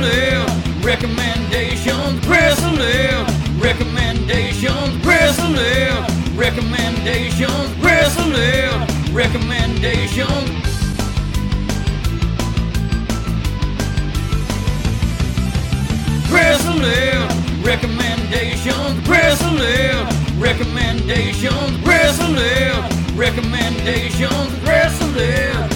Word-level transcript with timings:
wrestling 0.00 0.82
recommendations, 0.82 2.26
wrestling 2.26 3.60
recommendations, 3.60 5.04
wrestling 5.04 6.36
recommendations, 6.36 7.70
wrestling 7.78 9.12
recommendations. 9.12 10.50
Wrestling 16.30 17.62
recommendations, 17.62 19.08
wrestling 19.08 20.40
recommendations, 20.40 21.86
wrestling 21.86 23.16
recommendations, 23.16 24.52
wrestling 24.64 25.71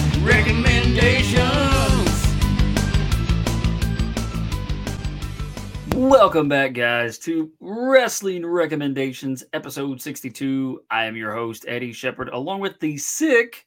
Welcome 5.97 6.47
back, 6.47 6.73
guys, 6.73 7.17
to 7.19 7.51
Wrestling 7.59 8.45
Recommendations, 8.45 9.43
episode 9.51 9.99
62. 9.99 10.83
I 10.91 11.05
am 11.05 11.15
your 11.15 11.33
host, 11.33 11.65
Eddy 11.67 11.91
Shepard, 11.91 12.29
along 12.29 12.59
with 12.59 12.79
the 12.79 12.97
sick. 12.99 13.65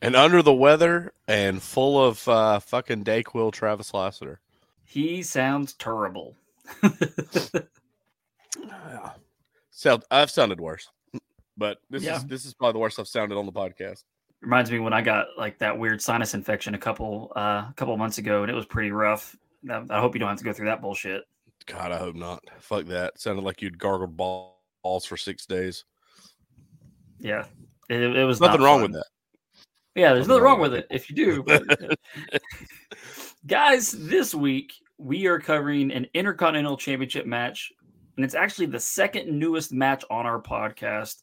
and 0.00 0.14
under 0.14 0.42
the 0.42 0.54
weather 0.54 1.12
and 1.26 1.60
full 1.60 2.00
of 2.02 2.28
uh, 2.28 2.60
fucking 2.60 3.02
Dayquil 3.02 3.50
Travis 3.52 3.92
Lassiter. 3.92 4.38
He 4.84 5.22
sounds 5.24 5.72
terrible. 5.74 6.36
So 9.74 9.98
I've 10.12 10.30
sounded 10.30 10.60
worse, 10.60 10.88
but 11.56 11.78
this 11.90 12.04
Yeah. 12.04 12.16
is 12.18 12.24
this 12.26 12.44
is 12.44 12.54
probably 12.54 12.74
the 12.74 12.78
worst 12.78 13.00
I've 13.00 13.08
sounded 13.08 13.36
on 13.36 13.46
the 13.46 13.52
podcast. 13.52 14.04
Reminds 14.40 14.70
me 14.70 14.78
when 14.78 14.92
I 14.92 15.00
got 15.02 15.26
like 15.36 15.58
that 15.58 15.76
weird 15.76 16.00
sinus 16.00 16.34
infection 16.34 16.76
a 16.76 16.78
couple 16.78 17.32
uh, 17.34 17.64
a 17.68 17.74
couple 17.74 17.96
months 17.96 18.18
ago, 18.18 18.42
and 18.42 18.50
it 18.50 18.54
was 18.54 18.64
pretty 18.66 18.92
rough. 18.92 19.34
I 19.68 19.82
I 19.90 19.98
hope 19.98 20.14
you 20.14 20.20
don't 20.20 20.28
have 20.28 20.38
to 20.38 20.44
go 20.44 20.52
through 20.52 20.66
that 20.66 20.80
bullshit. 20.80 21.24
God, 21.66 21.92
I 21.92 21.98
hope 21.98 22.14
not. 22.14 22.42
Fuck 22.60 22.86
that. 22.86 23.20
Sounded 23.20 23.44
like 23.44 23.62
you'd 23.62 23.78
gargled 23.78 24.16
balls 24.16 25.04
for 25.06 25.16
six 25.16 25.46
days. 25.46 25.84
Yeah, 27.18 27.44
it, 27.88 28.00
it 28.02 28.24
was 28.24 28.40
Nothing 28.40 28.60
not 28.60 28.66
wrong 28.66 28.80
fun. 28.80 28.92
with 28.92 29.00
that. 29.00 29.06
Yeah, 29.94 30.14
there's 30.14 30.26
Nothing 30.26 30.42
wrong 30.42 30.60
wrong 30.60 30.70
with 30.70 30.74
it 30.74 30.86
if 30.90 31.10
you 31.10 31.16
do. 31.16 31.42
but- 31.46 31.98
Guys, 33.46 33.90
this 33.92 34.34
week 34.34 34.72
we 34.98 35.26
are 35.26 35.40
covering 35.40 35.90
an 35.92 36.06
Intercontinental 36.14 36.76
Championship 36.76 37.26
match, 37.26 37.72
and 38.16 38.24
it's 38.24 38.34
actually 38.34 38.66
the 38.66 38.80
second 38.80 39.28
newest 39.36 39.72
match 39.72 40.04
on 40.10 40.26
our 40.26 40.40
podcast. 40.40 41.22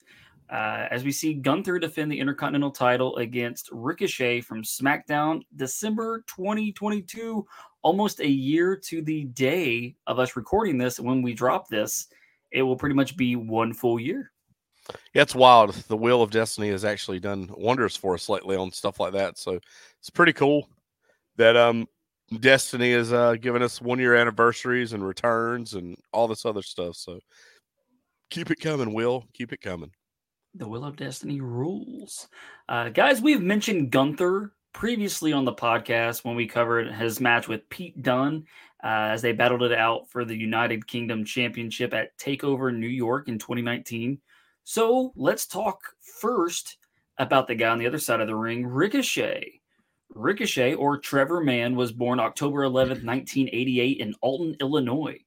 Uh, 0.50 0.88
as 0.90 1.04
we 1.04 1.12
see 1.12 1.36
Gunther 1.36 1.78
defend 1.78 2.12
the 2.12 2.20
Intercontinental 2.20 2.72
title 2.72 3.16
against 3.18 3.70
Ricochet 3.72 4.42
from 4.42 4.64
SmackDown, 4.64 5.42
December 5.56 6.24
2022, 6.28 7.46
almost 7.82 8.20
a 8.20 8.28
year 8.28 8.76
to 8.76 9.02
the 9.02 9.26
day 9.26 9.96
of 10.08 10.20
us 10.20 10.36
recording 10.36 10.78
this. 10.78 11.00
When 11.00 11.22
we 11.22 11.34
drop 11.34 11.70
this, 11.70 12.08
it 12.52 12.62
will 12.62 12.76
pretty 12.76 12.96
much 12.96 13.16
be 13.16 13.36
one 13.36 13.74
full 13.74 14.00
year. 14.00 14.32
Yeah, 15.14 15.22
it's 15.22 15.36
wild. 15.36 15.74
The 15.74 15.98
wheel 15.98 16.22
of 16.22 16.32
destiny 16.32 16.70
has 16.70 16.84
actually 16.84 17.20
done 17.20 17.50
wonders 17.56 17.96
for 17.96 18.16
us 18.16 18.28
lately 18.28 18.56
on 18.56 18.72
stuff 18.72 19.00
like 19.00 19.14
that. 19.14 19.38
So 19.38 19.60
it's 20.00 20.10
pretty 20.10 20.34
cool 20.34 20.68
that 21.38 21.56
um 21.56 21.88
Destiny 22.40 22.92
has 22.92 23.12
uh 23.12 23.36
given 23.36 23.64
us 23.64 23.82
one 23.82 23.98
year 24.00 24.16
anniversaries 24.16 24.94
and 24.94 25.06
returns 25.06 25.74
and 25.74 25.98
all 26.14 26.28
this 26.28 26.46
other 26.46 26.62
stuff. 26.62 26.96
So 26.96 27.20
keep 28.30 28.52
it 28.52 28.60
coming, 28.60 28.94
Will. 28.94 29.26
Keep 29.34 29.54
it 29.54 29.62
coming. 29.62 29.92
The 30.56 30.68
Will 30.68 30.86
of 30.86 30.96
Destiny 30.96 31.42
rules. 31.42 32.28
Uh, 32.68 32.90
guys, 32.90 33.22
we've 33.22 33.42
mentioned 33.42 33.92
Gunther 33.92 34.54
previously 34.74 35.34
on 35.34 35.46
the 35.46 35.54
podcast 35.54 36.24
when 36.24 36.36
we 36.36 36.48
covered 36.48 36.92
his 36.92 37.20
match 37.20 37.48
with 37.48 37.70
Pete 37.70 38.02
Dunne 38.02 38.46
uh, 38.84 39.12
as 39.12 39.22
they 39.22 39.32
battled 39.32 39.64
it 39.64 39.74
out 39.74 40.10
for 40.10 40.24
the 40.24 40.36
United 40.36 40.88
Kingdom 40.88 41.26
Championship 41.26 41.94
at 41.94 42.18
TakeOver 42.18 42.76
New 42.76 42.88
York 42.88 43.28
in 43.28 43.38
2019. 43.38 44.20
So 44.64 45.12
let's 45.16 45.48
talk 45.48 45.82
first 46.22 46.78
about 47.18 47.48
the 47.48 47.56
guy 47.56 47.70
on 47.70 47.80
the 47.80 47.88
other 47.88 48.00
side 48.00 48.22
of 48.22 48.28
the 48.28 48.36
ring, 48.36 48.66
Ricochet. 48.66 49.60
Ricochet, 50.10 50.74
or 50.74 50.98
Trevor 50.98 51.42
Mann, 51.42 51.76
was 51.76 51.92
born 51.92 52.20
October 52.20 52.62
11th, 52.62 53.04
1988, 53.04 54.00
in 54.00 54.16
Alton, 54.22 54.56
Illinois. 54.60 55.20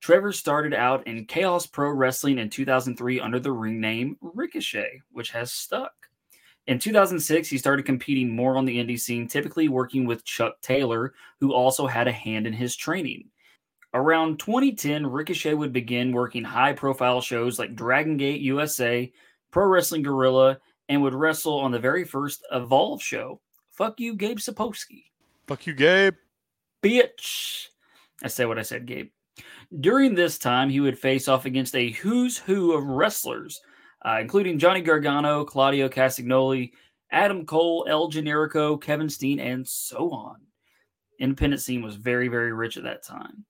Trevor 0.00 0.32
started 0.32 0.74
out 0.74 1.06
in 1.06 1.24
Chaos 1.24 1.66
Pro 1.66 1.90
Wrestling 1.90 2.38
in 2.38 2.50
2003 2.50 3.20
under 3.20 3.40
the 3.40 3.52
ring 3.52 3.80
name 3.80 4.16
Ricochet, 4.20 5.00
which 5.10 5.30
has 5.30 5.52
stuck. 5.52 5.92
In 6.68 6.78
2006, 6.78 7.48
he 7.48 7.56
started 7.56 7.86
competing 7.86 8.28
more 8.28 8.58
on 8.58 8.66
the 8.66 8.76
indie 8.76 9.00
scene, 9.00 9.26
typically 9.26 9.70
working 9.70 10.04
with 10.04 10.26
Chuck 10.26 10.60
Taylor, 10.60 11.14
who 11.40 11.54
also 11.54 11.86
had 11.86 12.06
a 12.06 12.12
hand 12.12 12.46
in 12.46 12.52
his 12.52 12.76
training. 12.76 13.24
Around 13.94 14.38
2010, 14.38 15.06
Ricochet 15.06 15.54
would 15.54 15.72
begin 15.72 16.12
working 16.12 16.44
high 16.44 16.74
profile 16.74 17.22
shows 17.22 17.58
like 17.58 17.74
Dragon 17.74 18.18
Gate 18.18 18.42
USA, 18.42 19.10
Pro 19.50 19.64
Wrestling 19.64 20.02
Guerrilla, 20.02 20.58
and 20.90 21.00
would 21.00 21.14
wrestle 21.14 21.58
on 21.58 21.70
the 21.70 21.78
very 21.78 22.04
first 22.04 22.46
Evolve 22.52 23.02
show. 23.02 23.40
Fuck 23.70 23.98
you, 23.98 24.14
Gabe 24.14 24.38
Sapolsky 24.38 25.04
Fuck 25.46 25.66
you, 25.66 25.72
Gabe. 25.72 26.16
bitch. 26.82 27.68
I 28.22 28.28
said 28.28 28.46
what 28.46 28.58
I 28.58 28.62
said, 28.62 28.84
Gabe. 28.84 29.08
During 29.80 30.14
this 30.14 30.36
time, 30.36 30.68
he 30.68 30.80
would 30.80 30.98
face 30.98 31.28
off 31.28 31.46
against 31.46 31.74
a 31.74 31.92
who's 31.92 32.36
who 32.36 32.72
of 32.74 32.84
wrestlers, 32.84 33.58
uh, 34.04 34.18
including 34.20 34.58
Johnny 34.58 34.80
Gargano, 34.80 35.44
Claudio 35.44 35.88
Castagnoli, 35.88 36.72
Adam 37.10 37.46
Cole, 37.46 37.86
El 37.88 38.10
Generico, 38.10 38.80
Kevin 38.80 39.08
Steen, 39.08 39.40
and 39.40 39.66
so 39.66 40.10
on. 40.10 40.36
Independent 41.18 41.62
scene 41.62 41.82
was 41.82 41.96
very, 41.96 42.28
very 42.28 42.52
rich 42.52 42.76
at 42.76 42.84
that 42.84 43.02
time. 43.02 43.44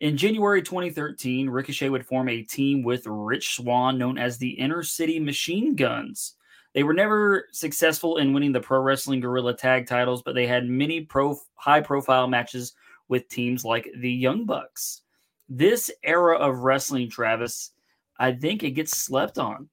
In 0.00 0.16
January 0.16 0.60
2013, 0.60 1.48
Ricochet 1.48 1.88
would 1.88 2.04
form 2.04 2.28
a 2.28 2.42
team 2.42 2.82
with 2.82 3.06
Rich 3.06 3.56
Swann 3.56 3.96
known 3.96 4.18
as 4.18 4.36
the 4.36 4.50
Inner 4.50 4.82
City 4.82 5.18
Machine 5.18 5.74
Guns. 5.74 6.34
They 6.74 6.82
were 6.82 6.92
never 6.92 7.48
successful 7.52 8.18
in 8.18 8.34
winning 8.34 8.52
the 8.52 8.60
Pro 8.60 8.80
Wrestling 8.80 9.20
Guerrilla 9.20 9.56
tag 9.56 9.86
titles, 9.86 10.22
but 10.22 10.34
they 10.34 10.46
had 10.46 10.68
many 10.68 11.00
pro 11.00 11.38
high 11.54 11.80
profile 11.80 12.28
matches 12.28 12.74
with 13.08 13.28
teams 13.30 13.64
like 13.64 13.88
the 13.96 14.12
Young 14.12 14.44
Bucks. 14.44 15.00
This 15.48 15.90
era 16.02 16.36
of 16.36 16.58
wrestling, 16.58 17.08
Travis, 17.08 17.70
I 18.18 18.32
think 18.32 18.62
it 18.62 18.72
gets 18.72 18.98
slept 18.98 19.38
on. 19.38 19.70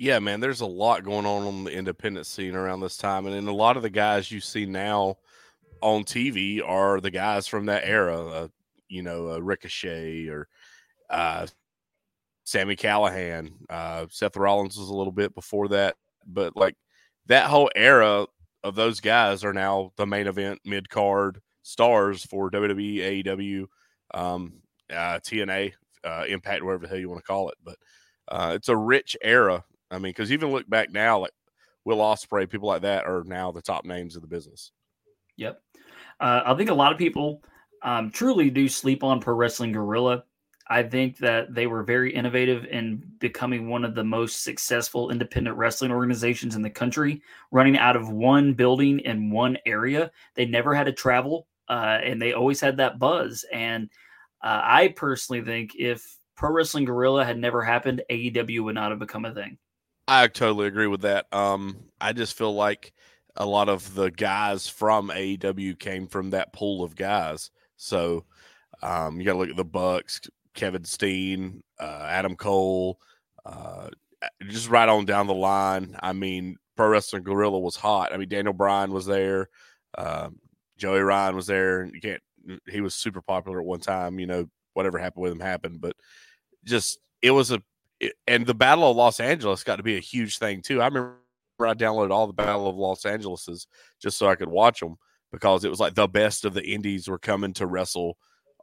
Yeah, 0.00 0.18
man, 0.18 0.40
there's 0.40 0.62
a 0.62 0.66
lot 0.66 1.04
going 1.04 1.26
on 1.26 1.46
on 1.46 1.64
the 1.64 1.72
independent 1.72 2.24
scene 2.24 2.54
around 2.54 2.80
this 2.80 2.96
time. 2.96 3.26
And 3.26 3.34
then 3.34 3.46
a 3.48 3.52
lot 3.52 3.76
of 3.76 3.82
the 3.82 3.90
guys 3.90 4.32
you 4.32 4.40
see 4.40 4.64
now 4.64 5.18
on 5.82 6.04
TV 6.04 6.66
are 6.66 7.02
the 7.02 7.10
guys 7.10 7.46
from 7.46 7.66
that 7.66 7.84
era, 7.84 8.26
uh, 8.26 8.48
you 8.88 9.02
know, 9.02 9.32
uh, 9.32 9.38
Ricochet 9.40 10.28
or 10.28 10.48
uh, 11.10 11.46
Sami 12.44 12.76
Callihan. 12.76 13.50
Uh, 13.68 14.06
Seth 14.08 14.38
Rollins 14.38 14.78
was 14.78 14.88
a 14.88 14.94
little 14.94 15.12
bit 15.12 15.34
before 15.34 15.68
that. 15.68 15.96
But 16.26 16.56
like 16.56 16.76
that 17.26 17.50
whole 17.50 17.70
era 17.76 18.24
of 18.64 18.74
those 18.74 19.00
guys 19.00 19.44
are 19.44 19.52
now 19.52 19.92
the 19.96 20.06
main 20.06 20.28
event 20.28 20.60
mid 20.64 20.88
card 20.88 21.42
stars 21.60 22.24
for 22.24 22.50
WWE, 22.50 23.22
AEW, 23.22 23.66
um, 24.14 24.54
uh, 24.88 25.18
TNA, 25.18 25.74
uh, 26.04 26.24
Impact, 26.26 26.64
whatever 26.64 26.84
the 26.84 26.88
hell 26.88 26.98
you 26.98 27.10
want 27.10 27.20
to 27.20 27.26
call 27.26 27.50
it. 27.50 27.58
But 27.62 27.76
uh, 28.28 28.52
it's 28.54 28.70
a 28.70 28.76
rich 28.76 29.14
era. 29.20 29.62
I 29.90 29.96
mean, 29.96 30.10
because 30.10 30.32
even 30.32 30.50
look 30.50 30.68
back 30.68 30.90
now, 30.90 31.20
like 31.20 31.32
Will 31.84 31.98
Ospreay, 31.98 32.48
people 32.48 32.68
like 32.68 32.82
that 32.82 33.06
are 33.06 33.24
now 33.24 33.50
the 33.50 33.62
top 33.62 33.84
names 33.84 34.16
of 34.16 34.22
the 34.22 34.28
business. 34.28 34.72
Yep. 35.36 35.60
Uh, 36.20 36.42
I 36.44 36.54
think 36.54 36.70
a 36.70 36.74
lot 36.74 36.92
of 36.92 36.98
people 36.98 37.42
um, 37.82 38.10
truly 38.10 38.50
do 38.50 38.68
sleep 38.68 39.02
on 39.02 39.20
Pro 39.20 39.34
Wrestling 39.34 39.72
Guerrilla. 39.72 40.24
I 40.68 40.84
think 40.84 41.18
that 41.18 41.52
they 41.52 41.66
were 41.66 41.82
very 41.82 42.14
innovative 42.14 42.64
in 42.66 43.02
becoming 43.18 43.68
one 43.68 43.84
of 43.84 43.96
the 43.96 44.04
most 44.04 44.44
successful 44.44 45.10
independent 45.10 45.56
wrestling 45.56 45.90
organizations 45.90 46.54
in 46.54 46.62
the 46.62 46.70
country, 46.70 47.22
running 47.50 47.76
out 47.76 47.96
of 47.96 48.10
one 48.10 48.54
building 48.54 49.00
in 49.00 49.32
one 49.32 49.58
area. 49.66 50.12
They 50.36 50.46
never 50.46 50.72
had 50.72 50.84
to 50.84 50.92
travel, 50.92 51.48
uh, 51.68 51.98
and 52.04 52.22
they 52.22 52.34
always 52.34 52.60
had 52.60 52.76
that 52.76 53.00
buzz. 53.00 53.44
And 53.52 53.90
uh, 54.44 54.60
I 54.62 54.94
personally 54.94 55.42
think 55.42 55.72
if 55.76 56.18
Pro 56.36 56.52
Wrestling 56.52 56.84
Guerrilla 56.84 57.24
had 57.24 57.38
never 57.38 57.64
happened, 57.64 58.02
AEW 58.08 58.62
would 58.62 58.76
not 58.76 58.90
have 58.90 59.00
become 59.00 59.24
a 59.24 59.34
thing. 59.34 59.58
I 60.12 60.26
totally 60.26 60.66
agree 60.66 60.88
with 60.88 61.02
that. 61.02 61.32
Um, 61.32 61.84
I 62.00 62.12
just 62.12 62.36
feel 62.36 62.52
like 62.52 62.92
a 63.36 63.46
lot 63.46 63.68
of 63.68 63.94
the 63.94 64.10
guys 64.10 64.68
from 64.68 65.08
AEW 65.08 65.78
came 65.78 66.08
from 66.08 66.30
that 66.30 66.52
pool 66.52 66.82
of 66.82 66.96
guys. 66.96 67.52
So 67.76 68.24
um, 68.82 69.20
you 69.20 69.24
got 69.24 69.34
to 69.34 69.38
look 69.38 69.50
at 69.50 69.56
the 69.56 69.64
Bucks, 69.64 70.20
Kevin 70.52 70.82
Steen, 70.82 71.62
uh, 71.78 72.06
Adam 72.08 72.34
Cole, 72.34 72.98
uh, 73.46 73.90
just 74.48 74.68
right 74.68 74.88
on 74.88 75.04
down 75.04 75.28
the 75.28 75.32
line. 75.32 75.96
I 76.02 76.12
mean, 76.12 76.56
Pro 76.76 76.88
Wrestling 76.88 77.22
Guerrilla 77.22 77.60
was 77.60 77.76
hot. 77.76 78.12
I 78.12 78.16
mean, 78.16 78.28
Daniel 78.28 78.52
Bryan 78.52 78.90
was 78.90 79.06
there, 79.06 79.48
um, 79.96 80.40
Joey 80.76 81.02
Ryan 81.02 81.36
was 81.36 81.46
there. 81.46 81.84
You 81.84 82.00
can't. 82.00 82.22
He 82.68 82.80
was 82.80 82.96
super 82.96 83.22
popular 83.22 83.60
at 83.60 83.66
one 83.66 83.78
time. 83.80 84.18
You 84.18 84.26
know, 84.26 84.46
whatever 84.72 84.98
happened 84.98 85.22
with 85.22 85.32
him 85.32 85.40
happened, 85.40 85.80
but 85.80 85.94
just 86.64 86.98
it 87.22 87.30
was 87.30 87.52
a 87.52 87.62
and 88.26 88.46
the 88.46 88.54
Battle 88.54 88.90
of 88.90 88.96
Los 88.96 89.20
Angeles 89.20 89.64
got 89.64 89.76
to 89.76 89.82
be 89.82 89.96
a 89.96 90.00
huge 90.00 90.38
thing 90.38 90.62
too. 90.62 90.80
I 90.80 90.86
remember 90.86 91.16
I 91.60 91.74
downloaded 91.74 92.10
all 92.10 92.26
the 92.26 92.32
Battle 92.32 92.68
of 92.68 92.76
Los 92.76 93.04
Angeleses 93.04 93.66
just 94.00 94.18
so 94.18 94.28
I 94.28 94.34
could 94.34 94.48
watch 94.48 94.80
them 94.80 94.96
because 95.32 95.64
it 95.64 95.70
was 95.70 95.80
like 95.80 95.94
the 95.94 96.08
best 96.08 96.44
of 96.44 96.54
the 96.54 96.64
indies 96.64 97.08
were 97.08 97.18
coming 97.18 97.52
to 97.54 97.66
wrestle 97.66 98.16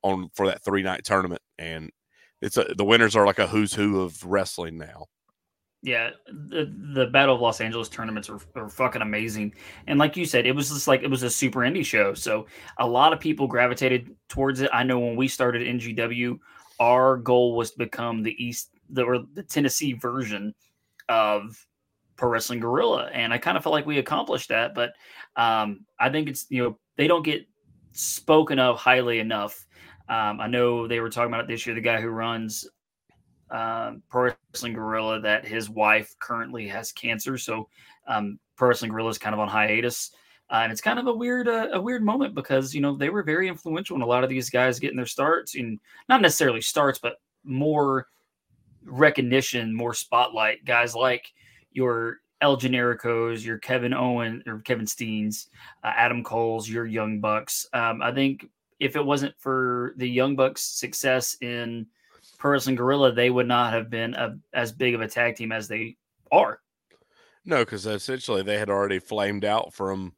on 0.04 0.30
for 0.34 0.48
that 0.48 0.63
three 0.63 0.84
night 0.84 1.04
tournament, 1.04 1.42
and 1.57 1.92
it's 2.42 2.57
a, 2.57 2.66
the 2.78 2.86
winners 2.86 3.16
are 3.16 3.25
like 3.25 3.39
a 3.39 3.48
who's 3.48 3.74
who 3.74 4.01
of 4.01 4.24
wrestling 4.25 4.78
now. 4.78 5.06
Yeah, 5.84 6.12
the 6.28 6.74
the 6.95 7.07
Battle 7.07 7.36
of 7.36 7.42
Los 7.42 7.62
Angeles 7.62 7.89
tournaments 7.89 8.30
are, 8.30 8.39
are 8.56 8.69
fucking 8.69 9.01
amazing, 9.01 9.54
and 9.86 10.00
like 10.00 10.18
you 10.18 10.25
said, 10.25 10.45
it 10.45 10.56
was 10.56 10.69
just 10.69 10.88
like 10.88 11.04
it 11.04 11.10
was 11.10 11.24
a 11.24 11.30
super 11.30 11.60
indie 11.60 11.86
show, 11.86 12.13
so 12.13 12.48
a 12.80 12.88
lot 12.88 13.13
of 13.13 13.19
people 13.19 13.48
gravitated 13.48 14.16
towards 14.28 14.62
it. 14.62 14.69
I 14.74 14.84
know 14.84 15.00
when 15.00 15.16
we 15.16 15.28
started 15.28 15.62
NGW, 15.62 16.39
our 16.80 17.18
goal 17.18 17.56
was 17.56 17.72
to 17.72 17.78
become 17.78 18.24
the 18.24 18.44
East 18.44 18.72
the 18.89 19.04
or 19.04 19.19
the 19.34 19.44
Tennessee 19.44 19.94
version 19.94 20.54
of 21.10 21.66
Pro 22.16 22.30
Wrestling 22.30 22.60
Guerrilla, 22.60 23.10
and 23.13 23.34
I 23.34 23.38
kind 23.38 23.57
of 23.57 23.63
felt 23.63 23.74
like 23.74 23.86
we 23.86 24.00
accomplished 24.00 24.50
that. 24.50 24.74
But 24.74 24.94
um, 25.36 25.86
I 26.00 26.10
think 26.10 26.28
it's 26.30 26.45
you 26.50 26.63
know 26.63 26.80
they 26.95 27.07
don't 27.07 27.24
get 27.24 27.48
spoken 27.94 28.60
of 28.60 28.78
highly 28.78 29.19
enough. 29.19 29.66
Um, 30.10 30.39
I 30.39 30.48
know 30.48 30.88
they 30.88 31.00
were 31.00 31.10
talking 31.10 31.31
about 31.31 31.42
it 31.42 31.48
this 31.48 31.66
year. 31.66 31.75
The 31.75 31.81
guy 31.81 32.01
who 32.01 32.10
runs 32.10 32.68
um, 33.51 34.01
Pro 34.10 34.34
Wrestling 34.54 34.74
Guerrilla 34.74 35.22
that 35.22 35.45
his 35.45 35.69
wife 35.69 36.16
currently 36.19 36.68
has 36.68 36.92
cancer, 36.92 37.38
so 37.38 37.69
um, 38.07 38.39
Pro 38.56 38.69
Wrestling 38.69 38.92
Guerrilla 38.92 39.10
is 39.10 39.18
kind 39.18 39.34
of 39.34 39.39
on 39.39 39.48
hiatus. 39.48 40.12
Uh, 40.50 40.62
and 40.63 40.72
it's 40.72 40.80
kind 40.80 40.98
of 40.98 41.07
a 41.07 41.13
weird, 41.13 41.50
uh, 41.50 41.68
a 41.74 41.81
weird 41.81 42.01
moment 42.01 42.34
because 42.34 42.74
you 42.74 42.80
know 42.80 42.95
they 42.95 43.10
were 43.10 43.22
very 43.22 43.48
influential 43.50 43.95
in 43.98 44.01
a 44.01 44.06
lot 44.06 44.24
of 44.24 44.30
these 44.30 44.50
guys 44.50 44.80
getting 44.80 44.98
their 44.98 45.06
starts, 45.06 45.56
and 45.56 45.80
not 46.10 46.22
necessarily 46.22 46.62
starts, 46.62 47.00
but 47.00 47.18
more 47.44 48.07
recognition, 48.88 49.75
more 49.75 49.94
spotlight. 49.94 50.66
Guys 50.66 50.95
like 50.95 51.31
your 51.72 52.19
El 52.42 52.57
Genericos, 52.57 53.45
your 53.45 53.57
Kevin 53.57 53.94
Owen 53.94 54.44
or 54.48 54.60
Kevin 54.60 54.86
Steens, 54.86 55.48
uh, 55.84 55.92
Adam 55.95 56.24
Cole's, 56.24 56.69
your 56.69 56.86
Young 56.86 57.19
Bucks. 57.19 57.68
Um, 57.74 58.01
I 58.01 58.13
think 58.13 58.48
if 58.80 58.95
it 58.95 59.06
wasn't 59.06 59.36
for 59.39 59.94
the 59.98 60.07
Young 60.07 60.36
Bucks' 60.36 60.63
success 60.63 61.38
in 61.42 61.88
Pro 62.38 62.51
Wrestling 62.51 62.75
Guerrilla, 62.75 63.12
they 63.12 63.30
would 63.30 63.48
not 63.48 63.74
have 63.74 63.89
been 63.89 64.13
a, 64.13 64.38
as 64.54 64.72
big 64.72 64.94
of 64.94 65.01
a 65.01 65.07
tag 65.07 65.36
team 65.36 65.51
as 65.51 65.68
they 65.68 65.98
are. 66.31 66.60
No, 67.45 67.63
because 67.63 67.86
essentially 67.86 68.44
they 68.44 68.57
had 68.60 68.69
already 68.69 69.00
flamed 69.00 69.45
out 69.45 69.74
from 69.74 70.13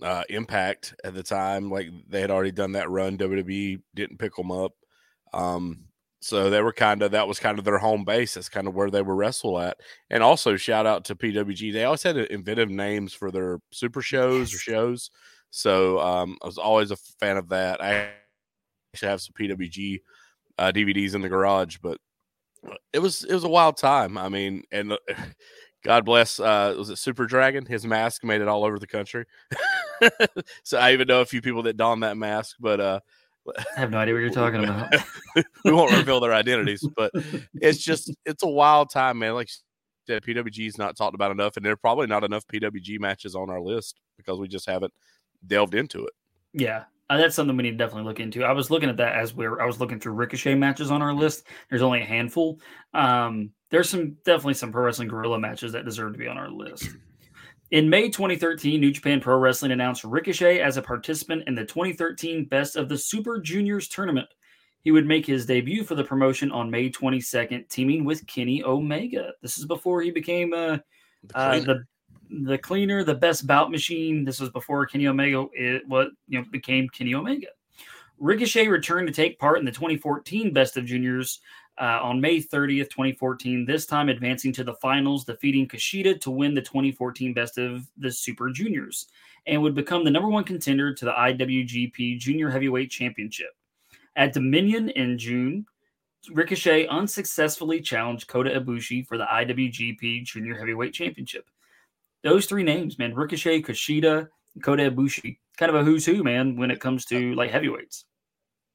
uh, 0.00 0.24
Impact 0.28 0.94
at 1.04 1.12
the 1.12 1.22
time. 1.22 1.70
Like 1.70 1.90
they 2.08 2.20
had 2.20 2.30
already 2.30 2.52
done 2.52 2.72
that 2.72 2.90
run. 2.90 3.18
WWE 3.18 3.82
didn't 3.94 4.18
pick 4.18 4.34
them 4.36 4.50
up. 4.50 4.72
Um, 5.34 5.84
so 6.22 6.50
they 6.50 6.62
were 6.62 6.72
kind 6.72 7.02
of 7.02 7.10
that 7.10 7.26
was 7.26 7.40
kind 7.40 7.58
of 7.58 7.64
their 7.64 7.78
home 7.78 8.04
base. 8.04 8.34
That's 8.34 8.48
kind 8.48 8.68
of 8.68 8.74
where 8.74 8.90
they 8.90 9.02
were 9.02 9.16
wrestle 9.16 9.58
at. 9.58 9.78
And 10.08 10.22
also 10.22 10.56
shout 10.56 10.86
out 10.86 11.04
to 11.06 11.16
PWG. 11.16 11.72
They 11.72 11.82
always 11.82 12.04
had 12.04 12.16
inventive 12.16 12.70
names 12.70 13.12
for 13.12 13.32
their 13.32 13.58
super 13.72 14.00
shows 14.00 14.54
or 14.54 14.58
shows. 14.58 15.10
So 15.50 15.98
um, 15.98 16.38
I 16.40 16.46
was 16.46 16.58
always 16.58 16.92
a 16.92 16.96
fan 16.96 17.36
of 17.36 17.48
that. 17.48 17.82
I 17.82 18.10
actually 18.94 19.08
have 19.08 19.20
some 19.20 19.34
PWG 19.38 20.00
uh, 20.58 20.70
DVDs 20.72 21.16
in 21.16 21.22
the 21.22 21.28
garage, 21.28 21.78
but 21.82 21.98
it 22.92 23.00
was 23.00 23.24
it 23.24 23.34
was 23.34 23.44
a 23.44 23.48
wild 23.48 23.76
time. 23.76 24.16
I 24.16 24.28
mean, 24.28 24.62
and 24.70 24.92
uh, 24.92 24.98
God 25.84 26.04
bless. 26.04 26.38
Uh, 26.38 26.72
was 26.78 26.90
it 26.90 26.98
Super 26.98 27.26
Dragon? 27.26 27.66
His 27.66 27.84
mask 27.84 28.22
made 28.22 28.40
it 28.40 28.46
all 28.46 28.64
over 28.64 28.78
the 28.78 28.86
country. 28.86 29.24
so 30.62 30.78
I 30.78 30.92
even 30.92 31.08
know 31.08 31.20
a 31.20 31.26
few 31.26 31.42
people 31.42 31.64
that 31.64 31.76
don 31.76 31.98
that 32.00 32.16
mask, 32.16 32.58
but 32.60 32.80
uh, 32.80 33.00
I 33.76 33.80
have 33.80 33.90
no 33.90 33.98
idea 33.98 34.14
what 34.14 34.20
you're 34.20 34.30
talking 34.30 34.62
about. 34.64 34.92
we 35.64 35.72
won't 35.72 35.92
reveal 35.92 36.20
their 36.20 36.34
identities, 36.34 36.86
but 36.96 37.10
it's 37.54 37.78
just 37.78 38.14
it's 38.24 38.42
a 38.42 38.48
wild 38.48 38.90
time, 38.90 39.18
man. 39.18 39.34
Like 39.34 39.48
said, 40.06 40.22
PWG 40.22 40.66
is 40.66 40.78
not 40.78 40.96
talked 40.96 41.14
about 41.14 41.30
enough, 41.30 41.56
and 41.56 41.64
there 41.64 41.72
are 41.72 41.76
probably 41.76 42.06
not 42.06 42.24
enough 42.24 42.46
PWG 42.46 43.00
matches 43.00 43.34
on 43.34 43.50
our 43.50 43.60
list 43.60 44.00
because 44.16 44.38
we 44.38 44.48
just 44.48 44.68
haven't 44.68 44.92
delved 45.46 45.74
into 45.74 46.04
it. 46.04 46.12
Yeah, 46.52 46.84
uh, 47.10 47.16
that's 47.16 47.34
something 47.34 47.56
we 47.56 47.62
need 47.62 47.72
to 47.72 47.76
definitely 47.76 48.04
look 48.04 48.20
into. 48.20 48.44
I 48.44 48.52
was 48.52 48.70
looking 48.70 48.88
at 48.88 48.96
that 48.98 49.14
as 49.14 49.34
we're 49.34 49.60
I 49.60 49.66
was 49.66 49.80
looking 49.80 50.00
through 50.00 50.12
Ricochet 50.12 50.54
matches 50.54 50.90
on 50.90 51.02
our 51.02 51.14
list. 51.14 51.46
There's 51.70 51.82
only 51.82 52.00
a 52.00 52.06
handful. 52.06 52.60
Um, 52.94 53.50
there's 53.70 53.88
some 53.88 54.16
definitely 54.24 54.54
some 54.54 54.72
pro 54.72 54.84
wrestling 54.84 55.08
guerrilla 55.08 55.38
matches 55.38 55.72
that 55.72 55.84
deserve 55.84 56.12
to 56.12 56.18
be 56.18 56.28
on 56.28 56.38
our 56.38 56.50
list. 56.50 56.88
In 57.72 57.88
May 57.88 58.10
2013, 58.10 58.78
New 58.78 58.90
Japan 58.90 59.18
Pro 59.18 59.38
Wrestling 59.38 59.72
announced 59.72 60.04
Ricochet 60.04 60.60
as 60.60 60.76
a 60.76 60.82
participant 60.82 61.44
in 61.46 61.54
the 61.54 61.64
2013 61.64 62.44
Best 62.44 62.76
of 62.76 62.86
the 62.86 62.98
Super 62.98 63.40
Juniors 63.40 63.88
tournament. 63.88 64.28
He 64.82 64.90
would 64.90 65.06
make 65.06 65.24
his 65.24 65.46
debut 65.46 65.82
for 65.82 65.94
the 65.94 66.04
promotion 66.04 66.52
on 66.52 66.70
May 66.70 66.90
22nd, 66.90 67.70
teaming 67.70 68.04
with 68.04 68.26
Kenny 68.26 68.62
Omega. 68.62 69.32
This 69.40 69.56
is 69.56 69.64
before 69.64 70.02
he 70.02 70.10
became 70.10 70.52
uh, 70.52 70.78
the, 71.28 71.38
uh, 71.38 71.60
the 71.60 71.84
the 72.44 72.58
cleaner, 72.58 73.04
the 73.04 73.14
best 73.14 73.46
bout 73.46 73.70
machine. 73.70 74.22
This 74.22 74.38
was 74.38 74.50
before 74.50 74.84
Kenny 74.84 75.06
Omega 75.06 75.46
it 75.54 75.82
what 75.88 76.08
you 76.28 76.40
know 76.40 76.44
became 76.50 76.90
Kenny 76.90 77.14
Omega. 77.14 77.46
Ricochet 78.18 78.68
returned 78.68 79.08
to 79.08 79.14
take 79.14 79.38
part 79.38 79.58
in 79.58 79.64
the 79.64 79.72
2014 79.72 80.52
Best 80.52 80.76
of 80.76 80.84
Juniors 80.84 81.40
uh, 81.80 82.00
on 82.02 82.20
May 82.20 82.38
30th, 82.38 82.90
2014. 82.90 83.64
This 83.64 83.86
time 83.86 84.08
advancing 84.08 84.52
to 84.52 84.64
the 84.64 84.74
finals, 84.74 85.24
defeating 85.24 85.66
Kushida 85.68 86.20
to 86.20 86.30
win 86.30 86.54
the 86.54 86.62
2014 86.62 87.32
Best 87.32 87.58
of 87.58 87.86
the 87.96 88.10
Super 88.10 88.50
Juniors, 88.50 89.06
and 89.46 89.62
would 89.62 89.74
become 89.74 90.04
the 90.04 90.10
number 90.10 90.28
one 90.28 90.44
contender 90.44 90.94
to 90.94 91.04
the 91.04 91.12
IWGP 91.12 92.18
Junior 92.18 92.50
Heavyweight 92.50 92.90
Championship. 92.90 93.50
At 94.16 94.32
Dominion 94.32 94.90
in 94.90 95.18
June, 95.18 95.66
Ricochet 96.30 96.86
unsuccessfully 96.86 97.80
challenged 97.80 98.28
Kota 98.28 98.50
Ibushi 98.60 99.06
for 99.06 99.18
the 99.18 99.24
IWGP 99.24 100.24
Junior 100.24 100.56
Heavyweight 100.56 100.92
Championship 100.92 101.46
those 102.22 102.46
three 102.46 102.62
names, 102.62 102.98
man, 102.98 103.14
Ricochet, 103.14 103.62
Kushida, 103.62 104.28
Kota 104.62 104.90
Ibushi, 104.90 105.38
kind 105.56 105.70
of 105.70 105.76
a 105.76 105.84
who's 105.84 106.06
who, 106.06 106.22
man, 106.22 106.56
when 106.56 106.70
it 106.70 106.80
comes 106.80 107.04
to 107.06 107.34
like 107.34 107.50
heavyweights. 107.50 108.04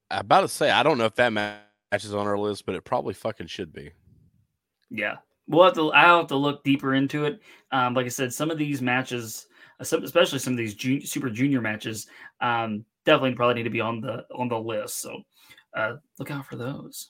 I'm 0.09 0.21
about 0.21 0.41
to 0.41 0.47
say, 0.47 0.69
I 0.69 0.83
don't 0.83 0.97
know 0.97 1.05
if 1.05 1.15
that 1.15 1.33
match 1.33 1.59
is 1.93 2.13
on 2.13 2.27
our 2.27 2.37
list, 2.37 2.65
but 2.65 2.75
it 2.75 2.83
probably 2.83 3.13
fucking 3.13 3.47
should 3.47 3.73
be. 3.73 3.91
Yeah, 4.89 5.15
we'll 5.47 5.65
have 5.65 5.75
to. 5.75 5.91
I'll 5.91 6.19
have 6.19 6.27
to 6.27 6.35
look 6.35 6.63
deeper 6.63 6.93
into 6.93 7.25
it. 7.25 7.39
Um, 7.71 7.93
like 7.93 8.05
I 8.05 8.09
said, 8.09 8.33
some 8.33 8.51
of 8.51 8.57
these 8.57 8.81
matches, 8.81 9.47
especially 9.79 10.39
some 10.39 10.53
of 10.53 10.57
these 10.57 11.09
super 11.09 11.29
junior 11.29 11.61
matches, 11.61 12.07
um, 12.41 12.85
definitely 13.05 13.35
probably 13.35 13.55
need 13.55 13.63
to 13.63 13.69
be 13.69 13.81
on 13.81 14.01
the 14.01 14.25
on 14.35 14.47
the 14.47 14.59
list. 14.59 15.01
So 15.01 15.21
uh, 15.75 15.95
look 16.19 16.31
out 16.31 16.45
for 16.45 16.55
those. 16.55 17.09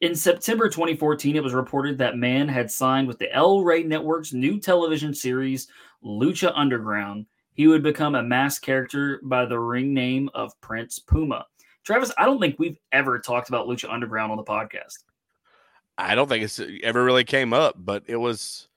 In 0.00 0.14
September 0.14 0.68
2014, 0.68 1.36
it 1.36 1.42
was 1.42 1.54
reported 1.54 1.96
that 1.98 2.16
Mann 2.16 2.48
had 2.48 2.70
signed 2.70 3.08
with 3.08 3.18
the 3.18 3.32
El 3.32 3.62
Rey 3.62 3.84
Network's 3.84 4.32
new 4.32 4.58
television 4.60 5.14
series, 5.14 5.68
Lucha 6.04 6.52
Underground. 6.54 7.26
He 7.54 7.68
would 7.68 7.82
become 7.82 8.16
a 8.16 8.22
masked 8.22 8.64
character 8.64 9.20
by 9.22 9.46
the 9.46 9.58
ring 9.58 9.94
name 9.94 10.28
of 10.34 10.60
Prince 10.60 10.98
Puma. 10.98 11.46
Travis, 11.84 12.12
I 12.16 12.24
don't 12.24 12.40
think 12.40 12.58
we've 12.58 12.78
ever 12.92 13.18
talked 13.18 13.48
about 13.48 13.66
Lucha 13.66 13.92
Underground 13.92 14.32
on 14.32 14.38
the 14.38 14.44
podcast. 14.44 15.04
I 15.96 16.14
don't 16.14 16.28
think 16.28 16.44
it's 16.44 16.60
ever 16.82 17.04
really 17.04 17.24
came 17.24 17.52
up, 17.52 17.76
but 17.78 18.04
it 18.06 18.16
was 18.16 18.68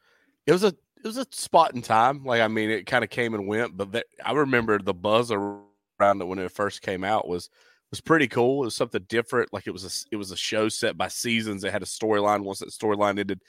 it 0.46 0.52
was 0.52 0.64
a 0.64 0.68
it 0.68 1.04
was 1.04 1.18
a 1.18 1.26
spot 1.32 1.74
in 1.74 1.82
time. 1.82 2.24
Like 2.24 2.42
I 2.42 2.48
mean, 2.48 2.70
it 2.70 2.86
kind 2.86 3.04
of 3.04 3.10
came 3.10 3.34
and 3.34 3.48
went, 3.48 3.76
but 3.76 3.92
that, 3.94 4.06
I 4.24 4.34
remember 4.34 4.80
the 4.80 4.94
buzz 4.94 5.32
around 5.32 5.62
it 6.00 6.28
when 6.28 6.40
it 6.40 6.52
first 6.52 6.82
came 6.82 7.04
out 7.04 7.28
was 7.28 7.50
was 7.90 8.02
pretty 8.02 8.28
cool. 8.28 8.64
It 8.64 8.66
was 8.66 8.76
something 8.76 9.06
different. 9.08 9.54
Like 9.54 9.68
it 9.68 9.72
was 9.72 9.86
a 9.86 10.14
it 10.14 10.18
was 10.18 10.32
a 10.32 10.38
show 10.38 10.70
set 10.70 10.98
by 10.98 11.08
seasons. 11.08 11.64
It 11.64 11.72
had 11.72 11.84
a 11.84 11.88
storyline. 11.88 12.44
Once 12.44 12.60
that 12.60 12.70
storyline 12.70 13.20
ended, 13.20 13.42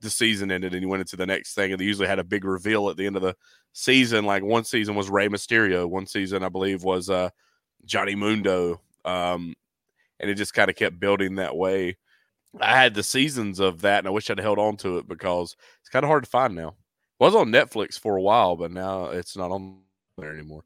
the 0.00 0.10
season 0.10 0.50
ended, 0.50 0.72
and 0.72 0.82
you 0.82 0.88
went 0.88 1.02
into 1.02 1.16
the 1.16 1.26
next 1.26 1.54
thing. 1.54 1.72
And 1.72 1.80
they 1.80 1.84
usually 1.84 2.08
had 2.08 2.18
a 2.18 2.24
big 2.24 2.44
reveal 2.44 2.88
at 2.88 2.96
the 2.96 3.06
end 3.06 3.16
of 3.16 3.22
the 3.22 3.36
season. 3.72 4.24
Like 4.24 4.42
one 4.42 4.64
season 4.64 4.94
was 4.94 5.10
Rey 5.10 5.28
Mysterio. 5.28 5.88
One 5.88 6.06
season, 6.06 6.42
I 6.42 6.48
believe, 6.48 6.82
was 6.82 7.10
uh, 7.10 7.30
Johnny 7.84 8.14
Mundo. 8.14 8.80
Um, 9.04 9.54
and 10.20 10.30
it 10.30 10.34
just 10.34 10.54
kind 10.54 10.70
of 10.70 10.76
kept 10.76 11.00
building 11.00 11.36
that 11.36 11.56
way. 11.56 11.96
I 12.60 12.76
had 12.76 12.94
the 12.94 13.02
seasons 13.02 13.60
of 13.60 13.80
that, 13.80 13.98
and 13.98 14.06
I 14.06 14.10
wish 14.10 14.30
I'd 14.30 14.38
held 14.38 14.58
on 14.58 14.76
to 14.78 14.98
it 14.98 15.08
because 15.08 15.56
it's 15.80 15.88
kind 15.88 16.04
of 16.04 16.08
hard 16.08 16.24
to 16.24 16.30
find 16.30 16.54
now. 16.54 16.68
It 16.68 16.74
was 17.24 17.34
on 17.34 17.50
Netflix 17.50 17.98
for 17.98 18.16
a 18.16 18.22
while, 18.22 18.56
but 18.56 18.70
now 18.70 19.06
it's 19.06 19.36
not 19.36 19.50
on 19.50 19.80
there 20.18 20.32
anymore. 20.32 20.64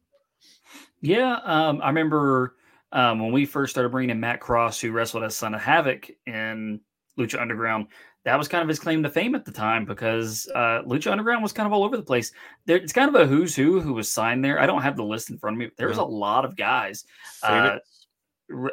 Yeah, 1.00 1.38
um, 1.44 1.80
I 1.82 1.88
remember 1.88 2.56
um, 2.92 3.20
when 3.20 3.32
we 3.32 3.46
first 3.46 3.72
started 3.72 3.90
bringing 3.90 4.10
in 4.10 4.20
Matt 4.20 4.40
Cross, 4.40 4.80
who 4.80 4.90
wrestled 4.90 5.22
as 5.22 5.36
Son 5.36 5.54
of 5.54 5.60
Havoc 5.60 6.10
in 6.26 6.80
Lucha 7.18 7.40
Underground, 7.40 7.86
that 8.24 8.36
was 8.36 8.48
kind 8.48 8.62
of 8.62 8.68
his 8.68 8.80
claim 8.80 9.02
to 9.04 9.10
fame 9.10 9.36
at 9.36 9.44
the 9.44 9.52
time 9.52 9.84
because 9.84 10.48
uh, 10.54 10.82
Lucha 10.84 11.12
Underground 11.12 11.42
was 11.42 11.52
kind 11.52 11.66
of 11.66 11.72
all 11.72 11.84
over 11.84 11.96
the 11.96 12.02
place. 12.02 12.32
There, 12.64 12.76
it's 12.76 12.92
kind 12.92 13.08
of 13.08 13.20
a 13.20 13.26
who's 13.26 13.54
who 13.54 13.80
who 13.80 13.92
was 13.92 14.10
signed 14.10 14.44
there. 14.44 14.60
I 14.60 14.66
don't 14.66 14.82
have 14.82 14.96
the 14.96 15.04
list 15.04 15.30
in 15.30 15.38
front 15.38 15.54
of 15.54 15.58
me. 15.58 15.66
But 15.66 15.76
there 15.76 15.88
was 15.88 15.98
a 15.98 16.04
lot 16.04 16.44
of 16.44 16.56
guys. 16.56 17.04
Uh, 17.42 17.78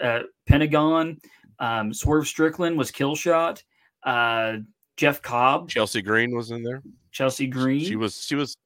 uh, 0.02 0.22
Pentagon, 0.48 1.20
um, 1.60 1.94
Swerve 1.94 2.28
Strickland 2.28 2.78
was 2.78 2.92
Killshot. 2.92 3.64
Uh, 4.04 4.58
Jeff 4.98 5.22
Cobb, 5.22 5.70
Chelsea 5.70 6.02
Green 6.02 6.36
was 6.36 6.52
in 6.52 6.64
there. 6.64 6.84
Chelsea 7.12 7.48
Green. 7.48 7.84
She 7.84 7.96
was. 7.96 8.24
She 8.24 8.36
was 8.36 8.58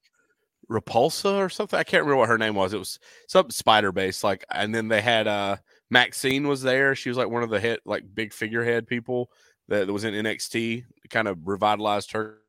Repulsa 0.69 1.37
or 1.37 1.49
something. 1.49 1.79
I 1.79 1.83
can't 1.83 2.03
remember 2.03 2.17
what 2.17 2.29
her 2.29 2.37
name 2.37 2.55
was. 2.55 2.73
It 2.73 2.79
was 2.79 2.99
some 3.27 3.49
spider 3.49 3.91
based. 3.91 4.23
Like, 4.23 4.45
and 4.51 4.73
then 4.73 4.87
they 4.87 5.01
had 5.01 5.27
uh 5.27 5.57
Maxine 5.89 6.47
was 6.47 6.61
there. 6.61 6.95
She 6.95 7.09
was 7.09 7.17
like 7.17 7.29
one 7.29 7.43
of 7.43 7.49
the 7.49 7.59
hit 7.59 7.81
like 7.85 8.03
big 8.13 8.33
figurehead 8.33 8.87
people 8.87 9.31
that, 9.69 9.87
that 9.87 9.93
was 9.93 10.03
in 10.03 10.13
NXT. 10.13 10.85
kind 11.09 11.27
of 11.27 11.39
revitalized 11.47 12.11
her 12.11 12.39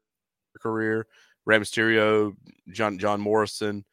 career. 0.60 1.06
Rey 1.46 1.58
Mysterio, 1.58 2.34
John 2.72 2.98
John 2.98 3.20
Morrison, 3.20 3.84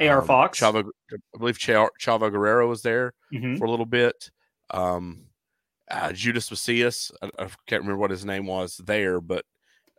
AR 0.00 0.20
um, 0.20 0.26
Fox. 0.26 0.60
Chavo, 0.60 0.84
I 1.12 1.38
believe 1.38 1.58
Ch- 1.58 1.68
Chavo 1.68 2.30
Guerrero 2.30 2.68
was 2.68 2.82
there 2.82 3.12
mm-hmm. 3.32 3.56
for 3.56 3.64
a 3.64 3.70
little 3.70 3.86
bit. 3.86 4.30
Um, 4.70 5.26
uh, 5.90 6.12
Judas 6.12 6.48
Mesias, 6.50 7.10
I, 7.20 7.26
I, 7.38 7.48
can't 7.66 7.82
remember 7.82 7.96
what 7.96 8.10
his 8.10 8.24
name 8.24 8.46
was 8.46 8.76
there, 8.84 9.20
but 9.20 9.44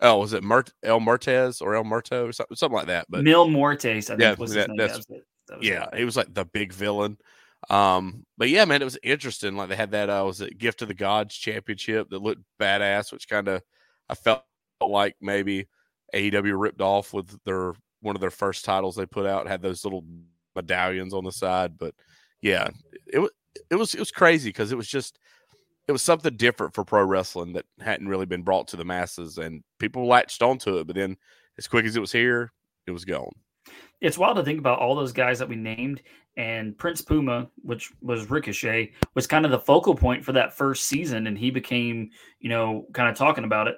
oh, 0.01 0.19
was 0.19 0.33
it 0.33 0.43
Mert- 0.43 0.73
El 0.83 1.01
Mertez 1.01 1.61
or 1.61 1.75
El 1.75 1.83
Muerto 1.83 2.27
or 2.27 2.31
something, 2.31 2.55
something 2.55 2.77
like 2.77 2.87
that? 2.87 3.07
But 3.09 3.23
Mil 3.23 3.47
Muertes, 3.47 4.09
I 4.09 4.15
think 4.15 4.21
Yeah, 4.21 4.35
was 4.35 4.53
that- 4.53 4.59
his 4.59 4.67
name. 4.69 4.77
that's- 4.77 4.97
That 4.97 5.09
was 5.09 5.19
it. 5.19 5.25
That 5.47 5.57
was 5.59 5.67
yeah, 5.67 5.87
he 5.95 6.05
was 6.05 6.15
like 6.15 6.33
the 6.33 6.45
big 6.45 6.71
villain. 6.71 7.17
Um, 7.69 8.25
but 8.37 8.49
yeah, 8.49 8.65
man, 8.65 8.81
it 8.81 8.85
was 8.85 8.97
interesting. 9.03 9.55
Like 9.55 9.69
they 9.69 9.75
had 9.75 9.91
that 9.91 10.09
uh 10.09 10.23
was 10.25 10.41
it 10.41 10.57
Gift 10.57 10.81
of 10.81 10.87
the 10.87 10.93
Gods 10.93 11.35
championship 11.35 12.09
that 12.09 12.21
looked 12.21 12.41
badass, 12.59 13.11
which 13.11 13.27
kind 13.27 13.47
of 13.47 13.61
I 14.09 14.15
felt 14.15 14.43
like 14.81 15.15
maybe 15.21 15.67
AEW 16.13 16.59
ripped 16.59 16.81
off 16.81 17.13
with 17.13 17.37
their 17.43 17.73
one 18.01 18.15
of 18.15 18.21
their 18.21 18.31
first 18.31 18.65
titles 18.65 18.95
they 18.95 19.05
put 19.05 19.25
out, 19.25 19.47
had 19.47 19.61
those 19.61 19.83
little 19.83 20.03
medallions 20.55 21.13
on 21.13 21.23
the 21.23 21.31
side. 21.31 21.77
But 21.77 21.95
yeah, 22.41 22.69
it 23.11 23.19
was 23.19 23.31
it 23.69 23.75
was 23.75 23.93
it 23.95 23.99
was 23.99 24.11
crazy 24.11 24.49
because 24.49 24.71
it 24.71 24.77
was 24.77 24.87
just 24.87 25.19
it 25.87 25.91
was 25.91 26.01
something 26.01 26.35
different 26.35 26.73
for 26.73 26.83
pro 26.83 27.03
wrestling 27.03 27.53
that 27.53 27.65
hadn't 27.79 28.07
really 28.07 28.25
been 28.25 28.43
brought 28.43 28.67
to 28.69 28.77
the 28.77 28.85
masses 28.85 29.37
and 29.37 29.63
people 29.79 30.07
latched 30.07 30.41
onto 30.41 30.77
it, 30.77 30.87
but 30.87 30.95
then 30.95 31.17
as 31.57 31.67
quick 31.67 31.85
as 31.85 31.95
it 31.95 31.99
was 31.99 32.11
here, 32.11 32.51
it 32.87 32.91
was 32.91 33.05
gone. 33.05 33.31
it's 33.99 34.17
wild 34.17 34.37
to 34.37 34.43
think 34.43 34.59
about 34.59 34.79
all 34.79 34.95
those 34.95 35.11
guys 35.13 35.39
that 35.39 35.49
we 35.49 35.55
named 35.55 36.01
and 36.37 36.77
prince 36.77 37.01
puma 37.01 37.49
which 37.61 37.91
was 38.01 38.29
ricochet 38.29 38.91
was 39.15 39.27
kind 39.27 39.43
of 39.43 39.51
the 39.51 39.59
focal 39.59 39.93
point 39.93 40.23
for 40.23 40.31
that 40.31 40.55
first 40.55 40.85
season 40.85 41.27
and 41.27 41.37
he 41.37 41.51
became 41.51 42.09
you 42.39 42.49
know 42.49 42.85
kind 42.93 43.09
of 43.09 43.15
talking 43.15 43.43
about 43.43 43.67
it 43.67 43.75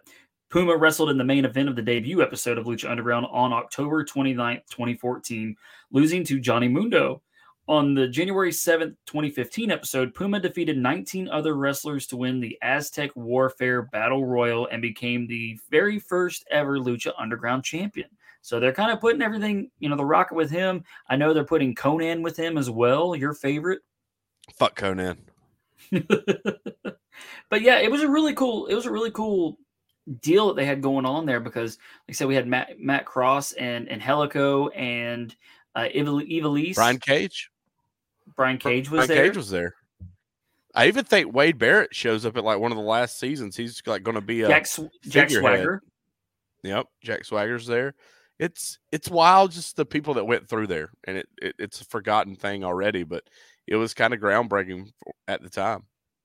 puma 0.53 0.77
wrestled 0.77 1.09
in 1.09 1.17
the 1.17 1.23
main 1.23 1.45
event 1.45 1.67
of 1.67 1.75
the 1.75 1.81
debut 1.81 2.21
episode 2.21 2.59
of 2.59 2.65
lucha 2.65 2.87
underground 2.87 3.25
on 3.31 3.51
october 3.51 4.05
29th 4.05 4.61
2014 4.69 5.55
losing 5.91 6.23
to 6.23 6.39
johnny 6.39 6.67
mundo 6.67 7.19
on 7.65 7.93
the 7.93 8.09
January 8.09 8.51
7th, 8.51 8.97
2015 9.05 9.71
episode, 9.71 10.13
Puma 10.13 10.37
defeated 10.37 10.77
19 10.77 11.29
other 11.29 11.55
wrestlers 11.55 12.05
to 12.07 12.17
win 12.17 12.41
the 12.41 12.57
Aztec 12.61 13.15
Warfare 13.15 13.83
Battle 13.83 14.25
Royal 14.25 14.67
and 14.67 14.81
became 14.81 15.25
the 15.25 15.57
very 15.71 15.97
first 15.97 16.45
ever 16.51 16.77
Lucha 16.77 17.13
Underground 17.17 17.63
champion. 17.63 18.09
So 18.41 18.59
they're 18.59 18.73
kind 18.73 18.91
of 18.91 18.99
putting 18.99 19.21
everything, 19.21 19.71
you 19.79 19.87
know, 19.87 19.95
the 19.95 20.03
rocket 20.03 20.35
with 20.35 20.51
him. 20.51 20.83
I 21.07 21.15
know 21.15 21.33
they're 21.33 21.45
putting 21.45 21.73
Konnan 21.73 22.21
with 22.21 22.35
him 22.35 22.57
as 22.57 22.69
well, 22.69 23.15
your 23.15 23.33
favorite. 23.33 23.79
Fuck 24.55 24.77
Konnan. 24.77 25.19
but 27.49 27.61
yeah, 27.61 27.79
it 27.79 27.89
was 27.89 28.01
a 28.01 28.09
really 28.09 28.33
cool, 28.33 28.65
it 28.65 28.75
was 28.75 28.87
a 28.87 28.91
really 28.91 29.11
cool 29.11 29.57
deal 30.21 30.47
that 30.47 30.55
they 30.55 30.65
had 30.65 30.81
going 30.81 31.05
on 31.05 31.25
there 31.25 31.39
because 31.39 31.77
like 32.07 32.09
I 32.09 32.13
said, 32.13 32.27
we 32.27 32.35
had 32.35 32.47
Matt 32.47 32.79
Matt 32.79 33.05
Cross 33.05 33.53
and 33.53 33.87
and 33.87 34.01
Helico 34.01 34.69
and 34.77 35.35
uh 35.75 35.87
Evil 35.93 36.19
Ivelisse. 36.19 36.75
Brian 36.75 36.99
Cage. 36.99 37.49
Brian 38.35 38.57
Cage 38.57 38.89
was 38.89 39.07
Brian 39.07 39.07
there. 39.09 39.27
Cage 39.29 39.37
was 39.37 39.49
there. 39.49 39.75
I 40.75 40.87
even 40.87 41.05
think 41.05 41.33
Wade 41.33 41.57
Barrett 41.57 41.93
shows 41.93 42.25
up 42.25 42.35
at 42.35 42.43
like 42.43 42.59
one 42.59 42.71
of 42.71 42.77
the 42.77 42.83
last 42.83 43.19
seasons. 43.19 43.55
He's 43.55 43.81
like 43.85 44.03
going 44.03 44.15
to 44.15 44.21
be 44.21 44.41
a 44.41 44.47
Jack, 44.47 44.65
Sw- 44.65 44.81
Jack. 45.03 45.29
Swagger. 45.29 45.83
Yep, 46.63 46.87
Jack 47.01 47.25
Swagger's 47.25 47.67
there. 47.67 47.93
It's 48.39 48.79
it's 48.91 49.09
wild 49.09 49.51
just 49.51 49.75
the 49.75 49.85
people 49.85 50.15
that 50.15 50.25
went 50.25 50.49
through 50.49 50.67
there, 50.67 50.89
and 51.03 51.17
it, 51.17 51.27
it 51.41 51.55
it's 51.59 51.81
a 51.81 51.85
forgotten 51.85 52.35
thing 52.35 52.63
already, 52.63 53.03
but 53.03 53.23
it 53.67 53.75
was 53.75 53.93
kind 53.93 54.13
of 54.13 54.19
groundbreaking 54.19 54.89
at 55.27 55.41
the 55.43 55.49
time. 55.49 55.83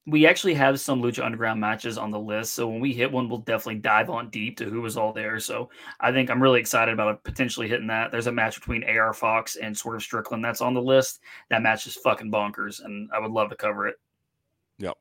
We 0.09 0.27
actually 0.27 0.55
have 0.55 0.81
some 0.81 1.03
Lucha 1.03 1.25
Underground 1.25 1.61
matches 1.61 1.99
on 1.99 2.11
the 2.11 2.19
list. 2.19 2.55
So 2.55 2.67
when 2.67 2.81
we 2.81 2.93
hit 2.93 3.13
one, 3.13 3.29
we'll 3.29 3.41
definitely 3.41 3.81
dive 3.81 4.09
on 4.09 4.31
deep 4.31 4.57
to 4.57 4.65
who 4.65 4.81
was 4.81 4.97
all 4.97 5.13
there. 5.13 5.39
So 5.39 5.69
I 6.01 6.13
think 6.13 6.31
I'm 6.31 6.43
really 6.43 6.61
excited 6.61 6.95
about 6.95 7.23
potentially 7.25 7.69
hitting 7.69 7.89
that. 7.89 8.11
There's 8.11 8.27
a 8.27 8.33
match 8.33 8.55
between 8.55 8.85
AR 8.85 9.13
Fox 9.13 9.57
and 9.57 9.77
Swerve 9.77 10.03
Strickland 10.03 10.45
that's 10.45 10.63
on 10.63 10.75
the 10.75 10.83
list. 10.83 11.21
That 11.51 11.63
match 11.63 11.87
is 11.87 11.95
fucking 11.97 12.33
bonkers, 12.33 12.83
and 12.85 13.11
I 13.13 13.19
would 13.19 13.33
love 13.33 13.51
to 13.51 13.57
cover 13.57 13.87
it. 13.87 13.97
Yep. 14.79 14.97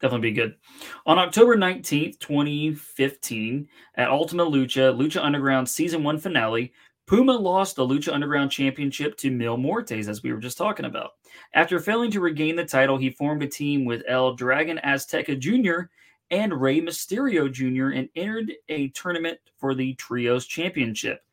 Definitely 0.00 0.30
be 0.30 0.36
good. 0.36 0.56
On 1.04 1.18
October 1.18 1.56
19th, 1.56 2.18
2015, 2.20 3.68
at 3.96 4.08
Ultima 4.08 4.44
Lucha, 4.44 4.96
Lucha 4.96 5.22
Underground 5.22 5.68
Season 5.68 6.02
1 6.02 6.18
finale, 6.18 6.72
Puma 7.10 7.32
lost 7.32 7.74
the 7.74 7.84
Lucha 7.84 8.12
Underground 8.12 8.52
Championship 8.52 9.16
to 9.16 9.32
Mil 9.32 9.56
Muertes, 9.56 10.06
as 10.06 10.22
we 10.22 10.32
were 10.32 10.38
just 10.38 10.56
talking 10.56 10.84
about. 10.84 11.14
After 11.54 11.80
failing 11.80 12.12
to 12.12 12.20
regain 12.20 12.54
the 12.54 12.64
title, 12.64 12.96
he 12.96 13.10
formed 13.10 13.42
a 13.42 13.48
team 13.48 13.84
with 13.84 14.04
El 14.06 14.36
Dragon 14.36 14.78
Azteca 14.84 15.36
Jr. 15.36 15.90
and 16.30 16.54
Rey 16.54 16.80
Mysterio 16.80 17.50
Jr. 17.50 17.98
and 17.98 18.08
entered 18.14 18.52
a 18.68 18.90
tournament 18.90 19.40
for 19.58 19.74
the 19.74 19.94
Trios 19.94 20.46
Championship. 20.46 21.24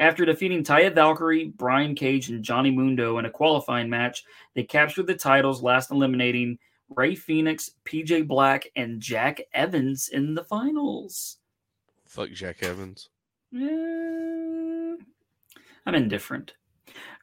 After 0.00 0.24
defeating 0.24 0.64
Taya 0.64 0.92
Valkyrie, 0.92 1.52
Brian 1.56 1.94
Cage, 1.94 2.28
and 2.30 2.42
Johnny 2.42 2.72
Mundo 2.72 3.18
in 3.18 3.24
a 3.26 3.30
qualifying 3.30 3.88
match, 3.88 4.24
they 4.56 4.64
captured 4.64 5.06
the 5.06 5.14
titles, 5.14 5.62
last 5.62 5.92
eliminating 5.92 6.58
Rey 6.88 7.14
Fenix, 7.14 7.70
PJ 7.84 8.26
Black, 8.26 8.66
and 8.74 9.00
Jack 9.00 9.42
Evans 9.54 10.08
in 10.08 10.34
the 10.34 10.42
finals. 10.42 11.36
Fuck 12.04 12.32
Jack 12.32 12.64
Evans. 12.64 13.10
Eh, 13.54 14.96
I'm 15.90 16.02
indifferent. 16.04 16.54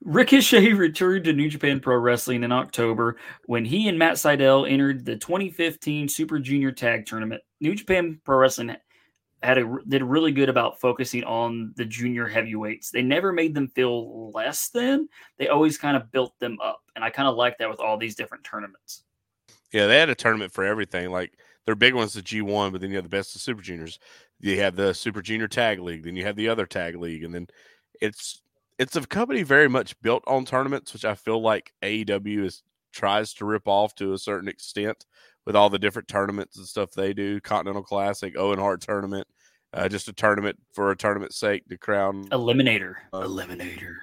Ricochet 0.02 0.74
returned 0.74 1.24
to 1.24 1.34
New 1.34 1.50
Japan 1.50 1.80
Pro 1.80 1.96
Wrestling 1.96 2.44
in 2.44 2.52
October 2.52 3.16
when 3.46 3.64
he 3.64 3.88
and 3.88 3.98
Matt 3.98 4.16
Sydal 4.16 4.70
entered 4.70 5.06
the 5.06 5.16
2015 5.16 6.10
Super 6.10 6.38
Junior 6.38 6.74
Tag 6.74 7.06
Tournament. 7.06 7.42
New 7.62 7.76
Japan 7.76 8.20
Pro 8.26 8.36
Wrestling 8.36 8.76
had 9.42 9.58
a 9.58 9.78
did 9.88 10.04
really 10.04 10.34
good 10.34 10.50
about 10.50 10.82
focusing 10.82 11.24
on 11.24 11.72
the 11.78 11.86
junior 11.86 12.28
heavyweights. 12.28 12.92
They 12.92 13.04
never 13.04 13.32
made 13.32 13.56
them 13.56 13.70
feel 13.70 14.32
less 14.34 14.68
than. 14.68 15.08
They 15.38 15.48
always 15.48 15.78
kind 15.78 15.96
of 15.96 16.12
built 16.12 16.38
them 16.40 16.58
up, 16.62 16.82
and 16.98 17.06
I 17.06 17.10
kind 17.10 17.30
of 17.30 17.38
like 17.38 17.58
that 17.60 17.70
with 17.70 17.80
all 17.80 17.98
these 17.98 18.16
different 18.16 18.44
tournaments. 18.44 19.04
Yeah, 19.72 19.88
they 19.88 19.98
had 19.98 20.10
a 20.10 20.16
tournament 20.16 20.52
for 20.52 20.66
everything. 20.66 21.10
Like 21.10 21.40
their 21.66 21.76
big 21.76 21.94
one's 21.94 22.16
the 22.16 22.22
G 22.22 22.42
one, 22.42 22.74
but 22.74 22.82
then 22.82 22.90
you 22.90 22.98
have 22.98 23.06
the 23.06 23.10
best 23.10 23.34
of 23.34 23.42
Super 23.42 23.62
Juniors. 23.62 23.98
You 24.42 24.60
have 24.60 24.76
the 24.76 24.94
Super 24.94 25.22
Junior 25.22 25.48
Tag 25.48 25.80
League, 25.80 26.04
then 26.04 26.18
you 26.18 26.26
have 26.26 26.36
the 26.36 26.50
other 26.50 26.66
tag 26.66 26.98
league, 26.98 27.24
and 27.24 27.34
then 27.34 27.48
it's 28.02 28.42
it's 28.80 28.96
a 28.96 29.02
company 29.02 29.44
very 29.44 29.68
much 29.68 30.00
built 30.02 30.24
on 30.28 30.46
tournaments, 30.46 30.94
which 30.94 31.06
I 31.06 31.16
feel 31.16 31.42
like 31.42 31.74
AEW 31.82 32.46
is 32.46 32.64
tries 32.94 33.34
to 33.36 33.46
rip 33.46 33.68
off 33.68 33.94
to 33.96 34.14
a 34.14 34.18
certain 34.18 34.48
extent 34.50 35.06
with 35.46 35.56
all 35.56 35.70
the 35.70 35.80
different 35.80 36.08
tournaments 36.08 36.58
and 36.58 36.66
stuff 36.66 36.92
they 36.92 37.14
do. 37.14 37.40
Continental 37.40 37.84
Classic, 37.84 38.36
Owen 38.38 38.60
Hart 38.60 38.82
tournament, 38.82 39.28
uh, 39.74 39.88
just 39.88 40.08
a 40.08 40.14
tournament 40.14 40.58
for 40.74 40.92
a 40.92 40.96
tournament's 40.96 41.38
sake 41.38 41.68
to 41.70 41.78
crown 41.78 42.28
Eliminator, 42.30 42.96
Uh, 43.14 43.22
Eliminator. 43.22 43.96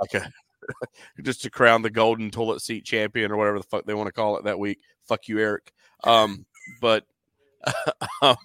like 0.00 0.14
a 0.14 0.30
just 1.22 1.42
to 1.42 1.50
crown 1.50 1.82
the 1.82 1.90
golden 1.90 2.30
toilet 2.30 2.60
seat 2.60 2.84
champion 2.84 3.30
or 3.30 3.36
whatever 3.36 3.58
the 3.58 3.64
fuck 3.64 3.84
they 3.84 3.94
want 3.94 4.06
to 4.06 4.12
call 4.12 4.38
it 4.38 4.44
that 4.44 4.58
week. 4.58 4.78
Fuck 5.06 5.28
you, 5.28 5.38
Eric. 5.38 5.72
Um, 6.04 6.46
but 6.80 7.04
um, 8.22 8.36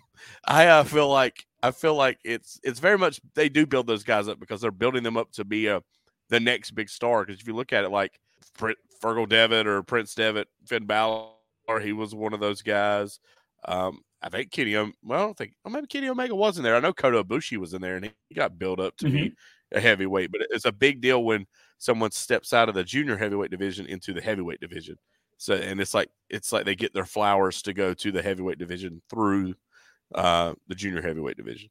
I 0.46 0.68
uh, 0.68 0.84
feel 0.84 1.08
like 1.10 1.46
I 1.62 1.72
feel 1.72 1.96
like 1.96 2.20
it's 2.24 2.60
it's 2.64 2.80
very 2.80 2.98
much 2.98 3.20
they 3.36 3.50
do 3.50 3.66
build 3.66 3.88
those 3.88 4.04
guys 4.04 4.28
up 4.28 4.40
because 4.40 4.62
they're 4.62 4.72
building 4.72 5.04
them 5.04 5.18
up 5.18 5.32
to 5.34 5.46
be 5.46 5.68
a 5.68 5.82
the 6.30 6.40
next 6.40 6.72
big 6.72 6.90
star. 6.90 7.26
Because 7.26 7.42
if 7.42 7.48
you 7.48 7.56
look 7.56 7.74
at 7.74 7.84
it 7.84 7.90
like 7.90 8.20
Pr- 8.58 8.72
Fergal 9.02 9.28
Devitt 9.28 9.68
or 9.68 9.84
Prince 9.84 10.14
Devitt, 10.16 10.48
Finn 10.66 10.86
Balor, 10.86 11.32
he 11.82 11.94
was 11.94 12.16
one 12.16 12.34
of 12.34 12.40
those 12.40 12.62
guys. 12.62 13.20
Um, 13.66 14.00
I 14.22 14.30
think 14.30 14.52
Kenny, 14.52 14.76
well, 14.76 14.94
I 15.10 15.18
don't 15.18 15.38
think, 15.38 15.54
well, 15.64 15.74
maybe 15.74 15.88
Kenny 15.88 16.10
Omega 16.10 16.36
wasn't 16.36 16.64
there. 16.64 16.76
I 16.76 16.82
know 16.82 16.94
Kota 16.94 17.24
Ibushi 17.24 17.58
was 17.58 17.74
in 17.74 17.82
there, 17.82 17.96
and 17.96 18.06
he, 18.06 18.12
he 18.28 18.36
got 18.36 18.60
built 18.60 18.80
up 18.80 18.98
to 18.98 19.10
be 19.10 19.34
a 19.72 19.80
heavyweight. 19.80 20.32
But 20.32 20.42
it's 20.50 20.66
a 20.66 20.72
big 20.72 21.02
deal 21.02 21.24
when 21.24 21.46
someone 21.78 22.12
steps 22.12 22.54
out 22.54 22.70
of 22.70 22.76
the 22.76 22.84
junior 22.84 23.18
heavyweight 23.18 23.52
division 23.52 23.86
into 23.86 24.14
the 24.14 24.22
heavyweight 24.22 24.60
division. 24.60 24.98
So, 25.38 25.54
and 25.54 25.80
it's 25.80 25.94
like 25.94 26.10
it's 26.30 26.52
like 26.52 26.66
they 26.66 26.76
get 26.76 26.94
their 26.94 27.06
flowers 27.06 27.62
to 27.62 27.74
go 27.74 27.94
to 27.94 28.12
the 28.12 28.22
heavyweight 28.22 28.58
division 28.58 29.02
through 29.10 29.56
uh, 30.16 30.54
the 30.68 30.76
junior 30.76 31.02
heavyweight 31.02 31.38
division. 31.38 31.70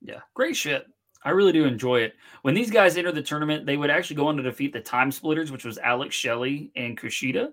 Yeah, 0.00 0.20
great 0.34 0.56
shit. 0.56 0.86
I 1.24 1.30
really 1.30 1.52
do 1.52 1.64
enjoy 1.64 2.00
it. 2.00 2.14
When 2.42 2.54
these 2.54 2.70
guys 2.70 2.96
entered 2.96 3.16
the 3.16 3.22
tournament, 3.22 3.66
they 3.66 3.76
would 3.76 3.90
actually 3.90 4.16
go 4.16 4.28
on 4.28 4.36
to 4.36 4.42
defeat 4.42 4.72
the 4.72 4.80
Time 4.80 5.10
Splitters, 5.10 5.50
which 5.50 5.64
was 5.64 5.78
Alex 5.78 6.14
Shelley 6.14 6.70
and 6.76 6.98
Kushida, 6.98 7.48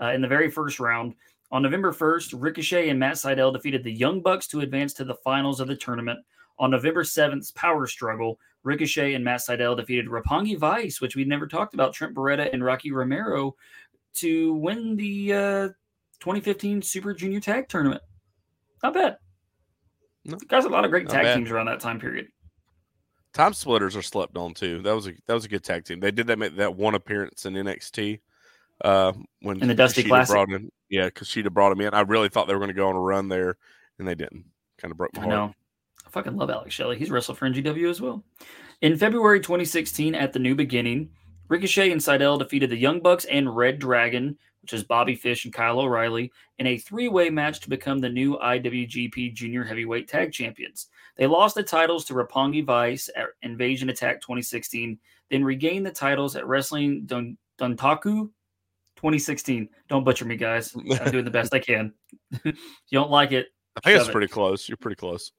uh, 0.00 0.12
in 0.12 0.22
the 0.22 0.28
very 0.28 0.50
first 0.50 0.80
round. 0.80 1.14
On 1.52 1.62
November 1.62 1.92
1st, 1.92 2.40
Ricochet 2.40 2.88
and 2.88 2.98
Matt 2.98 3.16
Sydal 3.16 3.52
defeated 3.52 3.84
the 3.84 3.92
Young 3.92 4.20
Bucks 4.22 4.46
to 4.48 4.60
advance 4.60 4.94
to 4.94 5.04
the 5.04 5.16
finals 5.16 5.60
of 5.60 5.68
the 5.68 5.76
tournament. 5.76 6.20
On 6.58 6.70
November 6.70 7.02
7th, 7.02 7.54
Power 7.54 7.86
Struggle, 7.86 8.38
Ricochet 8.62 9.14
and 9.14 9.24
Matt 9.24 9.40
Sydal 9.40 9.76
defeated 9.76 10.06
Roppongi 10.06 10.56
Vice, 10.56 11.00
which 11.00 11.16
we 11.16 11.24
never 11.24 11.46
talked 11.46 11.74
about, 11.74 11.92
Trent 11.92 12.14
Beretta 12.14 12.52
and 12.52 12.64
Rocky 12.64 12.92
Romero, 12.92 13.56
to 14.14 14.54
win 14.54 14.96
the 14.96 15.32
uh, 15.32 15.68
2015 16.20 16.82
Super 16.82 17.14
Junior 17.14 17.40
Tag 17.40 17.68
Tournament. 17.68 18.02
Not 18.82 18.94
bad. 18.94 19.16
No. 20.24 20.36
Guys, 20.48 20.64
a 20.64 20.68
lot 20.68 20.84
of 20.84 20.90
great 20.90 21.04
Not 21.06 21.12
tag 21.14 21.24
bad. 21.24 21.34
teams 21.36 21.50
around 21.50 21.66
that 21.66 21.80
time 21.80 21.98
period. 21.98 22.28
Time 23.32 23.52
splitters 23.54 23.94
are 23.96 24.02
slept 24.02 24.36
on 24.36 24.54
too. 24.54 24.82
That 24.82 24.94
was 24.94 25.06
a 25.06 25.12
that 25.26 25.34
was 25.34 25.44
a 25.44 25.48
good 25.48 25.62
tag 25.64 25.84
team. 25.84 26.00
They 26.00 26.10
did 26.10 26.26
that 26.26 26.38
make 26.38 26.56
that 26.56 26.74
one 26.74 26.94
appearance 26.94 27.46
in 27.46 27.54
NXT 27.54 28.20
uh, 28.84 29.12
when 29.40 29.60
In 29.62 29.68
the 29.68 29.74
Dusty 29.74 30.02
Kushida 30.02 30.08
Classic? 30.08 30.32
brought 30.34 30.50
in. 30.50 30.70
Yeah, 30.88 31.10
Kushida 31.10 31.50
brought 31.52 31.70
him 31.72 31.80
in. 31.80 31.94
I 31.94 32.00
really 32.00 32.28
thought 32.28 32.48
they 32.48 32.54
were 32.54 32.58
going 32.58 32.68
to 32.68 32.74
go 32.74 32.88
on 32.88 32.96
a 32.96 33.00
run 33.00 33.28
there, 33.28 33.56
and 33.98 34.08
they 34.08 34.16
didn't. 34.16 34.44
Kind 34.78 34.90
of 34.90 34.98
broke 34.98 35.14
my 35.14 35.22
I 35.22 35.24
heart. 35.26 35.34
know. 35.36 35.54
I 36.06 36.10
fucking 36.10 36.36
love 36.36 36.50
Alex 36.50 36.74
Shelley. 36.74 36.98
He's 36.98 37.10
wrestled 37.10 37.38
for 37.38 37.48
NGW 37.48 37.88
as 37.88 38.00
well. 38.00 38.24
In 38.80 38.96
February 38.96 39.38
2016, 39.40 40.14
at 40.16 40.32
the 40.32 40.38
New 40.40 40.56
Beginning, 40.56 41.10
Ricochet 41.48 41.92
and 41.92 42.00
Sydal 42.00 42.38
defeated 42.40 42.70
the 42.70 42.76
Young 42.76 43.00
Bucks 43.00 43.26
and 43.26 43.54
Red 43.54 43.78
Dragon, 43.78 44.36
which 44.62 44.72
is 44.72 44.84
Bobby 44.84 45.14
Fish 45.14 45.44
and 45.44 45.54
Kyle 45.54 45.80
O'Reilly, 45.80 46.30
in 46.58 46.66
a 46.66 46.78
three 46.78 47.08
way 47.08 47.30
match 47.30 47.60
to 47.60 47.70
become 47.70 47.98
the 47.98 48.08
new 48.08 48.36
IWGP 48.38 49.34
Junior 49.34 49.64
Heavyweight 49.64 50.08
Tag 50.08 50.32
Champions. 50.32 50.88
They 51.16 51.26
lost 51.26 51.54
the 51.54 51.62
titles 51.62 52.04
to 52.06 52.14
Roppongi 52.14 52.64
Vice 52.64 53.08
at 53.16 53.26
Invasion 53.42 53.90
Attack 53.90 54.20
2016, 54.20 54.98
then 55.30 55.44
regained 55.44 55.86
the 55.86 55.90
titles 55.90 56.36
at 56.36 56.46
Wrestling 56.46 57.04
Dun- 57.06 57.36
Dontaku 57.58 58.30
2016. 58.96 59.68
Don't 59.88 60.04
butcher 60.04 60.24
me, 60.24 60.36
guys. 60.36 60.74
I'm 60.76 61.10
doing 61.10 61.24
the 61.24 61.30
best 61.30 61.54
I 61.54 61.58
can. 61.58 61.92
you 62.44 62.52
don't 62.92 63.10
like 63.10 63.32
it. 63.32 63.48
I 63.76 63.80
think 63.80 63.98
it's 63.98 64.08
it. 64.08 64.12
pretty 64.12 64.28
close. 64.28 64.68
You're 64.68 64.76
pretty 64.76 64.96
close. 64.96 65.32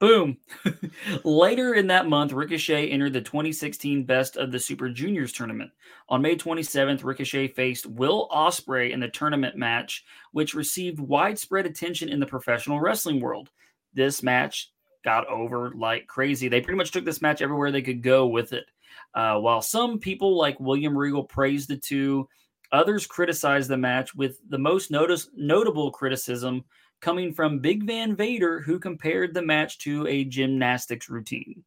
Boom. 0.00 0.36
Later 1.24 1.74
in 1.74 1.86
that 1.88 2.08
month, 2.08 2.32
Ricochet 2.32 2.88
entered 2.88 3.12
the 3.12 3.20
2016 3.20 4.04
Best 4.04 4.36
of 4.36 4.52
the 4.52 4.58
Super 4.58 4.88
Juniors 4.88 5.32
tournament. 5.32 5.70
On 6.08 6.22
May 6.22 6.36
27th, 6.36 7.04
Ricochet 7.04 7.48
faced 7.48 7.86
Will 7.86 8.28
Ospreay 8.30 8.92
in 8.92 9.00
the 9.00 9.08
tournament 9.08 9.56
match, 9.56 10.04
which 10.32 10.54
received 10.54 11.00
widespread 11.00 11.66
attention 11.66 12.08
in 12.08 12.20
the 12.20 12.26
professional 12.26 12.80
wrestling 12.80 13.20
world. 13.20 13.50
This 13.94 14.22
match 14.22 14.70
got 15.04 15.26
over 15.26 15.72
like 15.74 16.06
crazy. 16.06 16.48
They 16.48 16.60
pretty 16.60 16.76
much 16.76 16.92
took 16.92 17.04
this 17.04 17.22
match 17.22 17.42
everywhere 17.42 17.72
they 17.72 17.82
could 17.82 18.02
go 18.02 18.26
with 18.26 18.52
it. 18.52 18.66
Uh, 19.14 19.38
while 19.38 19.62
some 19.62 19.98
people 19.98 20.36
like 20.36 20.60
William 20.60 20.96
Regal 20.96 21.24
praised 21.24 21.68
the 21.68 21.76
two, 21.76 22.28
others 22.72 23.06
criticized 23.06 23.70
the 23.70 23.76
match, 23.76 24.14
with 24.14 24.38
the 24.48 24.58
most 24.58 24.90
notice- 24.90 25.30
notable 25.34 25.90
criticism 25.90 26.64
coming 27.00 27.32
from 27.32 27.60
Big 27.60 27.84
Van 27.84 28.16
Vader, 28.16 28.60
who 28.60 28.78
compared 28.78 29.34
the 29.34 29.42
match 29.42 29.78
to 29.78 30.06
a 30.06 30.24
gymnastics 30.24 31.08
routine. 31.08 31.64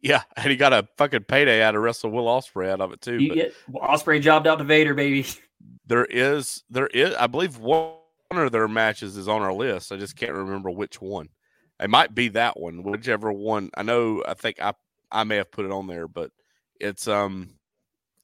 Yeah, 0.00 0.22
and 0.36 0.50
he 0.50 0.56
got 0.56 0.72
a 0.72 0.86
fucking 0.96 1.24
payday 1.24 1.62
out 1.62 1.74
of 1.74 1.82
Wrestle 1.82 2.10
Will 2.10 2.26
Ospreay 2.26 2.70
out 2.70 2.80
of 2.80 2.92
it 2.92 3.00
too. 3.00 3.18
You 3.18 3.28
but 3.28 3.34
get 3.34 3.54
Ospreay 3.74 4.22
jobbed 4.22 4.46
out 4.46 4.58
to 4.58 4.64
Vader, 4.64 4.94
baby. 4.94 5.26
there 5.86 6.04
is, 6.04 6.62
there 6.70 6.86
is, 6.88 7.14
I 7.16 7.26
believe 7.26 7.58
one 7.58 7.94
of 8.30 8.52
their 8.52 8.68
matches 8.68 9.16
is 9.16 9.28
on 9.28 9.42
our 9.42 9.52
list. 9.52 9.90
I 9.90 9.96
just 9.96 10.16
can't 10.16 10.32
remember 10.32 10.70
which 10.70 11.00
one. 11.00 11.30
It 11.80 11.90
might 11.90 12.14
be 12.14 12.28
that 12.28 12.58
one, 12.58 12.82
whichever 12.82 13.32
one. 13.32 13.70
I 13.76 13.82
know. 13.82 14.22
I 14.26 14.34
think 14.34 14.60
I 14.60 14.74
I 15.10 15.24
may 15.24 15.36
have 15.36 15.50
put 15.50 15.64
it 15.64 15.70
on 15.70 15.86
there, 15.86 16.08
but 16.08 16.32
it's 16.80 17.06
um 17.06 17.50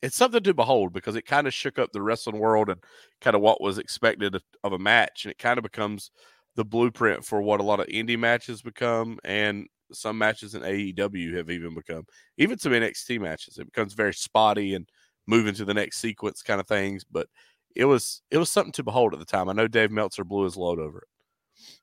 it's 0.05 0.17
something 0.17 0.43
to 0.43 0.53
behold 0.53 0.93
because 0.93 1.17
it 1.17 1.25
kind 1.25 1.47
of 1.47 1.55
shook 1.55 1.79
up 1.79 1.91
the 1.91 2.03
wrestling 2.03 2.39
world 2.39 2.69
and 2.69 2.79
kind 3.23 3.35
of 3.35 3.41
what 3.41 3.63
was 3.63 3.79
expected 3.79 4.37
of 4.63 4.73
a 4.75 4.79
match, 4.79 5.25
and 5.25 5.33
it 5.33 5.39
kind 5.39 5.57
of 5.57 5.63
becomes 5.63 6.11
the 6.57 6.65
blueprint 6.65 7.25
for 7.25 7.41
what 7.41 7.59
a 7.59 7.63
lot 7.63 7.81
of 7.81 7.87
indie 7.87 8.19
matches 8.19 8.61
become, 8.61 9.19
and 9.25 9.67
some 9.93 10.19
matches 10.19 10.55
in 10.55 10.61
AEW 10.61 11.35
have 11.35 11.49
even 11.49 11.75
become, 11.75 12.05
even 12.37 12.59
some 12.59 12.73
NXT 12.73 13.19
matches. 13.19 13.57
It 13.57 13.65
becomes 13.65 13.95
very 13.95 14.13
spotty 14.13 14.75
and 14.75 14.87
moving 15.27 15.55
to 15.55 15.65
the 15.65 15.73
next 15.73 16.03
sequence 16.03 16.43
kind 16.43 16.61
of 16.61 16.69
things, 16.69 17.03
but 17.03 17.27
it 17.75 17.87
was 17.87 18.21
it 18.31 18.37
was 18.37 18.53
something 18.53 18.73
to 18.73 18.83
behold 18.83 19.15
at 19.15 19.21
the 19.21 19.25
time. 19.25 19.49
I 19.49 19.55
know 19.55 19.69
Dave 19.69 19.91
Meltzer 19.91 20.23
blew 20.23 20.45
his 20.45 20.59
load 20.59 20.79
over 20.79 20.99
it. 20.99 21.09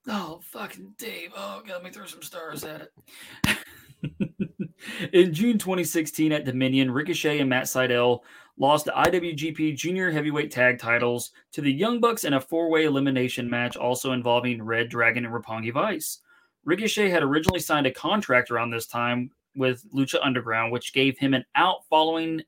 Oh, 0.07 0.41
fucking 0.43 0.93
Dave. 0.99 1.31
Oh, 1.35 1.63
God, 1.65 1.73
let 1.73 1.83
me 1.83 1.89
throw 1.89 2.05
some 2.05 2.21
stars 2.21 2.63
at 2.63 2.81
it. 2.81 3.57
In 5.13 5.33
June 5.33 5.57
2016 5.57 6.31
at 6.31 6.45
Dominion, 6.45 6.91
Ricochet 6.91 7.39
and 7.39 7.49
Matt 7.49 7.65
Sydal 7.65 8.21
lost 8.57 8.85
the 8.85 8.91
IWGP 8.91 9.75
Junior 9.75 10.11
Heavyweight 10.11 10.51
Tag 10.51 10.79
titles 10.79 11.31
to 11.51 11.61
the 11.61 11.71
Young 11.71 11.99
Bucks 11.99 12.23
in 12.23 12.33
a 12.33 12.41
four 12.41 12.69
way 12.69 12.85
elimination 12.85 13.49
match, 13.49 13.77
also 13.77 14.11
involving 14.11 14.61
Red 14.61 14.89
Dragon 14.89 15.25
and 15.25 15.33
Roppongi 15.33 15.73
Vice. 15.73 16.19
Ricochet 16.65 17.09
had 17.09 17.23
originally 17.23 17.59
signed 17.59 17.87
a 17.87 17.91
contract 17.91 18.51
around 18.51 18.69
this 18.69 18.85
time 18.85 19.31
with 19.55 19.83
Lucha 19.93 20.19
Underground, 20.21 20.71
which 20.71 20.93
gave 20.93 21.17
him 21.17 21.33
an 21.33 21.45
out 21.55 21.85
following 21.89 22.41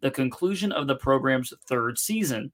the 0.00 0.10
conclusion 0.10 0.72
of 0.72 0.86
the 0.86 0.96
program's 0.96 1.52
third 1.66 1.98
season. 1.98 2.52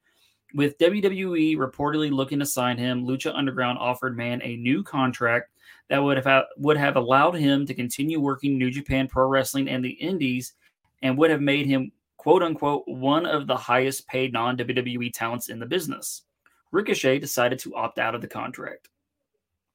With 0.54 0.78
WWE 0.78 1.56
reportedly 1.56 2.10
looking 2.10 2.38
to 2.38 2.46
sign 2.46 2.76
him, 2.76 3.06
Lucha 3.06 3.34
Underground 3.34 3.78
offered 3.78 4.16
Mann 4.16 4.40
a 4.42 4.56
new 4.56 4.82
contract 4.82 5.50
that 5.92 6.02
would 6.02 6.24
have 6.24 6.44
would 6.56 6.78
have 6.78 6.96
allowed 6.96 7.34
him 7.34 7.66
to 7.66 7.74
continue 7.74 8.18
working 8.18 8.56
New 8.56 8.70
Japan 8.70 9.06
Pro 9.06 9.26
Wrestling 9.26 9.68
and 9.68 9.84
the 9.84 9.90
Indies, 9.90 10.54
and 11.02 11.18
would 11.18 11.28
have 11.28 11.42
made 11.42 11.66
him 11.66 11.92
quote 12.16 12.42
unquote 12.42 12.84
one 12.86 13.26
of 13.26 13.46
the 13.46 13.58
highest 13.58 14.08
paid 14.08 14.32
non 14.32 14.56
WWE 14.56 15.12
talents 15.12 15.50
in 15.50 15.58
the 15.58 15.66
business. 15.66 16.22
Ricochet 16.70 17.18
decided 17.18 17.58
to 17.58 17.74
opt 17.74 17.98
out 17.98 18.14
of 18.14 18.22
the 18.22 18.26
contract. 18.26 18.88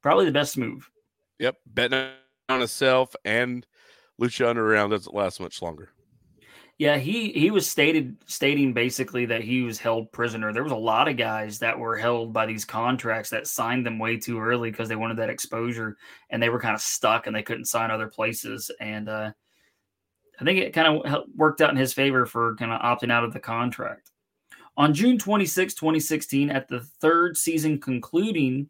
Probably 0.01 0.25
the 0.25 0.31
best 0.31 0.57
move. 0.57 0.89
Yep, 1.37 1.57
betting 1.67 2.09
on 2.49 2.61
himself 2.61 3.15
and 3.23 3.67
Lucha 4.19 4.47
Underground 4.47 4.93
doesn't 4.93 5.13
last 5.13 5.39
much 5.39 5.61
longer. 5.61 5.91
Yeah, 6.79 6.97
he 6.97 7.31
he 7.31 7.49
was 7.49 7.67
stated 7.67 8.17
stating 8.27 8.71
basically 8.71 9.25
that 9.25 9.41
he 9.41 9.63
was 9.63 9.79
held 9.79 10.11
prisoner. 10.11 10.53
There 10.53 10.63
was 10.63 10.71
a 10.71 10.75
lot 10.75 11.07
of 11.07 11.17
guys 11.17 11.57
that 11.59 11.77
were 11.77 11.97
held 11.97 12.33
by 12.33 12.45
these 12.45 12.65
contracts 12.65 13.31
that 13.31 13.47
signed 13.47 13.83
them 13.83 13.97
way 13.97 14.17
too 14.17 14.39
early 14.39 14.69
because 14.69 14.87
they 14.87 14.95
wanted 14.95 15.17
that 15.17 15.31
exposure, 15.31 15.97
and 16.29 16.41
they 16.41 16.49
were 16.49 16.59
kind 16.59 16.75
of 16.75 16.81
stuck 16.81 17.25
and 17.25 17.35
they 17.35 17.41
couldn't 17.41 17.65
sign 17.65 17.89
other 17.89 18.07
places. 18.07 18.69
And 18.79 19.09
uh, 19.09 19.31
I 20.39 20.43
think 20.43 20.59
it 20.59 20.73
kind 20.73 21.03
of 21.03 21.23
worked 21.35 21.61
out 21.61 21.71
in 21.71 21.77
his 21.77 21.93
favor 21.93 22.27
for 22.27 22.55
kind 22.57 22.71
of 22.71 22.81
opting 22.81 23.11
out 23.11 23.23
of 23.23 23.33
the 23.33 23.39
contract. 23.39 24.11
On 24.77 24.93
June 24.93 25.17
26, 25.17 25.73
2016, 25.73 26.51
at 26.51 26.67
the 26.67 26.81
third 26.81 27.35
season 27.37 27.79
concluding 27.79 28.69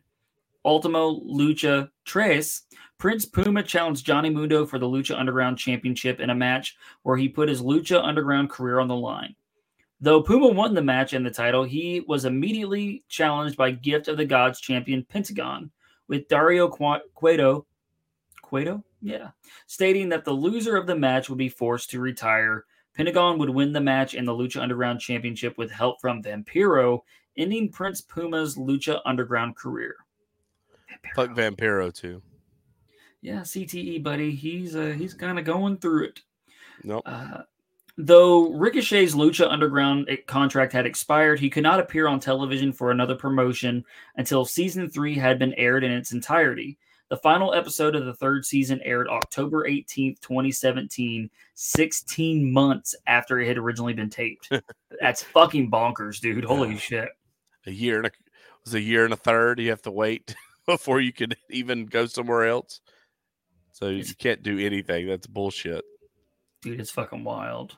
Ultimo 0.63 1.19
Lucha 1.19 1.89
Tres, 2.05 2.61
Prince 2.97 3.25
Puma 3.25 3.62
challenged 3.62 4.05
Johnny 4.05 4.29
Mundo 4.31 4.65
for 4.65 4.79
the 4.79 4.88
Lucha 4.88 5.17
Underground 5.17 5.60
Championship 5.60 6.19
in 6.19 6.31
a 6.31 6.36
match 6.36 6.75
where 7.03 7.15
he 7.15 7.29
put 7.29 7.49
his 7.49 7.62
Lucha 7.62 8.03
Underground 8.03 8.49
career 8.49 8.79
on 8.79 8.88
the 8.88 8.95
line. 8.95 9.36
Though 10.01 10.21
Puma 10.21 10.47
won 10.47 10.73
the 10.73 10.81
match 10.81 11.13
and 11.13 11.25
the 11.25 11.31
title, 11.31 11.63
he 11.63 12.01
was 12.07 12.25
immediately 12.25 13.03
challenged 13.07 13.55
by 13.55 13.71
Gift 13.71 14.07
of 14.07 14.17
the 14.17 14.25
Gods 14.25 14.60
champion 14.60 15.03
Pentagon, 15.03 15.71
with 16.07 16.27
Dario 16.27 16.67
Cueto, 16.69 17.65
Cueto, 18.41 18.83
yeah, 19.01 19.29
stating 19.67 20.10
that 20.10 20.25
the 20.25 20.31
loser 20.31 20.75
of 20.75 20.88
the 20.88 20.95
match 20.95 21.29
would 21.29 21.38
be 21.38 21.49
forced 21.49 21.91
to 21.91 21.99
retire. 21.99 22.65
Pentagon 22.95 23.38
would 23.38 23.49
win 23.49 23.73
the 23.73 23.81
match 23.81 24.15
and 24.15 24.27
the 24.27 24.33
Lucha 24.33 24.62
Underground 24.62 24.99
Championship 24.99 25.55
with 25.57 25.69
help 25.69 26.01
from 26.01 26.23
Vampiro, 26.23 27.01
ending 27.38 27.69
Prince 27.69 28.01
Puma's 28.01 28.55
Lucha 28.55 29.01
Underground 29.05 29.55
career. 29.55 29.97
Fuck 31.15 31.31
Vampiro 31.31 31.93
too. 31.93 32.23
Yeah, 33.27 33.41
CTE, 33.41 34.01
buddy. 34.03 34.31
He's 34.31 34.73
uh, 34.73 34.95
he's 34.97 35.13
kind 35.13 35.37
of 35.37 35.43
going 35.43 35.79
through 35.79 36.05
it. 36.05 36.21
Nope. 36.85 37.03
Uh, 37.05 37.41
though 37.97 38.53
Ricochet's 38.53 39.15
Lucha 39.15 39.51
Underground 39.51 40.07
eh, 40.09 40.15
contract 40.27 40.71
had 40.71 40.85
expired, 40.85 41.37
he 41.37 41.49
could 41.49 41.63
not 41.63 41.81
appear 41.81 42.07
on 42.07 42.21
television 42.21 42.71
for 42.71 42.89
another 42.89 43.15
promotion 43.15 43.83
until 44.15 44.45
season 44.45 44.89
three 44.89 45.13
had 45.13 45.39
been 45.39 45.53
aired 45.55 45.83
in 45.83 45.91
its 45.91 46.13
entirety. 46.13 46.77
The 47.09 47.17
final 47.17 47.53
episode 47.53 47.95
of 47.97 48.05
the 48.05 48.13
third 48.13 48.45
season 48.45 48.79
aired 48.85 49.09
October 49.09 49.67
18th, 49.67 50.21
2017, 50.21 51.29
16 51.53 52.53
months 52.53 52.95
after 53.07 53.41
it 53.41 53.47
had 53.49 53.57
originally 53.57 53.93
been 53.93 54.09
taped. 54.09 54.49
That's 55.01 55.21
fucking 55.21 55.69
bonkers, 55.69 56.21
dude. 56.21 56.45
Holy 56.45 56.77
shit. 56.77 57.09
a 57.65 57.71
year 57.71 57.97
and 57.97 58.05
a 58.05 58.09
it 58.09 58.13
was 58.63 58.73
a 58.73 58.81
year 58.81 59.03
and 59.03 59.13
a 59.13 59.17
third. 59.17 59.59
You 59.59 59.71
have 59.71 59.81
to 59.81 59.91
wait 59.91 60.33
before 60.65 61.01
you 61.01 61.11
can 61.11 61.33
even 61.49 61.87
go 61.87 62.05
somewhere 62.05 62.45
else. 62.45 62.79
So 63.77 63.89
you 63.89 64.03
can't 64.17 64.41
do 64.41 64.57
anything. 64.57 65.07
That's 65.07 65.27
bullshit. 65.27 65.85
Dude, 66.63 66.79
it's 66.79 66.89
fucking 66.89 67.23
wild. 67.23 67.77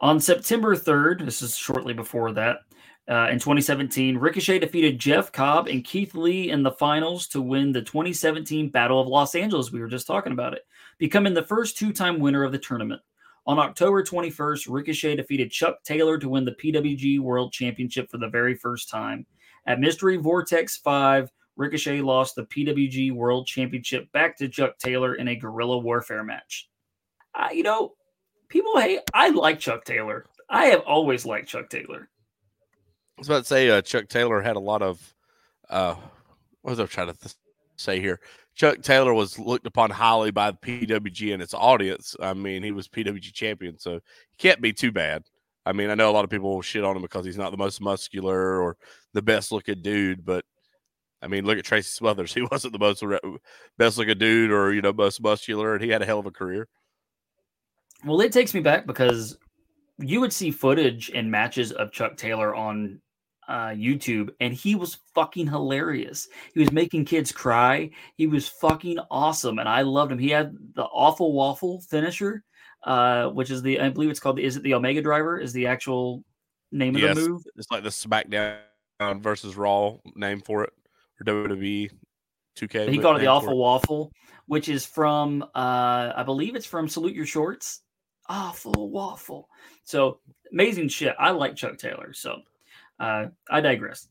On 0.00 0.18
September 0.18 0.74
3rd, 0.74 1.24
this 1.24 1.42
is 1.42 1.56
shortly 1.56 1.94
before 1.94 2.32
that, 2.32 2.62
uh, 3.08 3.28
in 3.30 3.38
2017, 3.38 4.18
Ricochet 4.18 4.58
defeated 4.58 4.98
Jeff 4.98 5.30
Cobb 5.30 5.68
and 5.68 5.84
Keith 5.84 6.16
Lee 6.16 6.50
in 6.50 6.64
the 6.64 6.72
finals 6.72 7.28
to 7.28 7.40
win 7.40 7.70
the 7.70 7.82
2017 7.82 8.68
Battle 8.70 9.00
of 9.00 9.06
Los 9.06 9.36
Angeles. 9.36 9.70
We 9.70 9.78
were 9.78 9.86
just 9.86 10.08
talking 10.08 10.32
about 10.32 10.54
it, 10.54 10.66
becoming 10.98 11.34
the 11.34 11.46
first 11.46 11.78
two 11.78 11.92
time 11.92 12.18
winner 12.18 12.42
of 12.42 12.50
the 12.50 12.58
tournament. 12.58 13.00
On 13.46 13.60
October 13.60 14.02
21st, 14.02 14.66
Ricochet 14.68 15.14
defeated 15.14 15.52
Chuck 15.52 15.84
Taylor 15.84 16.18
to 16.18 16.28
win 16.28 16.44
the 16.44 16.56
PWG 16.60 17.20
World 17.20 17.52
Championship 17.52 18.10
for 18.10 18.18
the 18.18 18.28
very 18.28 18.56
first 18.56 18.90
time. 18.90 19.24
At 19.68 19.78
Mystery 19.78 20.16
Vortex 20.16 20.76
5, 20.78 21.30
Ricochet 21.56 22.00
lost 22.02 22.34
the 22.34 22.44
PWG 22.44 23.12
World 23.12 23.46
Championship 23.46 24.10
back 24.12 24.36
to 24.38 24.48
Chuck 24.48 24.78
Taylor 24.78 25.14
in 25.14 25.28
a 25.28 25.36
guerrilla 25.36 25.78
warfare 25.78 26.22
match. 26.22 26.68
You 27.52 27.62
know, 27.62 27.94
people 28.48 28.78
hate. 28.78 29.00
I 29.12 29.30
like 29.30 29.58
Chuck 29.58 29.84
Taylor. 29.84 30.26
I 30.48 30.66
have 30.66 30.80
always 30.82 31.26
liked 31.26 31.48
Chuck 31.48 31.68
Taylor. 31.68 32.08
I 33.16 33.20
was 33.20 33.28
about 33.28 33.38
to 33.38 33.44
say 33.44 33.70
uh, 33.70 33.82
Chuck 33.82 34.08
Taylor 34.08 34.40
had 34.42 34.56
a 34.56 34.60
lot 34.60 34.82
of 34.82 35.14
uh 35.70 35.94
what 36.62 36.70
was 36.72 36.80
I 36.80 36.86
trying 36.86 37.12
to 37.12 37.18
th- 37.18 37.34
say 37.76 38.00
here? 38.00 38.20
Chuck 38.54 38.82
Taylor 38.82 39.14
was 39.14 39.38
looked 39.38 39.66
upon 39.66 39.90
highly 39.90 40.30
by 40.30 40.50
the 40.50 40.56
PWG 40.56 41.32
and 41.32 41.42
its 41.42 41.54
audience. 41.54 42.16
I 42.20 42.34
mean, 42.34 42.62
he 42.62 42.72
was 42.72 42.88
PWG 42.88 43.32
champion, 43.32 43.78
so 43.78 43.94
he 43.94 44.36
can't 44.38 44.60
be 44.60 44.72
too 44.72 44.90
bad. 44.90 45.24
I 45.64 45.72
mean, 45.72 45.90
I 45.90 45.94
know 45.94 46.10
a 46.10 46.12
lot 46.12 46.24
of 46.24 46.30
people 46.30 46.54
will 46.54 46.62
shit 46.62 46.84
on 46.84 46.96
him 46.96 47.02
because 47.02 47.24
he's 47.24 47.36
not 47.36 47.50
the 47.50 47.56
most 47.56 47.80
muscular 47.80 48.60
or 48.60 48.76
the 49.12 49.22
best 49.22 49.52
looking 49.52 49.82
dude, 49.82 50.24
but 50.24 50.44
I 51.22 51.28
mean, 51.28 51.44
look 51.44 51.58
at 51.58 51.64
Tracy 51.64 51.88
Smothers. 51.88 52.32
He 52.34 52.42
wasn't 52.42 52.72
the 52.72 52.78
most 52.78 53.02
re- 53.02 53.18
best 53.78 53.98
looking 53.98 54.18
dude 54.18 54.50
or 54.50 54.72
you 54.72 54.82
know 54.82 54.92
most 54.92 55.20
muscular, 55.20 55.74
and 55.74 55.82
he 55.82 55.90
had 55.90 56.02
a 56.02 56.06
hell 56.06 56.18
of 56.18 56.26
a 56.26 56.30
career. 56.30 56.68
Well, 58.04 58.20
it 58.20 58.32
takes 58.32 58.54
me 58.54 58.60
back 58.60 58.86
because 58.86 59.38
you 59.98 60.20
would 60.20 60.32
see 60.32 60.50
footage 60.50 61.10
and 61.14 61.30
matches 61.30 61.72
of 61.72 61.92
Chuck 61.92 62.16
Taylor 62.16 62.54
on 62.54 63.00
uh, 63.48 63.68
YouTube, 63.68 64.30
and 64.40 64.52
he 64.52 64.74
was 64.74 64.98
fucking 65.14 65.46
hilarious. 65.46 66.28
He 66.52 66.60
was 66.60 66.72
making 66.72 67.04
kids 67.04 67.32
cry. 67.32 67.90
He 68.16 68.26
was 68.26 68.48
fucking 68.48 68.98
awesome, 69.10 69.58
and 69.58 69.68
I 69.68 69.82
loved 69.82 70.12
him. 70.12 70.18
He 70.18 70.30
had 70.30 70.56
the 70.74 70.84
awful 70.84 71.32
waffle 71.32 71.80
finisher, 71.80 72.44
uh, 72.84 73.28
which 73.28 73.50
is 73.50 73.62
the 73.62 73.80
I 73.80 73.88
believe 73.88 74.10
it's 74.10 74.20
called. 74.20 74.36
The, 74.36 74.44
is 74.44 74.56
it 74.56 74.62
the 74.62 74.74
Omega 74.74 75.00
Driver? 75.00 75.38
Is 75.38 75.52
the 75.52 75.68
actual 75.68 76.24
name 76.72 76.96
of 76.96 77.02
Yes, 77.02 77.16
the 77.16 77.28
move? 77.28 77.42
it's 77.56 77.70
like 77.70 77.82
the 77.82 77.88
SmackDown 77.88 79.20
versus 79.20 79.56
Raw 79.56 79.96
name 80.14 80.40
for 80.40 80.64
it, 80.64 80.72
or 81.20 81.24
WWE 81.24 81.90
2K. 82.56 82.88
He 82.88 82.98
called 82.98 83.16
it 83.16 83.20
the 83.20 83.26
awful 83.26 83.56
waffle, 83.56 84.10
which 84.46 84.68
is 84.68 84.86
from 84.86 85.42
uh, 85.54 86.12
I 86.16 86.22
believe 86.24 86.56
it's 86.56 86.66
from 86.66 86.88
Salute 86.88 87.14
Your 87.14 87.26
Shorts. 87.26 87.82
Awful 88.28 88.90
waffle. 88.90 89.48
So 89.84 90.20
amazing 90.52 90.88
shit. 90.88 91.14
I 91.18 91.30
like 91.30 91.54
Chuck 91.54 91.78
Taylor. 91.78 92.12
So 92.12 92.40
uh, 92.98 93.26
I 93.50 93.60
digress. 93.60 94.08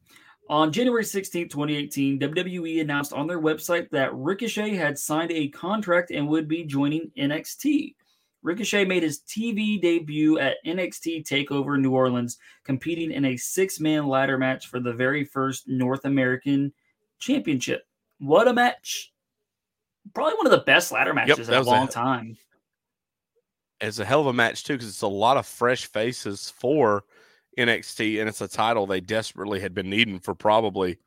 On 0.48 0.72
January 0.72 1.04
16, 1.04 1.50
2018, 1.50 2.20
WWE 2.20 2.82
announced 2.82 3.14
on 3.14 3.26
their 3.26 3.42
website 3.42 3.90
that 3.90 4.14
Ricochet 4.14 4.76
had 4.76 4.98
signed 4.98 5.32
a 5.32 5.48
contract 5.48 6.12
and 6.12 6.28
would 6.28 6.48
be 6.48 6.64
joining 6.64 7.12
NXT. 7.18 7.96
Ricochet 8.44 8.86
made 8.86 9.02
his 9.02 9.22
TV 9.22 9.82
debut 9.82 10.38
at 10.38 10.58
NXT 10.64 11.28
TakeOver 11.28 11.80
New 11.80 11.94
Orleans, 11.94 12.38
competing 12.64 13.12
in 13.12 13.26
a 13.26 13.38
six 13.38 13.80
man 13.80 14.08
ladder 14.08 14.38
match 14.38 14.68
for 14.68 14.80
the 14.80 14.94
very 14.94 15.26
first 15.26 15.68
North 15.68 16.06
American 16.06 16.72
Championship. 17.20 17.86
What 18.20 18.48
a 18.48 18.54
match! 18.54 19.12
Probably 20.14 20.36
one 20.36 20.46
of 20.46 20.52
the 20.52 20.66
best 20.66 20.92
ladder 20.92 21.14
matches 21.14 21.48
that 21.48 21.54
in 21.54 21.56
a 21.56 21.60
was 21.60 21.68
a- 21.68 21.72
long 21.72 21.88
time. 21.88 22.38
It's 23.82 24.00
a 24.00 24.06
hell 24.06 24.22
of 24.22 24.28
a 24.28 24.34
match 24.34 24.64
too, 24.64 24.74
because 24.74 24.88
it's 24.88 25.02
a 25.02 25.08
lot 25.08 25.38
of 25.38 25.46
fresh 25.46 25.86
faces 25.86 26.50
for 26.50 27.04
NXT, 27.58 28.20
and 28.20 28.30
it's 28.30 28.42
a 28.42 28.48
title 28.48 28.86
they 28.86 29.02
desperately 29.02 29.60
had 29.60 29.74
been 29.74 29.90
needing 29.90 30.20
for 30.20 30.34
probably 30.34 30.98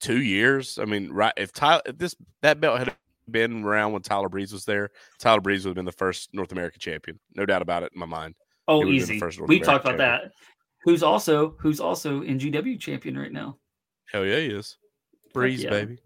two 0.00 0.20
years. 0.20 0.78
I 0.78 0.84
mean, 0.84 1.10
right? 1.12 1.32
If 1.36 1.52
Tyler, 1.52 1.82
if 1.86 1.98
this 1.98 2.16
that 2.42 2.60
belt 2.60 2.78
had 2.78 2.96
been 3.30 3.64
around 3.64 3.92
when 3.92 4.02
Tyler 4.02 4.28
Breeze 4.28 4.52
was 4.52 4.64
there, 4.64 4.90
Tyler 5.18 5.40
Breeze 5.40 5.64
would 5.64 5.70
have 5.70 5.76
been 5.76 5.84
the 5.84 5.92
first 5.92 6.34
North 6.34 6.52
American 6.52 6.80
champion, 6.80 7.18
no 7.34 7.46
doubt 7.46 7.62
about 7.62 7.84
it 7.84 7.92
in 7.94 8.00
my 8.00 8.06
mind. 8.06 8.34
Oh, 8.68 8.84
easy. 8.86 9.20
We 9.46 9.60
talked 9.60 9.84
American 9.84 9.94
about 9.94 10.22
that. 10.22 10.32
Who's 10.82 11.02
also 11.02 11.54
who's 11.60 11.80
also 11.80 12.22
in 12.22 12.38
GW 12.38 12.78
champion 12.80 13.16
right 13.16 13.32
now? 13.32 13.58
Hell 14.10 14.26
yeah, 14.26 14.38
he 14.38 14.46
is. 14.46 14.76
Breeze, 15.32 15.64
yeah. 15.64 15.70
baby. 15.70 15.98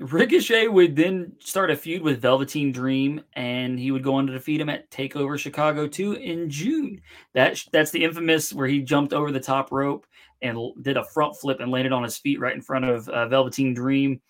Ricochet 0.00 0.66
would 0.66 0.96
then 0.96 1.32
start 1.40 1.70
a 1.70 1.76
feud 1.76 2.00
with 2.00 2.22
Velveteen 2.22 2.72
Dream, 2.72 3.22
and 3.34 3.78
he 3.78 3.90
would 3.90 4.02
go 4.02 4.14
on 4.14 4.26
to 4.26 4.32
defeat 4.32 4.60
him 4.60 4.70
at 4.70 4.90
Takeover 4.90 5.38
Chicago 5.38 5.86
2 5.86 6.14
in 6.14 6.48
June. 6.48 7.02
That 7.34 7.62
that's 7.70 7.90
the 7.90 8.02
infamous 8.02 8.54
where 8.54 8.66
he 8.66 8.80
jumped 8.80 9.12
over 9.12 9.30
the 9.30 9.40
top 9.40 9.70
rope 9.70 10.06
and 10.40 10.58
did 10.80 10.96
a 10.96 11.04
front 11.04 11.36
flip 11.36 11.60
and 11.60 11.70
landed 11.70 11.92
on 11.92 12.02
his 12.02 12.16
feet 12.16 12.40
right 12.40 12.54
in 12.54 12.62
front 12.62 12.86
of 12.86 13.08
uh, 13.10 13.28
Velveteen 13.28 13.74
Dream. 13.74 14.22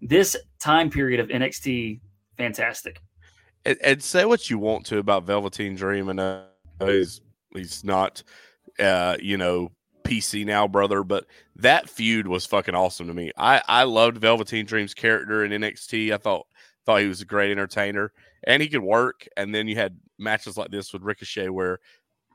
This 0.00 0.36
time 0.60 0.88
period 0.88 1.18
of 1.18 1.28
NXT, 1.28 2.00
fantastic. 2.36 3.00
And, 3.64 3.78
and 3.82 4.02
say 4.02 4.24
what 4.24 4.50
you 4.50 4.58
want 4.58 4.86
to 4.86 4.98
about 4.98 5.24
Velveteen 5.24 5.74
Dream, 5.74 6.10
and 6.10 6.20
uh, 6.20 6.42
he's 6.78 7.20
he's 7.52 7.82
not, 7.82 8.22
uh, 8.78 9.16
you 9.20 9.36
know, 9.36 9.72
PC 10.12 10.44
now, 10.44 10.68
brother. 10.68 11.02
But 11.04 11.26
that 11.56 11.88
feud 11.88 12.26
was 12.26 12.46
fucking 12.46 12.74
awesome 12.74 13.06
to 13.08 13.14
me. 13.14 13.32
I 13.36 13.62
I 13.68 13.84
loved 13.84 14.18
Velveteen 14.18 14.66
Dream's 14.66 14.94
character 14.94 15.44
in 15.44 15.52
NXT. 15.52 16.12
I 16.12 16.16
thought 16.18 16.46
thought 16.84 17.00
he 17.00 17.06
was 17.08 17.20
a 17.20 17.26
great 17.26 17.50
entertainer, 17.50 18.12
and 18.44 18.62
he 18.62 18.68
could 18.68 18.82
work. 18.82 19.26
And 19.36 19.54
then 19.54 19.68
you 19.68 19.76
had 19.76 19.98
matches 20.18 20.56
like 20.56 20.70
this 20.70 20.92
with 20.92 21.02
Ricochet, 21.02 21.48
where 21.48 21.78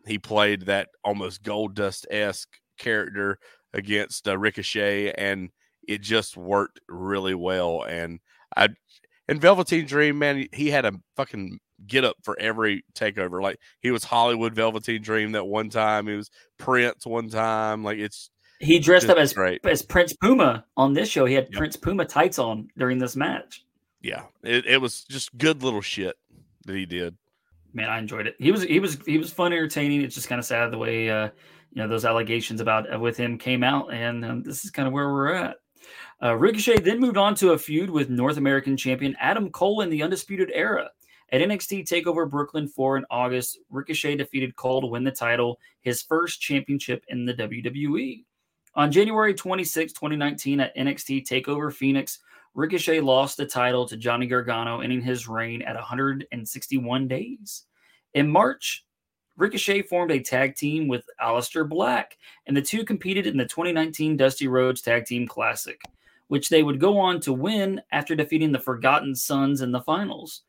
he 0.05 0.17
played 0.17 0.63
that 0.63 0.89
almost 1.03 1.43
Gold 1.43 1.75
Dust 1.75 2.07
esque 2.09 2.49
character 2.77 3.39
against 3.73 4.27
uh, 4.27 4.37
Ricochet, 4.37 5.11
and 5.11 5.49
it 5.87 6.01
just 6.01 6.37
worked 6.37 6.79
really 6.87 7.35
well. 7.35 7.83
And 7.83 8.19
I 8.55 8.69
and 9.27 9.41
Velveteen 9.41 9.85
Dream, 9.85 10.17
man, 10.19 10.37
he- 10.37 10.49
he 10.53 10.69
had 10.69 10.85
a 10.85 10.93
fucking 11.17 11.59
get 11.85 12.03
up 12.03 12.15
for 12.23 12.37
every 12.39 12.83
takeover. 12.95 13.41
Like 13.41 13.59
he 13.81 13.91
was 13.91 14.03
Hollywood 14.03 14.53
Velveteen 14.55 15.01
Dream 15.01 15.33
that 15.33 15.45
one 15.45 15.69
time. 15.69 16.07
He 16.07 16.15
was 16.15 16.29
Prince 16.57 17.05
one 17.05 17.29
time. 17.29 17.83
Like 17.83 17.99
it's 17.99 18.29
He 18.59 18.79
dressed 18.79 19.09
up 19.09 19.17
as 19.17 19.33
great. 19.33 19.63
as 19.65 19.81
Prince 19.81 20.13
Puma 20.13 20.65
on 20.75 20.93
this 20.93 21.09
show. 21.09 21.25
He 21.25 21.35
had 21.35 21.45
Yep. 21.51 21.57
Prince 21.57 21.77
Puma 21.77 22.05
tights 22.05 22.39
on 22.39 22.69
during 22.77 22.97
this 22.97 23.15
match. 23.15 23.63
Yeah, 24.01 24.23
it, 24.43 24.65
it 24.65 24.77
was 24.81 25.03
just 25.03 25.37
good 25.37 25.63
little 25.63 25.81
shit 25.81 26.15
that 26.65 26.75
he 26.75 26.85
did. 26.85 27.15
man, 27.73 27.89
I 27.89 27.99
enjoyed 27.99 28.27
it. 28.27 28.35
He 28.39 28.51
was 28.51 28.63
he 28.63 28.79
was 28.79 28.97
he 29.05 29.17
was 29.17 29.31
fun, 29.31 29.53
entertaining. 29.53 30.01
It's 30.01 30.15
just 30.15 30.27
kind 30.29 30.39
of 30.39 30.45
sad 30.45 30.71
the 30.71 30.77
way 30.77 31.09
uh, 31.09 31.29
you 31.73 31.81
know 31.81 31.87
those 31.87 32.05
allegations 32.05 32.61
about 32.61 32.91
uh, 32.93 32.99
with 32.99 33.17
him 33.17 33.37
came 33.37 33.63
out, 33.63 33.93
and 33.93 34.23
um, 34.25 34.43
this 34.43 34.63
is 34.65 34.71
kind 34.71 34.87
of 34.87 34.93
where 34.93 35.09
we're 35.11 35.33
at. 35.33 35.57
Uh, 36.23 36.35
Ricochet 36.35 36.79
then 36.79 36.99
moved 36.99 37.17
on 37.17 37.35
to 37.35 37.51
a 37.51 37.57
feud 37.57 37.89
with 37.91 38.09
North 38.09 38.37
American 38.37 38.75
champion 38.77 39.15
Adam 39.19 39.51
Cole 39.51 39.81
in 39.81 39.89
the 39.91 40.01
Undisputed 40.03 40.49
Era. 40.53 40.89
At 41.31 41.41
NXT 41.41 41.85
Takeover 41.85 42.29
Brooklyn 42.29 42.67
4 42.69 42.97
in 42.97 43.05
August, 43.11 43.59
Ricochet 43.69 44.15
defeated 44.15 44.55
Cole 44.55 44.79
to 44.79 44.87
win 44.87 45.03
the 45.03 45.11
title, 45.11 45.59
his 45.81 46.01
first 46.01 46.39
championship 46.39 47.03
in 47.09 47.25
the 47.25 47.33
WWE. 47.33 48.23
On 48.75 48.91
January 48.91 49.33
26, 49.33 49.91
2019, 49.91 50.61
at 50.61 50.75
NXT 50.77 51.27
Takeover 51.27 51.73
Phoenix, 51.73 52.19
Ricochet 52.53 53.01
lost 53.01 53.35
the 53.35 53.45
title 53.45 53.85
to 53.87 53.97
Johnny 53.97 54.25
Gargano, 54.25 54.79
ending 54.79 55.01
his 55.01 55.27
reign 55.27 55.61
at 55.63 55.75
161 55.75 57.07
days. 57.07 57.65
In 58.13 58.29
March, 58.29 58.85
Ricochet 59.35 59.83
formed 59.83 60.11
a 60.11 60.19
tag 60.19 60.55
team 60.55 60.87
with 60.87 61.03
Aleister 61.21 61.67
Black, 61.67 62.17
and 62.47 62.55
the 62.55 62.61
two 62.61 62.85
competed 62.85 63.27
in 63.27 63.35
the 63.35 63.45
2019 63.45 64.15
Dusty 64.15 64.47
Rhodes 64.47 64.81
Tag 64.81 65.05
Team 65.05 65.27
Classic, 65.27 65.79
which 66.29 66.49
they 66.49 66.63
would 66.63 66.79
go 66.79 66.97
on 66.97 67.19
to 67.19 67.33
win 67.33 67.81
after 67.91 68.15
defeating 68.15 68.51
the 68.51 68.59
Forgotten 68.59 69.13
Sons 69.13 69.61
in 69.61 69.71
the 69.71 69.81
finals. 69.81 70.43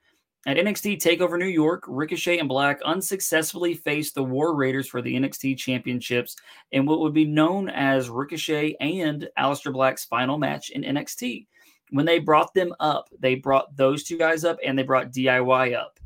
At 0.49 0.57
NXT 0.57 0.97
TakeOver 0.97 1.39
New 1.39 1.45
York, 1.45 1.85
Ricochet 1.87 2.39
and 2.39 2.49
Black 2.49 2.81
unsuccessfully 2.81 3.75
faced 3.75 4.15
the 4.15 4.25
War 4.25 4.55
Raiders 4.55 4.89
for 4.89 5.03
the 5.03 5.15
NXT 5.15 5.59
Championships 5.59 6.37
in 6.73 6.87
what 6.87 7.01
would 7.01 7.13
be 7.13 7.27
known 7.27 7.69
as 7.69 8.09
Ricochet 8.09 8.75
and 8.81 9.29
Aleister 9.39 9.71
Black's 9.71 10.07
final 10.07 10.39
match 10.39 10.71
in 10.71 10.85
NXT. 10.85 11.47
When 11.91 12.07
they 12.07 12.19
brought 12.19 12.55
them 12.55 12.75
up, 12.81 13.11
they 13.21 13.35
brought 13.35 13.77
those 13.77 14.05
two 14.05 14.17
guys 14.17 14.43
up 14.47 14.57
and 14.65 14.79
they 14.79 14.85
brought 14.85 15.13
DIY 15.13 15.77
up 15.77 16.01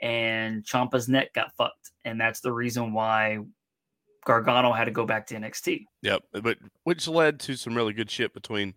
and 0.00 0.62
Ciampa's 0.62 1.08
neck 1.08 1.34
got 1.34 1.52
fucked, 1.56 1.90
and 2.04 2.20
that's 2.20 2.38
the 2.38 2.52
reason 2.52 2.92
why 2.92 3.40
Gargano 4.24 4.70
had 4.70 4.84
to 4.84 4.92
go 4.92 5.06
back 5.06 5.26
to 5.26 5.34
NXT. 5.34 5.86
Yep, 6.02 6.22
but 6.40 6.58
which 6.84 7.08
led 7.08 7.40
to 7.40 7.56
some 7.56 7.74
really 7.74 7.94
good 7.94 8.12
shit 8.12 8.32
between 8.32 8.74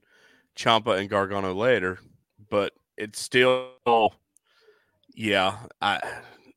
Ciampa 0.57 0.97
and 0.97 1.07
Gargano 1.07 1.53
later. 1.53 1.99
But 2.49 2.73
it's 2.97 3.21
still, 3.21 3.69
yeah. 5.13 5.57
I 5.81 5.99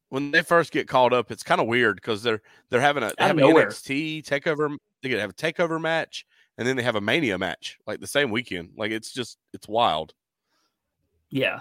when 0.09 0.31
they 0.31 0.43
first 0.43 0.71
get 0.73 0.89
called 0.89 1.13
up, 1.13 1.31
it's 1.31 1.43
kind 1.43 1.61
of 1.61 1.67
weird 1.67 1.97
because 1.97 2.23
they're 2.23 2.41
they're 2.71 2.81
having 2.81 3.03
a 3.03 3.13
they 3.19 3.25
have 3.27 3.39
an. 3.39 3.45
NXT 3.45 4.25
takeover. 4.25 4.77
They 5.03 5.09
could 5.09 5.19
have 5.19 5.31
a 5.31 5.35
takeover 5.35 5.81
match, 5.81 6.25
and 6.57 6.67
then 6.67 6.77
they 6.77 6.83
have 6.83 6.97
a 6.97 7.01
Mania 7.01 7.37
match 7.37 7.79
like 7.87 8.01
the 8.01 8.07
same 8.07 8.31
weekend. 8.31 8.71
Like 8.77 8.91
it's 8.91 9.13
just 9.13 9.39
it's 9.53 9.69
wild. 9.69 10.15
Yeah. 11.31 11.61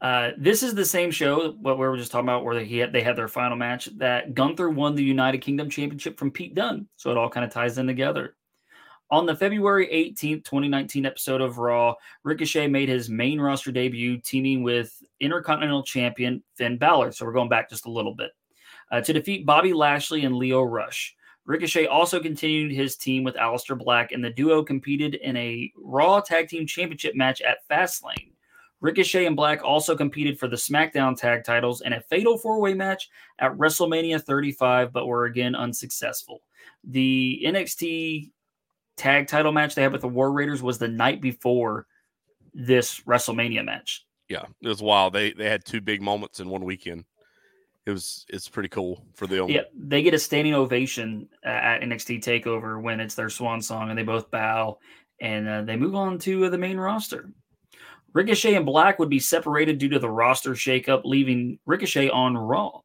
Uh, 0.00 0.30
this 0.38 0.62
is 0.62 0.74
the 0.74 0.84
same 0.84 1.10
show 1.10 1.50
what 1.60 1.78
we 1.78 1.86
were 1.86 1.96
just 1.96 2.10
talking 2.10 2.26
about, 2.26 2.44
where 2.44 2.54
they 2.54 2.66
had 2.66 2.92
they 2.92 3.02
had 3.02 3.16
their 3.16 3.28
final 3.28 3.56
match. 3.56 3.86
That 3.98 4.32
Gunther 4.32 4.70
won 4.70 4.94
the 4.94 5.04
United 5.04 5.38
Kingdom 5.38 5.68
Championship 5.68 6.18
from 6.18 6.30
Pete 6.30 6.54
Dunne, 6.54 6.88
so 6.96 7.10
it 7.10 7.18
all 7.18 7.28
kind 7.28 7.44
of 7.44 7.52
ties 7.52 7.78
in 7.78 7.86
together. 7.86 8.36
On 9.12 9.26
the 9.26 9.34
February 9.34 9.88
18th, 9.88 10.44
2019 10.44 11.04
episode 11.04 11.40
of 11.40 11.58
Raw, 11.58 11.94
Ricochet 12.22 12.68
made 12.68 12.88
his 12.88 13.10
main 13.10 13.40
roster 13.40 13.72
debut, 13.72 14.18
teaming 14.18 14.62
with 14.62 15.02
Intercontinental 15.18 15.82
Champion 15.82 16.40
Finn 16.54 16.78
Balor. 16.78 17.10
So 17.10 17.26
we're 17.26 17.32
going 17.32 17.48
back 17.48 17.68
just 17.68 17.86
a 17.86 17.90
little 17.90 18.14
bit 18.14 18.30
uh, 18.92 19.00
to 19.00 19.12
defeat 19.12 19.44
Bobby 19.44 19.72
Lashley 19.72 20.24
and 20.24 20.36
Lio 20.36 20.62
Rush. 20.62 21.16
Ricochet 21.44 21.86
also 21.86 22.20
continued 22.20 22.70
his 22.70 22.96
team 22.96 23.24
with 23.24 23.34
Aleister 23.34 23.76
Black, 23.76 24.12
and 24.12 24.22
the 24.22 24.30
duo 24.30 24.62
competed 24.62 25.16
in 25.16 25.36
a 25.36 25.72
Raw 25.76 26.20
Tag 26.20 26.48
Team 26.48 26.64
Championship 26.64 27.16
match 27.16 27.40
at 27.40 27.66
Fastlane. 27.68 28.30
Ricochet 28.80 29.26
and 29.26 29.34
Black 29.34 29.60
also 29.64 29.96
competed 29.96 30.38
for 30.38 30.46
the 30.46 30.56
SmackDown 30.56 31.16
tag 31.16 31.42
titles 31.42 31.80
in 31.80 31.94
a 31.94 32.00
fatal 32.00 32.38
four 32.38 32.60
way 32.60 32.74
match 32.74 33.10
at 33.40 33.52
WrestleMania 33.58 34.22
35, 34.22 34.92
but 34.92 35.06
were 35.06 35.24
again 35.24 35.56
unsuccessful. 35.56 36.42
The 36.84 37.42
NXT 37.44 38.30
tag 39.00 39.28
title 39.28 39.50
match 39.50 39.74
they 39.74 39.82
had 39.82 39.92
with 39.92 40.02
the 40.02 40.08
War 40.08 40.30
Raiders 40.30 40.62
was 40.62 40.78
the 40.78 40.88
night 40.88 41.22
before 41.22 41.86
this 42.52 43.00
WrestleMania 43.00 43.64
match. 43.64 44.04
Yeah, 44.28 44.44
it 44.62 44.68
was 44.68 44.82
wild. 44.82 45.14
They 45.14 45.32
they 45.32 45.48
had 45.48 45.64
two 45.64 45.80
big 45.80 46.02
moments 46.02 46.38
in 46.38 46.48
one 46.50 46.64
weekend. 46.64 47.04
It 47.86 47.92
was 47.92 48.26
it's 48.28 48.48
pretty 48.48 48.68
cool 48.68 49.04
for 49.14 49.26
them. 49.26 49.48
Yeah, 49.48 49.62
they 49.74 50.02
get 50.02 50.14
a 50.14 50.18
standing 50.18 50.54
ovation 50.54 51.28
at 51.42 51.80
NXT 51.80 52.22
Takeover 52.22 52.80
when 52.80 53.00
it's 53.00 53.14
their 53.14 53.30
swan 53.30 53.62
song, 53.62 53.88
and 53.88 53.98
they 53.98 54.02
both 54.02 54.30
bow 54.30 54.78
and 55.20 55.48
uh, 55.48 55.62
they 55.62 55.76
move 55.76 55.94
on 55.94 56.18
to 56.18 56.44
uh, 56.44 56.50
the 56.50 56.58
main 56.58 56.76
roster. 56.76 57.30
Ricochet 58.12 58.54
and 58.54 58.66
Black 58.66 58.98
would 58.98 59.08
be 59.08 59.18
separated 59.18 59.78
due 59.78 59.88
to 59.88 59.98
the 59.98 60.10
roster 60.10 60.52
shakeup, 60.52 61.02
leaving 61.04 61.58
Ricochet 61.64 62.10
on 62.10 62.36
Raw. 62.36 62.80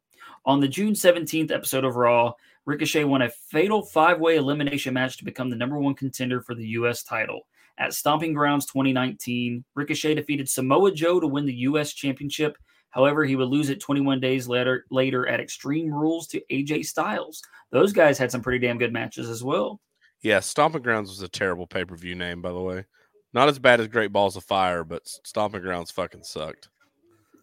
On 0.45 0.60
the 0.60 0.67
June 0.67 0.93
17th 0.93 1.51
episode 1.51 1.84
of 1.84 1.95
Raw, 1.95 2.34
Ricochet 2.65 3.04
won 3.04 3.21
a 3.21 3.30
fatal 3.30 3.84
five 3.84 4.19
way 4.19 4.38
elimination 4.38 4.93
match 4.93 5.17
to 5.17 5.25
become 5.25 5.49
the 5.49 5.56
number 5.56 5.80
one 5.80 5.93
contender 5.93 6.41
for 6.41 6.56
the 6.56 6.67
U.S. 6.69 7.04
title. 7.04 7.41
At 7.78 7.93
Stomping 7.93 8.34
Grounds 8.34 8.65
2019, 8.65 9.63
Ricochet 9.75 10.15
defeated 10.15 10.49
Samoa 10.49 10.91
Joe 10.91 11.19
to 11.19 11.28
win 11.28 11.45
the 11.45 11.54
U.S. 11.54 11.93
Championship. 11.93 12.58
However, 12.89 13.25
he 13.25 13.36
would 13.36 13.49
lose 13.49 13.69
it 13.69 13.82
21 13.82 14.21
days 14.21 14.47
later, 14.47 14.86
later 14.89 15.28
at 15.28 15.41
Extreme 15.41 15.93
Rules 15.93 16.28
to 16.28 16.41
AJ 16.49 16.86
Styles. 16.86 17.41
Those 17.71 17.91
guys 17.91 18.17
had 18.17 18.32
some 18.32 18.41
pretty 18.41 18.65
damn 18.65 18.78
good 18.78 18.93
matches 18.93 19.30
as 19.30 19.43
well. 19.43 19.82
Yeah, 20.21 20.39
Stomping 20.39 20.82
Grounds 20.82 21.10
was 21.10 21.21
a 21.21 21.28
terrible 21.28 21.67
pay 21.67 21.84
per 21.84 21.95
view 21.95 22.15
name, 22.15 22.41
by 22.41 22.51
the 22.51 22.62
way. 22.62 22.86
Not 23.34 23.49
as 23.49 23.60
bad 23.60 23.82
as 23.82 23.89
Great 23.89 24.13
Balls 24.13 24.38
of 24.38 24.45
Fire, 24.45 24.86
but 24.86 25.06
Stomping 25.06 25.62
Grounds 25.62 25.91
fucking 25.91 26.23
sucked. 26.23 26.69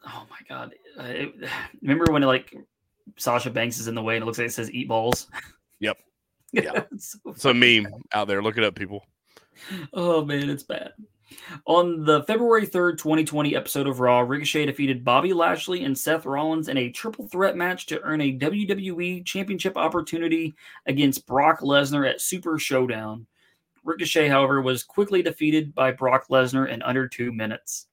Oh 0.07 0.27
my 0.31 0.39
god! 0.49 0.75
Uh, 0.99 1.47
remember 1.83 2.11
when 2.11 2.23
like 2.23 2.57
Sasha 3.17 3.51
Banks 3.51 3.79
is 3.79 3.88
in 3.88 3.95
the 3.95 4.03
way 4.03 4.17
and 4.17 4.23
it 4.23 4.27
looks 4.27 4.38
like 4.38 4.49
it 4.49 4.53
says 4.53 4.71
"Eat 4.71 4.88
Balls"? 4.88 5.29
Yep. 5.81 5.99
Yeah. 6.55 6.83
it's, 6.93 7.12
so 7.12 7.31
It's 7.31 7.45
a 7.47 7.55
meme 7.55 7.87
out 8.12 8.29
there. 8.29 8.43
Look 8.43 8.59
it 8.59 8.65
up, 8.65 8.75
people. 8.75 9.07
Oh 9.95 10.23
man, 10.23 10.51
it's 10.51 10.62
bad. 10.62 10.93
On 11.65 12.05
the 12.05 12.25
February 12.25 12.67
3rd, 12.67 12.99
2020 12.99 13.57
episode 13.57 13.87
of 13.87 14.01
Raw, 14.01 14.21
Ricochet 14.21 14.67
defeated 14.67 15.03
Bobby 15.03 15.33
Lashley 15.33 15.85
and 15.85 15.97
Seth 15.97 16.27
Rollins 16.27 16.69
in 16.69 16.77
a 16.77 16.91
triple 16.91 17.27
threat 17.29 17.57
match 17.57 17.87
to 17.87 18.03
earn 18.03 18.21
a 18.21 18.37
WWE 18.38 19.25
Championship 19.25 19.79
opportunity 19.79 20.55
against 20.85 21.27
Brock 21.27 21.61
Lesnar 21.61 22.07
at 22.07 22.21
Super 22.21 22.59
Showdown. 22.59 23.27
Ricochet, 23.83 24.29
however, 24.29 24.61
was 24.61 24.85
quickly 24.85 25.23
defeated 25.23 25.75
by 25.75 25.91
Brock 25.91 26.27
Lesnar 26.29 26.69
in 26.69 26.83
under 26.83 27.09
two 27.09 27.33
minutes. 27.33 27.87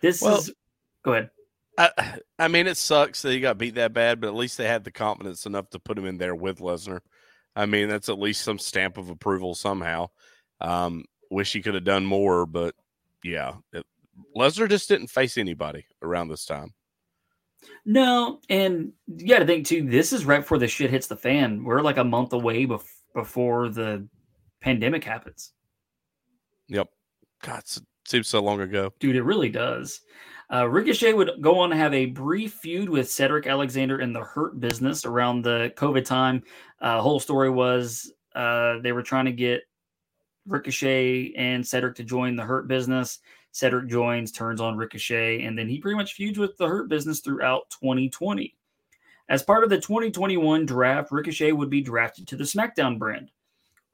This 0.00 0.22
Well- 0.22 0.36
is. 0.38 0.52
Go 1.02 1.14
ahead. 1.14 1.30
I, 1.80 2.20
I 2.38 2.48
mean, 2.48 2.66
it 2.66 2.76
sucks 2.76 3.22
that 3.22 3.32
he 3.32 3.40
got 3.40 3.56
beat 3.56 3.76
that 3.76 3.94
bad, 3.94 4.20
but 4.20 4.28
at 4.28 4.34
least 4.34 4.58
they 4.58 4.66
had 4.66 4.84
the 4.84 4.90
confidence 4.90 5.46
enough 5.46 5.70
to 5.70 5.78
put 5.78 5.96
him 5.96 6.04
in 6.04 6.18
there 6.18 6.34
with 6.34 6.58
Lesnar. 6.58 7.00
I 7.56 7.66
mean, 7.66 7.88
that's 7.88 8.08
at 8.08 8.18
least 8.18 8.42
some 8.42 8.58
stamp 8.58 8.98
of 8.98 9.08
approval 9.08 9.54
somehow. 9.54 10.10
Um, 10.60 11.04
wish 11.30 11.52
he 11.52 11.62
could 11.62 11.74
have 11.74 11.84
done 11.84 12.04
more, 12.04 12.44
but 12.44 12.74
yeah, 13.24 13.54
it, 13.72 13.86
Lesnar 14.36 14.68
just 14.68 14.88
didn't 14.88 15.08
face 15.08 15.38
anybody 15.38 15.86
around 16.02 16.28
this 16.28 16.44
time. 16.44 16.74
No, 17.84 18.40
and 18.48 18.92
you 19.06 19.28
got 19.28 19.40
to 19.40 19.46
think 19.46 19.66
too. 19.66 19.88
This 19.88 20.12
is 20.12 20.26
right 20.26 20.40
before 20.40 20.58
the 20.58 20.68
shit 20.68 20.90
hits 20.90 21.06
the 21.06 21.16
fan. 21.16 21.64
We're 21.64 21.80
like 21.82 21.98
a 21.98 22.04
month 22.04 22.32
away 22.32 22.66
bef- 22.66 22.84
before 23.14 23.68
the 23.70 24.06
pandemic 24.60 25.04
happens. 25.04 25.52
Yep. 26.68 26.88
God, 27.42 27.58
it 27.60 27.78
seems 28.06 28.28
so 28.28 28.42
long 28.42 28.60
ago. 28.60 28.92
Dude, 29.00 29.16
it 29.16 29.22
really 29.22 29.48
does. 29.48 30.00
Uh, 30.52 30.68
Ricochet 30.68 31.12
would 31.12 31.30
go 31.40 31.60
on 31.60 31.70
to 31.70 31.76
have 31.76 31.94
a 31.94 32.06
brief 32.06 32.54
feud 32.54 32.88
with 32.88 33.10
Cedric 33.10 33.46
Alexander 33.46 34.00
in 34.00 34.12
the 34.12 34.22
Hurt 34.22 34.58
Business 34.58 35.04
around 35.04 35.42
the 35.42 35.72
COVID 35.76 36.04
time. 36.04 36.42
Uh, 36.80 37.00
whole 37.00 37.20
story 37.20 37.50
was 37.50 38.12
uh, 38.34 38.78
they 38.82 38.90
were 38.90 39.02
trying 39.02 39.26
to 39.26 39.32
get 39.32 39.62
Ricochet 40.46 41.32
and 41.36 41.66
Cedric 41.66 41.94
to 41.96 42.04
join 42.04 42.34
the 42.34 42.42
Hurt 42.42 42.66
Business. 42.66 43.20
Cedric 43.52 43.88
joins, 43.88 44.32
turns 44.32 44.60
on 44.60 44.76
Ricochet, 44.76 45.42
and 45.42 45.56
then 45.56 45.68
he 45.68 45.78
pretty 45.78 45.96
much 45.96 46.14
feuds 46.14 46.38
with 46.38 46.56
the 46.56 46.66
Hurt 46.66 46.88
Business 46.88 47.20
throughout 47.20 47.70
2020. 47.70 48.54
As 49.28 49.44
part 49.44 49.62
of 49.62 49.70
the 49.70 49.80
2021 49.80 50.66
draft, 50.66 51.12
Ricochet 51.12 51.52
would 51.52 51.70
be 51.70 51.80
drafted 51.80 52.26
to 52.28 52.36
the 52.36 52.44
SmackDown 52.44 52.98
brand. 52.98 53.30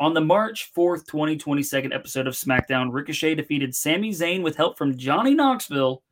On 0.01 0.15
the 0.15 0.21
March 0.21 0.73
4th, 0.75 1.07
2022 1.07 1.91
episode 1.93 2.27
of 2.27 2.35
SmackDown, 2.35 2.93
Ricochet 2.93 3.35
defeated 3.35 3.75
Sami 3.75 4.11
Zayn 4.11 4.43
with 4.43 4.57
help 4.57 4.77
from 4.77 4.97
Johnny 4.97 5.35
Knoxville, 5.35 6.03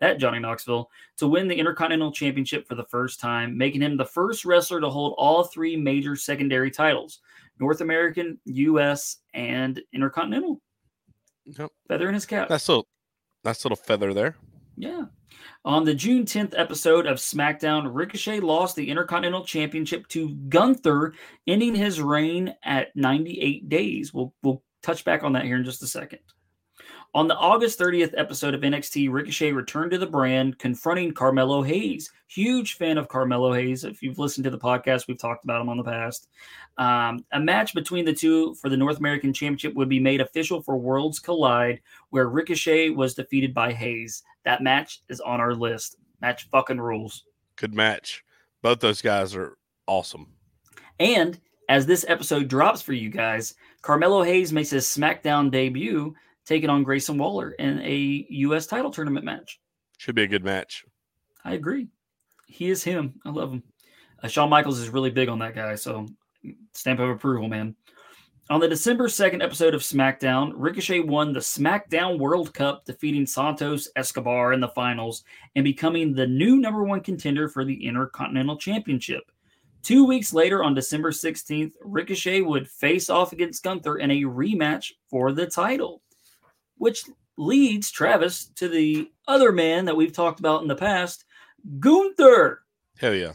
that 0.00 0.18
Johnny 0.18 0.38
Knoxville, 0.38 0.90
to 1.18 1.28
win 1.28 1.46
the 1.46 1.54
Intercontinental 1.54 2.12
Championship 2.12 2.66
for 2.66 2.74
the 2.74 2.84
first 2.84 3.20
time, 3.20 3.56
making 3.56 3.82
him 3.82 3.96
the 3.96 4.04
first 4.04 4.44
wrestler 4.44 4.80
to 4.80 4.90
hold 4.90 5.14
all 5.18 5.44
three 5.44 5.76
major 5.76 6.16
secondary 6.16 6.70
titles 6.70 7.20
North 7.58 7.82
American, 7.82 8.38
US, 8.46 9.18
and 9.34 9.80
Intercontinental. 9.92 10.60
Yep. 11.44 11.70
Feather 11.88 12.08
in 12.08 12.14
his 12.14 12.26
cap. 12.26 12.50
Nice 12.50 12.68
little, 12.68 12.86
nice 13.44 13.64
little 13.64 13.76
feather 13.76 14.14
there. 14.14 14.36
Yeah. 14.76 15.04
On 15.64 15.84
the 15.84 15.94
June 15.94 16.24
10th 16.24 16.54
episode 16.56 17.06
of 17.06 17.18
SmackDown, 17.18 17.90
Ricochet 17.92 18.40
lost 18.40 18.76
the 18.76 18.88
Intercontinental 18.88 19.44
Championship 19.44 20.08
to 20.08 20.34
Gunther, 20.48 21.12
ending 21.46 21.74
his 21.74 22.00
reign 22.00 22.54
at 22.64 22.96
98 22.96 23.68
days. 23.68 24.14
We'll, 24.14 24.32
we'll 24.42 24.62
touch 24.82 25.04
back 25.04 25.22
on 25.22 25.34
that 25.34 25.44
here 25.44 25.56
in 25.56 25.64
just 25.64 25.82
a 25.82 25.86
second. 25.86 26.20
On 27.12 27.26
the 27.26 27.36
August 27.36 27.76
30th 27.76 28.14
episode 28.16 28.54
of 28.54 28.60
NXT, 28.60 29.10
Ricochet 29.10 29.50
returned 29.50 29.90
to 29.90 29.98
the 29.98 30.06
brand, 30.06 30.60
confronting 30.60 31.12
Carmelo 31.12 31.60
Hayes. 31.60 32.12
Huge 32.28 32.74
fan 32.74 32.98
of 32.98 33.08
Carmelo 33.08 33.52
Hayes. 33.52 33.82
If 33.82 34.00
you've 34.00 34.20
listened 34.20 34.44
to 34.44 34.50
the 34.50 34.58
podcast, 34.58 35.08
we've 35.08 35.18
talked 35.18 35.42
about 35.42 35.60
him 35.60 35.68
on 35.68 35.76
the 35.76 35.82
past. 35.82 36.28
Um, 36.78 37.24
a 37.32 37.40
match 37.40 37.74
between 37.74 38.04
the 38.04 38.12
two 38.12 38.54
for 38.54 38.68
the 38.68 38.76
North 38.76 38.98
American 38.98 39.32
Championship 39.32 39.74
would 39.74 39.88
be 39.88 39.98
made 39.98 40.20
official 40.20 40.62
for 40.62 40.76
Worlds 40.76 41.18
Collide, 41.18 41.80
where 42.10 42.28
Ricochet 42.28 42.90
was 42.90 43.14
defeated 43.14 43.52
by 43.52 43.72
Hayes. 43.72 44.22
That 44.44 44.62
match 44.62 45.02
is 45.08 45.20
on 45.20 45.40
our 45.40 45.52
list. 45.52 45.96
Match 46.20 46.48
fucking 46.48 46.80
rules. 46.80 47.24
Good 47.56 47.74
match. 47.74 48.24
Both 48.62 48.78
those 48.78 49.02
guys 49.02 49.34
are 49.34 49.58
awesome. 49.88 50.28
And 51.00 51.40
as 51.68 51.86
this 51.86 52.04
episode 52.06 52.46
drops 52.46 52.82
for 52.82 52.92
you 52.92 53.08
guys, 53.08 53.54
Carmelo 53.82 54.22
Hayes 54.22 54.52
makes 54.52 54.70
his 54.70 54.86
SmackDown 54.86 55.50
debut, 55.50 56.14
taking 56.50 56.68
on 56.68 56.82
Grayson 56.82 57.16
Waller 57.16 57.52
in 57.52 57.78
a 57.78 58.26
U.S. 58.28 58.66
title 58.66 58.90
tournament 58.90 59.24
match. 59.24 59.60
Should 59.98 60.16
be 60.16 60.24
a 60.24 60.26
good 60.26 60.42
match. 60.42 60.84
I 61.44 61.54
agree. 61.54 61.86
He 62.48 62.70
is 62.70 62.82
him. 62.82 63.20
I 63.24 63.30
love 63.30 63.52
him. 63.52 63.62
Uh, 64.20 64.26
Shawn 64.26 64.50
Michaels 64.50 64.80
is 64.80 64.88
really 64.88 65.10
big 65.10 65.28
on 65.28 65.38
that 65.38 65.54
guy, 65.54 65.76
so 65.76 66.06
stamp 66.74 66.98
of 66.98 67.08
approval, 67.08 67.48
man. 67.48 67.76
On 68.50 68.58
the 68.58 68.66
December 68.66 69.06
2nd 69.06 69.44
episode 69.44 69.76
of 69.76 69.82
SmackDown, 69.82 70.50
Ricochet 70.56 70.98
won 70.98 71.32
the 71.32 71.38
SmackDown 71.38 72.18
World 72.18 72.52
Cup, 72.52 72.84
defeating 72.84 73.26
Santos 73.26 73.88
Escobar 73.94 74.52
in 74.52 74.58
the 74.58 74.66
finals 74.66 75.22
and 75.54 75.62
becoming 75.62 76.12
the 76.12 76.26
new 76.26 76.56
number 76.56 76.82
one 76.82 77.00
contender 77.00 77.48
for 77.48 77.64
the 77.64 77.86
Intercontinental 77.86 78.56
Championship. 78.56 79.22
Two 79.84 80.04
weeks 80.04 80.32
later, 80.32 80.64
on 80.64 80.74
December 80.74 81.12
16th, 81.12 81.74
Ricochet 81.80 82.40
would 82.40 82.68
face 82.68 83.08
off 83.08 83.32
against 83.32 83.62
Gunther 83.62 83.98
in 83.98 84.10
a 84.10 84.22
rematch 84.22 84.90
for 85.08 85.30
the 85.30 85.46
title, 85.46 86.02
which 86.80 87.04
leads 87.36 87.90
Travis 87.90 88.46
to 88.56 88.66
the 88.66 89.10
other 89.28 89.52
man 89.52 89.84
that 89.84 89.96
we've 89.96 90.14
talked 90.14 90.40
about 90.40 90.62
in 90.62 90.68
the 90.68 90.74
past, 90.74 91.26
Gunther. 91.78 92.62
Hell 92.98 93.14
yeah. 93.14 93.32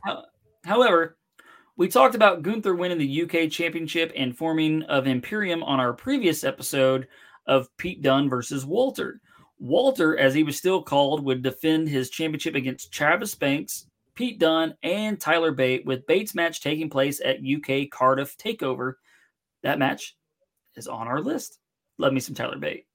However, 0.66 1.16
we 1.78 1.88
talked 1.88 2.16
about 2.16 2.42
Gunther 2.42 2.74
winning 2.74 2.98
the 2.98 3.22
UK 3.22 3.52
Championship 3.52 4.12
and 4.16 4.36
forming 4.36 4.82
of 4.84 5.06
Imperium 5.06 5.62
on 5.62 5.80
our 5.80 5.94
previous 5.94 6.44
episode 6.44 7.08
of 7.46 7.70
Pete 7.78 8.02
Dunne 8.02 8.30
versus 8.30 8.66
Walter. 8.66 9.22
Walter, 9.60 10.18
as 10.18 10.34
he 10.34 10.42
was 10.42 10.58
still 10.58 10.82
called, 10.82 11.24
would 11.24 11.44
defend 11.44 11.88
his 11.88 12.10
championship 12.10 12.56
against 12.56 12.92
Travis 12.92 13.36
Banks, 13.36 13.86
Pete 14.16 14.40
Dunne, 14.40 14.74
and 14.82 15.22
Tyler 15.22 15.52
Bate, 15.52 15.86
with 15.86 16.08
Bates' 16.08 16.34
match 16.34 16.62
taking 16.62 16.90
place 16.90 17.22
at 17.24 17.38
UK 17.46 17.92
Cardiff 17.92 18.38
Takeover. 18.40 18.94
That 19.62 19.78
match 19.78 20.18
is 20.76 20.88
on 20.88 21.08
our 21.08 21.22
list. 21.22 21.60
Love 22.00 22.12
me 22.12 22.20
some 22.20 22.34
Tyler 22.34 22.58
Bate. 22.58 22.88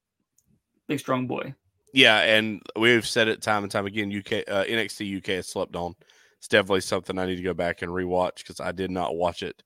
Big 0.91 0.99
strong 0.99 1.29
boy. 1.29 1.55
Yeah, 1.93 2.19
and 2.19 2.61
we've 2.75 3.07
said 3.07 3.29
it 3.29 3.41
time 3.41 3.63
and 3.63 3.71
time 3.71 3.87
again. 3.87 4.11
UK 4.11 4.43
uh, 4.49 4.65
NXT 4.65 5.19
UK 5.19 5.27
has 5.37 5.47
slept 5.47 5.77
on. 5.77 5.95
It's 6.39 6.49
definitely 6.49 6.81
something 6.81 7.17
I 7.17 7.27
need 7.27 7.37
to 7.37 7.43
go 7.43 7.55
back 7.55 7.83
and 7.83 7.93
rewatch 7.93 8.39
because 8.39 8.59
I 8.59 8.73
did 8.73 8.91
not 8.91 9.15
watch 9.15 9.45
it 9.45 9.63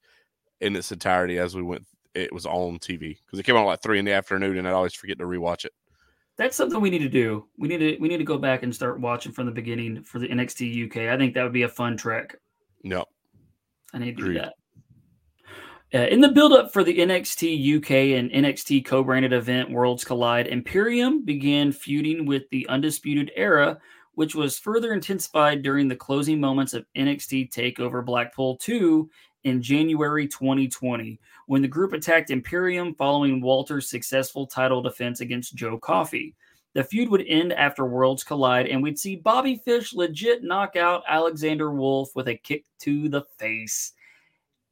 in 0.61 0.77
its 0.77 0.93
entirety 0.93 1.39
as 1.39 1.57
we 1.57 1.63
went. 1.63 1.87
It 2.15 2.31
was 2.31 2.45
on 2.45 2.79
TV 2.79 3.17
because 3.25 3.39
it 3.39 3.45
came 3.45 3.57
on 3.57 3.65
like 3.65 3.81
three 3.81 3.99
in 3.99 4.05
the 4.05 4.13
afternoon, 4.13 4.59
and 4.59 4.69
I 4.69 4.73
always 4.73 4.93
forget 4.93 5.17
to 5.17 5.25
rewatch 5.25 5.65
it. 5.65 5.73
That's 6.37 6.57
something 6.57 6.79
we 6.79 6.91
need 6.91 6.99
to 6.99 7.09
do. 7.09 7.47
We 7.57 7.69
need 7.69 7.79
to 7.79 7.97
we 8.01 8.09
need 8.09 8.19
to 8.19 8.25
go 8.25 8.37
back 8.37 8.63
and 8.63 8.75
start 8.75 9.01
watching 9.01 9.33
from 9.33 9.47
the 9.47 9.53
beginning 9.53 10.03
for 10.03 10.19
the 10.19 10.29
NXT 10.29 10.91
UK. 10.91 11.11
I 11.11 11.17
think 11.17 11.33
that 11.33 11.43
would 11.43 11.55
be 11.55 11.63
a 11.63 11.69
fun 11.71 11.97
trek. 11.97 12.37
No, 12.83 13.07
I 13.95 13.99
need 13.99 14.19
to 14.19 14.23
Agreed. 14.25 14.35
do 14.35 14.41
that. 14.41 14.55
Uh, 15.95 16.09
in 16.09 16.21
the 16.21 16.29
build-up 16.29 16.73
for 16.73 16.83
the 16.83 16.99
NXT 16.99 17.77
UK 17.77 18.19
and 18.19 18.29
NXT 18.33 18.85
co-branded 18.85 19.33
event 19.33 19.71
Worlds 19.71 20.03
Collide, 20.03 20.49
Imperium 20.49 21.25
began 21.25 21.71
feuding 21.71 22.27
with 22.27 22.51
the 22.51 22.67
Undisputed 22.69 23.31
Era, 23.37 23.79
which 24.15 24.35
was 24.35 24.59
further 24.59 24.93
intensified 24.93 25.63
during 25.63 25.87
the 25.87 25.95
closing 25.95 26.41
moments 26.41 26.75
of 26.75 26.85
NXT 26.97 27.53
Takeover 27.53 28.05
Blackpool 28.05 28.57
2 28.57 29.09
in 29.45 29.63
January 29.63 30.27
2020, 30.27 31.21
when 31.47 31.63
the 31.63 31.69
group 31.69 31.93
attacked 31.93 32.31
Imperium 32.31 32.97
following 32.97 33.41
Walter's 33.41 33.89
successful 33.89 34.49
title 34.49 34.83
defense 34.83 35.21
against 35.21 35.55
Joe 35.55 35.79
Coffey. 35.79 36.35
The 36.73 36.83
feud 36.83 37.09
would 37.11 37.25
end 37.29 37.53
after 37.53 37.87
Worlds 37.87 38.25
Collide, 38.25 38.67
and 38.67 38.83
we'd 38.83 38.99
see 38.99 39.15
Bobby 39.15 39.63
Fish 39.65 39.95
legit 39.95 40.43
knock 40.43 40.75
out 40.75 41.05
Alexander 41.07 41.71
Wolfe 41.71 42.11
with 42.17 42.27
a 42.27 42.35
kick 42.35 42.65
to 42.81 43.09
the 43.09 43.23
face. 43.39 43.93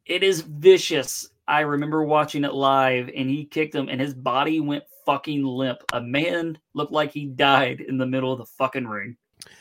It 0.06 0.22
is 0.22 0.42
vicious. 0.42 1.28
I 1.46 1.60
remember 1.60 2.04
watching 2.04 2.44
it 2.44 2.54
live, 2.54 3.10
and 3.14 3.28
he 3.28 3.44
kicked 3.44 3.74
him, 3.74 3.88
and 3.88 4.00
his 4.00 4.14
body 4.14 4.60
went 4.60 4.84
fucking 5.04 5.44
limp. 5.44 5.78
A 5.92 6.00
man 6.00 6.58
looked 6.74 6.92
like 6.92 7.12
he 7.12 7.26
died 7.26 7.80
in 7.80 7.98
the 7.98 8.06
middle 8.06 8.32
of 8.32 8.38
the 8.38 8.46
fucking 8.46 8.86
ring. 8.86 9.16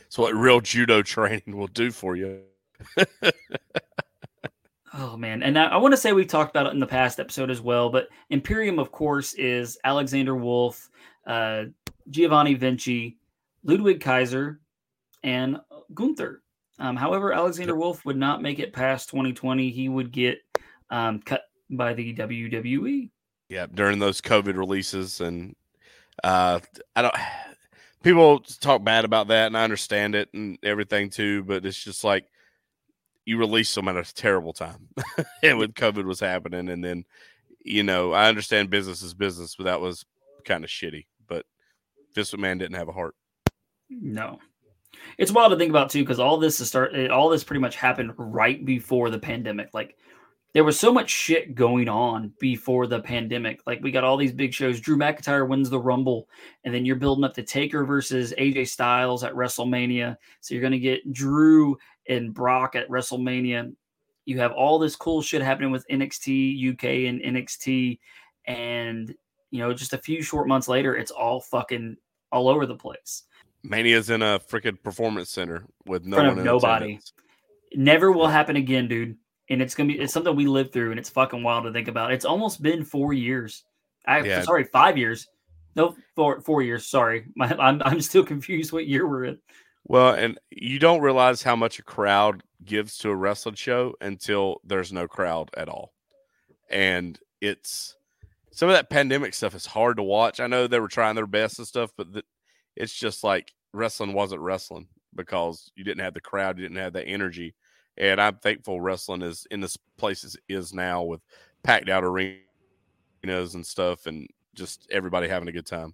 it's 0.06 0.18
what 0.18 0.36
real 0.36 0.62
judo 0.62 1.02
training 1.02 1.58
will 1.58 1.68
do 1.68 1.92
for 1.92 2.16
you. 2.16 2.42
Oh 4.94 5.16
man, 5.16 5.42
and 5.42 5.58
I, 5.58 5.68
I 5.68 5.78
want 5.78 5.94
to 5.94 5.98
say 5.98 6.12
we 6.12 6.26
talked 6.26 6.50
about 6.50 6.66
it 6.68 6.74
in 6.74 6.80
the 6.80 6.86
past 6.86 7.20
episode 7.20 7.50
as 7.50 7.62
well, 7.62 7.90
but 7.90 8.10
Imperium, 8.30 8.78
of 8.78 8.92
course, 8.92 9.34
is 9.36 9.78
Alexander 9.86 10.36
Wolfe, 10.36 10.90
uh, 11.26 11.66
Giovanni 12.10 12.56
Vinci, 12.56 13.18
Ludwig 13.64 14.02
Kaiser, 14.02 14.60
and 15.24 15.58
Gunther. 15.94 16.41
Um, 16.82 16.96
however, 16.96 17.32
Alexander 17.32 17.76
Wolfe 17.76 18.04
would 18.06 18.18
not 18.18 18.42
make 18.42 18.58
it 18.58 18.74
past 18.74 19.08
2020. 19.12 19.70
He 19.70 19.88
would 19.88 20.12
get 20.12 20.40
um, 20.90 21.20
cut 21.20 21.44
by 21.70 21.94
the 21.94 22.16
WWE. 22.16 23.12
Yeah, 23.50 23.68
during 23.72 24.00
those 24.00 24.20
COVID 24.20 24.58
releases, 24.58 25.22
and 25.22 25.56
uh, 26.24 26.60
I 26.96 27.02
don't. 27.04 27.16
People 28.04 28.40
talk 28.40 28.84
bad 28.84 29.06
about 29.06 29.28
that, 29.28 29.46
and 29.46 29.56
I 29.56 29.64
understand 29.64 30.16
it 30.16 30.30
and 30.34 30.58
everything 30.64 31.12
too. 31.12 31.44
But 31.44 31.68
it's 31.68 31.82
just 31.82 32.04
like 32.04 32.26
you 33.26 33.38
released 33.38 33.76
them 33.76 33.88
at 33.88 33.96
a 33.96 34.14
terrible 34.16 34.54
time, 34.54 34.88
and 35.44 35.60
when 35.60 35.74
COVID 35.74 36.06
was 36.06 36.20
happening, 36.20 36.68
and 36.70 36.84
then 36.84 37.06
you 37.64 37.84
know 37.84 38.12
I 38.12 38.28
understand 38.28 38.72
business 38.72 39.04
is 39.04 39.14
business, 39.14 39.56
but 39.56 39.66
that 39.66 39.82
was 39.82 40.04
kind 40.46 40.64
of 40.64 40.72
shitty. 40.72 41.06
But 41.28 41.46
Vince 42.16 42.32
McMahon 42.32 42.58
didn't 42.58 42.78
have 42.78 42.90
a 42.90 42.94
heart. 42.94 43.14
No, 43.92 44.40
it's 45.22 45.32
wild 45.32 45.52
to 45.52 45.58
think 45.58 45.70
about 45.70 45.92
too, 45.92 46.02
because 46.02 46.20
all 46.20 46.40
this 46.40 46.60
is 46.60 46.68
start. 46.68 46.96
All 47.12 47.30
this 47.30 47.44
pretty 47.44 47.60
much 47.60 47.76
happened 47.76 48.12
right 48.18 48.66
before 48.66 49.12
the 49.12 49.20
pandemic. 49.20 49.70
Like 49.72 49.96
there 50.54 50.64
was 50.64 50.80
so 50.80 50.92
much 50.92 51.12
shit 51.12 51.54
going 51.54 51.88
on 51.88 52.34
before 52.40 52.88
the 52.88 53.02
pandemic. 53.02 53.62
Like 53.68 53.84
we 53.84 53.92
got 53.92 54.04
all 54.04 54.18
these 54.18 54.32
big 54.32 54.52
shows. 54.52 54.80
Drew 54.80 54.98
McIntyre 54.98 55.48
wins 55.48 55.70
the 55.70 55.80
Rumble, 55.80 56.28
and 56.64 56.74
then 56.74 56.86
you're 56.86 56.96
building 56.96 57.24
up 57.24 57.36
the 57.36 57.44
Taker 57.44 57.86
versus 57.86 58.34
AJ 58.40 58.70
Styles 58.70 59.24
at 59.24 59.36
WrestleMania. 59.36 60.18
So 60.40 60.56
you're 60.56 60.64
gonna 60.64 60.80
get 60.80 61.14
Drew 61.14 61.78
and 62.10 62.34
Brock 62.34 62.76
at 62.76 62.90
WrestleMania. 62.90 63.76
You 64.26 64.40
have 64.40 64.54
all 64.54 64.80
this 64.80 64.96
cool 64.96 65.22
shit 65.22 65.44
happening 65.44 65.70
with 65.70 65.88
NXT 65.88 66.74
UK 66.74 66.84
and 67.08 67.22
NXT, 67.22 68.00
and 68.46 69.14
you 69.52 69.60
know, 69.60 69.72
just 69.72 69.94
a 69.94 70.00
few 70.00 70.24
short 70.24 70.48
months 70.48 70.68
later, 70.68 70.96
it's 70.96 71.12
all 71.12 71.42
fucking 71.42 71.96
all 72.32 72.50
over 72.50 72.66
the 72.66 72.76
place. 72.76 73.26
Mania's 73.64 74.10
in 74.10 74.22
a 74.22 74.40
freaking 74.40 74.82
performance 74.82 75.30
center 75.30 75.66
with 75.86 76.06
no 76.06 76.18
one 76.18 76.44
nobody. 76.44 76.86
attendance. 76.86 77.14
Never 77.76 78.12
will 78.12 78.28
happen 78.28 78.56
again, 78.56 78.88
dude. 78.88 79.18
And 79.50 79.62
it's 79.62 79.76
gonna 79.76 79.88
be 79.88 80.00
it's 80.00 80.14
something 80.14 80.36
we 80.36 80.46
lived 80.48 80.74
through, 80.74 80.92
and 80.92 81.00
it's 81.00 81.10
fucking 81.10 81.44
wild 81.44 81.66
to 81.66 81.74
think 81.74 81.88
about. 81.88 82.12
It's 82.12 82.26
almost 82.26 82.62
been 82.62 82.84
four 82.84 83.14
years. 83.14 83.64
I 84.06 84.22
Yeah. 84.22 84.42
sorry, 84.44 84.64
five 84.64 84.98
years. 84.98 85.28
No, 85.76 85.96
four 86.16 86.42
four 86.42 86.62
years. 86.62 86.88
Sorry, 86.88 87.26
My, 87.36 87.56
I'm 87.60 87.82
I'm 87.84 88.02
still 88.02 88.24
confused 88.24 88.72
what 88.72 88.88
year 88.88 89.08
we're 89.08 89.26
in. 89.26 89.40
Well, 89.86 90.14
and 90.14 90.40
you 90.52 90.80
don't 90.80 91.02
realize 91.02 91.42
how 91.42 91.56
much 91.56 91.80
a 91.80 91.84
crowd 91.84 92.44
gives 92.64 92.98
to 93.00 93.10
a 93.10 93.16
wrestling 93.16 93.56
show 93.56 93.96
until 94.00 94.62
there's 94.64 94.94
no 94.94 95.08
crowd 95.08 95.50
at 95.58 95.68
all. 95.68 95.94
And 96.70 97.20
it's 97.42 97.96
some 98.52 98.70
of 98.70 98.76
that 98.76 98.90
pandemic 98.90 99.34
stuff 99.34 99.56
is 99.56 99.66
hard 99.66 99.98
to 99.98 100.04
watch. 100.04 100.40
I 100.40 100.48
know 100.48 100.68
they 100.68 100.80
were 100.80 100.88
trying 100.88 101.16
their 101.16 101.26
best 101.26 101.58
and 101.58 101.68
stuff, 101.68 101.92
but 101.98 102.14
the, 102.14 102.24
it's 102.82 102.94
just 102.94 103.24
like 103.24 103.54
wrestling 103.74 104.14
wasn't 104.14 104.42
wrestling 104.42 104.88
because 105.14 105.72
you 105.76 105.84
didn't 105.84 106.04
have 106.04 106.16
the 106.16 106.22
crowd, 106.22 106.58
you 106.58 106.64
didn't 106.64 106.82
have 106.82 106.94
that 106.94 107.06
energy. 107.08 107.54
And 107.98 108.20
I'm 108.20 108.38
thankful 108.38 108.82
wrestling 108.82 109.22
is 109.22 109.46
in 109.52 109.62
this 109.62 109.78
place 109.98 110.24
it 110.24 110.36
is 110.50 110.74
now 110.74 111.04
with 111.04 111.22
packed 111.62 111.90
out 111.90 112.04
arenas 112.04 113.54
and 113.54 113.66
stuff 113.66 114.08
and 114.08 114.28
just 114.56 114.88
everybody 114.90 115.28
having 115.28 115.48
a 115.48 115.52
good 115.52 115.68
time. 115.68 115.94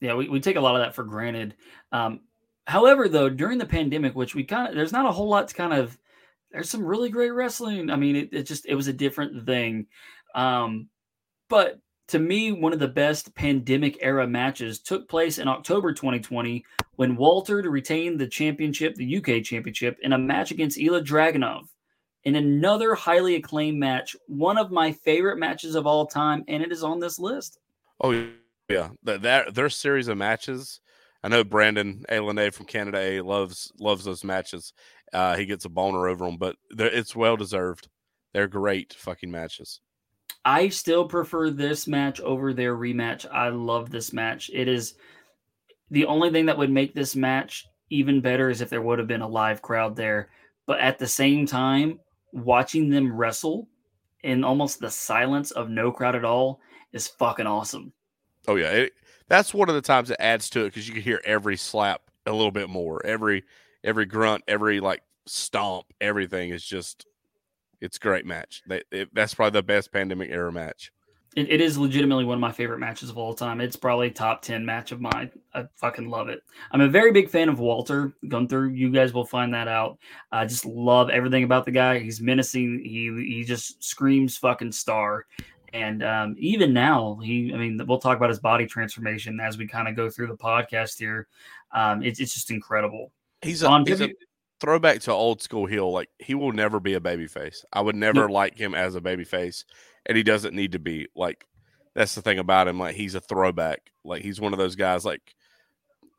Yeah, 0.00 0.14
we, 0.14 0.28
we 0.28 0.38
take 0.38 0.56
a 0.56 0.60
lot 0.60 0.76
of 0.76 0.82
that 0.82 0.94
for 0.94 1.02
granted. 1.02 1.56
Um, 1.90 2.20
however, 2.68 3.08
though, 3.08 3.28
during 3.28 3.58
the 3.58 3.66
pandemic, 3.66 4.14
which 4.14 4.36
we 4.36 4.44
kind 4.44 4.68
of 4.68 4.76
there's 4.76 4.92
not 4.92 5.06
a 5.06 5.12
whole 5.12 5.28
lot 5.28 5.48
to 5.48 5.54
kind 5.54 5.72
of 5.72 5.98
there's 6.52 6.70
some 6.70 6.84
really 6.84 7.10
great 7.10 7.30
wrestling. 7.30 7.90
I 7.90 7.96
mean, 7.96 8.14
it, 8.14 8.28
it 8.32 8.42
just 8.44 8.64
it 8.66 8.76
was 8.76 8.86
a 8.86 8.92
different 8.92 9.44
thing. 9.44 9.86
Um, 10.36 10.88
but 11.48 11.80
to 12.08 12.18
me, 12.18 12.52
one 12.52 12.72
of 12.72 12.78
the 12.78 12.88
best 12.88 13.34
pandemic 13.34 13.98
era 14.00 14.26
matches 14.26 14.80
took 14.80 15.08
place 15.08 15.38
in 15.38 15.46
October 15.46 15.92
2020 15.92 16.64
when 16.96 17.16
Walter 17.16 17.56
retained 17.70 18.18
the 18.18 18.26
championship, 18.26 18.94
the 18.94 19.18
UK 19.18 19.44
championship, 19.44 19.98
in 20.02 20.14
a 20.14 20.18
match 20.18 20.50
against 20.50 20.78
Ilja 20.78 21.04
Dragunov. 21.04 21.66
In 22.24 22.34
another 22.34 22.94
highly 22.94 23.36
acclaimed 23.36 23.78
match, 23.78 24.16
one 24.26 24.58
of 24.58 24.70
my 24.70 24.92
favorite 24.92 25.38
matches 25.38 25.74
of 25.74 25.86
all 25.86 26.06
time, 26.06 26.44
and 26.48 26.62
it 26.62 26.72
is 26.72 26.82
on 26.82 26.98
this 26.98 27.18
list. 27.18 27.58
Oh 28.00 28.26
yeah, 28.68 28.90
that, 29.04 29.22
that 29.22 29.54
their 29.54 29.70
series 29.70 30.08
of 30.08 30.16
matches. 30.16 30.80
I 31.22 31.28
know 31.28 31.44
Brandon 31.44 32.04
Alene 32.08 32.50
from 32.52 32.66
Canada 32.66 32.98
A 32.98 33.20
loves 33.20 33.72
loves 33.78 34.04
those 34.04 34.24
matches. 34.24 34.72
Uh, 35.12 35.36
he 35.36 35.46
gets 35.46 35.64
a 35.64 35.68
boner 35.68 36.08
over 36.08 36.24
them, 36.24 36.36
but 36.36 36.56
it's 36.70 37.14
well 37.14 37.36
deserved. 37.36 37.88
They're 38.32 38.48
great 38.48 38.94
fucking 38.94 39.30
matches. 39.30 39.80
I 40.44 40.68
still 40.68 41.06
prefer 41.06 41.50
this 41.50 41.86
match 41.86 42.20
over 42.20 42.52
their 42.52 42.76
rematch. 42.76 43.26
I 43.30 43.48
love 43.48 43.90
this 43.90 44.12
match. 44.12 44.50
It 44.52 44.68
is 44.68 44.94
the 45.90 46.06
only 46.06 46.30
thing 46.30 46.46
that 46.46 46.58
would 46.58 46.70
make 46.70 46.94
this 46.94 47.16
match 47.16 47.66
even 47.90 48.20
better 48.20 48.50
is 48.50 48.60
if 48.60 48.70
there 48.70 48.82
would 48.82 48.98
have 48.98 49.08
been 49.08 49.22
a 49.22 49.28
live 49.28 49.62
crowd 49.62 49.96
there. 49.96 50.30
But 50.66 50.80
at 50.80 50.98
the 50.98 51.06
same 51.06 51.46
time, 51.46 52.00
watching 52.32 52.90
them 52.90 53.12
wrestle 53.12 53.68
in 54.22 54.44
almost 54.44 54.80
the 54.80 54.90
silence 54.90 55.50
of 55.50 55.70
no 55.70 55.90
crowd 55.90 56.14
at 56.14 56.24
all 56.24 56.60
is 56.92 57.08
fucking 57.08 57.46
awesome. 57.46 57.92
Oh 58.46 58.56
yeah, 58.56 58.70
it, 58.70 58.92
that's 59.28 59.54
one 59.54 59.68
of 59.68 59.74
the 59.74 59.82
times 59.82 60.10
it 60.10 60.16
adds 60.20 60.50
to 60.50 60.60
it 60.60 60.68
because 60.68 60.88
you 60.88 60.94
can 60.94 61.02
hear 61.02 61.20
every 61.24 61.56
slap 61.56 62.02
a 62.26 62.32
little 62.32 62.50
bit 62.50 62.68
more. 62.68 63.04
Every 63.04 63.44
every 63.84 64.06
grunt, 64.06 64.44
every 64.48 64.80
like 64.80 65.02
stomp, 65.26 65.86
everything 66.00 66.50
is 66.50 66.64
just 66.64 67.06
it's 67.80 67.96
a 67.96 68.00
great 68.00 68.26
match. 68.26 68.62
They, 68.66 68.82
it, 68.90 69.08
that's 69.14 69.34
probably 69.34 69.58
the 69.58 69.62
best 69.62 69.92
pandemic 69.92 70.30
era 70.30 70.52
match. 70.52 70.92
It, 71.36 71.50
it 71.50 71.60
is 71.60 71.76
legitimately 71.78 72.24
one 72.24 72.34
of 72.34 72.40
my 72.40 72.52
favorite 72.52 72.78
matches 72.78 73.10
of 73.10 73.18
all 73.18 73.34
time. 73.34 73.60
It's 73.60 73.76
probably 73.76 74.10
top 74.10 74.42
10 74.42 74.64
match 74.64 74.92
of 74.92 75.00
mine. 75.00 75.30
I 75.54 75.64
fucking 75.76 76.08
love 76.08 76.28
it. 76.28 76.42
I'm 76.72 76.80
a 76.80 76.88
very 76.88 77.12
big 77.12 77.28
fan 77.28 77.48
of 77.48 77.60
Walter 77.60 78.14
Gunther. 78.26 78.68
You 78.68 78.90
guys 78.90 79.12
will 79.12 79.26
find 79.26 79.52
that 79.54 79.68
out. 79.68 79.98
I 80.32 80.46
just 80.46 80.64
love 80.64 81.10
everything 81.10 81.44
about 81.44 81.64
the 81.64 81.70
guy. 81.70 81.98
He's 81.98 82.20
menacing. 82.20 82.82
He 82.84 83.12
he 83.34 83.44
just 83.44 83.82
screams 83.84 84.36
fucking 84.36 84.72
star. 84.72 85.26
And 85.74 86.02
um, 86.02 86.34
even 86.38 86.72
now, 86.72 87.20
he 87.22 87.52
I 87.54 87.58
mean, 87.58 87.80
we'll 87.86 88.00
talk 88.00 88.16
about 88.16 88.30
his 88.30 88.40
body 88.40 88.66
transformation 88.66 89.38
as 89.38 89.58
we 89.58 89.66
kind 89.66 89.86
of 89.86 89.94
go 89.94 90.08
through 90.08 90.28
the 90.28 90.36
podcast 90.36 90.98
here. 90.98 91.28
Um, 91.72 92.02
it's 92.02 92.20
it's 92.20 92.32
just 92.32 92.50
incredible. 92.50 93.12
He's 93.42 93.62
a, 93.62 93.68
On 93.68 93.86
he's 93.86 94.00
a 94.00 94.08
W- 94.08 94.16
throwback 94.60 95.00
to 95.02 95.12
old 95.12 95.42
school 95.42 95.66
heel. 95.66 95.90
Like 95.92 96.08
he 96.18 96.34
will 96.34 96.52
never 96.52 96.80
be 96.80 96.94
a 96.94 97.00
baby 97.00 97.26
face. 97.26 97.64
I 97.72 97.80
would 97.80 97.96
never 97.96 98.28
like 98.28 98.56
him 98.56 98.74
as 98.74 98.94
a 98.94 99.00
baby 99.00 99.24
face, 99.24 99.64
and 100.06 100.16
he 100.16 100.22
doesn't 100.22 100.54
need 100.54 100.72
to 100.72 100.78
be. 100.78 101.06
Like 101.14 101.46
that's 101.94 102.14
the 102.14 102.22
thing 102.22 102.38
about 102.38 102.68
him. 102.68 102.78
Like 102.78 102.94
he's 102.96 103.14
a 103.14 103.20
throwback. 103.20 103.90
Like 104.04 104.22
he's 104.22 104.40
one 104.40 104.52
of 104.52 104.58
those 104.58 104.76
guys. 104.76 105.04
Like 105.04 105.34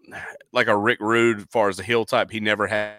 like 0.54 0.68
a 0.68 0.78
Rick 0.78 1.00
Rude, 1.02 1.40
as 1.40 1.46
far 1.52 1.70
as 1.70 1.78
the 1.78 1.84
heel 1.84 2.06
type, 2.06 2.32
he 2.32 2.40
never 2.40 2.68
had, 2.68 2.96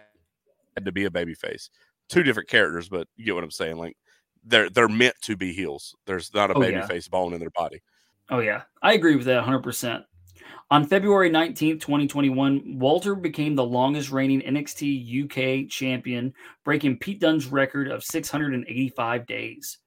had 0.76 0.84
to 0.84 0.92
be 0.92 1.04
a 1.04 1.10
baby 1.10 1.34
face. 1.34 1.70
Two 2.08 2.22
different 2.22 2.48
characters, 2.48 2.88
but 2.88 3.06
you 3.16 3.24
get 3.24 3.34
what 3.34 3.44
I'm 3.44 3.50
saying. 3.50 3.76
Like 3.76 3.96
they're 4.44 4.70
they're 4.70 4.88
meant 4.88 5.16
to 5.22 5.36
be 5.36 5.52
heels. 5.52 5.94
There's 6.06 6.32
not 6.34 6.50
a 6.50 6.54
Oh, 6.54 6.60
baby 6.60 6.74
yeah. 6.78 6.86
face 6.86 7.08
bone 7.08 7.32
in 7.34 7.40
their 7.40 7.50
body. 7.50 7.82
Oh, 8.30 8.38
yeah. 8.38 8.62
I 8.80 8.92
agree 8.92 9.16
with 9.16 9.26
that 9.26 9.44
100%. 9.44 10.04
On 10.72 10.86
February 10.86 11.30
19th, 11.30 11.80
2021, 11.80 12.78
Walter 12.78 13.16
became 13.16 13.56
the 13.56 13.64
longest 13.64 14.12
reigning 14.12 14.40
NXT 14.40 15.64
UK 15.64 15.68
champion, 15.68 16.32
breaking 16.64 16.98
Pete 16.98 17.18
Dunne's 17.18 17.46
record 17.46 17.88
of 17.88 18.04
685 18.04 19.26
days. 19.26 19.78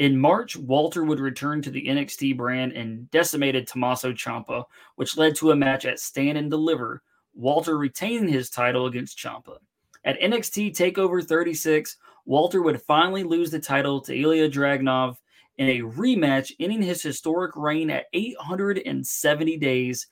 In 0.00 0.18
March, 0.18 0.56
Walter 0.56 1.04
would 1.04 1.20
return 1.20 1.62
to 1.62 1.70
the 1.70 1.86
NXT 1.86 2.36
brand 2.36 2.72
and 2.72 3.08
decimated 3.12 3.68
Tommaso 3.68 4.12
Ciampa, 4.12 4.64
which 4.96 5.16
led 5.16 5.36
to 5.36 5.52
a 5.52 5.56
match 5.56 5.84
at 5.84 6.00
Stand 6.00 6.36
and 6.36 6.50
Deliver. 6.50 7.00
Walter 7.32 7.78
retaining 7.78 8.26
his 8.26 8.50
title 8.50 8.86
against 8.86 9.16
Ciampa. 9.16 9.58
At 10.04 10.20
NXT 10.20 10.76
TakeOver 10.76 11.24
36, 11.24 11.96
Walter 12.24 12.60
would 12.60 12.82
finally 12.82 13.22
lose 13.22 13.52
the 13.52 13.60
title 13.60 14.00
to 14.00 14.12
Ilja 14.12 14.50
Dragunov 14.52 15.16
in 15.58 15.68
a 15.68 15.82
rematch, 15.82 16.50
ending 16.58 16.82
his 16.82 17.02
historic 17.02 17.54
reign 17.54 17.88
at 17.88 18.06
870 18.12 19.56
days. 19.58 20.08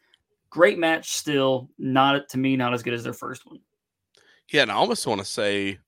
Great 0.53 0.79
match, 0.79 1.13
still 1.13 1.71
not 1.79 2.29
to 2.29 2.39
me, 2.39 2.57
not 2.59 2.75
as 2.75 2.83
good 2.83 2.93
as 2.93 3.03
their 3.03 3.15
first 3.15 3.47
one. 3.47 3.59
Yeah, 4.51 4.61
and 4.63 4.71
I 4.71 4.75
almost 4.75 5.07
want 5.07 5.19
to 5.21 5.25
say, 5.25 5.79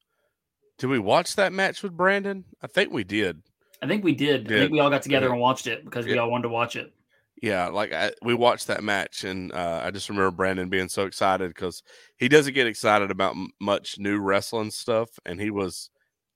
did 0.78 0.86
we 0.86 0.98
watch 0.98 1.36
that 1.36 1.52
match 1.52 1.82
with 1.82 1.94
Brandon? 1.94 2.44
I 2.62 2.66
think 2.66 2.90
we 2.90 3.04
did. 3.04 3.42
I 3.82 3.86
think 3.86 4.02
we 4.02 4.14
did. 4.14 4.46
I 4.50 4.60
think 4.60 4.72
we 4.72 4.80
all 4.80 4.88
got 4.88 5.02
together 5.02 5.26
Yeah. 5.26 5.32
and 5.32 5.40
watched 5.40 5.66
it 5.66 5.84
because 5.84 6.06
we 6.06 6.16
all 6.16 6.30
wanted 6.30 6.44
to 6.44 6.48
watch 6.48 6.76
it. 6.76 6.94
Yeah, 7.42 7.68
like 7.68 7.92
I, 7.92 8.12
we 8.22 8.32
watched 8.32 8.68
that 8.68 8.82
match, 8.82 9.24
and 9.24 9.52
uh, 9.52 9.82
I 9.84 9.90
just 9.90 10.08
remember 10.08 10.30
Brandon 10.30 10.70
being 10.70 10.88
so 10.88 11.04
excited 11.04 11.48
because 11.50 11.82
he 12.16 12.26
doesn't 12.26 12.54
get 12.54 12.66
excited 12.66 13.10
about 13.10 13.32
m- 13.32 13.50
much 13.60 13.98
new 13.98 14.18
wrestling 14.18 14.70
stuff, 14.70 15.10
and 15.26 15.38
he 15.38 15.50
was 15.50 15.90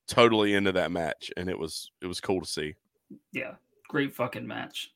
totally 0.07 0.53
into 0.53 0.73
that 0.73 0.91
match, 0.93 1.31
and 1.39 1.49
it 1.49 1.59
was 1.59 1.91
it 2.03 2.07
was 2.07 2.21
cool 2.21 2.43
to 2.43 2.47
see. 2.47 2.75
Yeah, 3.33 3.55
great 3.89 4.15
fucking 4.15 4.47
match. 4.47 4.91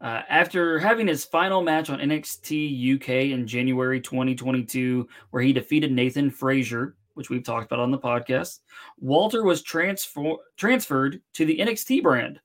Uh, 0.00 0.22
after 0.30 0.78
having 0.78 1.06
his 1.06 1.24
final 1.24 1.62
match 1.62 1.90
on 1.90 1.98
NXT 1.98 2.94
UK 2.96 3.08
in 3.32 3.46
January 3.46 4.00
2022, 4.00 5.06
where 5.30 5.42
he 5.42 5.52
defeated 5.52 5.92
Nathan 5.92 6.30
Frazer, 6.30 6.96
which 7.14 7.28
we've 7.28 7.44
talked 7.44 7.66
about 7.66 7.80
on 7.80 7.90
the 7.90 7.98
podcast, 7.98 8.60
Walter 8.98 9.44
was 9.44 9.62
transfer- 9.62 10.38
transferred 10.56 11.20
to 11.34 11.44
the 11.44 11.58
NXT 11.58 12.02
brand. 12.02 12.40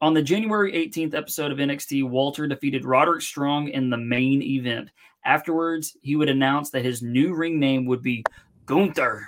On 0.00 0.12
the 0.12 0.22
January 0.22 0.72
18th 0.72 1.14
episode 1.14 1.50
of 1.50 1.58
NXT, 1.58 2.08
Walter 2.08 2.46
defeated 2.46 2.84
Roderick 2.84 3.22
Strong 3.22 3.68
in 3.68 3.88
the 3.88 3.96
main 3.96 4.42
event. 4.42 4.90
Afterwards, 5.24 5.96
he 6.02 6.14
would 6.14 6.28
announce 6.28 6.70
that 6.70 6.84
his 6.84 7.02
new 7.02 7.34
ring 7.34 7.58
name 7.58 7.86
would 7.86 8.02
be 8.02 8.22
Gunther. 8.66 9.26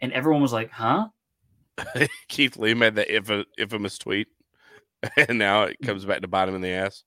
And 0.00 0.12
everyone 0.12 0.42
was 0.42 0.52
like, 0.52 0.70
huh? 0.70 1.08
Keith 2.28 2.56
Lee 2.56 2.74
made 2.74 2.94
that 2.96 3.08
inf- 3.08 3.46
infamous 3.56 3.96
tweet, 3.96 4.28
and 5.16 5.38
now 5.38 5.62
it 5.62 5.78
comes 5.82 6.04
back 6.04 6.20
to 6.20 6.28
bite 6.28 6.48
him 6.48 6.54
in 6.54 6.60
the 6.60 6.68
ass. 6.68 7.02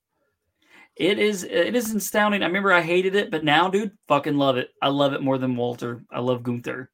It 0.95 1.19
is 1.19 1.43
it 1.43 1.75
is 1.75 1.93
astounding. 1.93 2.41
I 2.41 2.45
remember 2.47 2.71
I 2.71 2.81
hated 2.81 3.15
it, 3.15 3.29
but 3.29 3.43
now, 3.43 3.69
dude, 3.69 3.91
fucking 4.07 4.37
love 4.37 4.57
it. 4.57 4.69
I 4.81 4.87
love 4.87 5.13
it 5.13 5.21
more 5.21 5.37
than 5.37 5.55
Walter. 5.55 6.03
I 6.09 6.19
love 6.19 6.41
Gunther. 6.43 6.89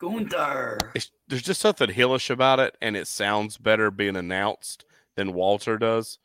Gunther. 0.00 0.78
It's, 0.94 1.10
there's 1.28 1.42
just 1.42 1.60
something 1.60 1.88
hillish 1.88 2.28
about 2.28 2.58
it, 2.60 2.76
and 2.82 2.96
it 2.96 3.06
sounds 3.06 3.56
better 3.56 3.90
being 3.90 4.16
announced 4.16 4.84
than 5.14 5.32
Walter 5.32 5.78
does. 5.78 6.18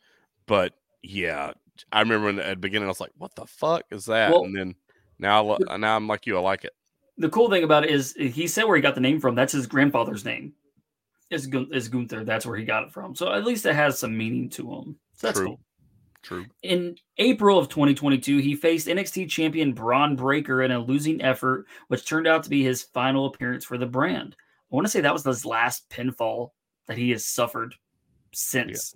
But 0.46 0.74
yeah, 1.02 1.52
I 1.92 2.00
remember 2.00 2.28
in 2.28 2.36
the, 2.36 2.44
at 2.46 2.50
the 2.50 2.56
beginning, 2.56 2.86
I 2.86 2.88
was 2.88 3.00
like, 3.00 3.12
"What 3.16 3.34
the 3.34 3.46
fuck 3.46 3.84
is 3.90 4.06
that?" 4.06 4.32
Well- 4.32 4.44
and 4.44 4.56
then 4.56 4.74
now, 5.18 5.56
I 5.68 5.76
now 5.76 5.96
I'm 5.96 6.08
like 6.08 6.26
you, 6.26 6.36
I 6.36 6.40
like 6.40 6.64
it. 6.64 6.72
The 7.18 7.28
cool 7.28 7.50
thing 7.50 7.62
about 7.62 7.84
it 7.84 7.90
is 7.90 8.14
he 8.14 8.48
said 8.48 8.64
where 8.64 8.74
he 8.76 8.82
got 8.82 8.94
the 8.96 9.00
name 9.00 9.20
from. 9.20 9.34
That's 9.34 9.52
his 9.52 9.66
grandfather's 9.66 10.24
name. 10.24 10.54
Is 11.30 11.46
Gun- 11.46 11.70
is 11.72 11.88
Gunther. 11.88 12.24
That's 12.24 12.44
where 12.44 12.56
he 12.56 12.64
got 12.64 12.82
it 12.82 12.92
from. 12.92 13.14
So 13.14 13.32
at 13.32 13.44
least 13.44 13.64
it 13.64 13.74
has 13.74 13.98
some 13.98 14.16
meaning 14.16 14.50
to 14.50 14.70
him. 14.72 14.96
So 15.14 15.26
that's 15.28 15.38
True. 15.38 15.46
cool. 15.48 15.60
True. 16.22 16.46
In 16.62 16.96
April 17.18 17.58
of 17.58 17.68
2022, 17.68 18.38
he 18.38 18.54
faced 18.54 18.86
NXT 18.86 19.28
champion 19.28 19.72
Bron 19.72 20.14
Breakker 20.14 20.62
in 20.62 20.70
a 20.70 20.78
losing 20.78 21.20
effort, 21.20 21.66
which 21.88 22.06
turned 22.06 22.28
out 22.28 22.44
to 22.44 22.50
be 22.50 22.62
his 22.62 22.82
final 22.82 23.26
appearance 23.26 23.64
for 23.64 23.76
the 23.76 23.86
brand. 23.86 24.36
I 24.70 24.74
want 24.74 24.86
to 24.86 24.90
say 24.90 25.00
that 25.00 25.12
was 25.12 25.24
his 25.24 25.44
last 25.44 25.90
pinfall 25.90 26.50
that 26.86 26.96
he 26.96 27.10
has 27.10 27.26
suffered 27.26 27.74
since. 28.32 28.94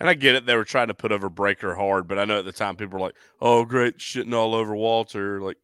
And 0.00 0.08
I 0.08 0.14
get 0.14 0.36
it; 0.36 0.46
they 0.46 0.54
were 0.54 0.64
trying 0.64 0.88
to 0.88 0.94
put 0.94 1.10
over 1.10 1.28
Breakker 1.28 1.74
hard, 1.74 2.06
but 2.06 2.18
I 2.18 2.24
know 2.24 2.38
at 2.38 2.44
the 2.44 2.52
time 2.52 2.76
people 2.76 3.00
were 3.00 3.06
like, 3.06 3.16
"Oh, 3.40 3.64
great, 3.64 3.98
shitting 3.98 4.32
all 4.32 4.54
over 4.54 4.76
Walter, 4.76 5.40
like 5.40 5.56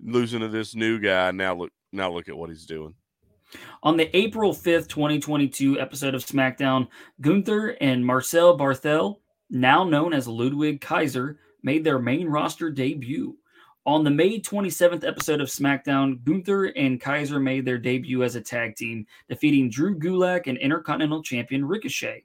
losing 0.00 0.40
to 0.40 0.48
this 0.48 0.74
new 0.74 0.98
guy." 0.98 1.30
Now 1.30 1.54
look, 1.54 1.72
now 1.92 2.10
look 2.10 2.28
at 2.28 2.36
what 2.36 2.50
he's 2.50 2.66
doing. 2.66 2.94
On 3.84 3.96
the 3.96 4.14
April 4.16 4.52
5th, 4.52 4.88
2022 4.88 5.78
episode 5.78 6.16
of 6.16 6.26
SmackDown, 6.26 6.88
Gunther 7.20 7.76
and 7.80 8.04
Marcel 8.04 8.58
Barthel, 8.58 9.20
now 9.50 9.84
known 9.84 10.12
as 10.12 10.28
Ludwig 10.28 10.80
Kaiser, 10.80 11.38
made 11.62 11.84
their 11.84 11.98
main 11.98 12.28
roster 12.28 12.70
debut. 12.70 13.36
On 13.84 14.02
the 14.02 14.10
May 14.10 14.40
27th 14.40 15.06
episode 15.06 15.40
of 15.40 15.48
SmackDown, 15.48 16.22
Gunther 16.24 16.66
and 16.76 17.00
Kaiser 17.00 17.38
made 17.38 17.64
their 17.64 17.78
debut 17.78 18.24
as 18.24 18.34
a 18.34 18.40
tag 18.40 18.74
team, 18.74 19.06
defeating 19.28 19.70
Drew 19.70 19.96
Gulak 19.96 20.48
and 20.48 20.58
Intercontinental 20.58 21.22
Champion 21.22 21.64
Ricochet. 21.64 22.24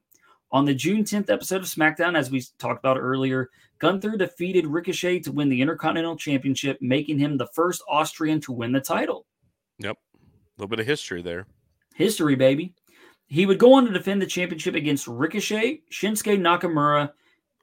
On 0.51 0.65
the 0.65 0.73
June 0.73 1.03
10th 1.03 1.29
episode 1.29 1.61
of 1.61 1.67
SmackDown, 1.67 2.17
as 2.17 2.29
we 2.29 2.43
talked 2.57 2.79
about 2.79 2.97
earlier, 2.97 3.49
Gunther 3.79 4.17
defeated 4.17 4.67
Ricochet 4.67 5.19
to 5.21 5.31
win 5.31 5.49
the 5.49 5.61
Intercontinental 5.61 6.17
Championship, 6.17 6.77
making 6.81 7.19
him 7.19 7.37
the 7.37 7.47
first 7.53 7.83
Austrian 7.87 8.41
to 8.41 8.51
win 8.51 8.71
the 8.71 8.81
title. 8.81 9.25
Yep, 9.79 9.97
a 9.97 10.19
little 10.57 10.69
bit 10.69 10.79
of 10.79 10.87
history 10.87 11.21
there. 11.21 11.45
History, 11.95 12.35
baby. 12.35 12.73
He 13.31 13.45
would 13.45 13.59
go 13.59 13.71
on 13.75 13.85
to 13.85 13.93
defend 13.93 14.21
the 14.21 14.25
championship 14.25 14.75
against 14.75 15.07
Ricochet, 15.07 15.83
Shinsuke 15.89 16.37
Nakamura, 16.37 17.13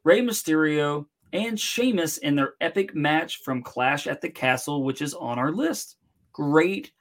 Rey 0.03 0.23
Mysterio, 0.23 1.05
and 1.35 1.61
Sheamus 1.61 2.17
in 2.17 2.37
their 2.37 2.55
epic 2.63 2.95
match 2.95 3.43
from 3.43 3.63
Clash 3.63 4.07
at 4.07 4.23
the 4.23 4.31
Castle, 4.31 4.83
which 4.83 5.03
is 5.03 5.13
on 5.13 5.39
our 5.39 5.53
list. 5.53 5.97
Great 6.33 6.93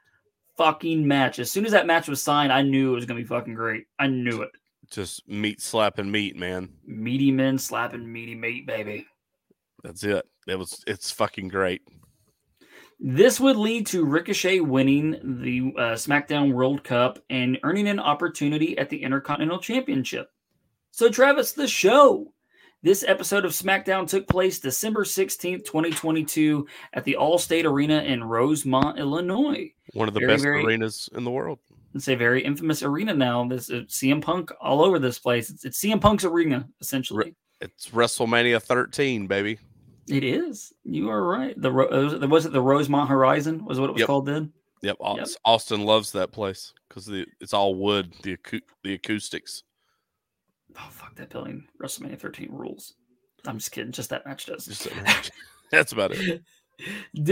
fucking 0.58 1.08
match. 1.08 1.40
As 1.40 1.50
soon 1.50 1.66
as 1.66 1.72
that 1.72 1.88
match 1.88 2.10
was 2.10 2.22
signed, 2.22 2.52
I 2.52 2.62
knew 2.62 2.92
it 2.92 2.96
was 2.96 3.06
going 3.06 3.18
to 3.18 3.24
be 3.24 3.28
fucking 3.28 3.54
great. 3.54 3.86
I 4.00 4.08
knew 4.08 4.42
it. 4.42 4.52
Just 4.92 5.26
meat 5.30 5.62
slapping 5.62 6.12
meat, 6.12 6.36
man. 6.36 6.68
Meaty 6.86 7.32
men 7.32 7.58
slapping 7.58 8.12
meaty 8.12 8.36
meat, 8.36 8.68
baby. 8.68 9.08
That's 9.82 10.04
it. 10.04 10.26
It 10.46 10.60
was. 10.60 10.84
It's 10.86 11.10
fucking 11.10 11.48
great. 11.48 11.84
This 13.00 13.40
would 13.40 13.58
lead 13.58 13.86
to 13.88 14.06
Ricochet 14.06 14.60
winning 14.62 15.12
the 15.44 15.72
uh, 15.78 15.82
SmackDown 15.94 16.52
World 16.52 16.84
Cup 16.84 17.20
and 17.30 17.60
earning 17.64 17.88
an 17.88 18.00
opportunity 18.00 18.78
at 18.78 18.90
the 18.90 19.04
Intercontinental 19.04 19.60
Championship. 19.60 20.32
So, 20.92 21.10
Travis, 21.10 21.52
the 21.52 21.68
show. 21.68 22.34
This 22.84 23.04
episode 23.08 23.44
of 23.44 23.52
SmackDown 23.52 24.08
took 24.08 24.28
place 24.28 24.60
December 24.60 25.04
16th, 25.04 25.66
2022, 25.66 26.68
at 26.94 27.04
the 27.04 27.18
Allstate 27.20 27.66
Arena 27.66 28.02
in 28.04 28.24
Rosemont, 28.24 28.98
Illinois. 29.00 29.72
One 29.94 30.08
of 30.08 30.14
the 30.14 30.20
Very, 30.20 30.34
best 30.34 30.44
very- 30.44 30.64
arenas 30.64 31.10
in 31.16 31.24
the 31.24 31.32
world. 31.32 31.60
It's 31.96 32.08
a 32.08 32.16
very 32.16 32.44
infamous 32.44 32.84
arena 32.84 33.14
now. 33.16 33.48
This 33.48 33.72
uh, 33.72 33.84
CM 33.88 34.22
Punk 34.22 34.52
all 34.62 34.84
over 34.84 35.00
this 35.00 35.18
place. 35.18 35.50
It's, 35.50 35.66
it's 35.66 35.80
CM 35.82 36.00
Punk's 36.00 36.24
arena, 36.26 36.68
essentially. 36.80 37.34
It's 37.62 37.90
WrestleMania 37.90 38.62
13, 38.62 39.26
baby. 39.26 39.58
It 40.10 40.24
is. 40.24 40.74
You 40.84 41.10
are 41.10 41.24
right. 41.24 41.60
The 41.62 41.72
Ro- 41.72 41.88
uh, 41.90 42.28
was 42.28 42.46
it- 42.46 42.52
the 42.54 42.62
Rosemont 42.62 43.10
Horizon? 43.10 43.66
Was 43.66 43.80
what 43.80 43.90
it 43.90 43.94
was 43.94 44.00
Yep. 44.02 44.08
called 44.08 44.26
then? 44.26 44.54
Yep. 44.82 44.98
Yep. 45.16 45.28
Austin 45.44 45.82
loves 45.82 46.12
that 46.14 46.32
place 46.32 46.74
because 46.88 47.10
it's 47.10 47.54
all 47.54 47.76
wood. 47.76 48.14
The 48.24 48.38
acou- 48.38 48.62
the 48.84 48.94
acoustics. 48.94 49.64
Oh 50.76 50.90
fuck 50.92 51.16
that 51.16 51.30
building! 51.30 51.68
WrestleMania 51.82 52.20
13 52.20 52.50
rules. 52.52 52.94
I'm 53.48 53.58
just 53.58 53.72
kidding. 53.72 53.92
Just 53.92 54.10
that 54.12 54.26
match 54.26 54.46
does. 54.46 54.66
Just 54.66 54.88
that's 55.72 55.92
about 55.92 56.12
it. 56.14 56.42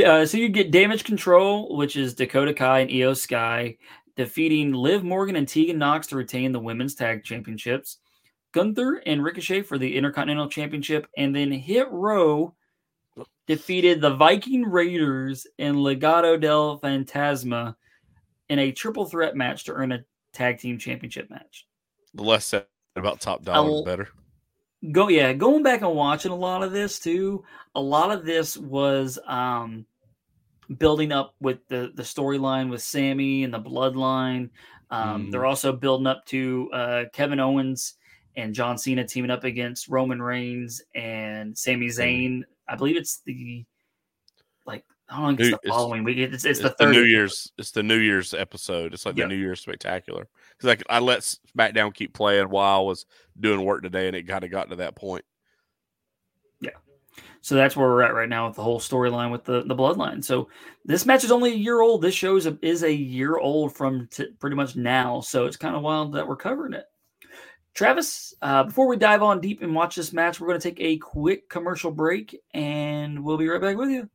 Uh, 0.03 0.25
so 0.25 0.39
you 0.39 0.49
get 0.49 0.71
Damage 0.71 1.03
Control, 1.03 1.77
which 1.77 1.95
is 1.95 2.15
Dakota 2.15 2.51
Kai 2.51 2.79
and 2.79 2.89
Iyo 2.89 3.15
Sky, 3.15 3.77
defeating 4.15 4.73
Liv 4.73 5.03
Morgan 5.03 5.35
and 5.35 5.47
Tegan 5.47 5.77
Nox 5.77 6.07
to 6.07 6.15
retain 6.15 6.51
the 6.51 6.59
women's 6.59 6.95
tag 6.95 7.23
championships. 7.23 7.99
Gunther 8.53 9.03
and 9.05 9.23
Ricochet 9.23 9.61
for 9.61 9.77
the 9.77 9.95
Intercontinental 9.95 10.49
Championship, 10.49 11.05
and 11.15 11.35
then 11.35 11.51
Hit 11.51 11.87
Row 11.91 12.55
defeated 13.47 14.01
the 14.01 14.15
Viking 14.15 14.63
Raiders 14.63 15.45
and 15.59 15.75
Legado 15.77 16.39
del 16.39 16.79
Fantasma 16.79 17.75
in 18.49 18.59
a 18.59 18.71
triple 18.71 19.05
threat 19.05 19.35
match 19.35 19.63
to 19.65 19.73
earn 19.73 19.91
a 19.91 20.03
tag 20.33 20.59
team 20.59 20.77
championship 20.77 21.29
match. 21.29 21.67
The 22.13 22.23
less 22.23 22.45
said 22.45 22.65
about 22.95 23.19
Top 23.21 23.43
Dolla, 23.43 23.79
the 23.83 23.85
better. 23.85 24.09
go 24.91 25.07
yeah 25.09 25.33
going 25.33 25.63
back 25.63 25.81
and 25.81 25.91
watching 25.95 26.31
a 26.31 26.35
lot 26.35 26.63
of 26.63 26.71
this 26.71 26.99
too 26.99 27.43
a 27.75 27.81
lot 27.81 28.11
of 28.11 28.23
this 28.25 28.55
was 28.57 29.17
um 29.25 29.85
building 30.77 31.11
up 31.11 31.35
with 31.41 31.59
the 31.67 31.91
the 31.95 32.03
storyline 32.03 32.69
with 32.69 32.81
Sami 32.81 33.43
and 33.43 33.53
the 33.53 33.59
bloodline 33.59 34.49
um 34.91 35.27
Mhm. 35.27 35.31
they're 35.31 35.45
also 35.45 35.71
building 35.73 36.07
up 36.07 36.23
to 36.27 36.69
uh 36.71 37.03
kevin 37.13 37.39
owens 37.39 37.95
and 38.37 38.53
john 38.53 38.77
cena 38.77 39.05
teaming 39.07 39.31
up 39.31 39.43
against 39.43 39.87
roman 39.89 40.21
reigns 40.21 40.81
and 40.93 41.57
Sami 41.57 41.87
zayn 41.87 42.43
i 42.67 42.75
believe 42.75 42.97
it's 42.97 43.21
the 43.25 43.65
like 44.65 44.83
i 45.09 45.15
don't 45.17 45.37
know 45.37 45.45
if 45.45 45.53
it's 45.53 45.63
the 45.63 45.69
following 45.69 46.03
week 46.03 46.17
it's, 46.17 46.33
it's, 46.33 46.45
It's, 46.45 46.59
the 46.59 46.69
the, 46.69 46.75
third 46.75 46.91
New 46.93 47.03
Year's. 47.03 47.51
It's 47.57 47.71
the 47.71 47.83
New 47.83 47.99
Year's 47.99 48.33
episode. 48.33 48.93
It's 48.93 49.05
like 49.05 49.15
Yeah. 49.15 49.25
the 49.25 49.29
New 49.29 49.39
Year's 49.39 49.61
spectacular. 49.61 50.27
Because 50.51 50.67
like 50.67 50.83
I 50.89 50.99
let 50.99 51.19
SmackDown 51.57 51.93
keep 51.93 52.13
playing 52.13 52.49
while 52.49 52.79
I 52.79 52.83
was 52.83 53.05
doing 53.39 53.63
work 53.63 53.83
today, 53.83 54.07
and 54.07 54.15
it 54.15 54.27
kind 54.27 54.43
of 54.43 54.51
got 54.51 54.69
to 54.69 54.77
that 54.77 54.95
point. 54.95 55.23
Yeah, 56.59 56.71
so 57.41 57.53
that's 57.53 57.75
where 57.75 57.87
we're 57.87 58.01
at 58.01 58.15
right 58.15 58.27
now 58.29 58.47
with 58.47 58.55
the 58.55 58.63
whole 58.63 58.79
storyline 58.79 59.31
with 59.31 59.43
the, 59.43 59.61
the 59.63 59.75
bloodline. 59.75 60.23
So 60.23 60.49
this 60.83 61.05
match 61.05 61.23
is 61.23 61.31
only 61.31 61.51
a 61.51 61.55
year 61.55 61.81
old. 61.81 62.01
This 62.01 62.15
show 62.15 62.35
is 62.37 62.47
a, 62.47 62.57
is 62.63 62.83
a 62.83 62.91
year 62.91 63.37
old 63.37 63.75
from 63.75 64.07
t- 64.09 64.31
pretty 64.39 64.55
much 64.55 64.75
now. 64.75 65.21
So 65.21 65.45
it's 65.45 65.57
kind 65.57 65.75
of 65.75 65.83
wild 65.83 66.13
that 66.13 66.27
we're 66.27 66.35
covering 66.35 66.73
it. 66.73 66.85
Travis, 67.75 68.33
uh, 68.41 68.63
before 68.63 68.87
we 68.87 68.95
dive 68.95 69.21
on 69.21 69.41
deep 69.41 69.61
and 69.61 69.75
watch 69.75 69.97
this 69.97 70.13
match, 70.13 70.39
we're 70.39 70.47
going 70.47 70.59
to 70.59 70.71
take 70.71 70.79
a 70.79 70.95
quick 70.95 71.49
commercial 71.49 71.91
break 71.91 72.39
and 72.53 73.21
we'll 73.21 73.37
be 73.37 73.49
right 73.49 73.59
back 73.59 73.75
with 73.75 73.89
you. 73.89 74.09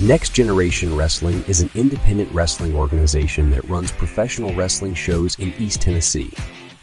Next 0.00 0.34
Generation 0.34 0.96
Wrestling 0.96 1.44
is 1.46 1.60
an 1.60 1.70
independent 1.76 2.30
wrestling 2.32 2.74
organization 2.74 3.50
that 3.50 3.68
runs 3.68 3.92
professional 3.92 4.52
wrestling 4.54 4.94
shows 4.94 5.38
in 5.38 5.54
East 5.60 5.80
Tennessee. 5.80 6.32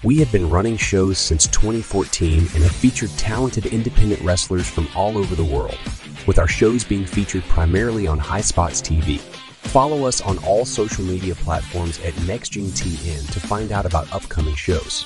We 0.03 0.17
have 0.19 0.31
been 0.31 0.49
running 0.49 0.77
shows 0.77 1.17
since 1.17 1.47
2014 1.47 2.39
and 2.39 2.47
have 2.47 2.71
featured 2.71 3.09
talented 3.17 3.65
independent 3.65 4.21
wrestlers 4.21 4.69
from 4.69 4.88
all 4.95 5.17
over 5.17 5.36
the 5.36 5.43
world, 5.43 5.77
with 6.25 6.39
our 6.39 6.47
shows 6.47 6.86
being 6.86 7.05
featured 7.05 7.43
primarily 7.43 8.07
on 8.07 8.19
High 8.19 8.41
Spots 8.41 8.81
TV. 8.81 9.19
Follow 9.19 10.05
us 10.05 10.21
on 10.21 10.38
all 10.45 10.63
social 10.63 11.03
media 11.03 11.36
platforms 11.36 11.99
at 11.99 12.13
NextGenTN 12.13 13.29
to 13.34 13.39
find 13.41 13.73
out 13.73 13.86
about 13.86 14.11
upcoming 14.13 14.55
shows. 14.55 15.05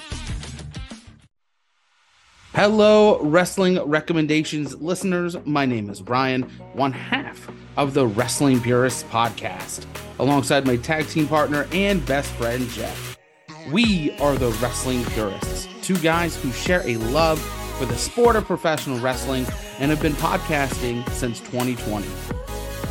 Hello, 2.53 3.19
Wrestling 3.21 3.79
Recommendations 3.83 4.75
listeners. 4.81 5.35
My 5.45 5.65
name 5.65 5.89
is 5.89 6.01
Ryan, 6.01 6.43
one 6.73 6.91
half 6.91 7.49
of 7.75 7.93
the 7.93 8.07
Wrestling 8.07 8.61
Purists 8.61 9.03
podcast, 9.03 9.85
alongside 10.19 10.65
my 10.65 10.77
tag 10.77 11.07
team 11.07 11.27
partner 11.27 11.67
and 11.71 12.03
best 12.05 12.31
friend, 12.31 12.67
Jeff. 12.69 13.17
We 13.71 14.11
are 14.19 14.35
the 14.35 14.49
Wrestling 14.61 15.03
Purists, 15.05 15.67
two 15.81 15.97
guys 15.97 16.41
who 16.41 16.51
share 16.51 16.81
a 16.87 16.97
love 16.97 17.39
for 17.77 17.85
the 17.85 17.97
sport 17.97 18.35
of 18.35 18.45
professional 18.45 18.99
wrestling 18.99 19.45
and 19.79 19.91
have 19.91 20.01
been 20.01 20.13
podcasting 20.13 21.07
since 21.11 21.39
2020. 21.41 22.07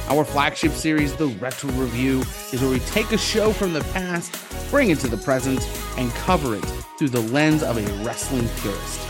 Our 0.08 0.24
flagship 0.24 0.72
series, 0.72 1.16
The 1.16 1.26
Retro 1.26 1.70
Review, 1.70 2.20
is 2.52 2.60
where 2.60 2.70
we 2.70 2.78
take 2.80 3.10
a 3.10 3.18
show 3.18 3.52
from 3.52 3.72
the 3.72 3.80
past, 3.92 4.32
bring 4.70 4.90
it 4.90 5.00
to 5.00 5.08
the 5.08 5.16
present, 5.16 5.60
and 5.98 6.12
cover 6.12 6.54
it 6.54 6.64
through 6.98 7.08
the 7.08 7.20
lens 7.20 7.64
of 7.64 7.76
a 7.78 8.04
wrestling 8.04 8.48
purist. 8.60 9.00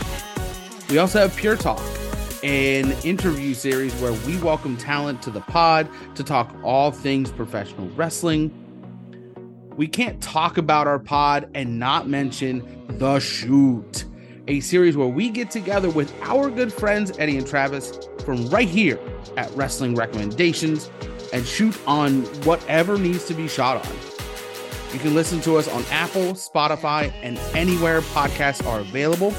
We 0.89 0.99
also 0.99 1.19
have 1.19 1.35
Pure 1.35 1.57
Talk, 1.57 1.81
an 2.43 2.93
interview 3.03 3.53
series 3.53 3.93
where 3.95 4.13
we 4.25 4.37
welcome 4.37 4.77
talent 4.77 5.21
to 5.23 5.29
the 5.29 5.41
pod 5.41 5.89
to 6.15 6.23
talk 6.23 6.55
all 6.63 6.91
things 6.91 7.29
professional 7.29 7.89
wrestling. 7.89 8.53
We 9.75 9.89
can't 9.89 10.21
talk 10.23 10.57
about 10.57 10.87
our 10.87 10.97
pod 10.97 11.49
and 11.53 11.77
not 11.77 12.07
mention 12.07 12.85
The 12.99 13.19
Shoot, 13.19 14.05
a 14.47 14.61
series 14.61 14.95
where 14.95 15.09
we 15.09 15.29
get 15.29 15.51
together 15.51 15.89
with 15.89 16.13
our 16.21 16.49
good 16.49 16.71
friends 16.71 17.11
Eddie 17.19 17.37
and 17.37 17.45
Travis 17.45 17.99
from 18.23 18.47
right 18.47 18.69
here 18.69 18.97
at 19.35 19.53
Wrestling 19.57 19.93
Recommendations 19.93 20.89
and 21.33 21.45
shoot 21.45 21.77
on 21.85 22.21
whatever 22.45 22.97
needs 22.97 23.25
to 23.25 23.33
be 23.33 23.49
shot 23.49 23.85
on. 23.85 23.95
You 24.93 24.99
can 24.99 25.13
listen 25.13 25.41
to 25.41 25.57
us 25.57 25.67
on 25.67 25.83
Apple, 25.91 26.31
Spotify, 26.31 27.11
and 27.21 27.37
anywhere 27.53 27.99
podcasts 27.99 28.65
are 28.65 28.79
available. 28.79 29.33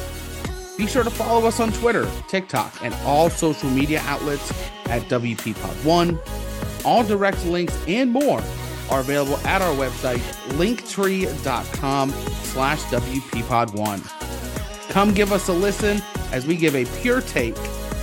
Be 0.78 0.86
sure 0.86 1.02
to 1.02 1.10
follow 1.10 1.48
us 1.48 1.58
on 1.58 1.72
Twitter, 1.72 2.08
TikTok, 2.28 2.84
and 2.84 2.94
all 3.04 3.28
social 3.28 3.68
media 3.68 4.00
outlets 4.04 4.52
at 4.86 5.02
WPPod1. 5.02 6.84
All 6.84 7.02
direct 7.02 7.44
links 7.44 7.76
and 7.88 8.12
more 8.12 8.40
are 8.88 9.00
available 9.00 9.38
at 9.38 9.60
our 9.60 9.74
website, 9.74 10.20
linktree.com 10.54 12.10
slash 12.10 12.80
WPPod1. 12.84 14.88
Come 14.90 15.12
give 15.12 15.32
us 15.32 15.48
a 15.48 15.52
listen 15.52 16.00
as 16.30 16.46
we 16.46 16.56
give 16.56 16.76
a 16.76 16.84
pure 17.02 17.22
take 17.22 17.58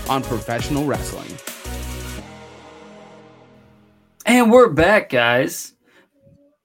on 0.10 0.22
professional 0.22 0.86
wrestling. 0.86 1.32
And 4.26 4.52
we're 4.52 4.70
back, 4.70 5.10
guys. 5.10 5.72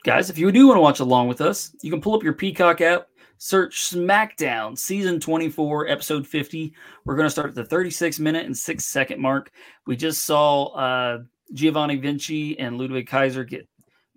Guys, 0.03 0.29
if 0.29 0.39
you 0.39 0.51
do 0.51 0.67
want 0.67 0.77
to 0.77 0.81
watch 0.81 0.99
along 0.99 1.29
with 1.29 1.41
us, 1.41 1.71
you 1.83 1.91
can 1.93 2.01
pull 2.01 2.17
up 2.17 2.25
your 2.25 2.33
Peacock 2.33 2.81
app, 2.81 3.07
search 3.43 3.91
SmackDown 3.91 4.77
Season 4.77 5.19
24, 5.19 5.89
Episode 5.89 6.27
50. 6.27 6.75
We're 7.07 7.17
going 7.17 7.25
to 7.25 7.31
start 7.31 7.49
at 7.49 7.55
the 7.55 7.65
36 7.65 8.19
minute 8.19 8.45
and 8.45 8.55
6 8.57 8.85
second 8.85 9.19
mark. 9.19 9.51
We 9.87 9.97
just 9.97 10.25
saw 10.27 10.67
uh, 10.75 11.23
Giovanni 11.55 11.97
Vinci 11.97 12.59
and 12.59 12.77
Ludwig 12.77 13.09
Kaiser 13.09 13.43
get 13.45 13.67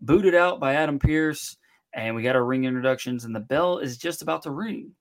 booted 0.02 0.36
out 0.36 0.60
by 0.60 0.74
Adam 0.74 1.00
Pearce, 1.00 1.56
and 1.94 2.14
we 2.14 2.22
got 2.22 2.36
our 2.36 2.44
ring 2.44 2.66
introductions, 2.66 3.24
and 3.24 3.34
the 3.34 3.40
bell 3.40 3.78
is 3.78 3.98
just 3.98 4.22
about 4.22 4.44
to 4.44 4.52
ring. 4.52 4.92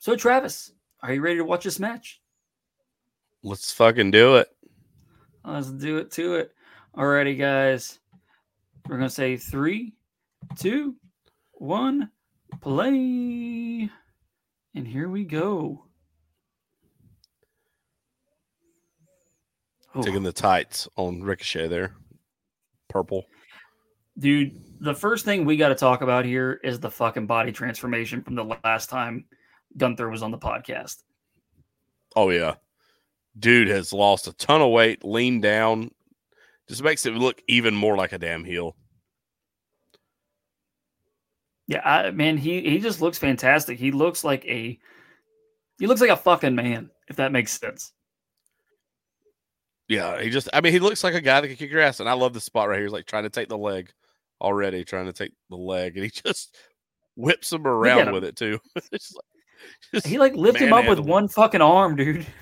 So, 0.00 0.14
Travis, 0.16 0.72
are 1.02 1.14
you 1.14 1.22
ready 1.22 1.38
to 1.38 1.44
watch 1.44 1.64
this 1.64 1.80
match? 1.80 2.20
Let's 3.42 3.72
fucking 3.72 4.10
do 4.10 4.36
it. 4.36 4.48
Let's 5.46 5.70
do 5.70 5.96
it 5.96 6.10
to 6.12 6.34
it. 6.34 6.52
Alrighty, 6.94 7.38
guys. 7.38 8.00
We're 8.86 8.98
gonna 8.98 9.08
say 9.08 9.38
three, 9.38 9.94
two, 10.56 10.94
one, 11.54 12.10
play. 12.60 13.90
And 14.74 14.86
here 14.86 15.08
we 15.08 15.24
go. 15.24 15.84
Oh, 19.94 20.02
Taking 20.02 20.22
the 20.22 20.32
tights 20.32 20.88
on 20.96 21.22
Ricochet 21.22 21.68
there. 21.68 21.94
Purple. 22.88 23.24
dude, 24.18 24.52
the 24.80 24.94
first 24.94 25.24
thing 25.24 25.44
we 25.44 25.56
got 25.56 25.68
to 25.68 25.74
talk 25.74 26.02
about 26.02 26.24
here 26.24 26.60
is 26.62 26.78
the 26.78 26.90
fucking 26.90 27.26
body 27.26 27.52
transformation 27.52 28.22
from 28.22 28.34
the 28.34 28.44
last 28.62 28.90
time 28.90 29.24
Gunther 29.76 30.08
was 30.10 30.22
on 30.22 30.30
the 30.30 30.38
podcast. 30.38 31.02
Oh 32.14 32.30
yeah. 32.30 32.54
Dude 33.38 33.68
has 33.68 33.92
lost 33.92 34.28
a 34.28 34.32
ton 34.34 34.62
of 34.62 34.70
weight, 34.70 35.04
leaned 35.04 35.42
down. 35.42 35.90
Just 36.68 36.82
makes 36.82 37.06
it 37.06 37.14
look 37.14 37.40
even 37.48 37.74
more 37.74 37.96
like 37.96 38.12
a 38.12 38.18
damn 38.18 38.44
heel. 38.44 38.76
Yeah, 41.68 41.80
I, 41.84 42.10
man, 42.12 42.36
he 42.36 42.60
he 42.62 42.78
just 42.78 43.00
looks 43.00 43.18
fantastic. 43.18 43.78
He 43.78 43.90
looks 43.90 44.22
like 44.24 44.44
a 44.46 44.78
he 45.78 45.86
looks 45.86 46.00
like 46.00 46.10
a 46.10 46.16
fucking 46.16 46.54
man, 46.54 46.90
if 47.08 47.16
that 47.16 47.32
makes 47.32 47.58
sense. 47.58 47.92
Yeah, 49.88 50.20
he 50.20 50.30
just 50.30 50.48
I 50.52 50.60
mean 50.60 50.72
he 50.72 50.78
looks 50.78 51.04
like 51.04 51.14
a 51.14 51.20
guy 51.20 51.40
that 51.40 51.48
can 51.48 51.56
kick 51.56 51.70
your 51.70 51.80
ass. 51.80 52.00
And 52.00 52.08
I 52.08 52.12
love 52.14 52.32
the 52.34 52.40
spot 52.40 52.68
right 52.68 52.76
here. 52.76 52.84
He's 52.84 52.92
like 52.92 53.06
trying 53.06 53.24
to 53.24 53.30
take 53.30 53.48
the 53.48 53.58
leg 53.58 53.90
already, 54.40 54.84
trying 54.84 55.06
to 55.06 55.12
take 55.12 55.32
the 55.50 55.56
leg, 55.56 55.96
and 55.96 56.04
he 56.04 56.10
just 56.24 56.56
whips 57.16 57.52
him 57.52 57.66
around 57.66 58.08
him. 58.08 58.12
with 58.14 58.24
it 58.24 58.36
too. 58.36 58.58
It's 58.92 59.12
like- 59.14 59.24
just 59.92 60.06
He 60.06 60.18
like 60.18 60.34
lifted 60.36 60.66
him 60.68 60.72
up 60.72 60.80
with 60.86 60.98
manhandling. 60.98 61.08
one 61.08 61.28
fucking 61.28 61.62
arm, 61.62 61.96
dude. 61.96 62.26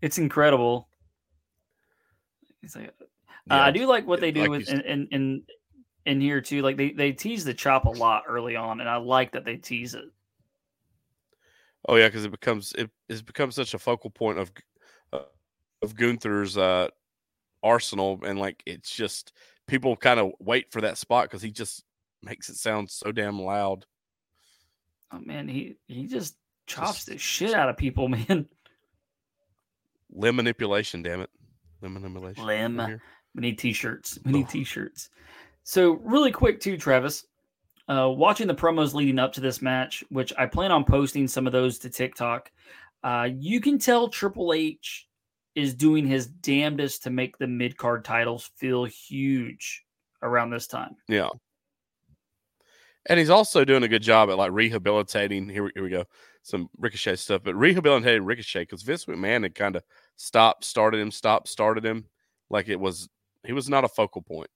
It's 0.00 0.16
incredible. 0.18 0.88
It's 2.62 2.76
like 2.76 2.94
Uh, 3.50 3.54
I 3.54 3.70
do 3.72 3.84
like 3.86 4.06
what 4.06 4.20
they 4.20 4.30
do 4.30 4.42
like 4.42 4.50
with 4.50 4.68
in, 4.68 4.80
in 4.82 5.08
in 5.10 5.42
in 6.08 6.20
here 6.20 6.40
too. 6.40 6.62
Like 6.62 6.76
they 6.76 6.90
they 6.90 7.12
tease 7.12 7.44
the 7.44 7.54
chop 7.54 7.84
a 7.84 7.90
lot 7.90 8.24
early 8.26 8.56
on, 8.56 8.80
and 8.80 8.88
I 8.88 8.96
like 8.96 9.32
that 9.32 9.44
they 9.44 9.56
tease 9.56 9.94
it. 9.94 10.06
Oh 11.88 11.96
yeah, 11.96 12.08
because 12.08 12.24
it 12.24 12.30
becomes 12.30 12.72
it 12.76 12.90
has 13.08 13.22
become 13.22 13.50
such 13.52 13.74
a 13.74 13.78
focal 13.78 14.10
point 14.10 14.38
of 14.38 14.50
uh, 15.12 15.20
of 15.82 15.94
Gunther's 15.94 16.56
uh, 16.56 16.88
arsenal, 17.62 18.20
and 18.24 18.38
like 18.38 18.62
it's 18.66 18.90
just 18.90 19.32
people 19.66 19.96
kind 19.96 20.18
of 20.18 20.32
wait 20.40 20.72
for 20.72 20.80
that 20.80 20.98
spot 20.98 21.24
because 21.26 21.42
he 21.42 21.50
just 21.50 21.84
makes 22.22 22.48
it 22.48 22.56
sound 22.56 22.90
so 22.90 23.12
damn 23.12 23.40
loud. 23.40 23.86
Oh 25.12 25.20
man, 25.20 25.46
he 25.48 25.76
he 25.86 26.06
just 26.06 26.36
chops 26.66 26.96
Just- 26.96 27.06
the 27.08 27.18
shit 27.18 27.54
out 27.54 27.68
of 27.68 27.76
people, 27.76 28.08
man. 28.08 28.48
Limb 30.10 30.36
manipulation, 30.36 31.02
damn 31.02 31.20
it, 31.20 31.30
limb 31.82 31.94
manipulation. 31.94 32.44
Limb. 32.46 33.00
We 33.34 33.42
need 33.42 33.58
t-shirts. 33.58 34.18
We 34.24 34.32
need 34.32 34.46
Oh. 34.46 34.50
t-shirts. 34.50 35.10
So 35.68 36.00
really 36.02 36.32
quick 36.32 36.60
too, 36.60 36.78
Travis. 36.78 37.26
Uh, 37.88 38.08
watching 38.08 38.46
the 38.46 38.54
promos 38.54 38.94
leading 38.94 39.18
up 39.18 39.34
to 39.34 39.42
this 39.42 39.60
match, 39.60 40.02
which 40.08 40.32
I 40.38 40.46
plan 40.46 40.72
on 40.72 40.82
posting 40.82 41.28
some 41.28 41.46
of 41.46 41.52
those 41.52 41.78
to 41.80 41.90
TikTok. 41.90 42.50
Uh, 43.04 43.28
you 43.36 43.60
can 43.60 43.78
tell 43.78 44.08
Triple 44.08 44.54
H 44.54 45.06
is 45.54 45.74
doing 45.74 46.06
his 46.06 46.26
damnedest 46.26 47.02
to 47.02 47.10
make 47.10 47.36
the 47.36 47.46
mid 47.46 47.76
card 47.76 48.02
titles 48.02 48.50
feel 48.56 48.86
huge 48.86 49.84
around 50.22 50.48
this 50.48 50.66
time. 50.66 50.96
Yeah. 51.06 51.28
And 53.04 53.18
he's 53.18 53.28
also 53.30 53.62
doing 53.62 53.82
a 53.82 53.88
good 53.88 54.02
job 54.02 54.30
at 54.30 54.38
like 54.38 54.52
rehabilitating. 54.52 55.50
Here, 55.50 55.64
we- 55.64 55.72
here 55.74 55.82
we 55.82 55.90
go. 55.90 56.04
Some 56.44 56.70
Ricochet 56.78 57.16
stuff, 57.16 57.42
but 57.44 57.54
rehabilitating 57.54 58.24
Ricochet 58.24 58.62
because 58.62 58.82
Vince 58.82 59.04
McMahon 59.04 59.42
had 59.42 59.54
kind 59.54 59.76
of 59.76 59.82
stopped, 60.16 60.64
started 60.64 60.98
him, 60.98 61.10
stopped, 61.10 61.46
started 61.46 61.84
him. 61.84 62.06
Like 62.48 62.68
it 62.70 62.80
was, 62.80 63.10
he 63.44 63.52
was 63.52 63.68
not 63.68 63.84
a 63.84 63.88
focal 63.88 64.22
point. 64.22 64.48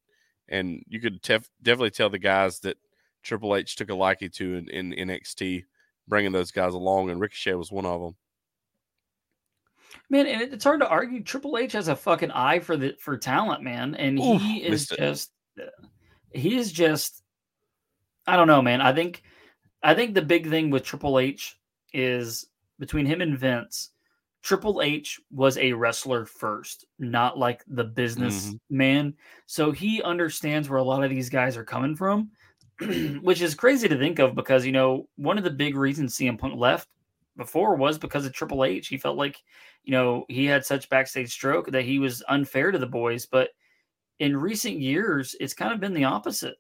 And 0.49 0.83
you 0.89 1.01
could 1.01 1.23
tef- 1.23 1.49
definitely 1.63 1.91
tell 1.91 2.11
the 2.11 2.19
guys 2.19 2.61
that 2.61 2.77
Triple 3.23 3.55
H 3.57 3.77
took 3.77 3.91
a 3.91 3.95
liking 3.95 4.31
to 4.31 4.55
in, 4.57 4.69
in 4.69 5.09
NXT, 5.09 5.65
bringing 6.09 6.33
those 6.33 6.51
guys 6.51 6.75
along. 6.75 7.11
And 7.11 7.21
Ricochet 7.21 7.55
was 7.55 7.71
one 7.73 7.87
of 7.87 8.01
them. 8.01 8.17
Man, 10.11 10.27
and 10.27 10.43
it- 10.43 10.53
it's 10.53 10.65
hard 10.65 10.81
to 10.81 10.89
argue. 10.89 11.23
Triple 11.23 11.57
H 11.59 11.73
has 11.73 11.89
a 11.89 11.97
fucking 11.97 12.31
eye 12.31 12.59
for 12.61 12.77
the 12.77 12.97
for 12.99 13.17
talent, 13.17 13.63
man, 13.63 13.95
and 13.95 14.19
Oof, 14.19 14.41
he 14.43 14.63
is 14.63 14.71
missed 14.71 14.93
it. 14.93 14.99
just 14.99 15.31
he 16.33 16.57
is 16.57 16.73
just 16.73 17.23
I 18.27 18.37
don't 18.37 18.47
know, 18.47 18.63
man. 18.63 18.81
I 18.81 18.93
think 18.93 19.23
I 19.83 19.95
think 19.95 20.15
the 20.15 20.23
big 20.23 20.49
thing 20.49 20.71
with 20.71 20.83
Triple 20.85 21.19
H 21.19 21.59
is 21.93 22.47
between 22.79 23.07
him 23.07 23.21
and 23.21 23.39
Vince. 23.39 23.91
Triple 24.43 24.83
H 24.83 25.21
was 25.31 25.57
a 25.57 25.73
wrestler 25.73 26.25
first, 26.27 26.85
not 26.99 27.39
like 27.39 27.63
the 27.69 27.85
business 27.85 28.51
Mhm. 28.51 28.61
man. 28.71 29.17
So 29.47 29.71
he 29.71 30.03
understands 30.03 30.69
where 30.69 30.79
a 30.79 30.83
lot 30.83 31.05
of 31.05 31.11
these 31.11 31.29
guys 31.31 31.57
are 31.57 31.65
coming 31.65 31.95
from, 31.95 32.31
which 33.23 33.41
is 33.41 33.55
crazy 33.55 33.89
to 33.89 33.97
think 33.97 34.19
of 34.19 34.35
because 34.35 34.67
you 34.67 34.73
know 34.73 35.09
one 35.17 35.39
of 35.39 35.45
the 35.45 35.51
big 35.51 35.77
reasons 35.77 36.17
CM 36.17 36.37
Punk 36.39 36.57
left 36.59 36.89
before 37.37 37.77
was 37.77 37.99
because 37.99 38.27
of 38.27 38.33
Triple 38.33 38.65
H. 38.65 38.89
He 38.89 38.99
felt 38.99 39.17
like 39.17 39.43
you 39.85 39.91
know, 39.91 40.25
he 40.29 40.45
had 40.45 40.65
such 40.65 40.89
backstage 40.89 41.33
stroke 41.33 41.69
that 41.73 41.83
he 41.85 41.99
was 41.99 42.23
unfair 42.29 42.71
to 42.71 42.79
the 42.79 42.87
boys. 42.87 43.27
But 43.27 43.51
in 44.21 44.37
recent 44.37 44.79
years, 44.79 45.35
it's 45.41 45.55
kind 45.55 45.73
of 45.73 45.81
been 45.81 45.93
the 45.93 46.05
opposite. 46.05 46.55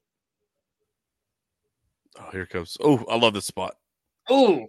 Oh, 2.18 2.28
here 2.33 2.43
it 2.43 2.49
comes. 2.51 2.76
Oh, 2.80 3.05
I 3.09 3.16
love 3.16 3.33
this 3.35 3.47
spot. 3.47 3.76
Oh, 4.28 4.66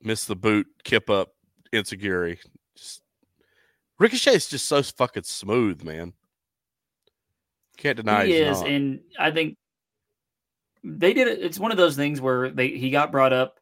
Miss 0.00 0.24
the 0.24 0.36
boot, 0.36 0.66
kip 0.84 1.10
up, 1.10 1.34
insecurity. 1.74 2.40
Just 2.76 3.02
is 4.00 4.48
just 4.48 4.66
so 4.66 4.82
fucking 4.82 5.22
smooth, 5.22 5.82
man. 5.82 6.12
Can't 7.76 7.96
deny 7.96 8.26
he 8.26 8.34
is, 8.34 8.60
not. 8.60 8.68
and 8.68 9.00
I 9.18 9.30
think 9.30 9.56
they 10.82 11.12
did 11.12 11.28
it. 11.28 11.42
It's 11.42 11.58
one 11.58 11.70
of 11.70 11.76
those 11.76 11.96
things 11.96 12.20
where 12.20 12.50
they 12.50 12.68
he 12.68 12.90
got 12.90 13.12
brought 13.12 13.32
up. 13.32 13.58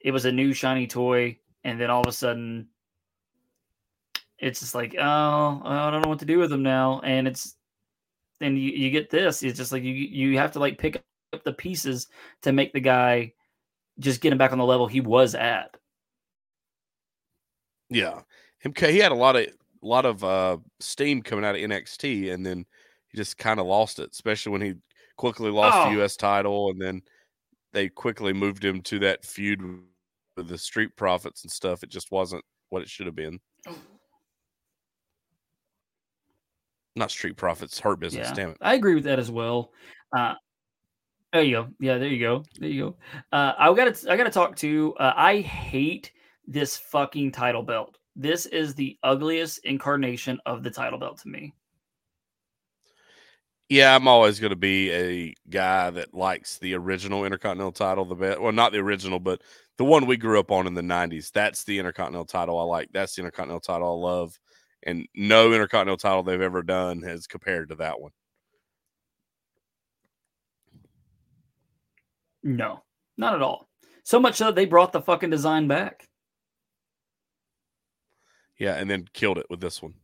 It 0.00 0.12
was 0.12 0.24
a 0.24 0.32
new 0.32 0.52
shiny 0.52 0.86
toy, 0.86 1.38
and 1.64 1.80
then 1.80 1.90
all 1.90 2.00
of 2.00 2.06
a 2.06 2.12
sudden, 2.12 2.68
it's 4.38 4.60
just 4.60 4.74
like, 4.74 4.94
oh, 4.98 5.62
I 5.64 5.90
don't 5.90 6.02
know 6.02 6.08
what 6.08 6.20
to 6.20 6.24
do 6.24 6.38
with 6.38 6.52
him 6.52 6.62
now, 6.62 7.00
and 7.00 7.26
it's 7.26 7.56
then 8.40 8.56
you, 8.56 8.70
you 8.70 8.90
get 8.90 9.10
this. 9.10 9.42
It's 9.42 9.58
just 9.58 9.72
like 9.72 9.82
you 9.82 9.92
you 9.92 10.38
have 10.38 10.52
to 10.52 10.58
like 10.58 10.78
pick 10.78 11.02
up 11.32 11.44
the 11.44 11.52
pieces 11.52 12.08
to 12.42 12.52
make 12.52 12.72
the 12.72 12.80
guy 12.80 13.32
just 13.98 14.20
get 14.20 14.32
him 14.32 14.38
back 14.38 14.52
on 14.52 14.58
the 14.58 14.64
level 14.64 14.86
he 14.86 15.00
was 15.00 15.34
at. 15.34 15.76
Yeah, 17.90 18.20
him. 18.58 18.72
He 18.76 18.98
had 18.98 19.12
a 19.12 19.16
lot 19.16 19.36
of 19.36 19.44
a 19.46 19.86
lot 19.86 20.04
of 20.06 20.24
uh, 20.24 20.58
steam 20.80 21.22
coming 21.22 21.44
out 21.44 21.54
of 21.54 21.60
NXT, 21.60 22.32
and 22.32 22.44
then 22.44 22.66
he 23.08 23.16
just 23.16 23.38
kind 23.38 23.60
of 23.60 23.66
lost 23.66 23.98
it, 23.98 24.10
especially 24.12 24.52
when 24.52 24.62
he 24.62 24.74
quickly 25.16 25.50
lost 25.50 25.76
Oh. 25.76 25.84
the 25.90 25.96
U.S. 25.98 26.16
title, 26.16 26.70
and 26.70 26.80
then 26.80 27.02
they 27.72 27.88
quickly 27.88 28.32
moved 28.32 28.64
him 28.64 28.80
to 28.82 28.98
that 29.00 29.24
feud 29.24 29.60
with 30.36 30.48
the 30.48 30.58
Street 30.58 30.96
Profits 30.96 31.42
and 31.44 31.50
stuff. 31.50 31.82
It 31.82 31.90
just 31.90 32.10
wasn't 32.10 32.44
what 32.70 32.82
it 32.82 32.88
should 32.88 33.06
have 33.06 33.14
been. 33.14 33.38
Not 36.96 37.10
Street 37.10 37.36
Profits, 37.36 37.78
Hurt 37.78 38.00
Business. 38.00 38.28
Yeah, 38.28 38.34
Damn 38.34 38.50
it. 38.50 38.58
I 38.60 38.74
agree 38.74 38.94
with 38.94 39.04
that 39.04 39.18
as 39.18 39.30
well. 39.30 39.72
Uh, 40.16 40.34
there 41.32 41.42
you 41.42 41.52
go. 41.56 41.68
Yeah, 41.78 41.98
there 41.98 42.08
you 42.08 42.20
go. 42.20 42.42
There 42.58 42.68
you 42.70 42.82
go. 42.82 42.96
Uh, 43.36 43.52
I 43.58 43.74
got 43.74 43.94
to. 43.94 44.10
I 44.12 44.16
got 44.16 44.24
to 44.24 44.30
talk 44.30 44.56
to. 44.56 44.94
Uh, 44.98 45.12
I 45.14 45.40
hate 45.40 46.12
this 46.46 46.76
fucking 46.76 47.32
title 47.32 47.62
belt. 47.62 47.98
This 48.14 48.46
is 48.46 48.74
the 48.74 48.98
ugliest 49.02 49.58
incarnation 49.64 50.40
of 50.46 50.62
the 50.62 50.70
title 50.70 50.98
belt 50.98 51.18
to 51.18 51.28
me. 51.28 51.52
Yeah, 53.68 53.96
I'm 53.96 54.06
always 54.06 54.38
going 54.38 54.50
to 54.50 54.56
be 54.56 54.92
a 54.92 55.34
guy 55.50 55.90
that 55.90 56.14
likes 56.14 56.58
the 56.58 56.74
original 56.74 57.24
Intercontinental 57.24 57.72
title 57.72 58.04
the 58.04 58.14
best. 58.14 58.40
Well, 58.40 58.52
not 58.52 58.70
the 58.70 58.78
original, 58.78 59.18
but 59.18 59.42
the 59.76 59.84
one 59.84 60.06
we 60.06 60.16
grew 60.16 60.38
up 60.38 60.52
on 60.52 60.68
in 60.68 60.74
the 60.74 60.82
90s. 60.82 61.32
That's 61.32 61.64
the 61.64 61.78
Intercontinental 61.78 62.26
title 62.26 62.60
I 62.60 62.62
like. 62.62 62.90
That's 62.92 63.16
the 63.16 63.22
Intercontinental 63.22 63.60
title 63.60 63.90
I 63.90 64.08
love. 64.08 64.38
And 64.84 65.08
no 65.16 65.52
Intercontinental 65.52 65.96
title 65.96 66.22
they've 66.22 66.40
ever 66.40 66.62
done 66.62 67.02
has 67.02 67.26
compared 67.26 67.70
to 67.70 67.74
that 67.76 68.00
one. 68.00 68.12
No, 72.44 72.84
not 73.16 73.34
at 73.34 73.42
all. 73.42 73.68
So 74.04 74.20
much 74.20 74.36
so 74.36 74.44
that 74.44 74.54
they 74.54 74.66
brought 74.66 74.92
the 74.92 75.02
fucking 75.02 75.30
design 75.30 75.66
back. 75.66 76.06
Yeah, 78.58 78.74
and 78.76 78.88
then 78.88 79.08
killed 79.12 79.38
it 79.38 79.46
with 79.50 79.60
this 79.60 79.82
one. 79.82 79.94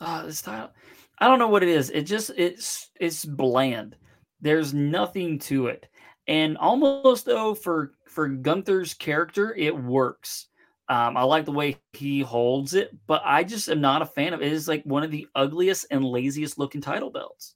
Ah, 0.00 0.22
this 0.24 0.42
title. 0.42 0.70
I 1.18 1.26
don't 1.26 1.38
know 1.38 1.48
what 1.48 1.62
it 1.62 1.68
is. 1.68 1.90
It 1.90 2.02
just 2.02 2.30
it's 2.36 2.90
it's 3.00 3.24
bland. 3.24 3.96
There's 4.40 4.74
nothing 4.74 5.38
to 5.40 5.68
it. 5.68 5.86
And 6.28 6.58
almost 6.58 7.24
though 7.24 7.54
for 7.54 7.92
for 8.06 8.28
Gunther's 8.28 8.94
character, 8.94 9.54
it 9.54 9.76
works. 9.76 10.48
Um, 10.88 11.16
I 11.16 11.22
like 11.22 11.44
the 11.44 11.52
way 11.52 11.78
he 11.94 12.20
holds 12.20 12.74
it, 12.74 12.96
but 13.06 13.20
I 13.24 13.42
just 13.42 13.68
am 13.68 13.80
not 13.80 14.02
a 14.02 14.06
fan 14.06 14.34
of 14.34 14.40
it. 14.40 14.46
It 14.46 14.52
is 14.52 14.68
like 14.68 14.84
one 14.84 15.02
of 15.02 15.10
the 15.10 15.26
ugliest 15.34 15.86
and 15.90 16.04
laziest 16.04 16.58
looking 16.58 16.80
title 16.80 17.10
belts. 17.10 17.54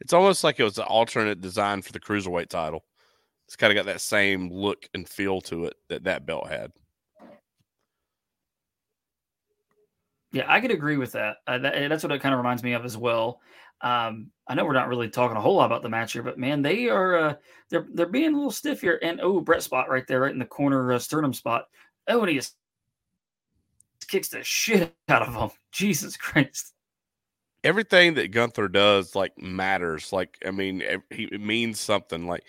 It's 0.00 0.12
almost 0.12 0.42
like 0.42 0.58
it 0.58 0.64
was 0.64 0.78
an 0.78 0.84
alternate 0.84 1.40
design 1.40 1.82
for 1.82 1.92
the 1.92 2.00
Cruiserweight 2.00 2.48
title. 2.48 2.84
It's 3.46 3.54
kind 3.54 3.70
of 3.70 3.76
got 3.76 3.92
that 3.92 4.00
same 4.00 4.50
look 4.50 4.88
and 4.94 5.08
feel 5.08 5.40
to 5.42 5.66
it 5.66 5.74
that 5.88 6.04
that 6.04 6.26
belt 6.26 6.48
had. 6.48 6.72
Yeah, 10.32 10.44
I 10.46 10.60
could 10.60 10.70
agree 10.70 10.96
with 10.96 11.12
that. 11.12 11.38
Uh, 11.46 11.58
that 11.58 11.88
that's 11.88 12.02
what 12.02 12.12
it 12.12 12.20
kind 12.20 12.34
of 12.34 12.38
reminds 12.38 12.62
me 12.62 12.72
of 12.72 12.84
as 12.84 12.96
well. 12.96 13.40
Um, 13.82 14.30
I 14.46 14.54
know 14.54 14.64
we're 14.64 14.74
not 14.74 14.88
really 14.88 15.08
talking 15.08 15.36
a 15.36 15.40
whole 15.40 15.56
lot 15.56 15.66
about 15.66 15.82
the 15.82 15.88
match 15.88 16.12
here, 16.12 16.22
but 16.22 16.38
man, 16.38 16.62
they 16.62 16.88
are 16.88 17.16
uh, 17.16 17.34
they're 17.70 17.86
they're 17.92 18.06
being 18.06 18.32
a 18.32 18.36
little 18.36 18.50
stiff 18.50 18.80
here. 18.80 18.98
And 19.02 19.20
oh, 19.20 19.40
Brett 19.40 19.62
spot 19.62 19.88
right 19.88 20.06
there, 20.06 20.20
right 20.20 20.32
in 20.32 20.38
the 20.38 20.44
corner 20.44 20.92
uh, 20.92 20.98
sternum 20.98 21.32
spot. 21.32 21.66
Oh, 22.06 22.20
and 22.20 22.28
he 22.28 22.36
just 22.36 22.54
kicks 24.06 24.28
the 24.28 24.42
shit 24.44 24.94
out 25.08 25.22
of 25.22 25.34
him. 25.34 25.50
Jesus 25.72 26.16
Christ! 26.16 26.74
everything 27.64 28.14
that 28.14 28.32
Gunther 28.32 28.68
does 28.68 29.14
like 29.14 29.36
matters. 29.38 30.12
Like, 30.12 30.38
I 30.46 30.50
mean, 30.50 30.82
he 31.10 31.24
it 31.24 31.40
means 31.40 31.80
something. 31.80 32.26
Like, 32.26 32.44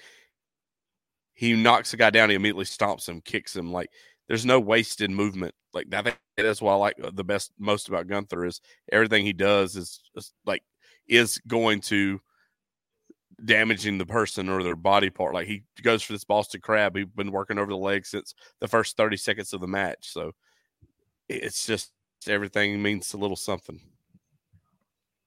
he 1.34 1.53
knocks 1.53 1.93
a 1.93 1.97
guy 1.97 2.09
down, 2.09 2.29
he 2.29 2.36
immediately 2.36 2.65
stomps 2.65 3.07
him, 3.07 3.21
kicks 3.21 3.55
him. 3.55 3.71
Like, 3.71 3.89
there's 4.32 4.45
no 4.45 4.61
wasted 4.61 5.11
movement. 5.11 5.53
Like, 5.73 5.93
I 5.93 6.03
think 6.03 6.17
that's 6.38 6.61
why 6.61 6.71
I 6.71 6.75
like 6.77 6.95
uh, 7.03 7.11
the 7.13 7.25
best 7.25 7.51
most 7.59 7.89
about 7.89 8.07
Gunther 8.07 8.45
is 8.45 8.61
everything 8.89 9.25
he 9.25 9.34
does 9.34 9.75
is, 9.75 9.99
like 10.45 10.63
is 11.05 11.39
going 11.39 11.82
to 11.82 12.21
damaging 13.43 13.97
the 13.97 14.05
person 14.05 14.47
or 14.47 14.63
their 14.63 14.77
body 14.77 15.09
part. 15.09 15.34
Like 15.34 15.47
he 15.47 15.63
goes 15.84 16.01
for 16.01 16.13
this 16.13 16.23
Boston 16.23 16.61
Crab. 16.61 16.95
He's 16.95 17.07
been 17.07 17.34
working 17.34 17.57
over 17.57 17.71
the 17.71 17.75
leg 17.75 18.05
since 18.05 18.34
the 18.61 18.69
first 18.69 18.95
30 18.95 19.17
seconds 19.17 19.51
of 19.51 19.59
the 19.59 19.67
match. 19.67 20.13
So 20.13 20.32
it's 21.27 21.65
just 21.65 21.91
everything 22.25 22.82
means 22.82 23.13
a 23.13 23.17
little 23.17 23.36
something. 23.36 23.82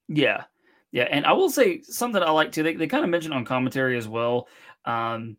Yeah, 0.09 0.45
yeah, 0.93 1.09
and 1.11 1.27
I 1.27 1.33
will 1.35 1.51
say 1.51 1.83
something 1.83 2.23
I 2.23 2.31
like 2.31 2.53
too. 2.53 2.63
They 2.63 2.75
they 2.75 2.87
kind 2.87 3.05
of 3.05 3.11
mentioned 3.11 3.35
on 3.35 3.45
commentary 3.45 3.99
as 3.99 4.09
well. 4.09 4.49
Um, 4.85 5.37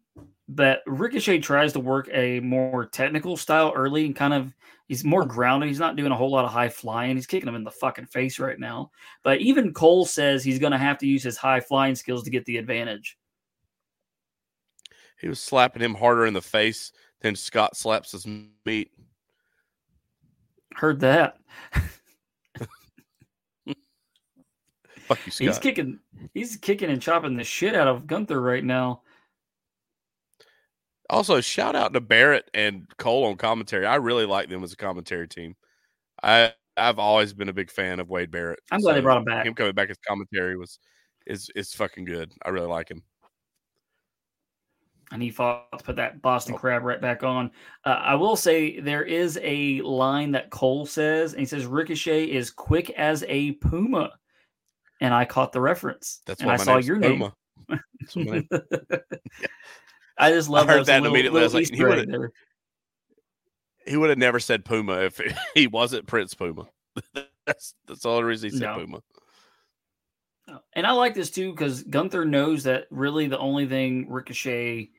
that 0.50 0.82
Ricochet 0.86 1.40
tries 1.40 1.74
to 1.74 1.80
work 1.80 2.08
a 2.14 2.40
more 2.40 2.86
technical 2.86 3.36
style 3.36 3.74
early 3.76 4.06
and 4.06 4.16
kind 4.16 4.34
of 4.34 4.54
he's 4.88 5.04
more 5.04 5.26
grounded. 5.26 5.70
He's 5.70 5.80
not 5.80 5.96
doing 5.96 6.12
a 6.12 6.16
whole 6.16 6.30
lot 6.30 6.46
of 6.46 6.52
high 6.52 6.70
flying. 6.70 7.16
He's 7.16 7.26
kicking 7.26 7.48
him 7.48 7.56
in 7.56 7.64
the 7.64 7.72
fucking 7.72 8.06
face 8.06 8.38
right 8.40 8.60
now. 8.60 8.92
But 9.24 9.42
even 9.42 9.74
Cole 9.74 10.06
says 10.06 10.44
he's 10.44 10.60
going 10.60 10.72
to 10.72 10.78
have 10.78 11.00
to 11.00 11.08
use 11.08 11.24
his 11.24 11.38
high 11.38 11.60
flying 11.60 11.96
skills 11.96 12.24
to 12.24 12.30
get 12.30 12.46
the 12.46 12.58
advantage. 12.58 13.18
He 15.20 15.28
was 15.28 15.40
slapping 15.40 15.82
him 15.82 15.96
harder 15.96 16.26
in 16.26 16.34
the 16.34 16.42
face 16.42 16.92
than 17.22 17.36
Scott 17.36 17.76
slaps 17.76 18.12
his 18.12 18.28
meat. 18.66 18.92
Heard 20.76 21.00
that. 21.00 21.38
Fuck 25.08 25.26
you, 25.26 25.32
Scott. 25.32 25.48
He's 25.48 25.60
kicking. 25.60 26.00
He's 26.34 26.58
kicking 26.58 26.90
and 26.90 27.02
chopping 27.02 27.38
the 27.38 27.44
shit 27.44 27.76
out 27.76 27.88
of 27.88 28.08
Gunther 28.08 28.42
right 28.42 28.64
now. 28.64 29.02
Also, 31.10 31.40
shout 31.42 31.76
out 31.76 31.94
to 31.94 32.02
Barrett 32.02 32.50
and 32.54 32.88
Cole 32.98 33.26
on 33.26 33.36
commentary. 33.38 33.86
I 33.86 33.96
really 33.96 34.26
like 34.26 34.50
them 34.50 34.64
as 34.64 34.74
a 34.74 34.78
commentary 34.78 35.28
team. 35.28 35.56
I 36.24 36.54
I've 36.78 37.00
always 37.00 37.34
been 37.34 37.50
a 37.50 37.54
big 37.54 37.72
fan 37.72 38.00
of 38.00 38.10
Wade 38.10 38.32
Barrett. 38.32 38.60
I'm 38.72 38.82
glad 38.82 38.96
they 38.96 39.02
brought 39.02 39.18
him 39.20 39.26
back. 39.26 39.46
Him 39.46 39.54
coming 39.54 39.74
back 39.74 39.90
as 39.90 39.98
commentary 40.08 40.58
was 40.58 40.80
is 41.28 41.50
is 41.56 41.74
fucking 41.74 42.06
good. 42.06 42.32
I 42.44 42.50
really 42.50 42.68
like 42.68 42.90
him. 42.90 43.04
and 45.12 45.22
he 45.22 45.30
fought 45.30 45.68
to 45.78 45.84
put 45.84 45.96
that 45.96 46.22
Boston 46.22 46.56
Oh. 46.56 46.58
Crab 46.58 46.84
right 46.84 47.00
back 47.00 47.24
on. 47.24 47.52
Uh, 47.86 47.90
I 47.90 48.16
will 48.16 48.36
say 48.36 48.80
there 48.80 49.04
is 49.04 49.40
a 49.44 49.80
line 49.82 50.32
that 50.32 50.50
Cole 50.50 50.86
says, 50.88 51.34
and 51.34 51.40
he 51.40 51.46
says 51.46 51.66
Ricochet 51.66 52.26
is 52.26 52.50
quick 52.50 52.90
as 52.92 53.24
a 53.28 53.52
puma, 53.54 54.12
and 55.02 55.14
I 55.14 55.26
caught 55.26 55.52
the 55.52 55.62
reference. 55.62 56.22
That's 56.26 56.42
and 56.42 56.48
why 56.48 56.56
I 56.56 56.58
saw 56.58 56.78
your 56.78 57.00
Puma. 57.00 57.34
That's 57.70 58.16
what 58.16 58.26
my 58.26 58.34
name. 58.34 58.50
I 60.18 60.32
just 60.32 60.50
love 60.50 60.70
I 60.70 60.74
heard 60.74 60.86
that 60.86 61.02
little, 61.02 61.16
immediately. 61.16 61.42
I 61.42 61.44
was 61.44 61.54
little 61.54 61.70
like, 61.70 61.78
he 61.78 61.84
would've- 61.84 62.32
he 63.88 63.98
would 63.98 64.10
have 64.10 64.18
never 64.18 64.40
said 64.40 64.66
Puma 64.66 65.02
if 65.02 65.20
he 65.54 65.68
wasn't 65.68 66.08
Prince 66.08 66.34
Puma. 66.34 66.68
that's 67.46 67.76
that's 67.88 68.02
the 68.02 68.10
only 68.10 68.24
reason 68.24 68.50
he 68.50 68.58
said 68.58 68.66
No. 68.66 68.76
Puma. 68.76 69.02
And 70.74 70.86
I 70.86 70.92
like 70.92 71.14
this 71.16 71.32
too 71.32 71.52
because 71.52 71.84
Gunther 71.84 72.26
knows 72.26 72.64
that 72.64 72.86
really 72.92 73.28
the 73.28 73.38
only 73.40 73.68
thing 73.68 74.10
Ricochet 74.10 74.90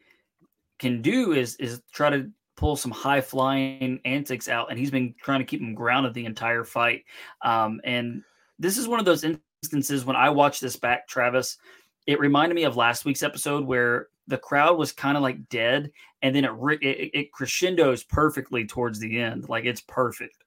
can 0.78 1.02
do 1.02 1.32
is 1.32 1.56
is 1.56 1.80
try 1.92 2.10
to 2.10 2.30
pull 2.56 2.76
some 2.76 2.90
high 2.90 3.20
flying 3.20 4.00
antics 4.04 4.48
out, 4.48 4.70
and 4.70 4.78
he's 4.78 4.90
been 4.90 5.14
trying 5.22 5.40
to 5.40 5.44
keep 5.44 5.60
him 5.60 5.74
grounded 5.74 6.14
the 6.14 6.24
entire 6.24 6.64
fight. 6.64 7.04
Um, 7.42 7.80
and 7.84 8.22
this 8.58 8.76
is 8.78 8.88
one 8.88 8.98
of 8.98 9.04
those 9.04 9.24
instances 9.62 10.04
when 10.04 10.16
I 10.16 10.30
watched 10.30 10.60
this 10.60 10.76
back, 10.76 11.06
Travis. 11.06 11.58
It 12.06 12.18
reminded 12.20 12.54
me 12.54 12.64
of 12.64 12.76
last 12.76 13.04
week's 13.04 13.22
episode 13.22 13.64
where 13.64 14.08
the 14.26 14.38
crowd 14.38 14.78
was 14.78 14.92
kind 14.92 15.16
of 15.16 15.22
like 15.22 15.48
dead, 15.48 15.90
and 16.22 16.34
then 16.34 16.44
it, 16.44 16.52
it 16.82 17.10
it 17.14 17.32
crescendos 17.32 18.04
perfectly 18.04 18.66
towards 18.66 18.98
the 18.98 19.20
end. 19.20 19.48
Like 19.48 19.64
it's 19.64 19.80
perfect. 19.80 20.44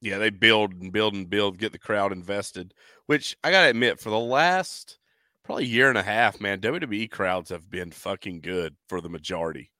Yeah, 0.00 0.18
they 0.18 0.30
build 0.30 0.74
and 0.74 0.92
build 0.92 1.14
and 1.14 1.28
build, 1.28 1.58
get 1.58 1.72
the 1.72 1.78
crowd 1.78 2.12
invested. 2.12 2.74
Which 3.06 3.36
I 3.44 3.50
gotta 3.50 3.70
admit, 3.70 4.00
for 4.00 4.10
the 4.10 4.18
last 4.18 4.98
probably 5.44 5.66
year 5.66 5.88
and 5.88 5.98
a 5.98 6.02
half, 6.02 6.40
man, 6.40 6.60
WWE 6.60 7.10
crowds 7.10 7.50
have 7.50 7.70
been 7.70 7.90
fucking 7.90 8.40
good 8.40 8.76
for 8.88 9.00
the 9.00 9.08
majority 9.08 9.70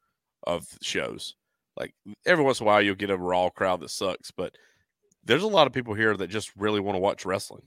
of 0.42 0.66
shows. 0.82 1.36
Like 1.76 1.94
every 2.26 2.44
once 2.44 2.60
in 2.60 2.64
a 2.64 2.66
while, 2.66 2.82
you'll 2.82 2.94
get 2.94 3.10
a 3.10 3.16
raw 3.16 3.50
crowd 3.50 3.80
that 3.80 3.90
sucks, 3.90 4.30
but 4.30 4.56
there's 5.24 5.42
a 5.42 5.48
lot 5.48 5.66
of 5.66 5.72
people 5.72 5.94
here 5.94 6.16
that 6.16 6.28
just 6.28 6.52
really 6.56 6.80
want 6.80 6.96
to 6.96 7.00
watch 7.00 7.24
wrestling. 7.24 7.62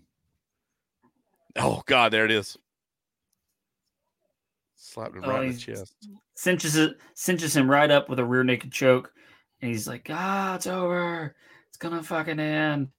Oh 1.55 1.81
God, 1.85 2.13
there 2.13 2.25
it 2.25 2.31
is. 2.31 2.57
Slapped 4.77 5.15
him 5.15 5.23
Oh, 5.25 5.29
right 5.31 5.45
in 5.45 5.51
the 5.53 5.57
chest. 5.57 5.95
cinches 6.35 6.75
it, 6.75 6.97
cinches 7.15 7.55
him 7.55 7.69
right 7.69 7.89
up 7.89 8.09
with 8.09 8.19
a 8.19 8.25
rear 8.25 8.43
naked 8.43 8.71
choke, 8.71 9.11
and 9.61 9.71
he's 9.71 9.87
like, 9.87 10.07
"Ah, 10.11 10.55
it's 10.55 10.67
over. 10.67 11.35
It's 11.67 11.77
gonna 11.77 12.03
fucking 12.03 12.39
end." 12.39 12.89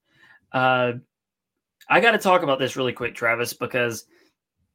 Uh, 0.51 0.93
I 1.89 1.99
got 2.01 2.11
to 2.11 2.17
talk 2.17 2.43
about 2.43 2.59
this 2.59 2.75
really 2.75 2.93
quick, 2.93 3.15
Travis, 3.15 3.53
because 3.53 4.05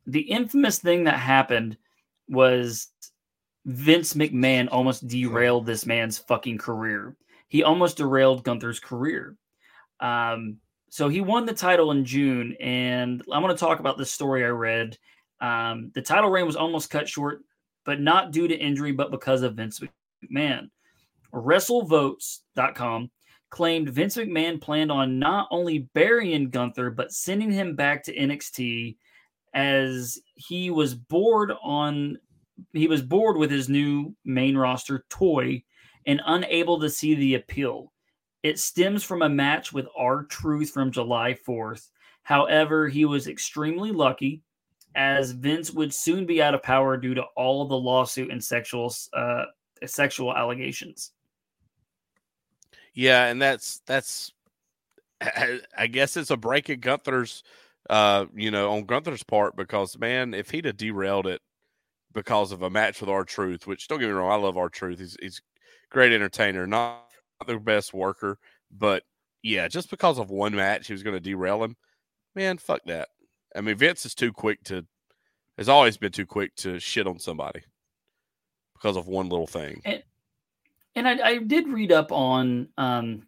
the 0.06 0.20
infamous 0.20 0.78
thing 0.78 1.04
that 1.04 1.18
happened 1.18 1.76
was 2.28 2.88
Vince 3.66 4.14
McMahon 4.14 4.68
almost 4.72 5.06
derailed 5.06 5.66
this 5.66 5.86
man's 5.86 6.18
fucking 6.18 6.58
career. 6.58 7.16
He 7.48 7.62
almost 7.62 7.98
derailed 7.98 8.44
Gunther's 8.44 8.80
career. 8.80 9.36
Um, 10.00 10.56
so 10.90 11.08
he 11.08 11.20
won 11.20 11.46
the 11.46 11.52
title 11.54 11.90
in 11.92 12.04
June, 12.04 12.56
and 12.60 13.22
I'm 13.32 13.42
going 13.42 13.54
to 13.54 13.60
talk 13.60 13.78
about 13.80 13.96
this 13.98 14.10
story 14.10 14.44
I 14.44 14.48
read. 14.48 14.96
Um, 15.40 15.90
the 15.94 16.02
title 16.02 16.30
reign 16.30 16.46
was 16.46 16.56
almost 16.56 16.90
cut 16.90 17.08
short 17.08 17.42
but 17.84 18.00
not 18.00 18.32
due 18.32 18.48
to 18.48 18.56
injury, 18.56 18.92
but 18.92 19.10
because 19.10 19.42
of 19.42 19.54
Vince 19.54 19.80
McMahon. 20.24 20.70
WrestleVotes.com 21.32 23.10
claimed 23.50 23.88
Vince 23.88 24.16
McMahon 24.16 24.60
planned 24.60 24.90
on 24.90 25.18
not 25.18 25.48
only 25.50 25.90
burying 25.94 26.50
Gunther, 26.50 26.90
but 26.90 27.12
sending 27.12 27.50
him 27.50 27.76
back 27.76 28.02
to 28.04 28.16
NXT 28.16 28.96
as 29.54 30.18
he 30.34 30.70
was 30.70 30.94
bored 30.94 31.52
on 31.62 32.18
he 32.72 32.86
was 32.86 33.02
bored 33.02 33.36
with 33.36 33.50
his 33.50 33.68
new 33.68 34.14
main 34.24 34.56
roster 34.56 35.04
toy 35.10 35.60
and 36.06 36.20
unable 36.26 36.78
to 36.78 36.88
see 36.88 37.16
the 37.16 37.34
appeal. 37.34 37.92
It 38.44 38.60
stems 38.60 39.02
from 39.02 39.22
a 39.22 39.28
match 39.28 39.72
with 39.72 39.88
R-Truth 39.96 40.70
from 40.70 40.92
July 40.92 41.36
4th. 41.46 41.88
However, 42.22 42.88
he 42.88 43.06
was 43.06 43.26
extremely 43.26 43.90
lucky 43.90 44.42
as 44.94 45.32
Vince 45.32 45.72
would 45.72 45.92
soon 45.92 46.26
be 46.26 46.40
out 46.42 46.54
of 46.54 46.62
power 46.62 46.96
due 46.96 47.14
to 47.14 47.22
all 47.36 47.62
of 47.62 47.68
the 47.68 47.78
lawsuit 47.78 48.30
and 48.30 48.42
sexual 48.42 48.94
uh, 49.12 49.44
sexual 49.86 50.34
allegations. 50.34 51.12
Yeah, 52.94 53.26
and 53.26 53.40
that's 53.40 53.80
that's 53.86 54.32
I, 55.20 55.86
guess 55.88 56.16
it's 56.16 56.30
a 56.30 56.36
break 56.36 56.70
at 56.70 56.80
Gunther's 56.80 57.42
uh, 57.90 58.26
you 58.34 58.50
know, 58.50 58.72
on 58.72 58.84
Gunther's 58.84 59.22
part 59.22 59.56
because 59.56 59.98
man, 59.98 60.34
if 60.34 60.50
he'd 60.50 60.64
have 60.64 60.76
derailed 60.76 61.26
it 61.26 61.42
because 62.12 62.52
of 62.52 62.62
a 62.62 62.70
match 62.70 63.00
with 63.00 63.10
R-Truth, 63.10 63.66
which 63.66 63.88
don't 63.88 63.98
get 63.98 64.06
me 64.06 64.12
wrong, 64.12 64.30
I 64.30 64.36
love 64.36 64.56
R-Truth. 64.56 64.98
He's 64.98 65.16
he's 65.20 65.42
great 65.90 66.12
entertainer, 66.12 66.66
not 66.66 67.06
the 67.46 67.58
best 67.58 67.92
worker, 67.92 68.38
but 68.70 69.02
yeah, 69.42 69.68
just 69.68 69.90
because 69.90 70.18
of 70.18 70.30
one 70.30 70.54
match, 70.54 70.86
he 70.86 70.92
was 70.92 71.02
going 71.02 71.14
to 71.16 71.20
derail 71.20 71.62
him. 71.62 71.76
Man, 72.34 72.58
fuck 72.58 72.80
that. 72.86 73.08
I 73.54 73.60
mean, 73.60 73.76
Vince 73.76 74.04
is 74.06 74.14
too 74.14 74.32
quick 74.32 74.62
to 74.64 74.84
has 75.58 75.68
always 75.68 75.96
been 75.96 76.12
too 76.12 76.26
quick 76.26 76.54
to 76.56 76.78
shit 76.80 77.06
on 77.06 77.18
somebody 77.18 77.62
because 78.74 78.96
of 78.96 79.06
one 79.06 79.28
little 79.28 79.46
thing. 79.46 79.80
And, 79.84 80.02
and 80.96 81.08
I, 81.08 81.28
I 81.28 81.38
did 81.38 81.68
read 81.68 81.92
up 81.92 82.10
on 82.10 82.68
um, 82.76 83.22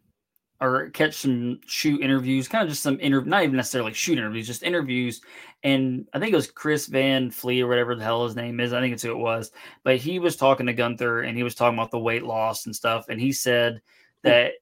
or 0.59 0.89
catch 0.89 1.15
some 1.15 1.59
shoot 1.67 2.01
interviews, 2.01 2.47
kind 2.47 2.63
of 2.63 2.69
just 2.69 2.83
some 2.83 2.99
interview, 2.99 3.29
not 3.29 3.43
even 3.43 3.55
necessarily 3.55 3.93
shoot 3.93 4.17
interviews, 4.17 4.47
just 4.47 4.63
interviews. 4.63 5.21
And 5.63 6.07
I 6.13 6.19
think 6.19 6.33
it 6.33 6.35
was 6.35 6.51
Chris 6.51 6.87
Van 6.87 7.29
Vliet 7.29 7.63
or 7.63 7.67
whatever 7.67 7.95
the 7.95 8.03
hell 8.03 8.25
his 8.25 8.35
name 8.35 8.59
is. 8.59 8.73
I 8.73 8.81
think 8.81 8.93
it's 8.93 9.03
who 9.03 9.11
it 9.11 9.17
was. 9.17 9.51
But 9.83 9.97
he 9.97 10.19
was 10.19 10.35
talking 10.35 10.65
to 10.65 10.73
Gunther 10.73 11.21
and 11.21 11.37
he 11.37 11.43
was 11.43 11.55
talking 11.55 11.77
about 11.77 11.91
the 11.91 11.99
weight 11.99 12.23
loss 12.23 12.65
and 12.65 12.75
stuff. 12.75 13.05
And 13.09 13.21
he 13.21 13.31
said 13.31 13.81
that 14.23 14.53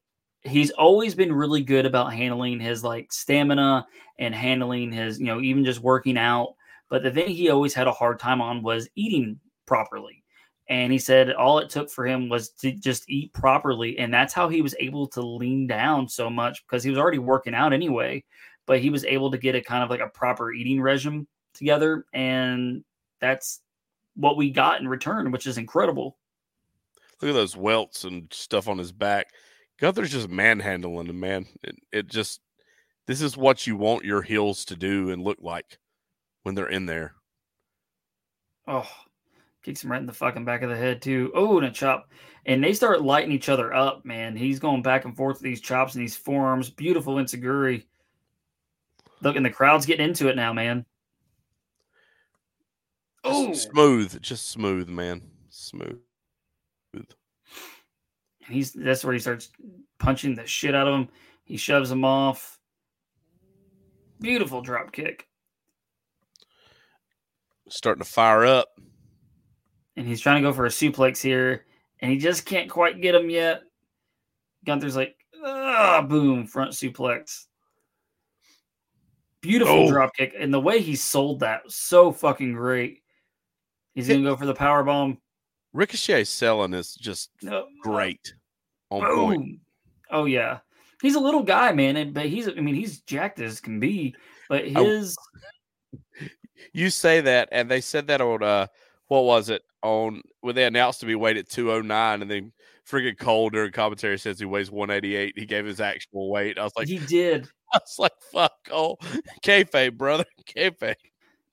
he's 0.46 0.70
always 0.70 1.14
been 1.14 1.32
really 1.32 1.62
good 1.62 1.86
about 1.86 2.12
handling 2.12 2.60
his 2.60 2.84
like 2.84 3.12
stamina 3.12 3.86
and 4.18 4.34
handling 4.34 4.92
his, 4.92 5.18
you 5.18 5.26
know, 5.26 5.40
even 5.40 5.64
just 5.64 5.80
working 5.80 6.16
out. 6.16 6.54
But 6.88 7.02
the 7.02 7.10
thing 7.10 7.28
he 7.28 7.50
always 7.50 7.74
had 7.74 7.88
a 7.88 7.92
hard 7.92 8.18
time 8.18 8.40
on 8.40 8.62
was 8.62 8.88
eating 8.94 9.40
properly. 9.66 10.22
And 10.68 10.92
he 10.92 10.98
said 10.98 11.32
all 11.32 11.58
it 11.58 11.70
took 11.70 11.90
for 11.90 12.06
him 12.06 12.28
was 12.28 12.50
to 12.50 12.72
just 12.72 13.08
eat 13.08 13.32
properly. 13.32 13.98
And 13.98 14.12
that's 14.12 14.34
how 14.34 14.48
he 14.48 14.62
was 14.62 14.74
able 14.80 15.06
to 15.08 15.20
lean 15.20 15.66
down 15.66 16.08
so 16.08 16.28
much 16.28 16.64
because 16.66 16.82
he 16.82 16.90
was 16.90 16.98
already 16.98 17.18
working 17.18 17.54
out 17.54 17.72
anyway. 17.72 18.24
But 18.66 18.80
he 18.80 18.90
was 18.90 19.04
able 19.04 19.30
to 19.30 19.38
get 19.38 19.54
a 19.54 19.60
kind 19.60 19.84
of 19.84 19.90
like 19.90 20.00
a 20.00 20.08
proper 20.08 20.52
eating 20.52 20.80
regime 20.80 21.28
together. 21.54 22.04
And 22.12 22.84
that's 23.20 23.60
what 24.14 24.36
we 24.36 24.50
got 24.50 24.80
in 24.80 24.88
return, 24.88 25.30
which 25.30 25.46
is 25.46 25.58
incredible. 25.58 26.16
Look 27.20 27.30
at 27.30 27.34
those 27.34 27.56
welts 27.56 28.04
and 28.04 28.26
stuff 28.32 28.68
on 28.68 28.78
his 28.78 28.92
back. 28.92 29.28
Gunther's 29.78 30.12
just 30.12 30.28
manhandling 30.28 31.08
him, 31.08 31.20
man. 31.20 31.46
It, 31.62 31.76
it 31.92 32.06
just, 32.08 32.40
this 33.06 33.20
is 33.20 33.36
what 33.36 33.66
you 33.66 33.76
want 33.76 34.04
your 34.04 34.22
heels 34.22 34.64
to 34.66 34.76
do 34.76 35.10
and 35.10 35.22
look 35.22 35.38
like 35.40 35.78
when 36.42 36.54
they're 36.54 36.68
in 36.68 36.86
there. 36.86 37.14
Oh, 38.66 38.88
Kicks 39.66 39.82
him 39.82 39.90
right 39.90 40.00
in 40.00 40.06
the 40.06 40.12
fucking 40.12 40.44
back 40.44 40.62
of 40.62 40.70
the 40.70 40.76
head 40.76 41.02
too. 41.02 41.32
Oh, 41.34 41.58
and 41.58 41.66
a 41.66 41.72
chop. 41.72 42.08
And 42.46 42.62
they 42.62 42.72
start 42.72 43.02
lighting 43.02 43.32
each 43.32 43.48
other 43.48 43.74
up, 43.74 44.04
man. 44.04 44.36
He's 44.36 44.60
going 44.60 44.80
back 44.80 45.04
and 45.04 45.16
forth 45.16 45.38
with 45.38 45.42
these 45.42 45.60
chops 45.60 45.96
and 45.96 46.04
these 46.04 46.14
forearms. 46.14 46.70
Beautiful 46.70 47.16
Enzuigiri. 47.16 47.82
Look, 49.22 49.34
and 49.34 49.44
the 49.44 49.50
crowd's 49.50 49.84
getting 49.84 50.06
into 50.06 50.28
it 50.28 50.36
now, 50.36 50.52
man. 50.52 50.86
Oh, 53.24 53.54
smooth, 53.54 54.22
just 54.22 54.50
smooth, 54.50 54.88
man, 54.88 55.22
smooth. 55.48 55.98
And 58.46 58.54
he's 58.54 58.72
that's 58.72 59.04
where 59.04 59.14
he 59.14 59.20
starts 59.20 59.50
punching 59.98 60.34
the 60.34 60.46
shit 60.46 60.74
out 60.74 60.88
of 60.88 60.94
him. 60.94 61.08
He 61.44 61.56
shoves 61.56 61.90
him 61.90 62.04
off. 62.04 62.58
Beautiful 64.20 64.62
drop 64.62 64.92
kick. 64.92 65.26
Starting 67.68 68.02
to 68.02 68.08
fire 68.08 68.44
up 68.44 68.68
and 69.96 70.06
he's 70.06 70.20
trying 70.20 70.42
to 70.42 70.48
go 70.48 70.52
for 70.52 70.66
a 70.66 70.70
suplex 70.70 71.20
here, 71.20 71.64
and 72.00 72.10
he 72.10 72.18
just 72.18 72.44
can't 72.44 72.70
quite 72.70 73.00
get 73.00 73.14
him 73.14 73.30
yet. 73.30 73.62
Gunther's 74.64 74.96
like, 74.96 75.16
ah, 75.44 76.02
boom, 76.02 76.46
front 76.46 76.72
suplex. 76.72 77.46
Beautiful 79.40 79.86
oh. 79.86 79.90
drop 79.90 80.14
kick, 80.14 80.34
and 80.38 80.52
the 80.52 80.60
way 80.60 80.80
he 80.80 80.96
sold 80.96 81.40
that 81.40 81.64
was 81.64 81.74
so 81.74 82.12
fucking 82.12 82.52
great. 82.52 83.02
He's 83.94 84.08
gonna 84.08 84.22
go 84.22 84.36
for 84.36 84.46
the 84.46 84.54
power 84.54 84.84
bomb. 84.84 85.18
Ricochet 85.72 86.24
selling 86.24 86.74
is 86.74 86.94
just 86.94 87.30
no. 87.42 87.66
great. 87.82 88.34
On 88.90 89.00
boom. 89.00 89.26
point. 89.26 89.60
Oh 90.10 90.24
yeah, 90.24 90.58
he's 91.02 91.14
a 91.14 91.20
little 91.20 91.42
guy, 91.42 91.72
man, 91.72 91.96
and 91.96 92.14
but 92.14 92.26
he's 92.26 92.48
I 92.48 92.52
mean 92.52 92.74
he's 92.74 93.00
jacked 93.00 93.40
as 93.40 93.60
can 93.60 93.80
be, 93.80 94.14
but 94.48 94.66
his. 94.66 95.16
You 96.72 96.90
say 96.90 97.20
that, 97.22 97.48
and 97.52 97.70
they 97.70 97.80
said 97.80 98.06
that 98.08 98.20
on 98.20 98.42
uh, 98.42 98.66
what 99.08 99.24
was 99.24 99.48
it 99.50 99.62
on 99.82 100.22
when 100.40 100.54
they 100.54 100.64
announced 100.64 101.00
to 101.00 101.06
be 101.06 101.14
weighed 101.14 101.36
at 101.36 101.48
209 101.48 102.22
and 102.22 102.30
then 102.30 102.52
freaking 102.88 103.18
Cole 103.18 103.50
during 103.50 103.72
commentary 103.72 104.18
says 104.18 104.38
he 104.38 104.44
weighs 104.44 104.70
188. 104.70 105.38
He 105.38 105.46
gave 105.46 105.64
his 105.64 105.80
actual 105.80 106.30
weight. 106.30 106.58
I 106.58 106.64
was 106.64 106.72
like, 106.76 106.88
he 106.88 106.98
did. 106.98 107.48
I 107.72 107.78
was 107.78 107.96
like, 107.98 108.12
fuck 108.32 108.52
Cole. 108.64 108.98
Kayfabe, 109.42 109.96
brother. 109.96 110.24
Kayfabe. 110.46 110.94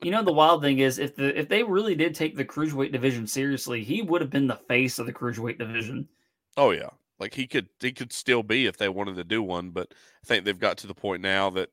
You 0.02 0.12
know 0.12 0.22
the 0.22 0.34
wild 0.34 0.62
thing 0.62 0.80
is 0.80 1.00
if 1.00 1.16
the 1.16 1.38
if 1.40 1.48
they 1.48 1.64
really 1.64 1.96
did 1.96 2.14
take 2.14 2.36
the 2.36 2.44
cruiserweight 2.44 2.92
division 2.92 3.26
seriously, 3.26 3.84
he 3.84 4.02
would 4.02 4.20
have 4.20 4.30
been 4.30 4.48
the 4.48 4.60
face 4.68 5.00
of 5.00 5.06
the 5.06 5.14
cruiserweight 5.14 5.58
division. 5.58 6.10
Oh 6.58 6.72
yeah. 6.72 6.90
Like 7.24 7.36
he 7.36 7.48
could 7.48 7.70
he 7.80 7.94
could 7.94 8.12
still 8.12 8.44
be 8.44 8.66
if 8.66 8.76
they 8.76 8.90
wanted 8.90 9.16
to 9.16 9.24
do 9.24 9.42
one, 9.42 9.70
but 9.70 9.88
I 9.94 10.28
think 10.28 10.44
they've 10.44 10.60
got 10.60 10.78
to 10.80 10.88
the 10.88 10.94
point 10.94 11.22
now 11.22 11.50
that 11.52 11.70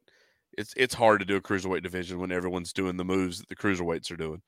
it's 0.56 0.72
it's 0.76 0.94
hard 0.94 1.18
to 1.18 1.26
do 1.26 1.34
a 1.34 1.40
cruiserweight 1.40 1.82
division 1.82 2.20
when 2.20 2.30
everyone's 2.30 2.72
doing 2.72 2.96
the 2.96 3.04
moves 3.04 3.40
that 3.40 3.48
the 3.48 3.56
cruiserweights 3.56 4.12
are 4.12 4.16
doing. 4.16 4.42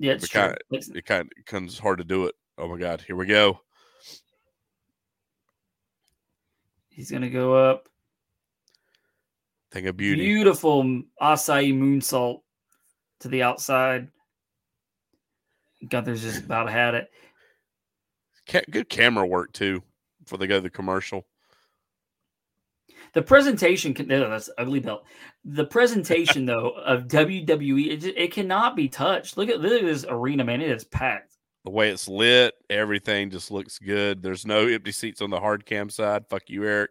Yeah, 0.00 0.14
it's 0.14 0.24
it 0.24 0.32
kind 0.32 0.50
of, 0.50 0.96
it 0.96 1.06
kind 1.06 1.30
of 1.38 1.44
comes 1.44 1.78
hard 1.78 1.98
to 1.98 2.04
do 2.04 2.26
it. 2.26 2.34
Oh 2.58 2.66
my 2.66 2.76
god, 2.76 3.02
here 3.02 3.14
we 3.14 3.26
go. 3.26 3.60
He's 6.88 7.12
gonna 7.12 7.30
go 7.30 7.54
up. 7.54 7.88
Thing 9.70 9.86
of 9.86 9.96
beauty. 9.96 10.22
Beautiful 10.22 10.82
Asai 11.22 11.72
moonsault 11.72 12.40
to 13.20 13.28
the 13.28 13.44
outside. 13.44 14.08
Gunther's 15.88 16.22
just 16.22 16.42
about 16.42 16.68
had 16.68 16.96
it. 16.96 17.10
Good 18.72 18.88
camera 18.88 19.24
work 19.24 19.52
too 19.52 19.84
before 20.22 20.38
they 20.38 20.46
go 20.46 20.56
to 20.56 20.60
the 20.60 20.70
commercial. 20.70 21.26
The 23.14 23.22
presentation 23.22 23.92
can 23.92 24.08
no, 24.08 24.28
that's 24.28 24.48
ugly 24.56 24.80
belt. 24.80 25.04
The 25.44 25.64
presentation 25.64 26.46
though 26.46 26.70
of 26.84 27.08
WWE, 27.08 27.90
it, 27.90 27.96
just, 27.98 28.16
it 28.16 28.32
cannot 28.32 28.76
be 28.76 28.88
touched. 28.88 29.36
Look 29.36 29.48
at 29.48 29.60
look 29.60 29.72
at 29.72 29.84
this 29.84 30.06
arena, 30.08 30.44
man. 30.44 30.60
It 30.60 30.70
is 30.70 30.84
packed. 30.84 31.36
The 31.64 31.70
way 31.70 31.90
it's 31.90 32.08
lit, 32.08 32.54
everything 32.70 33.30
just 33.30 33.50
looks 33.50 33.78
good. 33.78 34.22
There's 34.22 34.44
no 34.46 34.66
empty 34.66 34.92
seats 34.92 35.22
on 35.22 35.30
the 35.30 35.38
hard 35.38 35.64
cam 35.64 35.90
side. 35.90 36.24
Fuck 36.28 36.48
you, 36.48 36.64
Eric. 36.64 36.90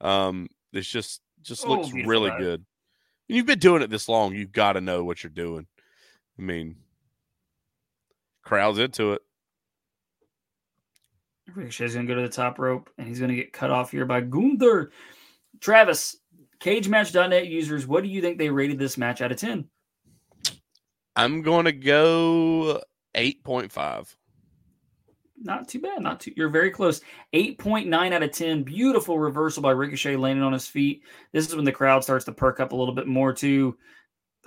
Um, 0.00 0.48
it's 0.72 0.88
just 0.88 1.20
just 1.42 1.66
oh, 1.66 1.74
looks 1.74 1.92
really 1.92 2.32
good. 2.38 2.64
you've 3.28 3.46
been 3.46 3.58
doing 3.58 3.82
it 3.82 3.90
this 3.90 4.08
long, 4.08 4.34
you've 4.34 4.52
got 4.52 4.72
to 4.72 4.80
know 4.80 5.04
what 5.04 5.22
you're 5.22 5.30
doing. 5.30 5.66
I 6.38 6.42
mean, 6.42 6.76
crowds 8.42 8.78
into 8.78 9.12
it. 9.12 9.22
Ricochet's 11.54 11.94
gonna 11.94 12.06
go 12.06 12.14
to 12.14 12.22
the 12.22 12.28
top 12.28 12.58
rope, 12.58 12.90
and 12.98 13.08
he's 13.08 13.20
gonna 13.20 13.34
get 13.34 13.52
cut 13.52 13.70
off 13.70 13.90
here 13.90 14.04
by 14.04 14.20
Gunther. 14.20 14.92
Travis, 15.60 16.16
cagematch.net 16.60 17.46
users, 17.46 17.86
what 17.86 18.02
do 18.02 18.08
you 18.08 18.20
think 18.20 18.38
they 18.38 18.50
rated 18.50 18.78
this 18.78 18.98
match 18.98 19.20
out 19.20 19.32
of 19.32 19.38
10? 19.38 19.68
I'm 21.16 21.42
going 21.42 21.64
to 21.64 21.72
go 21.72 22.80
8.5. 23.16 24.14
Not 25.40 25.68
too 25.68 25.80
bad. 25.80 26.00
Not 26.00 26.20
too. 26.20 26.32
You're 26.36 26.48
very 26.48 26.70
close. 26.70 27.00
8.9 27.34 28.12
out 28.12 28.22
of 28.22 28.32
10. 28.32 28.62
Beautiful 28.62 29.18
reversal 29.18 29.62
by 29.62 29.70
Ricochet 29.70 30.16
landing 30.16 30.44
on 30.44 30.52
his 30.52 30.66
feet. 30.66 31.02
This 31.32 31.48
is 31.48 31.56
when 31.56 31.64
the 31.64 31.72
crowd 31.72 32.04
starts 32.04 32.24
to 32.26 32.32
perk 32.32 32.60
up 32.60 32.72
a 32.72 32.76
little 32.76 32.94
bit 32.94 33.06
more, 33.06 33.32
too. 33.32 33.76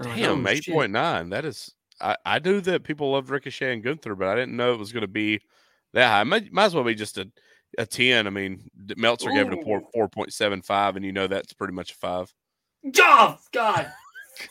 Damn, 0.02 0.46
oh, 0.46 0.50
8.9. 0.50 1.30
That 1.32 1.46
is. 1.46 1.74
I, 2.00 2.16
I 2.26 2.40
knew 2.40 2.62
that 2.62 2.84
people 2.84 3.12
loved 3.12 3.30
Ricochet 3.30 3.74
and 3.74 3.84
Gunther, 3.84 4.16
but 4.16 4.28
I 4.28 4.36
didn't 4.36 4.56
know 4.56 4.74
it 4.74 4.80
was 4.80 4.92
going 4.92 5.02
to 5.02 5.08
be 5.08 5.40
that 5.94 6.08
high. 6.08 6.24
Might, 6.24 6.52
might 6.52 6.66
as 6.66 6.76
well 6.76 6.84
be 6.84 6.96
just 6.96 7.18
a 7.18 7.32
a 7.78 7.86
10. 7.86 8.28
I 8.28 8.30
mean, 8.30 8.70
Meltzer 8.98 9.30
Ooh. 9.30 9.34
gave 9.34 9.48
it 9.48 9.60
a 9.60 9.62
4, 9.62 9.82
4.75, 9.96 10.96
and 10.96 11.06
you 11.06 11.12
know 11.12 11.28
that's 11.28 11.54
pretty 11.54 11.74
much 11.74 11.92
a 11.92 11.96
five. 11.96 12.34
Oh, 12.98 13.38
God. 13.52 13.92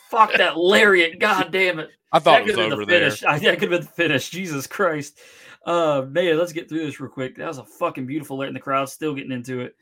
Fuck 0.09 0.33
that 0.33 0.57
lariat. 0.57 1.19
God 1.19 1.51
damn 1.51 1.79
it. 1.79 1.89
I 2.11 2.19
thought 2.19 2.45
that 2.45 2.49
it 2.49 2.57
was 2.57 2.71
over 2.71 2.85
the 2.85 2.85
there. 2.85 2.99
finish. 3.01 3.23
I, 3.23 3.39
that 3.39 3.59
could 3.59 3.71
have 3.71 3.81
been 3.81 3.87
the 3.87 3.95
finish. 3.95 4.29
Jesus 4.29 4.67
Christ. 4.67 5.19
Uh, 5.65 6.05
man, 6.09 6.37
let's 6.37 6.53
get 6.53 6.67
through 6.67 6.85
this 6.85 6.99
real 6.99 7.11
quick. 7.11 7.37
That 7.37 7.47
was 7.47 7.57
a 7.57 7.63
fucking 7.63 8.05
beautiful 8.05 8.37
lariat, 8.37 8.49
and 8.49 8.55
the 8.55 8.61
crowd's 8.61 8.91
still 8.91 9.13
getting 9.13 9.31
into 9.31 9.61
it. 9.61 9.75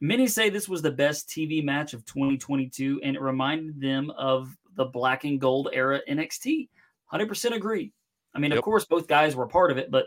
Many 0.00 0.26
say 0.26 0.50
this 0.50 0.68
was 0.68 0.82
the 0.82 0.90
best 0.90 1.28
TV 1.28 1.64
match 1.64 1.94
of 1.94 2.04
2022, 2.06 3.00
and 3.02 3.16
it 3.16 3.22
reminded 3.22 3.80
them 3.80 4.10
of 4.10 4.54
the 4.74 4.84
black 4.84 5.24
and 5.24 5.40
gold 5.40 5.68
era 5.72 6.00
NXT. 6.08 6.68
100% 7.12 7.52
agree. 7.52 7.92
I 8.34 8.38
mean, 8.38 8.52
of 8.52 8.62
course, 8.62 8.84
both 8.84 9.06
guys 9.06 9.34
were 9.34 9.46
part 9.46 9.70
of 9.70 9.78
it, 9.78 9.90
but 9.90 10.06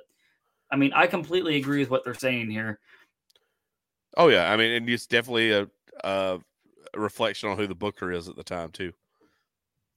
I 0.72 0.76
mean, 0.76 0.92
I 0.94 1.08
completely 1.08 1.58
agree 1.58 1.80
with 1.80 1.90
what 1.90 2.04
they're 2.04 2.14
saying 2.14 2.52
here. 2.52 2.80
Oh 4.18 4.28
yeah, 4.28 4.52
I 4.52 4.58
mean, 4.58 4.72
and 4.72 4.90
it's 4.90 5.08
definitely 5.08 5.52
a, 5.52 5.68
a 6.04 6.40
reflection 6.96 7.50
on 7.50 7.58
who 7.58 7.68
the 7.68 7.76
booker 7.76 8.12
is 8.12 8.28
at 8.28 8.36
the 8.36 8.44
time 8.44 8.72
too. 8.72 8.94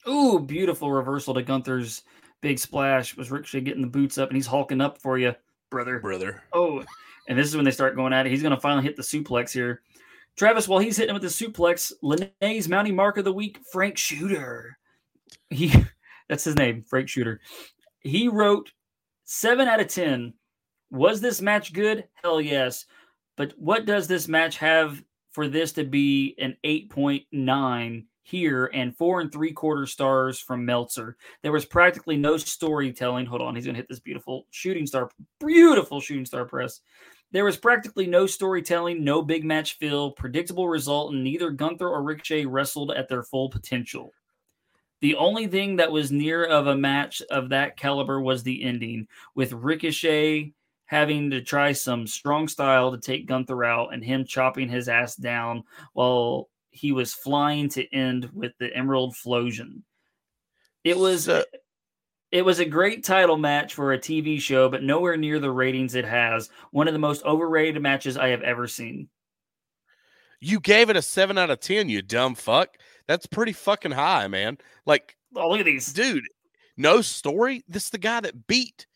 Ooh, 0.09 0.41
beautiful 0.41 0.91
reversal 0.91 1.35
to 1.35 1.43
Gunther's 1.43 2.03
big 2.41 2.59
splash. 2.59 3.17
Was 3.17 3.31
Ricochet 3.31 3.61
getting 3.63 3.83
the 3.83 3.89
boots 3.89 4.19
up, 4.19 4.29
and 4.29 4.37
he's 4.37 4.47
hulking 4.47 4.81
up 4.81 4.99
for 4.99 5.19
you, 5.19 5.35
brother. 5.71 5.99
Brother, 6.01 6.43
Oh, 6.53 6.85
and 7.29 7.39
this 7.39 7.47
is 7.47 7.57
when 7.57 7.65
they 7.65 7.71
start 7.71 7.97
going 7.97 8.13
at 8.13 8.27
it. 8.27 8.31
He's 8.31 8.43
going 8.43 8.55
to 8.55 8.61
finally 8.61 8.83
hit 8.83 8.97
the 8.97 9.03
suplex 9.03 9.53
here. 9.53 9.83
Travis, 10.37 10.67
while 10.67 10.81
he's 10.81 10.97
hitting 10.97 11.15
him 11.15 11.21
with 11.21 11.39
the 11.39 11.47
suplex, 11.47 11.93
Lene's 12.03 12.69
mounting 12.69 12.97
mark 12.97 13.19
of 13.19 13.25
the 13.25 13.33
week, 13.33 13.61
Frank 13.71 13.97
Shooter. 13.97 14.79
He, 15.51 15.73
that's 16.29 16.45
his 16.45 16.57
name, 16.57 16.85
Frank 16.89 17.09
Shooter. 17.09 17.41
He 18.01 18.29
wrote 18.29 18.73
seven 19.25 19.69
out 19.69 19.81
of 19.81 19.89
ten. 19.89 20.35
Was 20.93 21.23
this 21.23 21.41
match 21.41 21.73
good? 21.73 22.05
Hell 22.23 22.41
yes. 22.41 22.85
But 23.39 23.55
what 23.57 23.87
does 23.87 24.07
this 24.07 24.29
match 24.29 24.59
have 24.59 25.03
for 25.31 25.49
this 25.49 25.73
to 25.73 25.85
be 25.85 26.35
an 26.39 26.55
eight 26.65 26.91
point 26.91 27.25
nine 27.33 28.05
here 28.25 28.71
and 28.75 28.95
four 28.95 29.23
and 29.23 29.33
three 29.33 29.53
quarter 29.53 29.87
stars 29.87 30.39
from 30.39 30.67
Meltzer? 30.67 31.17
There 31.43 31.51
was 31.51 31.65
practically 31.65 32.19
no 32.19 32.37
storytelling. 32.37 33.25
Hold 33.25 33.41
on, 33.41 33.57
he's 33.57 33.65
going 33.65 33.75
to 33.75 33.81
hit 33.81 33.89
this 33.89 34.01
beautiful 34.01 34.47
shooting 34.51 34.87
star, 34.87 35.09
beautiful 35.41 35.99
shooting 35.99 36.27
star 36.27 36.45
press. 36.45 36.83
There 37.31 37.47
was 37.47 37.57
practically 37.57 38.07
no 38.07 38.27
storytelling, 38.27 39.03
no 39.03 39.23
big 39.23 39.45
match 39.45 39.79
feel, 39.79 40.11
predictable 40.11 40.69
result, 40.69 41.15
and 41.15 41.25
neither 41.25 41.51
Gunther 41.51 41.89
or 41.89 42.03
Ricochet 42.03 42.45
wrestled 42.45 42.91
at 42.91 43.09
their 43.09 43.23
full 43.23 43.49
potential. 43.49 44.13
The 45.01 45.15
only 45.15 45.47
thing 45.47 45.77
that 45.77 45.91
was 45.91 46.13
near 46.13 46.45
of 46.45 46.67
a 46.67 46.77
match 46.77 47.23
of 47.31 47.49
that 47.49 47.79
caliber 47.79 48.21
was 48.21 48.43
the 48.43 48.63
ending, 48.63 49.09
with 49.35 49.55
Ricochet 49.55 50.53
having 50.93 51.31
to 51.31 51.41
try 51.41 51.73
some 51.73 52.07
strong 52.07 52.47
style 52.47 52.93
to 52.93 52.99
take 52.99 53.27
Gunther 53.27 53.65
out 53.65 53.95
and 53.95 54.05
him 54.05 54.27
chopping 54.27 54.69
his 54.69 54.91
ass 54.91 55.17
down 55.17 55.65
while 55.95 56.51
he 56.71 56.93
was 56.93 57.15
flying 57.15 57.71
to 57.71 57.95
end 57.95 58.29
with 58.35 58.53
the 58.59 58.71
Emerald 58.77 59.15
Flosion. 59.15 59.81
It 60.85 60.99
was 60.99 61.25
So- 61.25 61.45
it 62.31 62.45
was 62.45 62.59
a 62.61 62.65
great 62.67 63.05
title 63.05 63.39
match 63.39 63.73
for 63.75 63.93
a 63.95 63.99
TV 63.99 64.39
show, 64.39 64.69
but 64.69 64.83
nowhere 64.83 65.17
near 65.17 65.39
the 65.41 65.51
ratings 65.51 65.95
it 65.95 66.05
has. 66.05 66.51
One 66.73 66.89
of 66.89 66.93
the 66.95 66.99
most 66.99 67.25
overrated 67.25 67.81
matches 67.83 68.17
I 68.19 68.29
have 68.29 68.43
ever 68.43 68.67
seen. 68.69 69.09
you 70.45 70.59
gave 70.61 70.91
it 70.91 70.97
a 70.97 71.03
seven 71.03 71.39
out 71.39 71.51
of 71.51 71.61
ten. 71.61 71.89
You 71.89 72.03
dumb 72.03 72.35
fuck. 72.35 72.77
That's 73.07 73.27
pretty 73.27 73.53
fucking 73.53 73.93
high, 73.93 74.27
man. 74.29 74.59
Like, 74.85 75.17
Oh, 75.37 75.49
look 75.49 75.61
at 75.61 75.67
these. 75.67 75.93
dude, 75.93 76.25
no 76.77 77.01
story. 77.01 77.63
This 77.69 77.85
is 77.85 77.91
the 77.91 77.99
guy 77.99 78.21
that 78.21 78.47
beat 78.49 78.87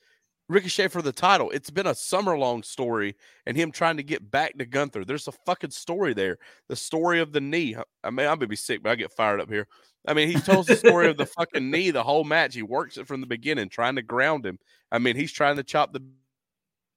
Ricochet 0.49 0.89
for 0.89 1.03
the 1.03 1.13
title. 1.13 1.51
It's 1.51 1.71
been 1.71 1.89
a 1.89 1.95
summer 1.95 2.39
long 2.39 2.63
story, 2.63 3.17
and 3.47 3.57
him 3.57 3.73
trying 3.73 3.97
to 3.97 4.05
get 4.05 4.31
back 4.31 4.57
to 4.59 4.65
Gunther. 4.65 5.05
There's 5.05 5.27
a 5.27 5.33
fucking 5.33 5.71
story 5.71 6.15
there. 6.15 6.39
The 6.69 6.77
story 6.77 7.21
of 7.21 7.33
the 7.33 7.41
knee. 7.41 7.77
I 8.05 8.11
mean, 8.11 8.27
I'm 8.27 8.39
gonna 8.39 8.47
be 8.47 8.57
sick, 8.57 8.83
but 8.83 8.91
I 8.91 8.95
get 8.95 9.13
fired 9.13 9.41
up 9.41 9.51
here. 9.51 9.67
I 10.07 10.15
mean, 10.15 10.29
he 10.29 10.35
tells 10.35 10.67
the 10.67 10.77
story 10.77 11.09
of 11.09 11.17
the 11.17 11.27
fucking 11.39 11.69
knee 11.69 11.91
the 11.91 12.03
whole 12.03 12.23
match. 12.23 12.55
He 12.55 12.63
works 12.63 12.97
it 12.97 13.09
from 13.09 13.21
the 13.21 13.27
beginning, 13.27 13.69
trying 13.69 13.97
to 13.97 14.03
ground 14.03 14.47
him. 14.47 14.59
I 14.93 14.99
mean, 14.99 15.17
he's 15.17 15.33
trying 15.33 15.57
to 15.57 15.65
chop 15.65 15.93
the 15.93 16.03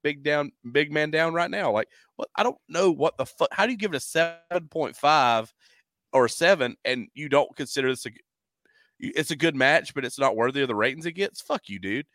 big 0.04 0.24
down, 0.24 0.52
big 0.72 0.92
man 0.92 1.10
down 1.10 1.34
right 1.34 1.50
now. 1.50 1.72
Like, 1.72 1.88
what? 2.18 2.30
I 2.36 2.44
don't 2.44 2.58
know 2.68 2.92
what 2.92 3.18
the 3.18 3.26
fuck. 3.26 3.50
How 3.52 3.66
do 3.66 3.72
you 3.72 3.78
give 3.80 3.94
it 3.94 3.98
a 3.98 4.00
seven 4.00 4.68
point 4.70 4.96
five 4.96 5.52
or 6.14 6.26
a 6.26 6.30
seven, 6.30 6.76
and 6.86 7.08
you 7.16 7.30
don't 7.30 7.56
consider 7.56 7.90
this 7.90 8.06
a? 8.06 8.12
It's 9.00 9.32
a 9.32 9.36
good 9.36 9.56
match, 9.56 9.96
but 9.96 10.06
it's 10.06 10.20
not 10.20 10.36
worthy 10.36 10.62
of 10.62 10.68
the 10.68 10.76
ratings 10.76 11.08
it 11.08 11.14
gets. 11.14 11.42
Fuck 11.42 11.70
you, 11.70 11.80
dude. 11.80 12.06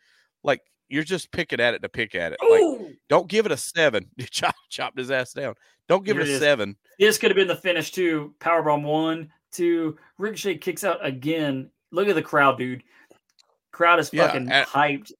Like, 0.43 0.61
you're 0.89 1.03
just 1.03 1.31
picking 1.31 1.59
at 1.59 1.73
it 1.73 1.81
to 1.81 1.89
pick 1.89 2.15
at 2.15 2.33
it. 2.33 2.39
Like, 2.41 2.97
don't 3.09 3.27
give 3.27 3.45
it 3.45 3.51
a 3.51 3.57
seven. 3.57 4.09
You 4.17 4.25
chop, 4.31 4.55
chopped 4.69 4.97
his 4.97 5.11
ass 5.11 5.33
down. 5.33 5.55
Don't 5.87 6.03
give 6.05 6.17
Here 6.17 6.25
it 6.25 6.29
it 6.29 6.35
a 6.35 6.39
seven. 6.39 6.75
this 6.99 7.17
could 7.17 7.31
have 7.31 7.35
been 7.35 7.47
the 7.47 7.55
finish 7.55 7.91
too. 7.91 8.33
Powerbomb 8.39 8.83
one, 8.83 9.31
two. 9.51 9.97
Ricochet 10.17 10.57
kicks 10.57 10.83
out 10.83 11.05
again. 11.05 11.69
Look 11.91 12.07
at 12.07 12.15
the 12.15 12.21
crowd, 12.21 12.57
dude. 12.57 12.83
Crowd 13.71 13.99
is 13.99 14.09
Yeah, 14.13 14.27
fucking 14.27 14.47
hyped. 14.47 15.11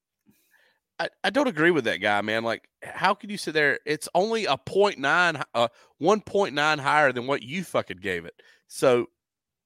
I, 0.97 1.09
I 1.26 1.30
don't 1.30 1.47
agree 1.47 1.72
with 1.72 1.84
that 1.86 1.97
guy, 1.97 2.22
man. 2.22 2.43
Like, 2.43 2.70
how 2.82 3.13
can 3.13 3.30
you 3.30 3.38
sit 3.38 3.53
there? 3.53 3.80
It's 3.86 4.07
only 4.16 4.45
a 4.45 4.57
point 4.57 4.97
nine, 4.97 5.41
uh, 5.53 5.68
one 5.97 6.22
point 6.22 6.55
nine 6.55 6.80
higher 6.80 7.11
than 7.11 7.28
what 7.28 7.43
you 7.43 7.63
fucking 7.66 7.97
gave 7.97 8.24
it. 8.26 8.34
So 8.68 9.07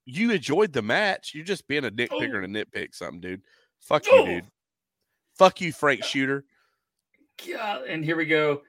you 0.06 0.32
enjoyed 0.32 0.74
the 0.74 0.82
match. 0.82 1.34
You're 1.36 1.46
just 1.46 1.68
being 1.68 1.86
a 1.86 1.92
nitpicker 1.92 2.44
and 2.44 2.56
a 2.58 2.66
nitpick 2.66 2.96
something, 2.96 3.22
dude. 3.22 3.42
Fuck 3.80 4.08
you, 4.08 4.12
Oh. 4.14 4.26
dude. 4.26 4.46
Fuck 5.40 5.62
you, 5.62 5.72
Frank 5.72 6.04
Shooter. 6.04 6.44
God, 7.48 7.84
and 7.88 8.04
here 8.04 8.18
we 8.18 8.26
go. 8.26 8.62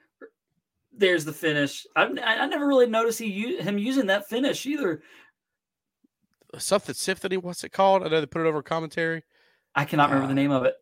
There's 0.93 1.25
the 1.25 1.33
finish. 1.33 1.85
I've, 1.97 2.17
I 2.17 2.37
I 2.37 2.45
never 2.45 2.65
really 2.65 2.87
noticed 2.87 3.19
he 3.19 3.57
him 3.57 3.77
using 3.77 4.05
that 4.05 4.29
finish 4.29 4.65
either. 4.65 5.03
Something 6.57 6.95
Symphony. 6.95 7.35
What's 7.35 7.65
it 7.65 7.73
called? 7.73 8.03
I 8.03 8.07
know 8.07 8.21
they 8.21 8.25
put 8.25 8.45
it 8.45 8.47
over 8.47 8.63
commentary. 8.63 9.23
I 9.75 9.83
cannot 9.83 10.11
remember 10.11 10.27
the 10.27 10.31
Uh, 10.31 10.35
name 10.43 10.51
of 10.51 10.63
it. 10.63 10.75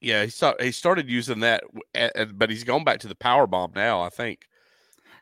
Yeah, 0.00 0.24
he 0.24 0.30
started. 0.30 0.64
He 0.64 0.72
started 0.72 1.10
using 1.10 1.40
that, 1.40 1.64
w- 1.64 1.82
a- 1.94 2.22
a- 2.22 2.26
but 2.26 2.48
he's 2.48 2.64
gone 2.64 2.84
back 2.84 3.00
to 3.00 3.08
the 3.08 3.14
power 3.14 3.46
bomb 3.46 3.72
now. 3.74 4.00
I 4.00 4.08
think. 4.08 4.48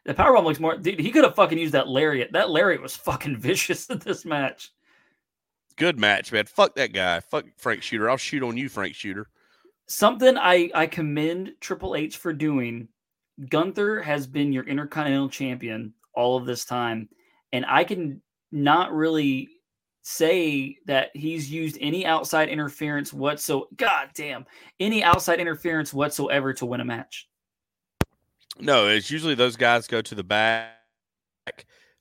The 0.05 0.14
power 0.14 0.32
bomb 0.32 0.44
looks 0.44 0.61
more. 0.61 0.76
Dude, 0.76 1.01
he 1.01 1.11
could 1.11 1.24
have 1.24 1.34
fucking 1.34 1.59
used 1.59 1.74
that 1.74 1.88
lariat. 1.88 2.30
That 2.32 2.51
lariat 2.51 2.80
was 2.82 2.94
fucking 2.96 3.36
vicious 3.40 3.90
in 3.90 3.99
this 3.99 4.24
match. 4.24 4.70
Good 5.74 5.99
match, 5.99 6.30
man. 6.30 6.46
Fuck 6.46 6.76
that 6.76 6.92
guy. 6.92 7.18
Fuck 7.18 7.46
Frank 7.57 7.82
Shooter. 7.82 8.09
I'll 8.09 8.16
shoot 8.16 8.44
on 8.44 8.57
you, 8.57 8.68
Frank 8.68 8.94
Shooter. 8.94 9.28
Something 9.89 10.36
I 10.36 10.70
I 10.74 10.86
commend 10.86 11.55
Triple 11.61 11.97
H 11.97 12.18
for 12.18 12.32
doing. 12.32 12.89
Gunther 13.49 14.03
has 14.03 14.26
been 14.26 14.53
your 14.53 14.64
Intercontinental 14.64 15.28
Champion 15.28 15.95
all 16.14 16.36
of 16.36 16.45
this 16.45 16.64
time, 16.64 17.09
and 17.53 17.64
I 17.66 17.84
can 17.84 18.20
not 18.53 18.93
really 18.93 19.49
say 20.03 20.76
that 20.86 21.11
he's 21.14 21.51
used 21.51 21.78
any 21.80 22.07
outside 22.07 22.49
interference 22.49 23.12
whatsoever. 23.12 23.66
God 23.76 24.11
damn, 24.14 24.47
any 24.80 25.03
outside 25.03 25.41
interference 25.41 25.93
whatsoever 25.93 26.53
to 26.55 26.66
win 26.66 26.80
a 26.80 26.84
match. 26.84 27.28
No, 28.59 28.89
it's 28.89 29.11
usually 29.11 29.34
those 29.34 29.57
guys 29.57 29.86
go 29.86 30.03
to 30.03 30.14
the 30.14 30.24
back. 30.24 30.74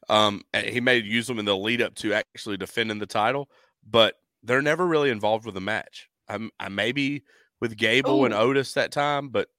Um, 0.09 0.43
he 0.53 0.79
may 0.79 0.97
use 0.97 1.27
them 1.27 1.39
in 1.39 1.45
the 1.45 1.55
lead 1.55 1.81
up 1.81 1.95
to 1.95 2.13
actually 2.13 2.57
defending 2.57 2.99
the 2.99 3.05
title, 3.05 3.49
but 3.87 4.15
they're 4.43 4.61
never 4.61 4.87
really 4.87 5.09
involved 5.09 5.45
with 5.45 5.55
the 5.55 5.61
match. 5.61 6.09
I'm, 6.29 6.49
I 6.59 6.69
maybe 6.69 7.23
with 7.59 7.77
Gable 7.77 8.25
and 8.25 8.33
Oh. 8.33 8.39
Otis 8.39 8.73
that 8.73 8.91
time, 8.91 9.29
but 9.29 9.49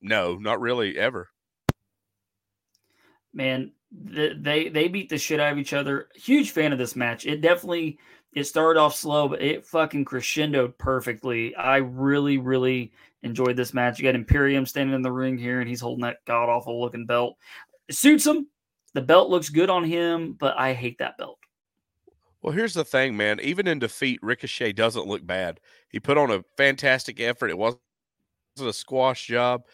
no, 0.00 0.36
not 0.36 0.60
really 0.60 0.98
ever. 0.98 1.28
man 3.32 3.72
th- 4.14 4.36
they 4.40 4.68
they 4.68 4.86
beat 4.88 5.08
the 5.08 5.18
shit 5.18 5.40
out 5.40 5.52
of 5.52 5.58
each 5.58 5.72
other. 5.72 6.08
Huge 6.14 6.50
fan 6.50 6.72
of 6.72 6.78
this 6.78 6.94
match. 6.96 7.26
It 7.26 7.40
definitely 7.40 7.98
it 8.32 8.44
started 8.44 8.78
off 8.78 8.94
slow 8.94 9.28
but 9.28 9.42
it 9.42 9.66
fucking 9.66 10.04
crescendoed 10.04 10.78
perfectly. 10.78 11.54
I 11.56 11.78
really 11.78 12.38
really 12.38 12.92
enjoyed 13.22 13.56
this 13.56 13.74
match. 13.74 13.98
You 13.98 14.04
got 14.04 14.14
imperium 14.14 14.66
standing 14.66 14.94
in 14.94 15.02
the 15.02 15.10
ring 15.12 15.36
here 15.38 15.60
and 15.60 15.68
he's 15.68 15.80
holding 15.80 16.02
that 16.02 16.24
god 16.26 16.48
awful 16.48 16.80
looking 16.80 17.06
belt. 17.06 17.36
It 17.88 17.96
suits 17.96 18.26
him. 18.26 18.46
The 18.92 19.02
belt 19.02 19.30
looks 19.30 19.48
good 19.48 19.70
on 19.70 19.82
him 19.82 20.34
but 20.34 20.56
i 20.56 20.72
hate 20.72 20.98
that 20.98 21.18
belt 21.18 21.38
Well, 22.44 22.52
here's 22.54 22.74
the 22.74 22.84
thing, 22.84 23.16
man. 23.16 23.40
Even 23.40 23.66
in 23.66 23.80
defeat, 23.80 24.20
Ricochet 24.22 24.74
doesn't 24.74 25.06
look 25.08 25.26
bad. 25.26 25.60
He 25.90 25.98
put 25.98 26.18
on 26.18 26.30
a 26.30 26.44
fantastic 26.58 27.20
effort. 27.20 27.50
It 27.50 27.58
wasn't 27.58 27.80
a 28.60 28.72
squash 28.72 29.26
job. 29.26 29.64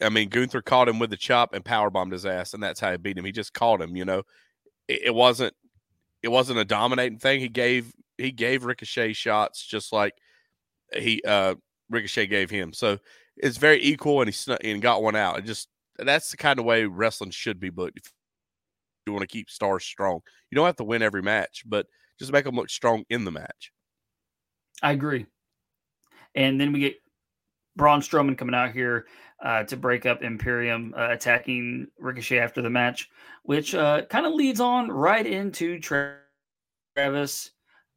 I 0.00 0.10
mean, 0.10 0.30
Gunther 0.30 0.62
caught 0.62 0.88
him 0.88 0.98
with 0.98 1.10
the 1.10 1.16
chop 1.18 1.54
and 1.54 1.64
power 1.64 1.90
bombed 1.90 2.12
his 2.12 2.26
ass, 2.26 2.54
and 2.54 2.62
that's 2.62 2.80
how 2.80 2.92
he 2.92 2.98
beat 2.98 3.18
him. 3.18 3.24
He 3.26 3.32
just 3.32 3.54
caught 3.54 3.82
him. 3.82 3.96
You 3.96 4.04
know, 4.06 4.24
it, 4.88 5.02
it 5.06 5.14
wasn't 5.14 5.54
it 6.22 6.28
wasn't 6.28 6.60
a 6.60 6.66
dominating 6.66 7.18
thing. 7.18 7.40
He 7.40 7.48
gave 7.48 7.92
he 8.18 8.32
gave 8.32 8.64
Ricochet 8.64 9.14
shots 9.14 9.66
just 9.66 9.92
like 9.92 10.14
he 10.94 11.22
uh 11.26 11.56
Ricochet 11.90 12.28
gave 12.28 12.50
him. 12.50 12.72
So 12.72 12.98
it's 13.36 13.58
very 13.58 13.82
equal, 13.82 14.20
and 14.22 14.28
he 14.28 14.32
snuck 14.32 14.60
and 14.64 14.82
got 14.82 15.02
one 15.02 15.16
out. 15.16 15.38
It 15.38 15.46
just 15.46 15.68
that's 15.98 16.30
the 16.32 16.36
kind 16.38 16.58
of 16.58 16.64
way 16.66 16.84
wrestling 16.86 17.30
should 17.30 17.60
be 17.60 17.70
booked. 17.70 17.98
If 17.98 18.12
you 19.06 19.12
want 19.12 19.22
to 19.22 19.28
keep 19.28 19.50
stars 19.50 19.84
strong, 19.84 20.20
you 20.50 20.56
don't 20.56 20.66
have 20.66 20.76
to 20.76 20.84
win 20.84 21.02
every 21.02 21.22
match, 21.22 21.64
but 21.66 21.86
just 22.20 22.32
make 22.32 22.44
them 22.44 22.54
look 22.54 22.70
strong 22.70 23.04
in 23.10 23.24
the 23.24 23.32
match. 23.32 23.72
i 24.82 24.92
agree 24.92 25.26
and 26.36 26.60
then 26.60 26.72
we 26.72 26.78
get 26.78 26.94
braun 27.76 28.00
strowman 28.00 28.38
coming 28.38 28.54
out 28.54 28.70
here 28.72 29.06
uh, 29.42 29.64
to 29.64 29.76
break 29.76 30.06
up 30.06 30.22
imperium 30.22 30.94
uh, 30.96 31.08
attacking 31.10 31.86
ricochet 31.98 32.38
after 32.38 32.62
the 32.62 32.70
match 32.70 33.08
which 33.42 33.74
uh, 33.74 34.02
kind 34.06 34.26
of 34.26 34.34
leads 34.34 34.60
on 34.60 34.88
right 34.90 35.26
into 35.26 35.80
Travis. 35.80 37.50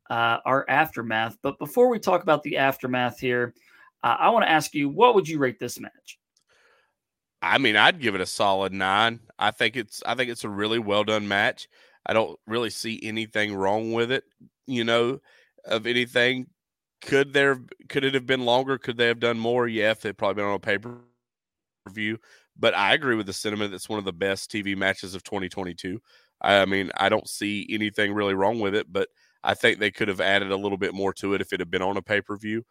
uh, 0.09 0.38
our 0.45 0.65
aftermath. 0.69 1.38
But 1.41 1.57
before 1.59 1.89
we 1.89 1.99
talk 1.99 2.24
about 2.24 2.43
the 2.43 2.57
aftermath 2.57 3.19
here, 3.19 3.53
uh, 4.03 4.17
I 4.19 4.30
want 4.30 4.45
to 4.45 4.51
ask 4.51 4.74
you, 4.74 4.89
what 4.89 5.15
would 5.15 5.28
you 5.28 5.39
rate 5.39 5.59
this 5.59 5.80
match? 5.80 6.19
I 7.41 7.57
mean, 7.57 7.76
I'd 7.76 7.99
give 7.99 8.15
it 8.15 8.21
a 8.21 8.26
solid 8.26 8.74
nine. 8.74 9.19
I 9.38 9.51
think 9.51 9.76
it's 9.76 10.01
I 10.05 10.15
think 10.15 10.30
it's 10.30 10.45
a 10.45 10.49
really 10.49 10.80
well 10.80 11.03
done 11.03 11.28
match. 11.28 11.67
I 12.06 12.14
don't 12.14 12.39
really 12.47 12.70
see 12.70 12.99
anything 13.04 13.56
wrong 13.56 13.93
with 13.93 14.12
it. 14.12 14.24
You 14.68 14.84
know, 14.84 15.20
of 15.66 15.88
anything. 15.88 16.47
Could 17.01 17.34
there 17.34 17.60
could 17.89 18.06
it 18.06 18.14
have 18.14 18.26
been 18.26 18.45
longer? 18.45 18.78
Could 18.78 18.97
they 18.97 19.08
have 19.08 19.20
done 19.20 19.38
more? 19.39 19.68
Yeah, 19.68 19.91
if 19.91 20.01
they'd 20.01 20.18
probably 20.18 20.36
been 20.36 20.45
on 20.45 20.56
a 20.56 20.60
pay 20.60 20.78
per 20.78 20.97
view. 21.89 22.18
But 22.58 22.76
I 22.76 22.93
agree 22.93 23.16
with 23.16 23.26
the 23.26 23.34
sentiment. 23.34 23.72
That's 23.72 23.89
one 23.89 23.99
of 23.99 24.06
the 24.06 24.14
best 24.14 24.51
TV 24.51 24.76
matches 24.78 25.16
of 25.16 25.24
2022. 25.24 26.01
I 26.41 26.66
mean, 26.66 26.91
I 26.97 27.10
don't 27.10 27.28
see 27.28 27.68
anything 27.70 28.14
really 28.14 28.34
wrong 28.34 28.60
with 28.60 28.76
it, 28.76 28.91
but 28.91 29.10
I 29.43 29.54
think 29.54 29.80
they 29.80 29.91
could 29.91 30.08
have 30.08 30.22
added 30.22 30.51
a 30.51 30.58
little 30.58 30.78
bit 30.78 30.93
more 30.93 31.14
to 31.16 31.34
it 31.34 31.41
if 31.41 31.54
it 31.54 31.60
had 31.60 31.72
been 31.72 31.82
on 31.82 31.97
a 31.97 32.01
pay 32.01 32.22
per 32.22 32.38
view. 32.38 32.64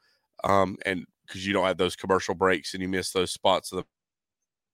Um, 0.44 0.76
and 0.86 1.06
because 1.26 1.46
you 1.46 1.52
don't 1.52 1.66
have 1.66 1.78
those 1.78 1.96
commercial 1.96 2.34
breaks 2.34 2.74
and 2.74 2.82
you 2.82 2.88
miss 2.88 3.12
those 3.12 3.32
spots 3.32 3.72
of 3.72 3.78
the 3.78 3.84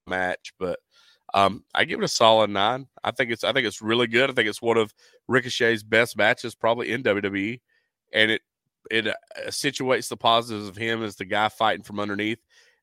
match. 0.09 0.53
But 0.59 0.79
um, 1.33 1.63
I 1.73 1.85
give 1.85 1.99
it 1.99 2.05
a 2.05 2.09
solid 2.09 2.49
nine. 2.49 2.87
I 3.03 3.11
think 3.11 3.31
it's 3.31 3.43
I 3.43 3.53
think 3.53 3.67
it's 3.67 3.81
really 3.81 4.07
good. 4.07 4.29
I 4.29 4.33
think 4.33 4.49
it's 4.49 4.61
one 4.61 4.77
of 4.77 4.93
Ricochet's 5.27 5.83
best 5.83 6.17
matches 6.17 6.55
probably 6.55 6.91
in 6.91 7.03
WWE, 7.03 7.59
and 8.13 8.31
it 8.31 8.41
it 8.89 9.07
uh, 9.07 9.13
situates 9.47 10.09
the 10.09 10.17
positives 10.17 10.67
of 10.67 10.77
him 10.77 11.03
as 11.03 11.15
the 11.15 11.25
guy 11.25 11.49
fighting 11.49 11.83
from 11.83 11.99
underneath 11.99 12.39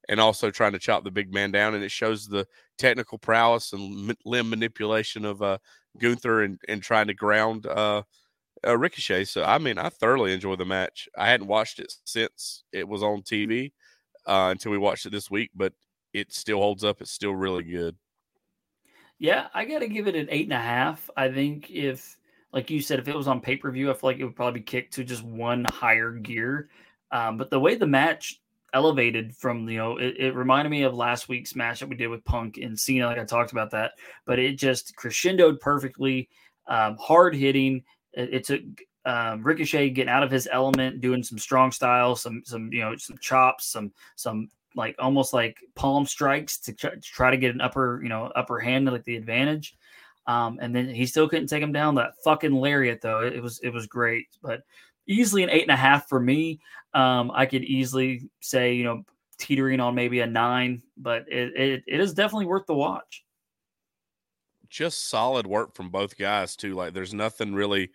and 0.08 0.20
also 0.20 0.50
trying 0.50 0.72
to 0.72 0.78
chop 0.78 1.04
the 1.04 1.10
big 1.10 1.32
man 1.32 1.50
down. 1.50 1.74
And 1.74 1.82
it 1.82 1.90
shows 1.90 2.26
the 2.26 2.46
technical 2.78 3.18
prowess 3.18 3.72
and 3.72 4.14
limb 4.24 4.50
manipulation 4.50 5.24
of 5.24 5.42
uh, 5.42 5.58
Gunther 5.98 6.42
and, 6.42 6.60
and 6.68 6.82
trying 6.82 7.08
to 7.08 7.14
ground 7.14 7.66
uh, 7.66 8.02
uh, 8.66 8.76
Ricochet. 8.76 9.24
So, 9.24 9.42
I 9.44 9.58
mean, 9.58 9.78
I 9.78 9.88
thoroughly 9.88 10.32
enjoyed 10.32 10.58
the 10.58 10.64
match. 10.64 11.08
I 11.16 11.28
hadn't 11.28 11.48
watched 11.48 11.78
it 11.78 11.92
since 12.04 12.64
it 12.72 12.86
was 12.86 13.02
on 13.02 13.22
TV 13.22 13.72
uh, 14.26 14.48
until 14.50 14.72
we 14.72 14.78
watched 14.78 15.06
it 15.06 15.12
this 15.12 15.30
week, 15.30 15.50
but 15.54 15.72
it 16.12 16.32
still 16.32 16.58
holds 16.58 16.84
up. 16.84 17.00
It's 17.00 17.10
still 17.10 17.34
really 17.34 17.64
good. 17.64 17.96
Yeah, 19.18 19.46
I 19.54 19.64
got 19.64 19.78
to 19.78 19.88
give 19.88 20.06
it 20.06 20.14
an 20.14 20.28
eight 20.30 20.44
and 20.44 20.52
a 20.52 20.58
half. 20.58 21.08
I 21.16 21.30
think 21.30 21.70
if, 21.70 22.18
like 22.52 22.70
you 22.70 22.80
said, 22.80 22.98
if 22.98 23.08
it 23.08 23.16
was 23.16 23.28
on 23.28 23.40
pay 23.40 23.56
per 23.56 23.70
view, 23.70 23.90
I 23.90 23.94
feel 23.94 24.10
like 24.10 24.18
it 24.18 24.24
would 24.24 24.36
probably 24.36 24.60
be 24.60 24.64
kicked 24.64 24.94
to 24.94 25.04
just 25.04 25.22
one 25.22 25.64
higher 25.70 26.12
gear. 26.12 26.68
Um, 27.10 27.36
but 27.36 27.50
the 27.50 27.60
way 27.60 27.76
the 27.76 27.86
match 27.86 28.40
elevated 28.74 29.34
from, 29.34 29.68
you 29.68 29.78
know, 29.78 29.96
it, 29.96 30.16
it, 30.18 30.34
reminded 30.34 30.70
me 30.70 30.82
of 30.82 30.94
last 30.94 31.28
week's 31.28 31.54
match 31.54 31.80
that 31.80 31.88
we 31.88 31.96
did 31.96 32.08
with 32.08 32.24
Punk 32.24 32.58
and 32.58 32.78
Cena, 32.78 33.06
like 33.06 33.18
I 33.18 33.24
talked 33.24 33.52
about 33.52 33.70
that, 33.70 33.92
but 34.26 34.38
it 34.38 34.58
just 34.58 34.94
crescendoed 34.96 35.60
perfectly, 35.60 36.28
um, 36.66 36.96
hard 37.00 37.34
hitting. 37.34 37.84
It, 38.12 38.34
it 38.34 38.44
took 38.44 38.60
um, 39.06 39.42
Ricochet 39.42 39.90
getting 39.90 40.10
out 40.10 40.24
of 40.24 40.30
his 40.30 40.48
element, 40.50 41.00
doing 41.00 41.22
some 41.22 41.38
strong 41.38 41.70
style, 41.70 42.16
some 42.16 42.42
some 42.44 42.72
you 42.72 42.80
know 42.80 42.96
some 42.96 43.16
chops, 43.18 43.66
some 43.66 43.92
some 44.16 44.48
like 44.76 44.94
almost 44.98 45.32
like 45.32 45.58
palm 45.74 46.06
strikes 46.06 46.58
to 46.58 46.72
try, 46.72 46.90
to 46.90 47.00
try 47.00 47.30
to 47.30 47.36
get 47.36 47.54
an 47.54 47.60
upper, 47.60 48.00
you 48.02 48.08
know, 48.08 48.26
upper 48.36 48.60
hand, 48.60 48.86
like 48.86 49.04
the 49.04 49.16
advantage. 49.16 49.76
Um, 50.26 50.58
and 50.60 50.74
then 50.74 50.88
he 50.88 51.06
still 51.06 51.28
couldn't 51.28 51.46
take 51.46 51.62
him 51.62 51.72
down. 51.72 51.94
That 51.94 52.14
fucking 52.22 52.52
lariat, 52.52 53.00
though, 53.00 53.20
it, 53.20 53.34
it 53.34 53.42
was 53.42 53.58
it 53.62 53.70
was 53.70 53.86
great, 53.86 54.26
but 54.42 54.62
easily 55.06 55.42
an 55.42 55.50
eight 55.50 55.62
and 55.62 55.70
a 55.70 55.76
half 55.76 56.08
for 56.08 56.20
me. 56.20 56.60
Um, 56.94 57.30
I 57.34 57.46
could 57.46 57.64
easily 57.64 58.28
say, 58.40 58.74
you 58.74 58.84
know, 58.84 59.04
teetering 59.38 59.80
on 59.80 59.94
maybe 59.94 60.20
a 60.20 60.26
nine, 60.26 60.82
but 60.96 61.26
it, 61.28 61.54
it, 61.56 61.84
it 61.86 62.00
is 62.00 62.14
definitely 62.14 62.46
worth 62.46 62.66
the 62.66 62.74
watch. 62.74 63.24
Just 64.68 65.08
solid 65.08 65.46
work 65.46 65.74
from 65.74 65.90
both 65.90 66.18
guys 66.18 66.56
too. 66.56 66.74
Like 66.74 66.92
there's 66.92 67.14
nothing 67.14 67.54
really, 67.54 67.90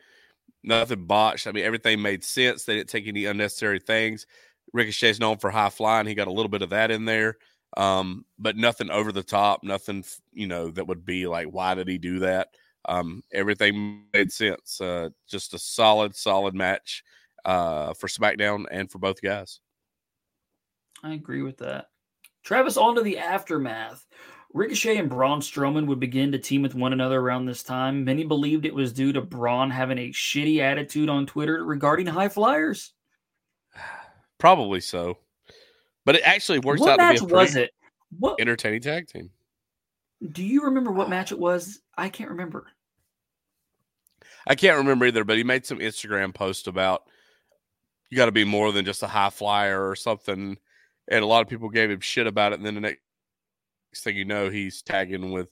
nothing 0.64 1.06
botched. 1.06 1.48
I 1.48 1.52
mean, 1.52 1.66
everything 1.66 2.02
made 2.02 2.24
sense. 2.24 2.64
They 2.64 2.76
didn't 2.76 2.90
take 2.90 3.08
any 3.08 3.26
unnecessary 3.26 3.80
things. 3.80 4.26
Ricochet's 4.74 5.20
known 5.20 5.38
for 5.38 5.50
high 5.50 5.70
flying. 5.70 6.08
He 6.08 6.16
got 6.16 6.28
a 6.28 6.32
little 6.32 6.50
bit 6.50 6.62
of 6.62 6.70
that 6.70 6.92
in 6.92 7.06
there, 7.06 7.38
um, 7.78 8.26
but 8.40 8.58
nothing 8.58 8.90
over 8.90 9.12
the 9.12 9.24
top. 9.24 9.64
Nothing, 9.64 10.04
you 10.34 10.48
know, 10.48 10.72
that 10.72 10.88
would 10.88 11.06
be 11.06 11.28
like, 11.28 11.48
why 11.48 11.76
did 11.76 11.88
he 11.88 11.98
do 11.98 12.20
that? 12.20 12.50
Um, 12.88 13.24
everything 13.32 14.04
made 14.14 14.32
sense. 14.32 14.82
Uh, 14.82 15.10
just 15.28 15.54
a 15.54 15.60
solid, 15.60 16.16
solid 16.16 16.56
match 16.56 17.04
uh, 17.46 17.94
for 17.94 18.08
SmackDown 18.08 18.66
and 18.72 18.90
for 18.92 19.00
both 19.00 19.22
guys. 19.22 19.60
I 21.04 21.14
agree 21.14 21.42
with 21.42 21.58
that. 21.58 21.88
Travis, 22.44 22.78
on 22.78 22.96
to 22.96 23.02
the 23.02 23.18
aftermath. 23.18 24.06
Ricochet 24.54 24.98
and 24.98 25.10
Braun 25.10 25.40
Strowman 25.40 25.88
would 25.88 26.00
begin 26.00 26.32
to 26.34 26.40
team 26.40 26.62
with 26.62 26.76
one 26.76 26.92
another 26.92 27.20
around 27.20 27.46
this 27.46 27.64
time. 27.64 28.04
Many 28.04 28.26
believed 28.26 28.66
it 28.66 28.76
was 28.76 28.92
due 28.92 29.14
to 29.14 29.22
Braun 29.22 29.72
having 29.72 29.98
a 29.98 30.10
shitty 30.10 30.60
attitude 30.60 31.08
on 31.08 31.26
Twitter 31.26 31.64
regarding 31.64 32.08
high 32.08 32.28
flyers. 32.28 32.94
Probably 34.42 34.80
so. 34.80 35.20
But 36.04 36.16
it 36.16 36.24
actually 36.26 36.58
works 36.58 36.82
what 36.82 37.00
out 37.00 37.16
to 37.16 37.26
be 37.28 37.32
a 37.32 37.36
was 37.36 37.56
it? 37.56 37.70
What 38.18 38.42
entertaining 38.42 38.82
tag 38.82 39.08
team. 39.08 39.30
Do 40.32 40.44
you 40.44 40.64
remember 40.64 40.92
what 40.92 41.12
match 41.12 41.32
it 41.32 41.38
was? 41.38 41.80
I 41.96 42.10
can't 42.10 42.32
remember. 42.32 42.66
I 44.48 44.56
can't 44.56 44.80
remember 44.80 45.06
either, 45.06 45.24
but 45.24 45.38
he 45.38 45.44
made 45.44 45.68
some 45.68 45.78
Instagram 45.78 46.34
post 46.34 46.66
about 46.66 47.04
you 48.10 48.18
got 48.18 48.26
to 48.26 48.32
be 48.32 48.44
more 48.44 48.72
than 48.72 48.84
just 48.84 49.04
a 49.04 49.08
high 49.08 49.30
flyer 49.30 49.88
or 49.88 49.96
something. 49.96 50.58
And 51.08 51.24
a 51.24 51.28
lot 51.28 51.44
of 51.44 51.48
people 51.48 51.70
gave 51.70 51.92
him 51.92 52.00
shit 52.00 52.26
about 52.26 52.52
it. 52.52 52.56
And 52.56 52.66
then 52.66 52.74
the 52.74 52.82
next 52.82 53.00
thing 53.98 54.18
you 54.18 54.26
know, 54.26 54.50
he's 54.50 54.82
tagging 54.82 55.32
with. 55.32 55.52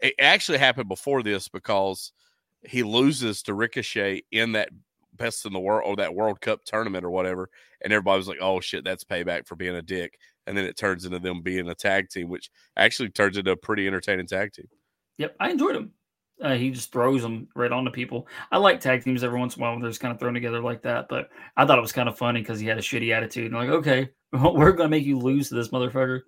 It 0.00 0.14
actually 0.18 0.56
happened 0.56 0.88
before 0.88 1.22
this 1.22 1.48
because 1.48 2.12
he 2.62 2.82
loses 2.82 3.42
to 3.42 3.52
Ricochet 3.52 4.22
in 4.32 4.52
that 4.52 4.70
best 5.16 5.46
in 5.46 5.52
the 5.52 5.60
world 5.60 5.84
or 5.86 5.96
that 5.96 6.14
World 6.14 6.40
Cup 6.40 6.64
tournament 6.64 7.04
or 7.04 7.10
whatever, 7.10 7.48
and 7.82 7.92
everybody 7.92 8.18
was 8.18 8.28
like, 8.28 8.38
"Oh 8.40 8.60
shit, 8.60 8.84
that's 8.84 9.04
payback 9.04 9.46
for 9.46 9.56
being 9.56 9.76
a 9.76 9.82
dick." 9.82 10.18
And 10.46 10.56
then 10.56 10.64
it 10.64 10.76
turns 10.76 11.04
into 11.04 11.18
them 11.18 11.42
being 11.42 11.68
a 11.68 11.74
tag 11.74 12.08
team, 12.08 12.28
which 12.28 12.50
actually 12.76 13.10
turns 13.10 13.36
into 13.36 13.52
a 13.52 13.56
pretty 13.56 13.86
entertaining 13.86 14.26
tag 14.26 14.52
team. 14.52 14.66
Yep, 15.18 15.36
I 15.38 15.50
enjoyed 15.50 15.76
him. 15.76 15.92
Uh, 16.40 16.54
he 16.54 16.70
just 16.70 16.90
throws 16.90 17.22
them 17.22 17.46
right 17.54 17.70
onto 17.70 17.90
people. 17.90 18.26
I 18.50 18.58
like 18.58 18.80
tag 18.80 19.04
teams 19.04 19.22
every 19.22 19.38
once 19.38 19.56
in 19.56 19.60
a 19.60 19.64
while 19.64 19.72
when 19.72 19.80
they're 19.80 19.90
just 19.90 20.00
kind 20.00 20.12
of 20.12 20.18
thrown 20.18 20.34
together 20.34 20.60
like 20.60 20.82
that. 20.82 21.08
But 21.08 21.28
I 21.56 21.64
thought 21.64 21.78
it 21.78 21.82
was 21.82 21.92
kind 21.92 22.08
of 22.08 22.18
funny 22.18 22.40
because 22.40 22.58
he 22.58 22.66
had 22.66 22.78
a 22.78 22.82
shitty 22.82 23.14
attitude. 23.14 23.52
And 23.52 23.54
like, 23.54 23.68
okay, 23.68 24.10
we're 24.32 24.72
gonna 24.72 24.88
make 24.88 25.04
you 25.04 25.18
lose 25.18 25.48
to 25.50 25.54
this 25.54 25.68
motherfucker. 25.68 26.22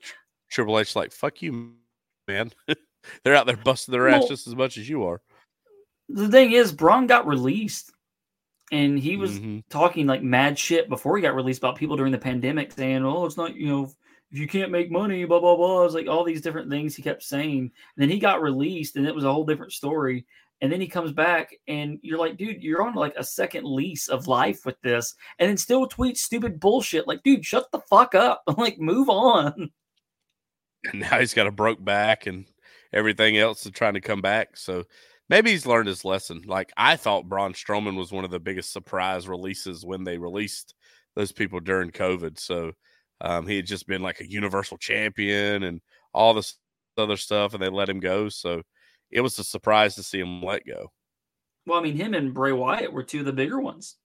Triple 0.50 0.78
H 0.78 0.94
like, 0.94 1.12
fuck 1.12 1.42
you, 1.42 1.72
man. 2.28 2.52
they're 3.24 3.34
out 3.34 3.46
there 3.46 3.56
busting 3.56 3.92
their 3.92 4.08
ass 4.08 4.20
well, 4.20 4.28
just 4.28 4.46
as 4.46 4.54
much 4.54 4.78
as 4.78 4.88
you 4.88 5.04
are. 5.04 5.20
The 6.08 6.28
thing 6.28 6.52
is, 6.52 6.70
Braun 6.70 7.06
got 7.06 7.26
released 7.26 7.92
and 8.72 8.98
he 8.98 9.16
was 9.16 9.38
mm-hmm. 9.38 9.60
talking 9.68 10.06
like 10.06 10.22
mad 10.22 10.58
shit 10.58 10.88
before 10.88 11.16
he 11.16 11.22
got 11.22 11.34
released 11.34 11.58
about 11.58 11.76
people 11.76 11.96
during 11.96 12.12
the 12.12 12.18
pandemic 12.18 12.72
saying, 12.72 13.04
"Oh, 13.04 13.24
it's 13.26 13.36
not 13.36 13.54
you 13.54 13.68
know 13.68 13.84
if 14.30 14.38
you 14.38 14.46
can't 14.46 14.70
make 14.70 14.90
money, 14.90 15.24
blah 15.24 15.40
blah 15.40 15.56
blah." 15.56 15.80
It 15.80 15.84
was 15.84 15.94
like 15.94 16.08
all 16.08 16.24
these 16.24 16.40
different 16.40 16.70
things 16.70 16.96
he 16.96 17.02
kept 17.02 17.22
saying. 17.22 17.60
And 17.60 17.70
then 17.96 18.08
he 18.08 18.18
got 18.18 18.42
released, 18.42 18.96
and 18.96 19.06
it 19.06 19.14
was 19.14 19.24
a 19.24 19.32
whole 19.32 19.44
different 19.44 19.72
story. 19.72 20.26
And 20.60 20.72
then 20.72 20.80
he 20.80 20.86
comes 20.86 21.12
back, 21.12 21.54
and 21.68 21.98
you're 22.02 22.18
like, 22.18 22.36
dude, 22.38 22.62
you're 22.62 22.82
on 22.82 22.94
like 22.94 23.14
a 23.16 23.24
second 23.24 23.64
lease 23.64 24.08
of 24.08 24.28
life 24.28 24.64
with 24.64 24.80
this, 24.82 25.14
and 25.38 25.48
then 25.48 25.56
still 25.56 25.86
tweet 25.86 26.16
stupid 26.16 26.58
bullshit. 26.58 27.06
Like, 27.06 27.22
dude, 27.22 27.44
shut 27.44 27.70
the 27.70 27.80
fuck 27.80 28.14
up. 28.14 28.42
like, 28.56 28.78
move 28.78 29.10
on. 29.10 29.70
And 30.84 31.00
now 31.00 31.18
he's 31.18 31.34
got 31.34 31.46
a 31.46 31.52
broke 31.52 31.82
back 31.82 32.26
and 32.26 32.46
everything 32.92 33.36
else 33.36 33.64
is 33.66 33.72
trying 33.72 33.94
to 33.94 34.00
come 34.00 34.20
back. 34.20 34.56
So 34.56 34.84
maybe 35.28 35.50
he's 35.50 35.66
learned 35.66 35.88
his 35.88 36.04
lesson. 36.04 36.42
Like 36.46 36.72
I 36.76 36.96
thought 36.96 37.28
Braun 37.28 37.52
Strowman 37.52 37.96
was 37.96 38.12
one 38.12 38.24
of 38.24 38.30
the 38.30 38.40
biggest 38.40 38.72
surprise 38.72 39.28
releases 39.28 39.84
when 39.84 40.04
they 40.04 40.18
released 40.18 40.74
those 41.14 41.32
people 41.32 41.60
during 41.60 41.90
COVID. 41.90 42.38
So 42.38 42.72
um, 43.20 43.46
he 43.46 43.56
had 43.56 43.66
just 43.66 43.86
been 43.86 44.02
like 44.02 44.20
a 44.20 44.30
universal 44.30 44.76
champion 44.76 45.62
and 45.62 45.80
all 46.12 46.34
this 46.34 46.56
other 46.98 47.16
stuff, 47.16 47.54
and 47.54 47.62
they 47.62 47.68
let 47.68 47.88
him 47.88 48.00
go. 48.00 48.28
So 48.28 48.62
it 49.10 49.20
was 49.20 49.38
a 49.38 49.44
surprise 49.44 49.94
to 49.94 50.02
see 50.02 50.20
him 50.20 50.42
let 50.42 50.66
go. 50.66 50.92
Well, 51.66 51.78
I 51.78 51.82
mean, 51.82 51.96
him 51.96 52.14
and 52.14 52.34
Bray 52.34 52.52
Wyatt 52.52 52.92
were 52.92 53.02
two 53.02 53.20
of 53.20 53.26
the 53.26 53.32
bigger 53.32 53.60
ones. 53.60 53.96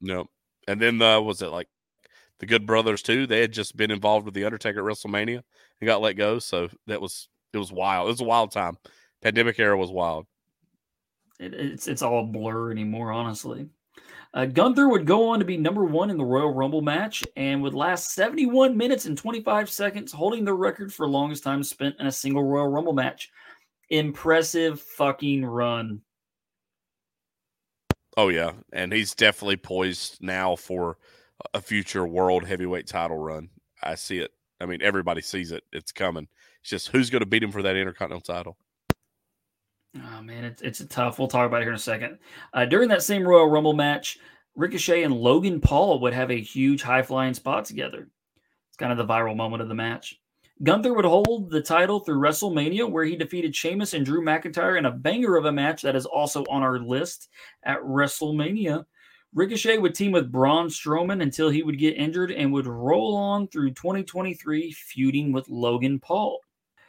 No, 0.00 0.26
and 0.68 0.80
then 0.80 1.00
uh, 1.00 1.20
was 1.20 1.42
it 1.42 1.48
like 1.48 1.68
the 2.38 2.46
Good 2.46 2.66
Brothers 2.66 3.02
too? 3.02 3.26
They 3.26 3.40
had 3.40 3.52
just 3.52 3.76
been 3.76 3.90
involved 3.90 4.24
with 4.24 4.34
the 4.34 4.44
Undertaker 4.44 4.78
at 4.78 4.96
WrestleMania 4.96 5.42
and 5.80 5.86
got 5.86 6.00
let 6.00 6.14
go. 6.14 6.38
So 6.38 6.68
that 6.86 7.00
was 7.00 7.28
it 7.52 7.58
was 7.58 7.72
wild. 7.72 8.06
It 8.06 8.12
was 8.12 8.20
a 8.20 8.24
wild 8.24 8.52
time. 8.52 8.76
Pandemic 9.22 9.58
era 9.58 9.76
was 9.76 9.90
wild. 9.90 10.26
It, 11.42 11.54
it's 11.54 11.88
it's 11.88 12.02
all 12.02 12.24
blur 12.24 12.70
anymore, 12.70 13.12
honestly. 13.12 13.68
Uh, 14.34 14.46
Gunther 14.46 14.88
would 14.88 15.06
go 15.06 15.28
on 15.28 15.40
to 15.40 15.44
be 15.44 15.58
number 15.58 15.84
one 15.84 16.08
in 16.08 16.16
the 16.16 16.24
Royal 16.24 16.54
Rumble 16.54 16.80
match 16.80 17.22
and 17.36 17.62
would 17.62 17.74
last 17.74 18.14
71 18.14 18.74
minutes 18.74 19.04
and 19.04 19.18
25 19.18 19.68
seconds, 19.68 20.10
holding 20.10 20.44
the 20.44 20.54
record 20.54 20.92
for 20.92 21.06
longest 21.06 21.44
time 21.44 21.62
spent 21.62 21.96
in 22.00 22.06
a 22.06 22.12
single 22.12 22.42
Royal 22.42 22.68
Rumble 22.68 22.94
match. 22.94 23.30
Impressive 23.90 24.80
fucking 24.80 25.44
run. 25.44 26.00
Oh 28.16 28.28
yeah, 28.28 28.52
and 28.72 28.92
he's 28.92 29.14
definitely 29.14 29.56
poised 29.56 30.18
now 30.22 30.56
for 30.56 30.96
a 31.52 31.60
future 31.60 32.06
world 32.06 32.46
heavyweight 32.46 32.86
title 32.86 33.18
run. 33.18 33.50
I 33.82 33.96
see 33.96 34.18
it. 34.18 34.30
I 34.60 34.66
mean, 34.66 34.80
everybody 34.80 35.20
sees 35.20 35.50
it. 35.50 35.64
It's 35.72 35.92
coming. 35.92 36.28
It's 36.60 36.70
just 36.70 36.88
who's 36.88 37.10
going 37.10 37.20
to 37.20 37.26
beat 37.26 37.42
him 37.42 37.52
for 37.52 37.62
that 37.62 37.76
Intercontinental 37.76 38.20
title. 38.20 38.56
Oh 39.96 40.22
man, 40.22 40.44
it's 40.44 40.62
it's 40.62 40.84
tough. 40.86 41.18
We'll 41.18 41.28
talk 41.28 41.46
about 41.46 41.60
it 41.60 41.64
here 41.64 41.72
in 41.72 41.76
a 41.76 41.78
second. 41.78 42.18
Uh, 42.54 42.64
during 42.64 42.88
that 42.88 43.02
same 43.02 43.26
Royal 43.26 43.50
Rumble 43.50 43.74
match, 43.74 44.18
Ricochet 44.54 45.02
and 45.02 45.14
Logan 45.14 45.60
Paul 45.60 46.00
would 46.00 46.14
have 46.14 46.30
a 46.30 46.40
huge 46.40 46.82
high 46.82 47.02
flying 47.02 47.34
spot 47.34 47.66
together. 47.66 48.08
It's 48.68 48.76
kind 48.78 48.92
of 48.92 48.98
the 48.98 49.12
viral 49.12 49.36
moment 49.36 49.62
of 49.62 49.68
the 49.68 49.74
match. 49.74 50.18
Gunther 50.62 50.94
would 50.94 51.04
hold 51.04 51.50
the 51.50 51.60
title 51.60 52.00
through 52.00 52.20
WrestleMania, 52.20 52.88
where 52.88 53.04
he 53.04 53.16
defeated 53.16 53.54
Sheamus 53.54 53.94
and 53.94 54.06
Drew 54.06 54.22
McIntyre 54.22 54.78
in 54.78 54.86
a 54.86 54.92
banger 54.92 55.36
of 55.36 55.44
a 55.44 55.52
match 55.52 55.82
that 55.82 55.96
is 55.96 56.06
also 56.06 56.44
on 56.44 56.62
our 56.62 56.78
list 56.78 57.28
at 57.64 57.80
WrestleMania. 57.80 58.84
Ricochet 59.34 59.78
would 59.78 59.94
team 59.94 60.12
with 60.12 60.30
Braun 60.30 60.68
Strowman 60.68 61.22
until 61.22 61.50
he 61.50 61.62
would 61.62 61.78
get 61.78 61.96
injured 61.96 62.30
and 62.30 62.52
would 62.52 62.66
roll 62.66 63.16
on 63.16 63.48
through 63.48 63.72
2023 63.72 64.70
feuding 64.72 65.32
with 65.32 65.48
Logan 65.48 65.98
Paul. 65.98 66.38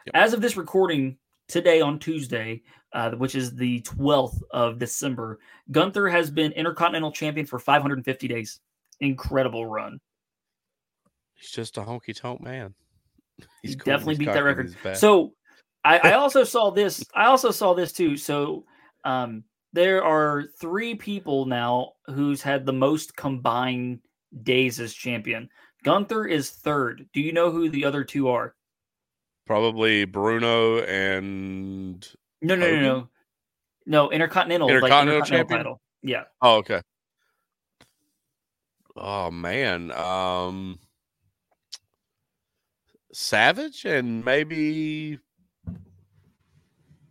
Yep. 0.06 0.16
As 0.16 0.34
of 0.34 0.42
this 0.42 0.58
recording 0.58 1.18
today 1.48 1.82
on 1.82 2.00
Tuesday, 2.00 2.62
uh, 2.94 3.12
which 3.12 3.36
is 3.36 3.56
the 3.56 3.82
12th 3.82 4.42
of 4.52 4.80
December, 4.80 5.40
Gunther 5.72 6.10
has 6.10 6.30
been 6.30 6.52
Intercontinental 6.54 7.12
Champion 7.12 7.46
for 7.46 7.60
550 7.60 8.28
days. 8.28 8.60
Incredible 9.00 9.66
run. 9.66 10.00
He's 11.36 11.50
just 11.50 11.78
a 11.78 11.82
honky 11.82 12.16
tonk 12.16 12.42
man. 12.42 12.74
He 13.64 13.70
He's 13.70 13.76
cool, 13.76 13.92
definitely 13.92 14.18
beat 14.18 14.32
that 14.32 14.44
record. 14.44 14.76
So 14.96 15.34
I, 15.84 15.98
I 15.98 16.14
also 16.14 16.44
saw 16.44 16.70
this. 16.70 17.04
I 17.16 17.26
also 17.26 17.50
saw 17.50 17.74
this 17.74 17.92
too. 17.92 18.16
So 18.16 18.66
um, 19.04 19.44
there 19.74 20.04
are 20.04 20.44
three 20.62 20.94
people 20.94 21.46
now 21.46 21.94
who's 22.06 22.44
had 22.44 22.66
the 22.66 22.74
most 22.74 23.16
combined 23.16 24.00
days 24.44 24.80
as 24.80 24.94
champion. 24.94 25.50
Gunther 25.84 26.28
is 26.28 26.52
third. 26.52 27.08
Do 27.12 27.22
you 27.22 27.34
know 27.34 27.50
who 27.52 27.70
the 27.70 27.86
other 27.86 28.04
two 28.04 28.30
are? 28.30 28.56
probably 29.46 30.06
Bruno 30.06 30.80
and 30.80 32.08
No, 32.44 32.56
no, 32.56 32.66
no, 32.66 32.68
Hogan? 32.68 32.84
no. 32.84 33.10
No, 33.86 34.12
Intercontinental, 34.12 34.68
like 34.68 34.76
Intercontinental 34.76 35.18
Intercontinental 35.18 35.58
title. 35.58 35.82
Yeah. 36.02 36.24
oh 36.42 36.58
okay. 36.58 36.82
Oh 38.96 39.32
man, 39.32 39.92
um, 39.92 40.78
Savage 43.12 43.86
and 43.86 44.24
maybe 44.24 45.18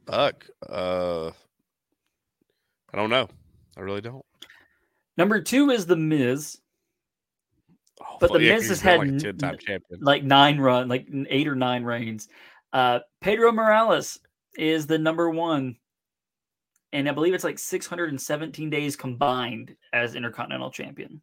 Buck. 0.06 0.46
Uh, 0.68 1.28
I 2.92 2.96
don't 2.96 3.10
know. 3.10 3.28
I 3.76 3.80
really 3.80 4.00
don't. 4.00 4.24
Number 5.16 5.40
two 5.40 5.70
is 5.70 5.86
the 5.86 5.96
Miz, 5.96 6.60
Oh, 8.00 8.16
But 8.20 8.32
The 8.32 8.40
yeah, 8.40 8.54
Miz 8.54 8.68
has 8.68 8.80
had 8.80 8.98
like 8.98 9.08
n- 9.08 9.58
like 10.00 10.24
nine 10.24 10.58
run, 10.58 10.88
like 10.88 11.06
eight 11.28 11.48
or 11.48 11.54
nine 11.54 11.84
reigns. 11.84 12.28
Uh, 12.72 13.00
Pedro 13.20 13.52
Morales 13.52 14.18
is 14.56 14.86
the 14.86 14.98
number 14.98 15.30
one, 15.30 15.76
and 16.92 17.08
I 17.08 17.12
believe 17.12 17.34
it's 17.34 17.44
like 17.44 17.58
617 17.58 18.70
days 18.70 18.96
combined 18.96 19.74
as 19.92 20.14
Intercontinental 20.14 20.70
Champion. 20.70 21.22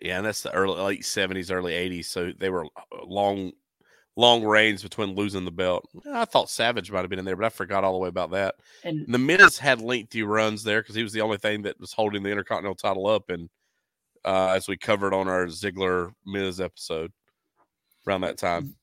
Yeah, 0.00 0.18
and 0.18 0.26
that's 0.26 0.42
the 0.42 0.54
early 0.54 0.80
late 0.80 1.04
seventies, 1.04 1.50
early 1.50 1.74
eighties. 1.74 2.08
So 2.08 2.32
they 2.38 2.50
were 2.50 2.66
uh, 2.66 3.04
long, 3.04 3.52
long 4.16 4.44
reigns 4.44 4.82
between 4.82 5.16
losing 5.16 5.44
the 5.44 5.50
belt. 5.50 5.88
I 6.12 6.24
thought 6.24 6.50
Savage 6.50 6.92
might 6.92 7.00
have 7.00 7.10
been 7.10 7.18
in 7.18 7.24
there, 7.24 7.34
but 7.34 7.46
I 7.46 7.50
forgot 7.50 7.82
all 7.82 7.94
the 7.94 7.98
way 7.98 8.08
about 8.08 8.30
that. 8.30 8.54
And 8.84 9.04
The 9.08 9.18
Miz 9.18 9.58
had 9.58 9.80
lengthy 9.80 10.22
runs 10.22 10.62
there 10.62 10.82
because 10.82 10.94
he 10.94 11.02
was 11.02 11.12
the 11.12 11.20
only 11.20 11.38
thing 11.38 11.62
that 11.62 11.80
was 11.80 11.92
holding 11.92 12.22
the 12.22 12.30
Intercontinental 12.30 12.76
title 12.76 13.08
up, 13.08 13.30
and 13.30 13.48
uh, 14.24 14.50
as 14.50 14.68
we 14.68 14.76
covered 14.76 15.14
on 15.14 15.26
our 15.26 15.46
Ziggler 15.46 16.12
Miz 16.24 16.60
episode 16.60 17.12
around 18.06 18.20
that 18.20 18.38
time. 18.38 18.76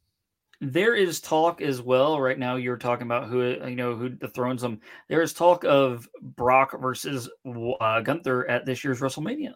There 0.71 0.95
is 0.95 1.19
talk 1.19 1.61
as 1.61 1.81
well 1.81 2.19
right 2.19 2.37
now. 2.39 2.55
You're 2.55 2.77
talking 2.77 3.07
about 3.07 3.27
who 3.29 3.41
you 3.67 3.75
know 3.75 3.95
who 3.95 4.09
dethrones 4.09 4.61
them. 4.61 4.79
There 5.09 5.21
is 5.21 5.33
talk 5.33 5.63
of 5.65 6.07
Brock 6.21 6.79
versus 6.79 7.29
uh, 7.81 8.01
Gunther 8.01 8.47
at 8.47 8.65
this 8.65 8.83
year's 8.83 8.99
WrestleMania. 8.99 9.53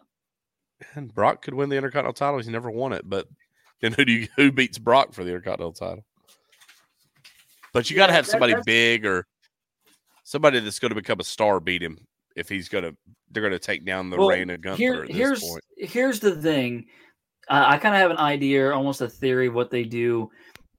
And 0.94 1.12
Brock 1.14 1.42
could 1.42 1.54
win 1.54 1.68
the 1.68 1.76
Intercontinental 1.76 2.14
title. 2.14 2.38
He's 2.38 2.48
never 2.48 2.70
won 2.70 2.92
it, 2.92 3.08
but 3.08 3.26
then 3.80 3.92
who 3.92 4.04
do 4.04 4.12
you 4.12 4.28
who 4.36 4.50
beats 4.52 4.78
Brock 4.78 5.12
for 5.12 5.24
the 5.24 5.30
Intercontinental 5.30 5.72
title? 5.72 6.04
But 7.72 7.88
you 7.90 7.96
got 7.96 8.08
to 8.08 8.12
have 8.12 8.26
that- 8.26 8.30
somebody 8.30 8.54
big 8.64 9.06
or 9.06 9.26
somebody 10.24 10.60
that's 10.60 10.78
going 10.78 10.90
to 10.90 10.94
become 10.96 11.20
a 11.20 11.24
star 11.24 11.60
beat 11.60 11.82
him 11.82 11.98
if 12.36 12.48
he's 12.48 12.68
going 12.68 12.84
to. 12.84 12.96
They're 13.30 13.42
going 13.42 13.52
to 13.52 13.58
take 13.60 13.84
down 13.84 14.10
the 14.10 14.16
Well, 14.16 14.28
reign 14.28 14.50
of 14.50 14.60
Gunther 14.60 14.76
Here, 14.76 15.04
here's 15.04 15.40
point. 15.40 15.62
here's 15.76 16.18
the 16.18 16.34
thing. 16.34 16.86
Uh, 17.48 17.64
I 17.68 17.78
kind 17.78 17.94
of 17.94 18.00
have 18.00 18.10
an 18.10 18.16
idea, 18.18 18.72
almost 18.72 19.00
a 19.00 19.08
theory 19.08 19.46
of 19.48 19.54
what 19.54 19.70
they 19.70 19.84
do. 19.84 20.30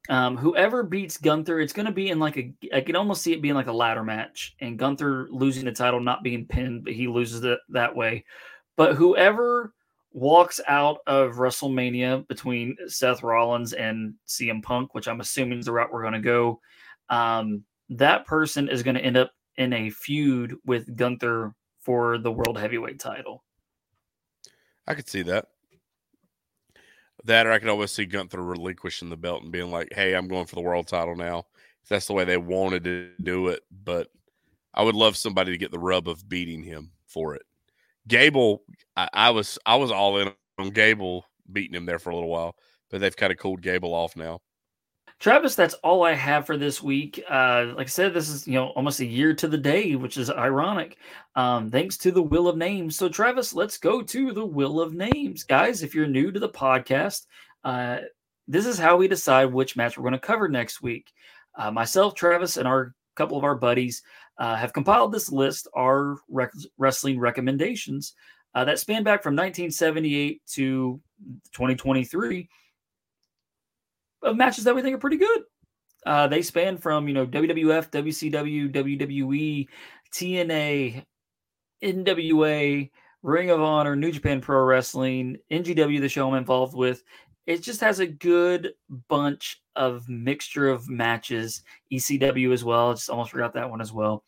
Um, 0.10 0.36
whoever 0.36 0.84
beats 0.84 1.18
Gunther, 1.18 1.60
it's 1.60 1.74
going 1.74 1.86
to 1.86 1.92
be 1.92 2.10
in 2.10 2.20
like 2.20 2.38
a. 2.38 2.54
I 2.74 2.82
can 2.82 2.96
almost 2.96 3.22
see 3.22 3.34
it 3.34 3.42
being 3.42 3.56
like 3.56 3.68
a 3.68 3.74
ladder 3.74 4.04
match, 4.04 4.56
and 4.60 4.78
Gunther 4.78 5.28
losing 5.30 5.66
the 5.66 5.72
title, 5.72 6.00
not 6.00 6.24
being 6.24 6.46
pinned, 6.48 6.84
but 6.84 6.94
he 6.94 7.08
loses 7.08 7.44
it 7.44 7.60
that 7.70 7.96
way. 7.96 8.26
But 8.78 8.96
whoever 8.96 9.74
walks 10.12 10.60
out 10.68 11.00
of 11.08 11.36
WrestleMania 11.36 12.28
between 12.28 12.76
Seth 12.88 13.24
Rollins 13.24 13.74
and 13.74 14.16
CM 14.28 14.62
Punk, 14.64 14.94
which 14.94 15.08
I'm 15.08 15.22
assuming 15.22 15.60
is 15.60 15.66
the 15.66 15.72
route 15.72 15.92
we're 15.92 16.02
going 16.02 16.14
to 16.14 16.20
go, 16.20 16.60
um, 17.10 17.64
that 17.90 18.26
person 18.26 18.70
is 18.70 18.84
going 18.84 18.96
to 18.96 19.02
end 19.02 19.18
up 19.18 19.32
in 19.58 19.72
a 19.74 19.90
feud 19.92 20.56
with 20.66 20.96
Gunther 20.96 21.54
for 21.80 22.18
the 22.18 22.32
World 22.32 22.58
Heavyweight 22.58 23.00
title. 23.00 23.44
I 24.88 24.96
could 24.96 25.08
see 25.08 25.22
that. 25.24 25.50
That, 27.26 27.46
or 27.46 27.52
I 27.52 27.60
could 27.60 27.70
always 27.70 27.92
see 27.92 28.06
Gunther 28.06 28.42
relinquishing 28.42 29.10
the 29.10 29.18
belt 29.18 29.44
and 29.44 29.52
being 29.52 29.70
like, 29.72 29.90
"Hey, 29.94 30.16
I'm 30.16 30.28
going 30.28 30.46
for 30.48 30.56
the 30.56 30.62
world 30.62 30.88
title 30.88 31.16
now." 31.16 31.46
If 31.84 31.90
that's 31.90 32.08
the 32.08 32.14
way 32.14 32.26
they 32.26 32.38
wanted 32.38 32.84
to 32.86 33.12
do 33.22 33.48
it, 33.50 33.62
but 33.72 34.08
I 34.74 34.84
would 34.84 34.96
love 34.96 35.18
somebody 35.18 35.52
to 35.52 35.58
get 35.58 35.72
the 35.72 35.80
rub 35.80 36.08
of 36.10 36.28
beating 36.30 36.64
him 36.64 36.92
for 37.08 37.36
it. 37.36 37.44
Gable, 38.08 38.64
I, 38.98 39.10
I 39.14 39.30
was 39.32 39.60
I 39.66 39.76
was 39.78 39.92
all 39.92 40.18
in 40.20 40.34
on 40.60 40.72
Gable 40.72 41.26
beating 41.52 41.76
him 41.76 41.86
there 41.86 42.00
for 42.00 42.12
a 42.12 42.16
little 42.16 42.30
while, 42.30 42.56
but 42.92 43.02
they've 43.02 43.16
kind 43.18 43.32
of 43.32 43.40
cooled 43.40 43.62
Gable 43.62 43.94
off 43.96 44.16
now. 44.18 44.42
Travis, 45.22 45.54
that's 45.54 45.76
all 45.76 46.04
I 46.04 46.16
have 46.16 46.48
for 46.48 46.58
this 46.58 46.82
week. 46.82 47.24
Uh, 47.30 47.74
like 47.76 47.86
I 47.86 47.90
said, 47.90 48.12
this 48.12 48.28
is 48.28 48.48
you 48.48 48.56
know 48.56 48.70
almost 48.70 49.02
a 49.02 49.06
year 49.06 49.36
to 49.36 49.48
the 49.48 49.58
day, 49.58 49.96
which 49.96 50.18
is 50.18 50.32
ironic. 50.32 50.98
Um, 51.36 51.70
thanks 51.70 51.96
to 51.98 52.12
the 52.12 52.24
Wheel 52.24 52.48
of 52.48 52.58
Names. 52.58 52.96
So, 52.96 53.08
Travis, 53.08 53.54
let's 53.54 53.78
go 53.78 54.02
to 54.02 54.34
the 54.34 54.44
Wheel 54.44 54.82
of 54.82 54.96
Names, 54.96 55.44
guys. 55.44 55.84
If 55.84 55.94
you're 55.94 56.08
new 56.08 56.32
to 56.32 56.40
the 56.40 56.50
podcast, 56.50 57.28
uh, 57.64 58.00
this 58.48 58.66
is 58.66 58.80
how 58.80 58.98
we 58.98 59.08
decide 59.08 59.54
which 59.54 59.76
match 59.76 59.96
we're 59.96 60.10
going 60.10 60.14
to 60.14 60.20
cover 60.20 60.50
next 60.50 60.82
week. 60.82 61.14
Uh, 61.56 61.70
myself, 61.70 62.16
Travis, 62.16 62.58
and 62.58 62.68
our 62.68 62.96
couple 63.16 63.38
of 63.38 63.44
our 63.44 63.54
buddies 63.56 64.02
uh, 64.40 64.56
have 64.56 64.74
compiled 64.74 65.12
this 65.12 65.32
list, 65.32 65.68
our 65.76 66.18
rec- 66.30 66.50
wrestling 66.80 67.20
recommendations 67.20 68.16
uh, 68.56 68.66
that 68.66 68.80
span 68.80 69.04
back 69.04 69.22
from 69.22 69.36
1978 69.36 70.42
to 70.48 71.00
2023 71.54 72.50
of 74.24 74.36
matches 74.36 74.64
that 74.64 74.76
we 74.76 74.82
think 74.82 74.96
are 74.96 75.00
pretty 75.00 75.18
good. 75.18 75.44
Uh, 76.06 76.28
they 76.28 76.42
span 76.42 76.78
from 76.78 77.08
you 77.08 77.14
know 77.14 77.26
WWF, 77.26 77.92
WCW, 77.92 78.72
WWE, 78.74 79.68
TNA, 80.14 81.06
NWA, 81.84 82.90
Ring 83.24 83.50
of 83.50 83.62
Honor, 83.62 83.96
New 83.96 84.12
Japan 84.12 84.42
Pro 84.42 84.64
Wrestling, 84.64 85.38
NGW, 85.52 86.00
the 86.00 86.10
show 86.10 86.28
I'm 86.30 86.36
involved 86.36 86.76
with. 86.76 87.04
It 87.48 87.62
just 87.62 87.82
has 87.82 88.00
a 88.00 88.08
good 88.08 88.74
bunch 89.10 89.62
of 89.76 90.08
mixture 90.08 90.70
of 90.70 90.90
matches. 90.90 91.64
ECW 91.92 92.54
as 92.54 92.64
well. 92.64 92.94
Just 92.94 93.10
almost 93.10 93.32
forgot 93.32 93.54
that 93.54 93.70
one 93.70 93.82
as 93.82 93.92
well. 93.92 94.24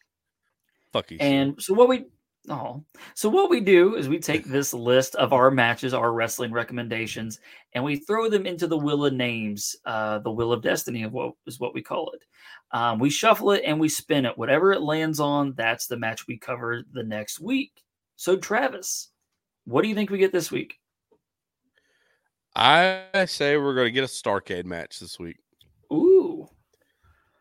Fuck 0.91 1.11
you. 1.11 1.18
And 1.19 1.61
so 1.61 1.73
what 1.73 1.89
we 1.89 2.05
oh 2.49 2.84
so 3.14 3.30
what 3.30 3.49
we 3.49 3.61
do 3.61 3.95
is 3.95 4.10
we 4.10 4.20
take 4.20 4.45
this 4.45 4.74
list 4.74 5.15
of 5.15 5.34
our 5.34 5.49
matches, 5.49 5.94
our 5.94 6.11
wrestling 6.11 6.52
recommendations, 6.52 7.40
and 7.74 7.84
we 7.84 7.95
throw 7.95 8.30
them 8.30 8.45
into 8.45 8.68
the 8.68 8.78
wheel 8.78 9.06
of 9.06 9.14
names, 9.14 9.76
uh, 9.86 10.20
the 10.20 10.32
wheel 10.32 10.52
of 10.52 10.61
destiny 10.61 11.03
of 11.03 11.14
what 11.14 11.34
is 11.45 11.60
what 11.60 11.74
we 11.74 11.82
call 11.82 12.11
it. 12.11 12.24
Um, 12.72 12.99
we 12.99 13.10
shuffle 13.10 13.52
it 13.52 13.64
and 13.65 13.80
we 13.80 13.88
spin 13.88 14.26
it. 14.26 14.38
Whatever 14.38 14.74
it 14.74 14.82
lands 14.82 15.20
on, 15.20 15.53
that's 15.56 15.88
the 15.88 15.98
match 15.98 16.28
we 16.28 16.38
cover 16.38 16.84
the 16.91 17.03
next 17.03 17.40
week. 17.40 17.84
So 18.15 18.36
Travis, 18.36 19.10
what 19.65 19.84
do 19.84 19.88
you 19.90 19.95
think 19.95 20.10
we 20.10 20.18
get 20.18 20.32
this 20.32 20.52
week? 20.52 20.80
I 22.56 23.26
say 23.28 23.57
we're 23.57 23.76
going 23.76 23.88
to 23.88 23.91
get 23.91 24.03
a 24.03 24.07
Starcade 24.07 24.65
match 24.65 24.99
this 24.99 25.18
week. 25.18 25.38
Ooh, 25.91 26.48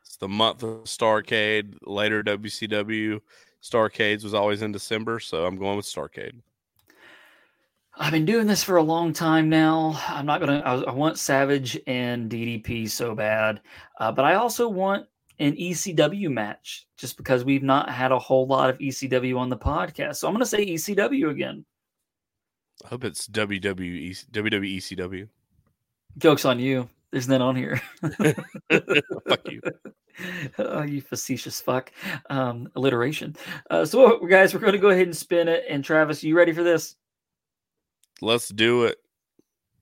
It's 0.03 0.17
the 0.17 0.29
month 0.29 0.63
of 0.63 0.85
Starcade. 0.85 1.77
Later 1.83 2.23
WCW 2.23 3.21
Starcades 3.63 4.25
was 4.25 4.35
always 4.35 4.63
in 4.63 4.73
December, 4.73 5.21
so 5.21 5.47
I'm 5.47 5.57
going 5.57 5.77
with 5.77 5.87
Starcade. 5.87 6.35
I've 7.95 8.13
been 8.13 8.25
doing 8.25 8.47
this 8.47 8.65
for 8.65 8.77
a 8.77 8.83
long 8.83 9.13
time 9.13 9.49
now. 9.49 10.01
I'm 10.09 10.27
not 10.27 10.41
gonna. 10.41 10.61
I, 10.65 10.77
I 10.81 10.93
want 10.93 11.19
Savage 11.19 11.79
and 11.87 12.31
DDP 12.31 12.89
so 12.89 13.15
bad, 13.15 13.61
uh, 14.01 14.11
but 14.11 14.25
I 14.25 14.35
also 14.35 14.69
want 14.69 15.07
an 15.39 15.55
ECW 15.57 16.31
match, 16.31 16.87
just 16.97 17.17
because 17.17 17.45
we've 17.45 17.63
not 17.63 17.91
had 17.91 18.11
a 18.11 18.19
whole 18.19 18.47
lot 18.47 18.71
of 18.71 18.79
ECW 18.79 19.39
on 19.39 19.51
the 19.51 19.57
podcast. 19.57 20.17
So 20.17 20.27
I'm 20.27 20.35
gonna 20.35 20.47
say 20.47 20.67
ECW 20.67 21.31
again. 21.31 21.65
I 22.85 22.89
hope 22.89 23.05
it's 23.05 23.29
WWE 23.29 24.31
WWE 24.31 24.77
ECW. 24.79 25.29
Jokes 26.19 26.45
on 26.45 26.59
you. 26.59 26.89
There's 27.13 27.29
none 27.29 27.43
on 27.43 27.55
here. 27.55 27.81
Fuck 28.71 29.51
you. 29.51 29.61
oh, 30.59 30.83
you 30.83 31.01
facetious 31.01 31.61
fuck. 31.61 31.93
Um, 32.31 32.69
alliteration. 32.77 33.37
Uh, 33.71 33.85
so, 33.85 34.19
guys, 34.27 34.55
we're 34.55 34.61
going 34.61 34.73
to 34.73 34.79
go 34.79 34.91
ahead 34.91 35.07
and 35.07 35.17
spin 35.17 35.49
it. 35.49 35.65
And 35.69 35.85
Travis, 35.85 36.25
you 36.25 36.37
ready 36.37 36.53
for 36.53 36.63
this? 36.63 36.97
Let's 38.21 38.49
do 38.49 38.85
it. 38.85 38.99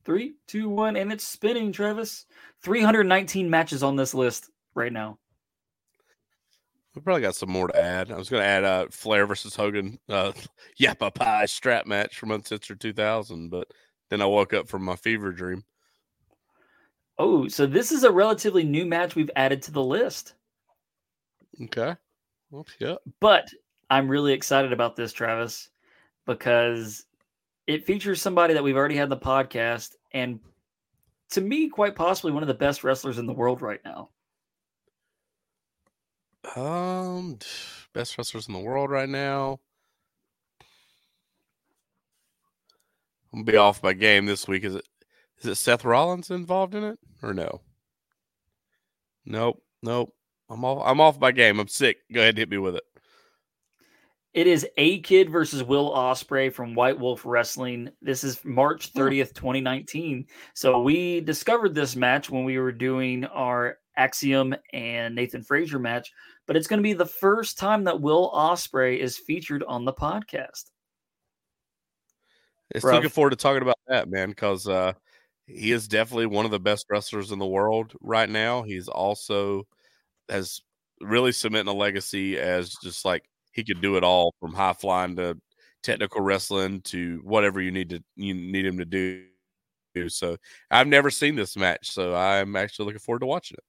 Three, 0.04 0.34
two, 0.46 0.68
one, 0.68 0.96
and 0.96 1.12
it's 1.12 1.24
spinning, 1.24 1.72
Travis. 1.72 2.26
319 2.62 3.48
matches 3.48 3.82
on 3.82 3.96
this 3.96 4.14
list 4.14 4.50
right 4.74 4.92
now. 4.92 5.18
We 6.94 7.02
probably 7.02 7.22
got 7.22 7.36
some 7.36 7.50
more 7.50 7.68
to 7.68 7.80
add. 7.80 8.10
I 8.10 8.16
was 8.16 8.28
going 8.28 8.42
to 8.42 8.48
add 8.48 8.64
uh, 8.64 8.86
Flair 8.90 9.26
versus 9.26 9.54
Hogan, 9.54 9.98
uh, 10.08 10.32
Yappapi 10.80 11.48
strap 11.48 11.86
match 11.86 12.18
from 12.18 12.32
Uncensored 12.32 12.80
2000, 12.80 13.50
but 13.50 13.68
then 14.08 14.20
I 14.20 14.26
woke 14.26 14.52
up 14.54 14.68
from 14.68 14.84
my 14.84 14.96
fever 14.96 15.30
dream. 15.32 15.64
Oh, 17.22 17.48
so 17.48 17.66
this 17.66 17.92
is 17.92 18.02
a 18.02 18.10
relatively 18.10 18.64
new 18.64 18.86
match 18.86 19.14
we've 19.14 19.30
added 19.36 19.60
to 19.64 19.70
the 19.70 19.84
list. 19.84 20.32
Okay. 21.64 21.94
Well, 22.50 22.66
yeah. 22.78 22.94
But 23.20 23.46
I'm 23.90 24.08
really 24.08 24.32
excited 24.32 24.72
about 24.72 24.96
this, 24.96 25.12
Travis, 25.12 25.68
because 26.24 27.04
it 27.66 27.84
features 27.84 28.22
somebody 28.22 28.54
that 28.54 28.64
we've 28.64 28.74
already 28.74 28.96
had 28.96 29.02
in 29.02 29.10
the 29.10 29.18
podcast, 29.18 29.96
and 30.12 30.40
to 31.32 31.42
me, 31.42 31.68
quite 31.68 31.94
possibly 31.94 32.32
one 32.32 32.42
of 32.42 32.46
the 32.46 32.54
best 32.54 32.84
wrestlers 32.84 33.18
in 33.18 33.26
the 33.26 33.34
world 33.34 33.60
right 33.60 33.80
now. 33.84 34.08
Um, 36.56 37.38
best 37.92 38.16
wrestlers 38.16 38.48
in 38.48 38.54
the 38.54 38.60
world 38.60 38.88
right 38.88 39.10
now. 39.10 39.60
I'm 43.30 43.40
gonna 43.40 43.52
be 43.52 43.58
off 43.58 43.82
my 43.82 43.92
game 43.92 44.24
this 44.24 44.48
week. 44.48 44.64
Is 44.64 44.76
it 44.76 44.86
is 45.40 45.48
it 45.48 45.54
Seth 45.56 45.84
Rollins 45.84 46.30
involved 46.30 46.74
in 46.74 46.84
it 46.84 46.98
or 47.22 47.34
no? 47.34 47.60
Nope, 49.24 49.62
nope. 49.82 50.14
I'm 50.48 50.64
off. 50.64 50.82
I'm 50.84 51.00
off 51.00 51.20
my 51.20 51.32
game. 51.32 51.60
I'm 51.60 51.68
sick. 51.68 51.98
Go 52.12 52.20
ahead, 52.20 52.30
and 52.30 52.38
hit 52.38 52.50
me 52.50 52.58
with 52.58 52.76
it. 52.76 52.82
It 54.32 54.46
is 54.46 54.66
A 54.76 55.00
Kid 55.00 55.28
versus 55.28 55.64
Will 55.64 55.90
Ospreay 55.90 56.52
from 56.52 56.74
White 56.74 56.98
Wolf 56.98 57.22
Wrestling. 57.24 57.90
This 58.00 58.22
is 58.22 58.44
March 58.44 58.92
30th, 58.92 59.34
2019. 59.34 60.26
So 60.54 60.82
we 60.82 61.20
discovered 61.20 61.74
this 61.74 61.96
match 61.96 62.30
when 62.30 62.44
we 62.44 62.58
were 62.58 62.70
doing 62.70 63.24
our 63.24 63.78
Axiom 63.96 64.54
and 64.72 65.16
Nathan 65.16 65.42
Frazer 65.42 65.80
match, 65.80 66.12
but 66.46 66.56
it's 66.56 66.68
going 66.68 66.78
to 66.78 66.82
be 66.82 66.92
the 66.92 67.06
first 67.06 67.58
time 67.58 67.82
that 67.84 68.00
Will 68.00 68.30
Ospreay 68.30 68.98
is 68.98 69.18
featured 69.18 69.64
on 69.66 69.84
the 69.84 69.92
podcast. 69.92 70.70
It's 72.70 72.84
Bruv. 72.84 72.94
looking 72.94 73.10
forward 73.10 73.30
to 73.30 73.36
talking 73.36 73.62
about 73.62 73.78
that, 73.88 74.08
man, 74.08 74.28
because 74.28 74.68
uh, 74.68 74.92
he 75.54 75.72
is 75.72 75.88
definitely 75.88 76.26
one 76.26 76.44
of 76.44 76.50
the 76.50 76.60
best 76.60 76.86
wrestlers 76.90 77.32
in 77.32 77.38
the 77.38 77.46
world 77.46 77.92
right 78.00 78.28
now. 78.28 78.62
He's 78.62 78.88
also 78.88 79.66
has 80.28 80.60
really 81.00 81.32
cementing 81.32 81.74
a 81.74 81.76
legacy 81.76 82.38
as 82.38 82.74
just 82.82 83.04
like 83.04 83.24
he 83.52 83.64
could 83.64 83.80
do 83.80 83.96
it 83.96 84.04
all 84.04 84.34
from 84.40 84.52
high 84.52 84.72
flying 84.72 85.16
to 85.16 85.36
technical 85.82 86.20
wrestling 86.20 86.80
to 86.82 87.20
whatever 87.24 87.60
you 87.60 87.70
need 87.70 87.90
to 87.90 88.02
you 88.16 88.34
need 88.34 88.66
him 88.66 88.78
to 88.78 88.84
do. 88.84 89.24
So 90.08 90.36
I've 90.70 90.86
never 90.86 91.10
seen 91.10 91.34
this 91.34 91.56
match, 91.56 91.90
so 91.90 92.14
I'm 92.14 92.54
actually 92.54 92.86
looking 92.86 93.00
forward 93.00 93.20
to 93.20 93.26
watching 93.26 93.56
it. 93.58 93.64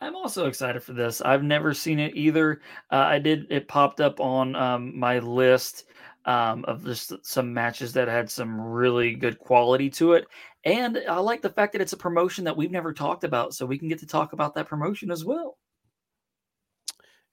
I'm 0.00 0.16
also 0.16 0.46
excited 0.46 0.82
for 0.82 0.94
this. 0.94 1.20
I've 1.20 1.44
never 1.44 1.74
seen 1.74 2.00
it 2.00 2.16
either. 2.16 2.60
Uh, 2.90 3.04
I 3.06 3.18
did. 3.20 3.46
It 3.50 3.68
popped 3.68 4.00
up 4.00 4.20
on 4.20 4.56
um, 4.56 4.98
my 4.98 5.20
list 5.20 5.84
um, 6.24 6.64
of 6.66 6.84
just 6.84 7.12
some 7.24 7.52
matches 7.52 7.92
that 7.94 8.08
had 8.08 8.30
some 8.30 8.60
really 8.60 9.14
good 9.14 9.38
quality 9.38 9.90
to 9.90 10.12
it, 10.14 10.26
and 10.64 10.98
I 11.08 11.18
like 11.18 11.42
the 11.42 11.50
fact 11.50 11.72
that 11.72 11.82
it's 11.82 11.92
a 11.92 11.96
promotion 11.96 12.44
that 12.44 12.56
we've 12.56 12.70
never 12.70 12.92
talked 12.92 13.24
about, 13.24 13.54
so 13.54 13.66
we 13.66 13.78
can 13.78 13.88
get 13.88 13.98
to 14.00 14.06
talk 14.06 14.32
about 14.32 14.54
that 14.54 14.68
promotion 14.68 15.10
as 15.10 15.24
well. 15.24 15.58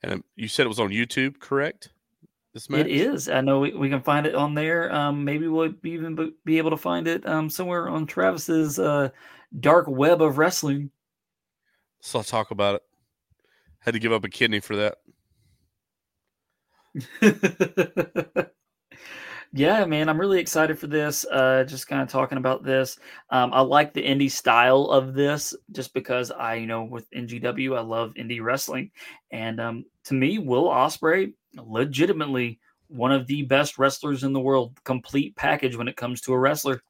And 0.01 0.13
um, 0.13 0.23
you 0.35 0.47
said 0.47 0.65
it 0.65 0.69
was 0.69 0.79
on 0.79 0.89
YouTube, 0.89 1.39
correct? 1.39 1.89
This 2.53 2.69
match 2.69 2.87
It 2.87 2.91
is. 2.91 3.29
I 3.29 3.41
know 3.41 3.59
we, 3.59 3.73
we 3.73 3.89
can 3.89 4.01
find 4.01 4.25
it 4.25 4.33
on 4.33 4.55
there. 4.55 4.93
Um, 4.93 5.23
maybe 5.23 5.47
we'll 5.47 5.73
even 5.83 6.33
be 6.45 6.57
able 6.57 6.71
to 6.71 6.77
find 6.77 7.07
it 7.07 7.27
um, 7.27 7.49
somewhere 7.49 7.87
on 7.87 8.07
Travis's 8.07 8.79
uh, 8.79 9.09
dark 9.59 9.85
web 9.87 10.21
of 10.21 10.37
wrestling. 10.37 10.89
So 12.01 12.19
I'll 12.19 12.23
talk 12.23 12.51
about 12.51 12.75
it. 12.75 12.81
Had 13.79 13.93
to 13.93 13.99
give 13.99 14.11
up 14.11 14.23
a 14.23 14.29
kidney 14.29 14.59
for 14.59 14.75
that. 14.77 14.97
yeah, 19.51 19.83
man, 19.85 20.09
I'm 20.09 20.19
really 20.19 20.39
excited 20.39 20.77
for 20.77 20.87
this. 20.87 21.25
Uh, 21.25 21.63
just 21.63 21.87
kind 21.87 22.01
of 22.01 22.07
talking 22.07 22.37
about 22.37 22.63
this. 22.63 22.99
Um, 23.31 23.51
I 23.53 23.61
like 23.61 23.93
the 23.93 24.03
indie 24.03 24.29
style 24.29 24.85
of 24.85 25.13
this, 25.13 25.55
just 25.71 25.93
because 25.93 26.29
I, 26.31 26.55
you 26.55 26.67
know, 26.67 26.83
with 26.83 27.09
NGW, 27.11 27.77
I 27.77 27.81
love 27.81 28.13
indie 28.13 28.41
wrestling, 28.41 28.91
and 29.31 29.59
um, 29.59 29.85
to 30.05 30.13
me, 30.13 30.37
Will 30.37 30.65
Ospreay, 30.65 31.33
legitimately 31.55 32.59
one 32.89 33.11
of 33.11 33.27
the 33.27 33.43
best 33.43 33.77
wrestlers 33.77 34.23
in 34.23 34.33
the 34.33 34.39
world, 34.39 34.77
complete 34.83 35.35
package 35.35 35.75
when 35.75 35.87
it 35.87 35.95
comes 35.95 36.21
to 36.21 36.33
a 36.33 36.39
wrestler. 36.39 36.81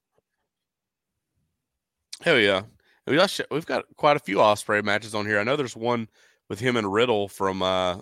Hell 2.21 2.39
yeah. 2.39 2.63
We 3.05 3.15
got, 3.15 3.39
we've 3.51 3.65
got 3.65 3.85
quite 3.95 4.17
a 4.17 4.21
few 4.21 4.37
Ospreay 4.37 4.83
matches 4.83 5.15
on 5.15 5.25
here. 5.25 5.39
I 5.39 5.43
know 5.43 5.55
there's 5.55 5.75
one 5.75 6.07
with 6.47 6.59
him 6.59 6.77
and 6.77 6.91
Riddle 6.91 7.27
from 7.27 7.61
uh, 7.61 7.97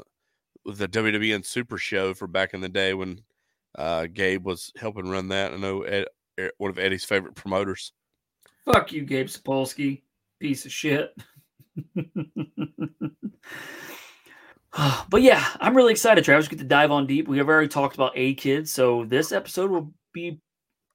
the 0.66 0.88
WWN 0.88 1.46
Super 1.46 1.78
Show 1.78 2.14
from 2.14 2.32
back 2.32 2.54
in 2.54 2.62
the 2.62 2.70
day 2.70 2.94
when 2.94 3.22
uh, 3.78 4.08
Gabe 4.08 4.46
was 4.46 4.72
helping 4.78 5.10
run 5.10 5.30
that. 5.30 5.54
I 5.54 5.58
know 5.58 5.84
Ed, 5.84 6.06
Ed- 6.38 6.52
one 6.58 6.72
of 6.72 6.80
Eddy's 6.80 7.06
favorite 7.06 7.36
promoters. 7.36 7.94
Fuck 8.66 8.92
you, 8.92 9.04
Gabe 9.04 9.28
Sapolsky, 9.28 10.02
piece 10.40 10.66
of 10.66 10.72
shit. 10.72 11.16
but 15.10 15.22
yeah, 15.22 15.46
I'm 15.60 15.76
really 15.76 15.92
excited, 15.92 16.24
Travis. 16.24 16.48
Get 16.48 16.60
to 16.60 16.66
dive 16.66 16.92
on 16.92 17.08
deep. 17.08 17.28
We 17.28 17.38
have 17.38 17.48
already 17.48 17.68
talked 17.68 17.96
about 17.96 18.14
A 18.16 18.34
Kids, 18.34 18.72
so 18.72 19.06
this 19.06 19.32
episode 19.32 19.72
will 19.72 19.94
be 20.14 20.42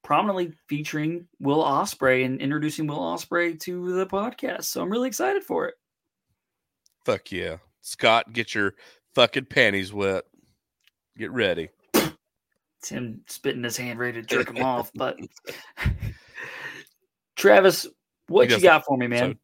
prominently 0.03 0.53
featuring 0.69 1.29
Will 1.41 1.63
Ospreay 1.63 2.25
and 2.25 2.41
introducing 2.41 2.87
Will 2.87 2.99
Ospreay 2.99 3.59
to 3.61 3.93
the 3.95 4.07
podcast. 4.07 4.65
So 4.65 4.83
I'm 4.83 4.91
really 4.91 5.09
excited 5.09 5.45
for 5.45 5.67
it. 5.69 5.75
Fuck 7.05 7.33
yeah. 7.33 7.57
Scott, 7.81 8.33
get 8.33 8.55
your 8.55 8.75
fucking 9.15 9.47
panties 9.47 9.93
wet. 9.93 10.25
Get 11.17 11.31
ready. 11.31 11.69
It's 12.83 12.89
him 12.89 13.21
spitting 13.29 13.63
his 13.63 13.77
hand 13.77 14.01
ready 14.01 14.21
to 14.21 14.27
jerk 14.27 14.51
him 14.51 14.65
off. 14.65 14.91
But 14.97 15.17
Travis, 17.37 17.87
what 18.27 18.51
you 18.51 18.61
got 18.61 18.85
for 18.85 18.97
me, 18.97 19.07
man? 19.07 19.39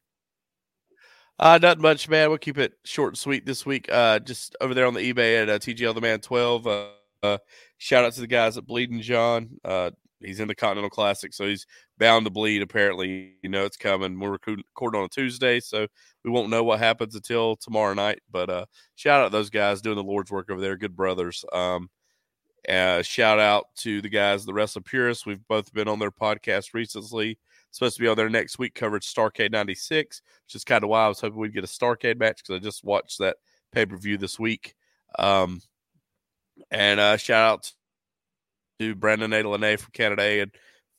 Uh, 1.39 1.61
not 1.63 1.79
much, 1.79 2.09
man. 2.09 2.31
We'll 2.31 2.39
keep 2.39 2.59
it 2.59 2.73
short 2.85 3.13
and 3.13 3.19
sweet 3.19 3.47
this 3.47 3.65
week. 3.65 3.89
Uh, 3.93 4.19
just 4.19 4.57
over 4.61 4.75
there 4.75 4.87
on 4.87 4.95
the 4.95 5.13
eBay 5.13 5.41
at 5.41 5.49
uh, 5.49 5.59
TGL 5.61 5.95
the 5.95 6.01
Man 6.01 6.21
12. 6.21 6.67
Uh, 6.67 6.87
uh, 7.23 7.39
shout 7.77 8.05
out 8.05 8.13
to 8.15 8.21
the 8.21 8.27
guys 8.27 8.57
at 8.57 8.67
Bleeding 8.67 9.01
John. 9.01 9.51
Uh, 9.65 9.93
he's 10.21 10.41
in 10.41 10.49
the 10.49 10.55
Continental 10.57 10.91
Classic, 10.91 11.33
so 11.33 11.47
he's 11.47 11.65
bound 11.97 12.27
to 12.27 12.31
bleed. 12.31 12.61
Apparently, 12.61 13.35
you 13.43 13.49
know 13.49 13.65
it's 13.65 13.77
coming. 13.77 14.19
We're 14.19 14.31
recording 14.31 14.65
recording 14.75 14.99
on 14.99 15.07
a 15.07 15.09
Tuesday, 15.09 15.61
so 15.61 15.87
we 16.25 16.31
won't 16.33 16.51
know 16.51 16.65
what 16.65 16.81
happens 16.81 17.15
until 17.15 17.55
tomorrow 17.55 17.95
night. 17.95 18.19
But 18.29 18.51
uh, 18.51 18.67
shout 18.97 19.21
out 19.21 19.27
to 19.27 19.31
those 19.31 19.51
guys 19.51 19.81
doing 19.81 19.97
the 19.97 20.03
Lord's 20.03 20.33
work 20.33 20.51
over 20.51 20.61
there. 20.61 20.77
Good 20.77 20.97
brothers. 20.97 21.45
Um, 21.53 21.89
uh, 22.69 23.03
shout 23.03 23.39
out 23.39 23.67
to 23.77 24.03
the 24.03 24.09
guys, 24.09 24.45
the 24.45 24.53
Wrestling 24.53 24.85
Purists. 24.85 25.25
We've 25.25 25.47
both 25.49 25.73
been 25.73 25.89
on 25.89 25.99
their 25.99 26.11
podcast 26.11 26.75
recently. 26.75 27.39
Supposed 27.71 27.97
to 27.97 28.03
be 28.03 28.09
on 28.09 28.17
there 28.17 28.31
next 28.31 28.59
week, 28.59 28.75
covered 28.75 29.03
Starcade 29.03 29.53
96, 29.53 30.23
which 30.47 30.55
is 30.55 30.65
kind 30.65 30.85
of 30.85 30.91
why 30.91 31.05
I 31.05 31.09
was 31.09 31.21
hoping 31.21 31.39
we'd 31.39 31.55
get 31.55 31.65
a 31.65 31.67
Starcade 31.67 32.19
match 32.19 32.39
because 32.39 32.57
I 32.57 32.59
just 32.65 32.85
watched 32.85 33.19
that 33.19 33.37
pay 33.73 33.87
per 33.87 33.97
view 33.97 34.17
this 34.19 34.39
week. 34.39 34.75
Um, 35.19 35.61
and 36.71 36.99
uh, 36.99 37.17
shout 37.17 37.51
out 37.51 37.73
to 38.81 38.95
Brandon 38.95 39.33
Adelaide 39.33 39.81
from 39.81 39.93
Canada 39.93 40.23
and 40.23 40.51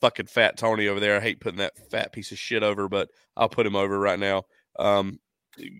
fucking 0.02 0.28
Fat 0.28 0.58
Tony 0.58 0.88
over 0.88 1.00
there. 1.00 1.18
I 1.18 1.22
hate 1.22 1.40
putting 1.40 1.60
that 1.60 1.78
fat 1.90 2.14
piece 2.14 2.32
of 2.32 2.40
shit 2.40 2.64
over, 2.64 2.88
but 2.88 3.10
I'll 3.36 3.50
put 3.50 3.66
him 3.66 3.76
over 3.76 4.00
right 4.00 4.20
now. 4.20 4.44
Um, 4.78 5.20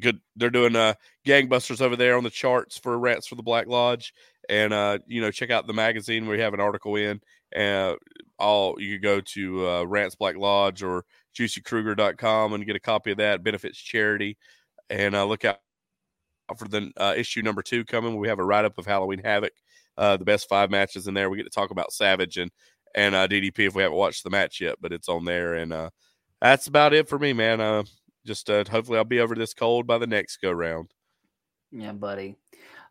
good. 0.02 0.20
They're 0.36 0.50
doing 0.50 0.76
uh, 0.76 0.96
gangbusters 1.26 1.82
over 1.82 1.96
there 1.96 2.18
on 2.18 2.24
the 2.24 2.30
charts 2.30 2.78
for 2.78 2.98
Rats 2.98 3.28
for 3.28 3.36
the 3.36 3.44
Black 3.44 3.68
Lodge. 3.68 4.14
And, 4.50 4.74
uh, 4.74 4.98
you 5.06 5.22
know, 5.22 5.30
check 5.30 5.52
out 5.52 5.68
the 5.68 5.74
magazine. 5.74 6.28
We 6.28 6.40
have 6.40 6.56
an 6.56 6.60
article 6.60 6.96
in. 6.96 7.22
Uh, 7.56 7.96
all 8.38 8.76
you 8.80 8.96
could 8.96 9.04
go 9.04 9.22
to 9.22 9.70
uh, 9.70 9.84
Rants 9.84 10.16
Black 10.16 10.36
Lodge 10.36 10.82
or 10.82 11.06
juicykruger.com 11.38 12.54
and 12.54 12.66
get 12.66 12.76
a 12.76 12.80
copy 12.80 13.12
of 13.12 13.18
that. 13.18 13.44
Benefits 13.44 13.78
charity. 13.78 14.38
And 14.90 15.16
uh, 15.16 15.26
look 15.26 15.46
out 15.46 15.60
for 16.58 16.68
the 16.68 16.92
uh, 16.98 17.14
issue 17.16 17.44
number 17.44 17.62
two 17.62 17.86
coming. 17.86 18.18
We 18.18 18.28
have 18.28 18.40
a 18.40 18.44
write 18.44 18.66
up 18.66 18.78
of 18.80 18.88
Halloween 18.88 19.22
Havoc, 19.24 19.54
uh, 19.98 20.18
the 20.18 20.26
best 20.26 20.50
five 20.50 20.72
matches 20.72 21.08
in 21.08 21.14
there. 21.14 21.30
We 21.30 21.38
get 21.38 21.44
to 21.44 21.50
talk 21.50 21.70
about 21.70 21.94
Savage 21.94 22.38
and 22.38 22.52
and 22.96 23.14
uh, 23.14 23.28
DDP 23.28 23.68
if 23.68 23.76
we 23.76 23.84
haven't 23.84 24.00
watched 24.00 24.24
the 24.24 24.32
match 24.32 24.60
yet, 24.60 24.78
but 24.82 24.92
it's 24.92 25.10
on 25.10 25.26
there. 25.26 25.54
And 25.54 25.92
that's 26.42 26.66
about 26.66 26.92
it 26.94 27.08
for 27.08 27.20
me, 27.20 27.34
man. 27.34 27.86
Just 28.26 28.48
hopefully 28.48 28.98
I'll 28.98 29.04
be 29.04 29.20
over 29.20 29.36
this 29.36 29.54
cold 29.54 29.86
by 29.86 30.00
the 30.00 30.08
next 30.08 30.38
go 30.38 30.52
round. 30.52 30.92
Yeah, 31.72 31.94
buddy. 31.94 32.36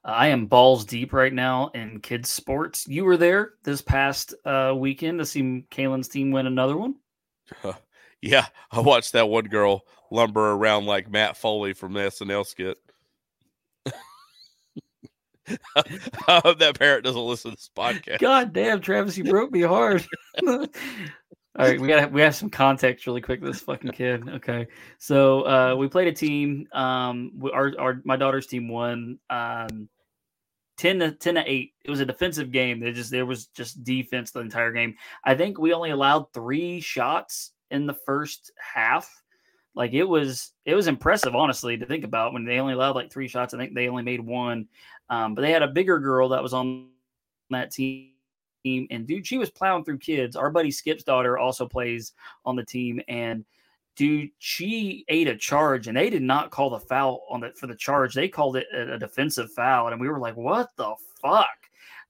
I 0.05 0.29
am 0.29 0.47
balls 0.47 0.85
deep 0.85 1.13
right 1.13 1.33
now 1.33 1.71
in 1.75 2.01
kids 2.01 2.31
sports. 2.31 2.87
You 2.89 3.05
were 3.05 3.17
there 3.17 3.55
this 3.65 3.83
past 3.83 4.35
uh, 4.45 4.75
weekend 4.77 5.19
to 5.19 5.27
see 5.27 5.65
Kalen's 5.71 6.09
team 6.09 6.31
win 6.31 6.47
another 6.47 6.77
one. 6.77 6.95
yeah, 8.23 8.47
I 8.71 8.81
watched 8.81 9.13
that 9.13 9.29
one 9.29 9.45
girl 9.45 9.83
lumber 10.11 10.53
around 10.53 10.87
like 10.87 11.11
Matt 11.11 11.37
Foley 11.37 11.73
from 11.73 11.93
the 11.93 12.01
SNL 12.01 12.47
skit. 12.47 12.79
I 16.27 16.41
hope 16.45 16.59
that 16.59 16.79
parent 16.79 17.05
doesn't 17.05 17.21
listen 17.21 17.53
to 17.53 17.57
this 17.57 17.71
podcast. 17.77 18.19
God 18.19 18.53
damn, 18.53 18.81
Travis, 18.81 19.17
you 19.17 19.25
broke 19.25 19.51
me 19.51 19.63
hard. 19.63 20.07
All 21.59 21.67
right, 21.67 21.81
we 21.81 21.89
got 21.89 22.13
we 22.13 22.21
have 22.21 22.37
some 22.37 22.51
context 22.51 23.07
really 23.09 23.21
quick. 23.21 23.43
This 23.43 23.61
fucking 23.61 23.91
kid. 23.91 24.29
Okay, 24.29 24.69
so 24.99 25.43
uh, 25.43 25.75
we 25.77 25.89
played 25.89 26.07
a 26.07 26.13
team. 26.13 26.69
Um, 26.73 27.33
we- 27.37 27.51
our 27.51 27.73
our 27.79 28.01
my 28.05 28.17
daughter's 28.17 28.47
team 28.47 28.69
won. 28.69 29.19
Um, 29.29 29.89
10 30.77 31.01
to 31.01 31.11
10 31.11 31.35
to 31.35 31.43
8 31.45 31.73
it 31.85 31.91
was 31.91 31.99
a 31.99 32.07
defensive 32.07 32.53
game 32.53 32.79
there 32.79 32.93
just 32.93 33.11
there 33.11 33.27
was 33.27 33.47
just 33.47 33.83
defense 33.83 34.31
the 34.31 34.39
entire 34.39 34.71
game 34.71 34.95
i 35.25 35.35
think 35.35 35.59
we 35.59 35.73
only 35.73 35.91
allowed 35.91 36.33
three 36.33 36.81
shots 36.81 37.51
in 37.73 37.85
the 37.85 37.95
first 38.07 38.53
half 38.57 39.25
like 39.75 39.93
it 39.93 40.05
was 40.05 40.53
it 40.65 40.77
was 40.77 40.87
impressive 40.87 41.35
honestly 41.35 41.77
to 41.77 41.85
think 41.85 42.05
about 42.05 42.33
when 42.33 42.45
they 42.45 42.61
only 42.61 42.75
allowed 42.75 42.95
like 42.95 43.11
three 43.11 43.27
shots 43.27 43.55
i 43.55 43.59
think 43.59 43.75
they 43.75 43.89
only 43.89 44.05
made 44.05 44.21
one 44.21 44.69
um, 45.11 45.35
but 45.35 45.43
they 45.43 45.51
had 45.51 45.65
a 45.65 45.69
bigger 45.69 45.99
girl 45.99 46.29
that 46.29 46.45
was 46.45 46.55
on 46.55 46.91
that 47.51 47.73
team 47.73 48.13
and 48.65 49.07
dude 49.07 49.27
she 49.27 49.39
was 49.39 49.51
plowing 49.51 49.85
through 49.85 49.99
kids 49.99 50.37
our 50.37 50.51
buddy 50.51 50.71
skip's 50.71 51.05
daughter 51.05 51.39
also 51.39 51.67
plays 51.67 52.13
on 52.45 52.57
the 52.57 52.65
team 52.65 53.01
and 53.09 53.45
dude 53.97 54.31
she 54.39 55.05
ate 55.09 55.29
a 55.29 55.37
charge 55.37 55.89
and 55.89 55.97
they 55.97 56.11
did 56.11 56.23
not 56.23 56.51
call 56.51 56.71
the 56.71 56.79
foul 56.79 57.25
on 57.31 57.41
the 57.41 57.51
for 57.57 57.67
the 57.67 57.75
charge 57.75 58.15
they 58.15 58.29
called 58.29 58.57
it 58.57 58.67
a, 58.75 58.95
a 58.95 58.99
defensive 58.99 59.51
foul 59.53 59.89
and 59.89 60.01
we 60.01 60.09
were 60.09 60.19
like 60.19 60.37
what 60.37 60.69
the 60.77 60.95
fuck 61.21 61.49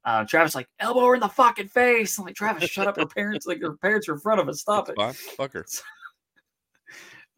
uh, 0.05 0.25
Travis 0.25 0.55
like 0.55 0.69
elbow 0.81 1.07
her 1.07 1.15
in 1.17 1.21
the 1.21 1.29
fucking 1.29 1.69
face. 1.69 2.19
I'm 2.19 2.25
like 2.25 2.35
Travis, 2.35 2.71
shut 2.71 2.87
up. 2.87 2.97
Her 2.97 3.05
parents 3.05 3.47
like 3.47 3.61
her 3.61 3.77
parents 3.77 4.09
are 4.09 4.15
in 4.15 4.21
front 4.21 4.41
of 4.41 4.49
us. 4.49 4.61
Stop 4.61 4.89
it. 4.89 4.95
Fine. 4.97 5.13
Fuck 5.13 5.53
her. 5.53 5.67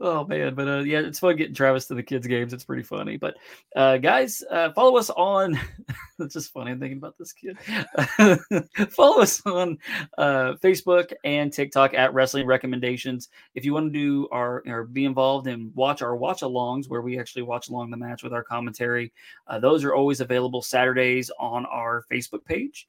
Oh 0.02 0.24
man, 0.24 0.54
but 0.54 0.66
uh, 0.66 0.78
yeah, 0.78 1.00
it's 1.00 1.18
fun 1.18 1.36
getting 1.36 1.54
Travis 1.54 1.86
to 1.88 1.94
the 1.94 2.02
kids' 2.02 2.26
games. 2.26 2.54
It's 2.54 2.64
pretty 2.64 2.82
funny. 2.82 3.18
But 3.18 3.36
uh, 3.76 3.98
guys, 3.98 4.42
uh, 4.50 4.72
follow 4.72 4.96
us 4.96 5.10
on. 5.10 5.60
it's 6.18 6.32
just 6.32 6.54
funny. 6.54 6.74
Thinking 6.74 6.96
about 6.96 7.18
this 7.18 7.34
kid. 7.34 7.58
follow 8.90 9.20
us 9.20 9.44
on 9.44 9.76
uh, 10.16 10.54
Facebook 10.62 11.12
and 11.22 11.52
TikTok 11.52 11.92
at 11.92 12.14
Wrestling 12.14 12.46
Recommendations. 12.46 13.28
If 13.54 13.66
you 13.66 13.74
want 13.74 13.92
to 13.92 13.98
do 13.98 14.26
our 14.32 14.62
or 14.66 14.84
be 14.84 15.04
involved 15.04 15.48
and 15.48 15.74
watch 15.74 16.00
our 16.00 16.16
watch 16.16 16.40
alongs, 16.40 16.88
where 16.88 17.02
we 17.02 17.18
actually 17.18 17.42
watch 17.42 17.68
along 17.68 17.90
the 17.90 17.98
match 17.98 18.22
with 18.22 18.32
our 18.32 18.42
commentary, 18.42 19.12
uh, 19.48 19.58
those 19.58 19.84
are 19.84 19.94
always 19.94 20.22
available 20.22 20.62
Saturdays 20.62 21.30
on 21.38 21.66
our 21.66 22.04
Facebook 22.10 22.42
page. 22.46 22.88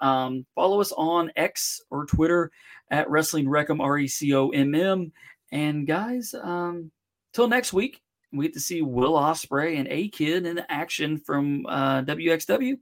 Um, 0.00 0.46
follow 0.54 0.80
us 0.80 0.92
on 0.92 1.30
X 1.36 1.82
or 1.90 2.04
Twitter 2.04 2.50
at 2.90 3.08
Wrestling 3.08 3.46
Recom 3.46 3.80
R 3.80 3.98
E 3.98 4.08
C 4.08 4.34
O 4.34 4.48
M 4.50 4.74
M. 4.74 5.12
And 5.52 5.86
guys, 5.86 6.34
um, 6.34 6.90
till 7.32 7.48
next 7.48 7.72
week, 7.72 8.00
we 8.32 8.46
get 8.46 8.54
to 8.54 8.60
see 8.60 8.82
Will 8.82 9.14
Ospreay 9.14 9.78
and 9.78 9.88
A 9.88 10.08
Kid 10.08 10.46
in 10.46 10.62
action 10.68 11.18
from 11.18 11.66
uh, 11.66 12.02
WXW. 12.02 12.78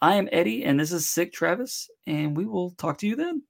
I 0.00 0.14
am 0.16 0.28
Eddy, 0.32 0.64
and 0.64 0.80
this 0.80 0.92
is 0.92 1.08
Sick 1.08 1.32
Travis, 1.32 1.90
and 2.06 2.36
we 2.36 2.46
will 2.46 2.70
talk 2.72 2.98
to 2.98 3.06
you 3.06 3.16
then. 3.16 3.42